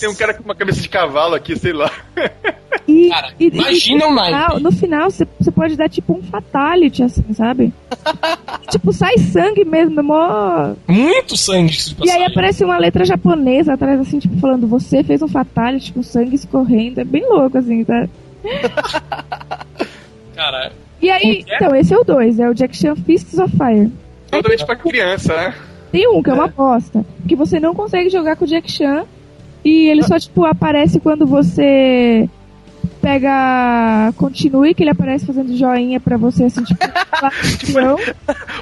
Tem 0.00 0.08
um 0.08 0.14
cara 0.14 0.34
com 0.34 0.42
uma 0.44 0.54
cabeça 0.54 0.80
de 0.80 0.88
cavalo 0.88 1.34
aqui, 1.34 1.56
sei 1.56 1.72
lá. 1.72 1.90
E, 2.86 3.08
Cara, 3.08 3.32
e- 3.40 3.46
imagina 3.48 4.04
e 4.04 4.06
o 4.06 4.10
no 4.10 4.14
naipe. 4.16 4.36
final- 4.38 4.60
No 4.60 4.72
final, 4.72 5.10
você 5.10 5.26
você 5.40 5.50
pode 5.50 5.76
dar 5.76 5.88
tipo 5.88 6.12
um 6.12 6.22
fatality, 6.22 7.02
assim, 7.02 7.24
sabe? 7.32 7.72
E, 8.62 8.66
tipo, 8.72 8.92
sai 8.92 9.16
sangue 9.18 9.64
mesmo, 9.64 10.00
é 10.00 10.02
mó... 10.02 10.74
Muito 10.86 11.36
sangue 11.36 11.72
E 11.72 11.88
aí 11.90 11.94
passagem. 11.94 12.26
aparece 12.26 12.64
uma 12.64 12.76
letra 12.76 13.04
japonesa 13.04 13.72
atrás, 13.74 13.98
assim, 14.00 14.18
tipo, 14.18 14.36
falando 14.38 14.66
você 14.66 15.02
fez 15.02 15.22
um 15.22 15.28
fatality 15.28 15.92
com 15.92 16.02
sangue 16.02 16.34
escorrendo. 16.34 17.00
É 17.00 17.04
bem 17.04 17.26
louco, 17.26 17.56
assim, 17.56 17.84
tá? 17.84 18.06
Cara, 20.34 20.72
E 21.00 21.10
aí, 21.10 21.44
é? 21.48 21.56
então, 21.56 21.74
esse 21.74 21.94
é 21.94 21.98
o 21.98 22.04
2, 22.04 22.38
é 22.40 22.48
o 22.48 22.54
Jack 22.54 22.76
Chan 22.76 22.96
Fists 22.96 23.38
of 23.38 23.56
Fire. 23.56 23.90
Totalmente 24.30 24.66
pra 24.66 24.76
criança, 24.76 25.34
né? 25.36 25.54
Tem 25.92 26.08
um 26.08 26.22
que 26.22 26.28
é 26.30 26.32
uma 26.34 26.46
aposta, 26.46 27.04
que 27.28 27.36
você 27.36 27.60
não 27.60 27.72
consegue 27.74 28.10
jogar 28.10 28.34
com 28.36 28.44
o 28.44 28.48
Jack 28.48 28.70
Chan 28.70 29.04
e 29.64 29.88
ele 29.88 30.02
só, 30.02 30.18
tipo, 30.18 30.44
aparece 30.44 31.00
quando 31.00 31.26
você 31.26 32.28
pega 33.00 34.12
continue, 34.16 34.74
que 34.74 34.82
ele 34.82 34.90
aparece 34.90 35.26
fazendo 35.26 35.54
joinha 35.56 36.00
pra 36.00 36.16
você, 36.16 36.44
assim, 36.44 36.64
tipo, 36.64 36.80
não. 37.80 37.96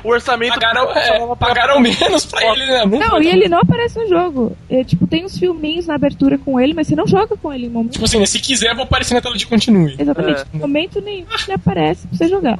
O 0.02 0.08
orçamento 0.08 0.54
Pagaram, 0.54 0.90
é, 0.92 1.36
pagaram 1.36 1.80
menos 1.80 2.26
pra 2.26 2.44
ele, 2.52 2.66
né? 2.66 2.84
Muito 2.84 3.06
Não, 3.06 3.22
e 3.22 3.28
ele 3.28 3.48
não 3.48 3.60
aparece 3.60 3.98
no 4.00 4.08
jogo. 4.08 4.56
É, 4.68 4.82
tipo, 4.82 5.06
tem 5.06 5.24
uns 5.24 5.38
filminhos 5.38 5.86
na 5.86 5.94
abertura 5.94 6.38
com 6.38 6.58
ele, 6.60 6.74
mas 6.74 6.88
você 6.88 6.96
não 6.96 7.06
joga 7.06 7.36
com 7.36 7.52
ele 7.52 7.66
em 7.66 7.70
momento. 7.70 7.92
Tipo 7.92 8.04
assim, 8.04 8.18
né, 8.18 8.26
se 8.26 8.40
quiser, 8.40 8.70
eu 8.70 8.76
vou 8.76 8.84
aparecer 8.84 9.14
na 9.14 9.20
tela 9.20 9.36
de 9.36 9.46
continue. 9.46 9.94
Exatamente. 9.96 10.44
É. 10.52 10.58
Momento 10.58 11.00
nenhum 11.00 11.26
ele 11.44 11.52
aparece 11.52 12.06
pra 12.08 12.18
você 12.18 12.28
jogar. 12.28 12.58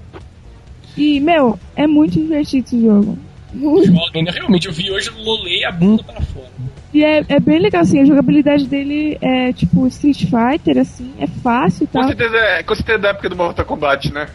E, 0.96 1.20
meu, 1.20 1.58
é 1.74 1.86
muito 1.86 2.12
divertido 2.12 2.66
esse 2.66 2.80
jogo. 2.80 3.18
Muito. 3.52 3.86
Joga 3.86 4.10
ainda. 4.14 4.30
Realmente, 4.30 4.68
eu 4.68 4.72
vi 4.72 4.90
hoje, 4.90 5.08
eu 5.08 5.22
lolei 5.22 5.64
a 5.64 5.72
bunda 5.72 6.02
para 6.04 6.20
fora. 6.20 6.50
E 6.92 7.02
é, 7.02 7.24
é 7.28 7.40
bem 7.40 7.58
legal, 7.58 7.82
assim, 7.82 8.00
a 8.00 8.04
jogabilidade 8.04 8.66
dele 8.66 9.16
é 9.20 9.52
tipo 9.52 9.86
Street 9.86 10.24
Fighter, 10.24 10.78
assim, 10.78 11.10
é 11.18 11.26
fácil 11.26 11.84
e 11.84 11.86
Com 11.86 12.00
tal. 12.00 12.08
certeza, 12.08 12.36
é, 12.36 12.62
com 12.62 12.74
certeza 12.74 12.98
da 12.98 13.08
época 13.08 13.28
do 13.30 13.36
Mortal 13.36 13.64
Kombat, 13.64 14.12
né? 14.12 14.28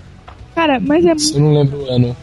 Cara, 0.55 0.80
mas 0.80 1.05
é 1.05 1.12
Eu 1.36 1.41
não 1.41 1.53
lembro 1.53 1.84
o 1.84 1.89
ano. 1.91 2.18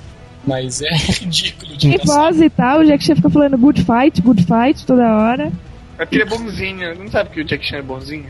Mas 0.47 0.83
é 0.83 0.91
ridículo 1.21 1.77
de 1.77 1.97
Tem 1.97 2.07
voz 2.07 2.41
e 2.41 2.51
tal, 2.51 2.81
o 2.81 2.85
Jack 2.85 3.05
Chan 3.05 3.17
fica 3.17 3.31
falando 3.31 3.57
good 3.57 3.83
fight, 3.85 4.21
good 4.21 4.45
fight 4.45 4.85
toda 4.85 5.17
hora. 5.17 5.53
É 5.99 6.05
porque 6.05 6.17
ele 6.17 6.25
é 6.25 6.27
bonzinho. 6.27 6.99
Não 6.99 7.09
sabe 7.09 7.31
que 7.31 7.41
o 7.41 7.45
Jack 7.45 7.65
Chan 7.65 7.77
é 7.77 7.83
bonzinho? 7.83 8.27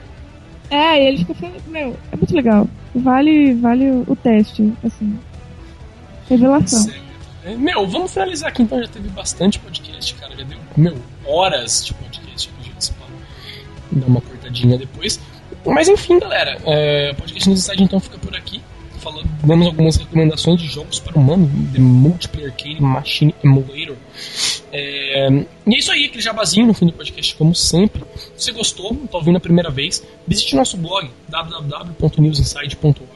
É, 0.71 1.03
e 1.03 1.07
ele 1.09 1.19
fica 1.19 1.35
falando, 1.35 1.63
meu, 1.69 1.97
é 2.13 2.17
muito 2.17 2.35
legal. 2.35 2.69
Vale, 2.95 3.55
vale 3.55 3.91
o, 4.07 4.17
teste, 4.17 4.73
assim. 4.85 5.19
Revelação. 6.29 6.93
Meu, 7.45 7.87
vamos 7.87 8.13
finalizar 8.13 8.49
aqui 8.49 8.63
então. 8.63 8.81
Já 8.81 8.89
teve 8.89 9.09
bastante 9.11 9.59
podcast, 9.59 10.15
cara. 10.15 10.35
Já 10.37 10.45
deu, 10.45 10.59
meu, 10.77 10.97
horas 11.27 11.85
de 11.85 11.93
podcast 11.93 12.51
aqui, 12.51 12.71
gente. 12.71 12.85
Spa. 12.85 13.05
Dar 13.93 14.07
uma 14.07 14.21
cortadinha 14.21 14.79
depois. 14.79 15.21
Mas 15.65 15.89
enfim, 15.89 16.19
galera. 16.19 16.59
É, 16.65 17.11
o 17.13 17.15
podcast 17.17 17.49
no 17.49 17.55
Inside 17.55 17.83
então 17.83 18.01
fica 18.01 18.19
por 18.19 18.35
aqui. 18.35 18.63
Falando, 18.99 19.29
damos 19.45 19.67
algumas 19.67 19.97
recomendações 19.97 20.59
de 20.59 20.67
jogos 20.67 20.99
para 20.99 21.19
o 21.19 21.21
humano, 21.21 21.51
The 21.75 21.79
Multiplayer 21.79 22.51
Arcade 22.51 22.81
Machine 22.81 23.35
Emulator. 23.45 23.97
É, 24.73 25.29
e 25.67 25.75
é 25.75 25.79
isso 25.79 25.93
aí, 25.93 26.07
aquele 26.07 26.23
jabazinho 26.23 26.67
no 26.67 26.73
fim 26.73 26.87
do 26.87 26.93
podcast, 26.95 27.35
como 27.37 27.55
sempre. 27.55 28.03
Se 28.35 28.47
você 28.47 28.53
gostou, 28.53 28.97
tá 28.97 29.19
ouvindo 29.19 29.37
a 29.37 29.41
primeira 29.41 29.69
vez, 29.69 30.03
visite 30.27 30.57
nosso 30.57 30.79
blog 30.79 31.11
www.newsinside.org. 31.29 33.14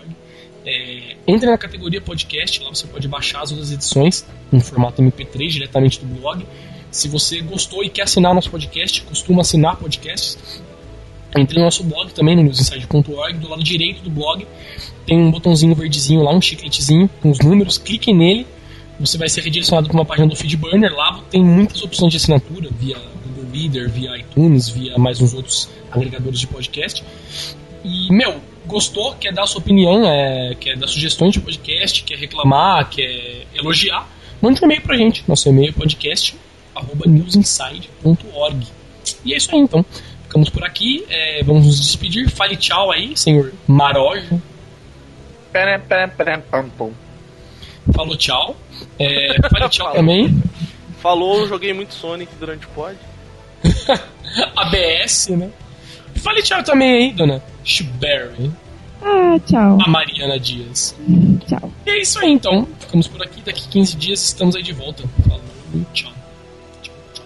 É, 0.67 1.17
entre 1.27 1.51
na 1.51 1.57
categoria 1.57 2.01
podcast, 2.01 2.63
lá 2.63 2.69
você 2.71 2.87
pode 2.87 3.09
baixar 3.09 3.43
as 3.43 3.51
outras 3.51 3.73
edições 3.73 4.27
em 4.53 4.61
formato 4.61 5.03
MP3 5.03 5.49
diretamente 5.49 6.01
do 6.01 6.07
blog. 6.07 6.45
Se 6.91 7.09
você 7.09 7.41
gostou 7.41 7.85
e 7.85 7.89
quer 7.89 8.03
assinar 8.03 8.35
nosso 8.35 8.51
podcast, 8.51 9.03
costuma 9.03 9.43
assinar 9.43 9.77
podcasts, 9.77 10.63
entre 11.37 11.59
no 11.59 11.65
nosso 11.65 11.85
blog 11.85 12.13
também, 12.13 12.35
no 12.35 12.43
newsinside.org. 12.43 13.39
Do 13.39 13.49
lado 13.49 13.63
direito 13.63 14.03
do 14.03 14.11
blog 14.11 14.47
tem 15.07 15.19
um 15.19 15.31
botãozinho 15.31 15.75
verdezinho 15.75 16.23
lá, 16.23 16.35
um 16.35 16.41
chicletezinho 16.41 17.09
com 17.21 17.31
os 17.31 17.39
números. 17.39 17.79
Clique 17.79 18.13
nele, 18.13 18.47
você 18.99 19.17
vai 19.17 19.29
ser 19.29 19.43
redirecionado 19.43 19.89
para 19.89 19.97
uma 19.97 20.05
página 20.05 20.27
do 20.27 20.37
Feedburner. 20.37 20.95
Lá 20.95 21.21
tem 21.31 21.45
muitas 21.45 21.83
opções 21.83 22.11
de 22.11 22.17
assinatura, 22.17 22.69
via 22.79 22.97
Google 23.27 23.51
Reader, 23.53 23.91
via 23.91 24.17
iTunes, 24.19 24.69
via 24.69 24.99
mais 24.99 25.21
uns 25.21 25.35
outros 25.35 25.69
agregadores 25.91 26.41
de 26.41 26.47
podcast. 26.47 27.05
E, 27.85 28.13
meu, 28.13 28.41
gostou, 28.69 29.15
quer 29.15 29.33
dar 29.33 29.47
sua 29.47 29.61
opinião, 29.61 30.07
é, 30.07 30.55
quer 30.55 30.77
dar 30.77 30.87
sugestões 30.87 31.33
de 31.33 31.41
podcast, 31.41 32.05
quer 32.05 32.19
reclamar, 32.19 32.89
quer 32.89 33.47
elogiar, 33.55 34.07
mande 34.41 34.61
um 34.63 34.67
e-mail 34.67 34.83
pra 34.83 34.97
gente. 34.97 35.25
Nosso 35.27 35.49
e-mail 35.49 35.71
é 35.71 35.73
podcast 35.73 36.37
arroba 36.75 37.07
newsinside.org. 37.09 38.67
E 39.25 39.35
é 39.35 39.37
isso 39.37 39.53
aí, 39.53 39.61
então. 39.61 39.85
Ficamos 40.23 40.51
por 40.51 40.63
aqui, 40.63 41.05
é, 41.09 41.43
vamos 41.43 41.67
nos 41.67 41.81
despedir. 41.81 42.31
Fale 42.31 42.55
tchau 42.57 42.93
aí, 42.93 43.17
senhor 43.17 43.53
pum. 46.77 46.93
Falou 47.95 48.17
tchau. 48.17 48.55
É, 48.99 49.37
fale 49.49 49.69
tchau 49.71 49.93
também. 49.93 50.43
Falou, 51.01 51.41
eu 51.41 51.49
joguei 51.49 51.73
muito 51.73 51.95
Sonic 51.95 52.31
durante 52.39 52.67
o 52.67 52.69
pod. 52.71 52.97
ABS, 54.55 55.29
né? 55.29 55.51
Fale 56.17 56.43
tchau 56.43 56.63
também 56.63 56.93
aí, 56.93 57.13
dona 57.13 57.43
Shuberry. 57.69 58.51
Ah, 59.03 59.39
tchau. 59.47 59.79
A 59.85 59.89
Mariana 59.89 60.41
Dias. 60.41 60.97
Tchau. 61.47 61.71
E 61.87 61.91
é 61.91 62.01
isso 62.01 62.19
aí, 62.19 62.33
então. 62.33 62.67
Ficamos 62.81 63.07
por 63.07 63.23
aqui. 63.23 63.43
Daqui 63.43 63.69
15 63.69 63.97
dias 63.97 64.23
estamos 64.25 64.57
aí 64.57 64.63
de 64.63 64.73
volta. 64.73 65.05
Falou, 65.29 65.41
tchau. 65.93 66.11
Tchau, 66.81 66.95
tchau. 67.13 67.25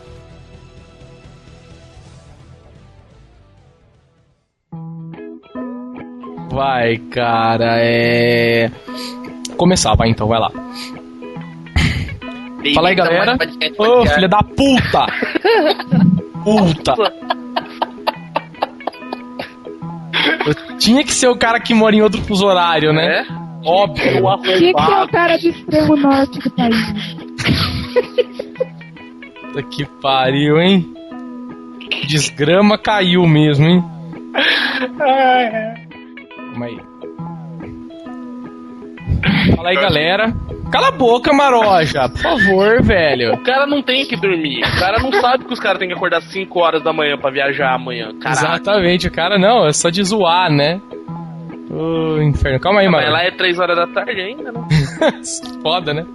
Vai, 6.50 6.98
cara, 6.98 7.76
é. 7.78 8.70
Começar, 9.56 9.94
vai 9.94 10.10
então, 10.10 10.26
vai 10.26 10.40
lá. 10.40 10.50
Fala 12.74 12.88
aí, 12.88 12.94
galera. 12.94 13.38
Ô, 13.78 14.06
filha 14.06 14.28
da 14.28 14.42
puta! 14.42 15.06
puta! 16.44 17.41
Eu 20.46 20.78
tinha 20.78 21.04
que 21.04 21.12
ser 21.12 21.28
o 21.28 21.36
cara 21.36 21.60
que 21.60 21.74
mora 21.74 21.94
em 21.94 22.02
outro 22.02 22.20
fuso 22.22 22.46
horário, 22.46 22.92
né? 22.92 23.20
É? 23.20 23.26
Óbvio. 23.64 24.22
Tinha 24.58 24.74
que 24.74 24.84
ser 24.84 25.02
o 25.02 25.08
cara 25.08 25.38
do 25.38 25.48
extremo 25.48 25.96
norte 25.96 26.38
do 26.38 26.50
país. 26.50 27.16
Puta 29.42 29.62
que 29.64 29.84
pariu, 30.00 30.60
hein? 30.60 30.94
Desgrama 32.06 32.78
caiu 32.78 33.26
mesmo, 33.26 33.66
hein? 33.66 33.84
Calma 34.98 36.66
aí. 36.66 36.80
Fala 39.54 39.68
aí, 39.68 39.76
galera. 39.76 40.34
Cala 40.72 40.88
a 40.88 40.92
boca, 40.92 41.32
Maroja. 41.34 42.08
Por 42.08 42.18
favor, 42.22 42.82
velho. 42.82 43.34
O 43.34 43.42
cara 43.42 43.66
não 43.66 43.82
tem 43.82 44.06
que 44.06 44.16
dormir. 44.16 44.60
O 44.64 44.80
cara 44.80 44.98
não 45.02 45.12
sabe 45.20 45.44
que 45.44 45.52
os 45.52 45.60
caras 45.60 45.78
têm 45.78 45.88
que 45.88 45.94
acordar 45.94 46.22
5 46.22 46.58
horas 46.58 46.82
da 46.82 46.92
manhã 46.94 47.18
pra 47.18 47.30
viajar 47.30 47.74
amanhã. 47.74 48.12
Caraca. 48.18 48.30
Exatamente, 48.30 49.06
o 49.06 49.12
cara 49.12 49.38
não, 49.38 49.66
é 49.66 49.72
só 49.72 49.90
de 49.90 50.02
zoar, 50.02 50.50
né? 50.50 50.80
Ô, 51.70 52.20
inferno. 52.22 52.58
Calma 52.58 52.80
aí, 52.80 52.88
Mas 52.88 53.02
mano. 53.02 53.12
lá 53.12 53.22
é 53.22 53.30
3 53.30 53.58
horas 53.58 53.76
da 53.76 53.86
tarde 53.86 54.20
ainda, 54.20 54.50
né? 54.50 54.60
Foda, 55.62 55.92
né? 55.92 56.06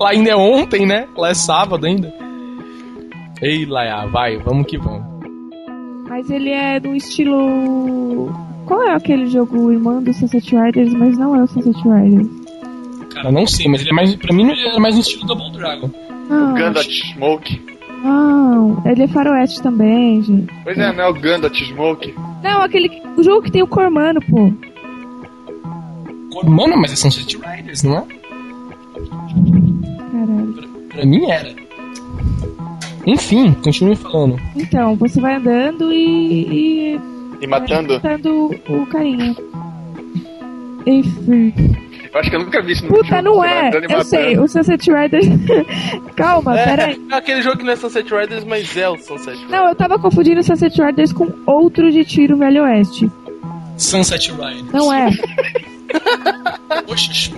Lá 0.00 0.10
ainda 0.10 0.30
é 0.30 0.36
ontem, 0.36 0.84
né? 0.84 1.06
Lá 1.16 1.28
é 1.30 1.34
sábado 1.34 1.86
ainda. 1.86 2.12
Ei, 3.40 3.64
Laia, 3.64 4.06
vai, 4.06 4.36
vamos 4.38 4.66
que 4.66 4.78
vamos. 4.78 5.04
Mas 6.08 6.28
ele 6.28 6.50
é 6.50 6.78
do 6.80 6.94
estilo. 6.94 8.32
Qual 8.66 8.82
é 8.82 8.94
aquele 8.94 9.26
jogo 9.26 9.72
irmão 9.72 10.02
do 10.02 10.12
Sunset 10.12 10.54
Riders, 10.56 10.92
mas 10.94 11.16
não 11.16 11.34
é 11.36 11.42
o 11.42 11.46
Sunset 11.46 11.80
Riders? 11.88 12.41
Cara, 13.14 13.30
não 13.32 13.46
sei, 13.46 13.68
mas 13.68 13.80
ele 13.80 13.90
é 13.90 13.92
mais. 13.94 14.14
Pra 14.16 14.34
mim, 14.34 14.50
ele 14.50 14.66
é 14.68 14.78
mais 14.78 14.94
no 14.94 15.00
estilo 15.00 15.26
Double 15.26 15.50
Dragon. 15.52 15.90
Não, 16.28 16.54
Gandalf 16.54 16.86
Smoke. 16.88 17.60
não, 18.02 18.82
ele 18.86 19.02
é 19.02 19.08
faroeste 19.08 19.62
também, 19.62 20.22
gente. 20.22 20.52
Pois 20.64 20.78
é, 20.78 20.92
não 20.92 21.04
é 21.04 21.08
o 21.08 21.14
Gandalf 21.14 21.54
Smoke? 21.54 22.14
Não, 22.42 22.62
aquele. 22.62 23.02
O 23.16 23.22
jogo 23.22 23.42
que 23.42 23.50
tem 23.52 23.62
o 23.62 23.66
Cormano, 23.66 24.20
pô. 24.22 24.52
Mano, 26.48 26.76
mas 26.76 26.92
é 26.92 26.96
Sunset 26.96 27.36
Riders, 27.36 27.82
não 27.82 27.98
é? 27.98 28.04
Caralho. 30.10 30.52
Pra, 30.54 30.68
pra 30.96 31.06
mim 31.06 31.30
era. 31.30 31.54
Enfim, 33.06 33.52
continue 33.62 33.96
falando. 33.96 34.38
Então, 34.56 34.96
você 34.96 35.20
vai 35.20 35.34
andando 35.36 35.92
e. 35.92 36.94
e 36.94 37.00
E 37.40 37.46
matando? 37.46 37.98
vai 38.00 38.12
matando 38.12 38.50
o 38.68 38.86
carinha. 38.86 39.36
Enfim. 40.86 41.52
Eu 42.12 42.20
acho 42.20 42.28
que 42.30 42.36
eu 42.36 42.40
nunca 42.40 42.60
vi 42.60 42.72
isso 42.72 42.82
no 42.84 42.88
Puta, 42.90 43.06
jogo. 43.08 43.22
não 43.22 43.42
é. 43.44 43.70
Eu 43.88 44.04
sei, 44.04 44.38
o 44.38 44.46
Sunset 44.46 44.90
Riders. 44.90 45.26
Calma, 46.14 46.52
peraí. 46.54 47.00
É 47.10 47.14
aquele 47.14 47.40
jogo 47.40 47.56
que 47.58 47.64
não 47.64 47.72
é 47.72 47.76
Sunset 47.76 48.12
Riders, 48.14 48.44
mas 48.44 48.76
é 48.76 48.88
o 48.88 48.98
Sunset 48.98 49.30
Riders. 49.36 49.50
Não, 49.50 49.68
eu 49.68 49.74
tava 49.74 49.98
confundindo 49.98 50.40
o 50.40 50.42
Sunset 50.44 50.80
Riders 50.80 51.12
com 51.12 51.32
outro 51.46 51.90
de 51.90 52.04
tiro 52.04 52.36
Velho 52.36 52.64
Oeste. 52.64 53.10
Sunset 53.78 54.30
Riders. 54.30 54.70
Não 54.72 54.92
é. 54.92 55.08
Poxa, 56.86 57.32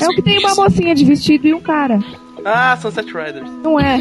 É 0.00 0.06
o 0.06 0.10
que 0.10 0.22
tem 0.22 0.38
uma 0.38 0.54
mocinha 0.54 0.94
de 0.94 1.04
vestido 1.04 1.46
e 1.48 1.54
um 1.54 1.60
cara. 1.60 1.98
Ah, 2.44 2.76
Sunset 2.76 3.06
Riders. 3.12 3.48
Não 3.62 3.80
é. 3.80 3.98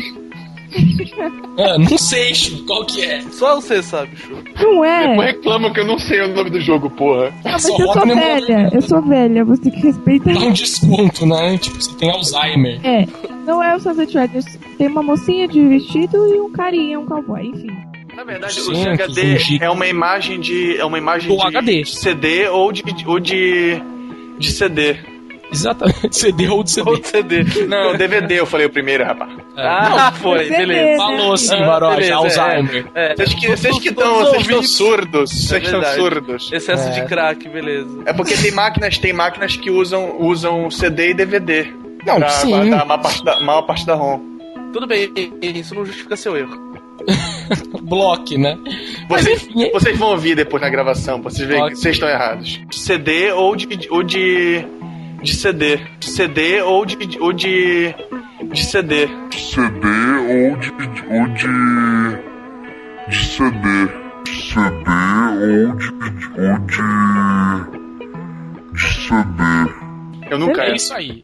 Ah, 1.59 1.77
não 1.77 1.97
sei, 1.97 2.33
Chu, 2.35 2.65
qual 2.65 2.85
que 2.85 3.03
é? 3.03 3.21
Só 3.31 3.55
você 3.55 3.81
sabe, 3.81 4.15
Chu. 4.15 4.37
Não 4.61 4.83
é. 4.85 5.07
Depois 5.09 5.27
reclamam 5.27 5.73
que 5.73 5.79
eu 5.79 5.85
não 5.85 5.97
sei 5.97 6.21
o 6.21 6.27
nome 6.27 6.49
do 6.49 6.61
jogo, 6.61 6.89
porra. 6.89 7.33
Ah, 7.43 7.53
mas 7.53 7.63
Só 7.63 7.77
eu 7.77 7.93
sou 7.93 8.05
velha. 8.05 8.69
Eu 8.73 8.81
sou 8.81 9.01
velha. 9.01 9.45
Você 9.45 9.61
tem 9.63 9.71
que 9.71 9.79
respeitar. 9.79 10.33
Dá 10.33 10.39
um 10.39 10.53
desconto, 10.53 11.25
né? 11.25 11.57
Tipo, 11.57 11.81
você 11.81 11.93
tem 11.95 12.11
Alzheimer. 12.11 12.79
É. 12.85 13.07
Não 13.45 13.63
é 13.63 13.75
o 13.75 13.79
Sunset 13.79 14.17
Riders. 14.17 14.45
Tem 14.77 14.87
uma 14.87 15.01
mocinha 15.01 15.47
de 15.47 15.65
vestido 15.67 16.17
e 16.27 16.39
um 16.39 16.51
carinha, 16.51 16.99
um 16.99 17.05
cowboy. 17.05 17.47
Enfim. 17.47 17.71
Na 18.15 18.23
verdade, 18.23 18.53
Sim, 18.53 18.71
o 18.71 18.75
CHD 18.75 19.59
é 19.61 19.69
uma 19.69 19.87
imagem 19.87 20.39
de. 20.39 20.75
É 20.77 20.85
uma 20.85 20.97
imagem 20.97 21.29
Do 21.29 21.37
de 21.37 21.47
HD. 21.57 21.85
CD 21.85 22.47
ou 22.49 22.71
de. 22.71 22.83
ou 23.05 23.19
de. 23.19 23.81
de 24.37 24.51
CD. 24.51 24.97
Exatamente, 25.51 26.15
CD 26.15 26.47
ou 26.49 26.63
de 26.63 26.71
CD. 26.71 26.89
Ou 26.89 27.03
CD. 27.03 27.43
Não, 27.67 27.95
DVD 27.95 28.39
eu 28.39 28.45
falei 28.45 28.65
o 28.65 28.69
primeiro, 28.69 29.03
rapaz. 29.05 29.31
Ah, 29.55 30.11
foi, 30.11 30.45
CD, 30.45 30.57
beleza. 30.57 30.97
Falou 30.97 31.37
sim, 31.37 31.55
Ah, 31.55 31.65
Maroja, 31.65 31.95
beleza, 31.95 32.15
Alzheimer. 32.43 32.85
É, 32.93 33.15
Vocês 33.15 33.33
que, 33.33 33.47
vocês 33.47 33.79
que 33.79 33.89
estão, 33.89 34.21
os 34.23 34.29
vocês 34.29 34.41
estão 34.43 34.63
surdos. 34.63 35.31
Vocês 35.31 35.63
É 35.63 35.65
estão 35.65 35.83
surdos. 35.95 36.49
Excesso 36.51 36.89
É. 36.89 36.91
de 36.91 37.05
crack, 37.05 37.47
beleza. 37.49 38.03
É 38.05 38.13
porque 38.13 38.35
tem 38.35 38.51
máquinas, 38.51 38.97
tem 38.97 39.13
máquinas 39.13 39.55
que 39.55 39.69
usam, 39.71 40.15
usam 40.19 40.69
CD 40.69 41.11
e 41.11 41.13
DVD. 41.13 41.67
Não, 42.05 42.17
pra 42.17 42.29
sim. 42.29 42.49
guardar 42.49 42.81
a 42.81 42.85
maior 42.85 43.01
parte 43.01 43.23
da, 43.25 43.39
maior 43.39 43.61
parte 43.63 43.85
da 43.85 43.95
ROM. 43.95 44.19
Tudo 44.73 44.85
bem, 44.87 45.11
isso 45.41 45.73
não 45.73 45.85
justifica 45.85 46.15
seu 46.15 46.35
erro. 46.37 46.67
Block, 47.83 48.37
né? 48.37 48.57
Vocês, 49.07 49.47
vocês 49.71 49.97
vão 49.97 50.09
ouvir 50.11 50.35
depois 50.35 50.61
na 50.61 50.69
gravação, 50.69 51.21
pra 51.21 51.29
vocês 51.31 51.47
que 51.47 51.75
vocês 51.75 51.95
estão 51.95 52.09
errados. 52.09 52.59
De 52.69 52.75
CD 52.77 53.31
ou 53.31 53.55
de, 53.55 53.87
ou 53.89 54.03
de. 54.03 54.65
De 55.21 55.35
CD. 55.35 55.77
De 55.99 56.09
CD 56.09 56.61
ou 56.61 56.85
de. 56.85 56.97
ou 57.19 57.33
de. 57.33 57.93
de 58.43 58.63
CD. 58.63 59.07
CD 59.31 59.87
ou 60.29 60.57
de, 60.57 60.71
ou 61.09 61.27
de, 61.27 61.47
de 63.09 63.25
CD. 63.25 63.67
CD 64.25 64.89
ou 65.41 65.75
de, 65.75 65.87
ou 66.37 66.57
de, 66.65 66.83
de 68.73 68.81
CD. 68.81 69.43
Eu 70.29 70.39
nunca 70.39 70.63
é 70.63 70.75
isso 70.75 70.93
aí. 70.93 71.23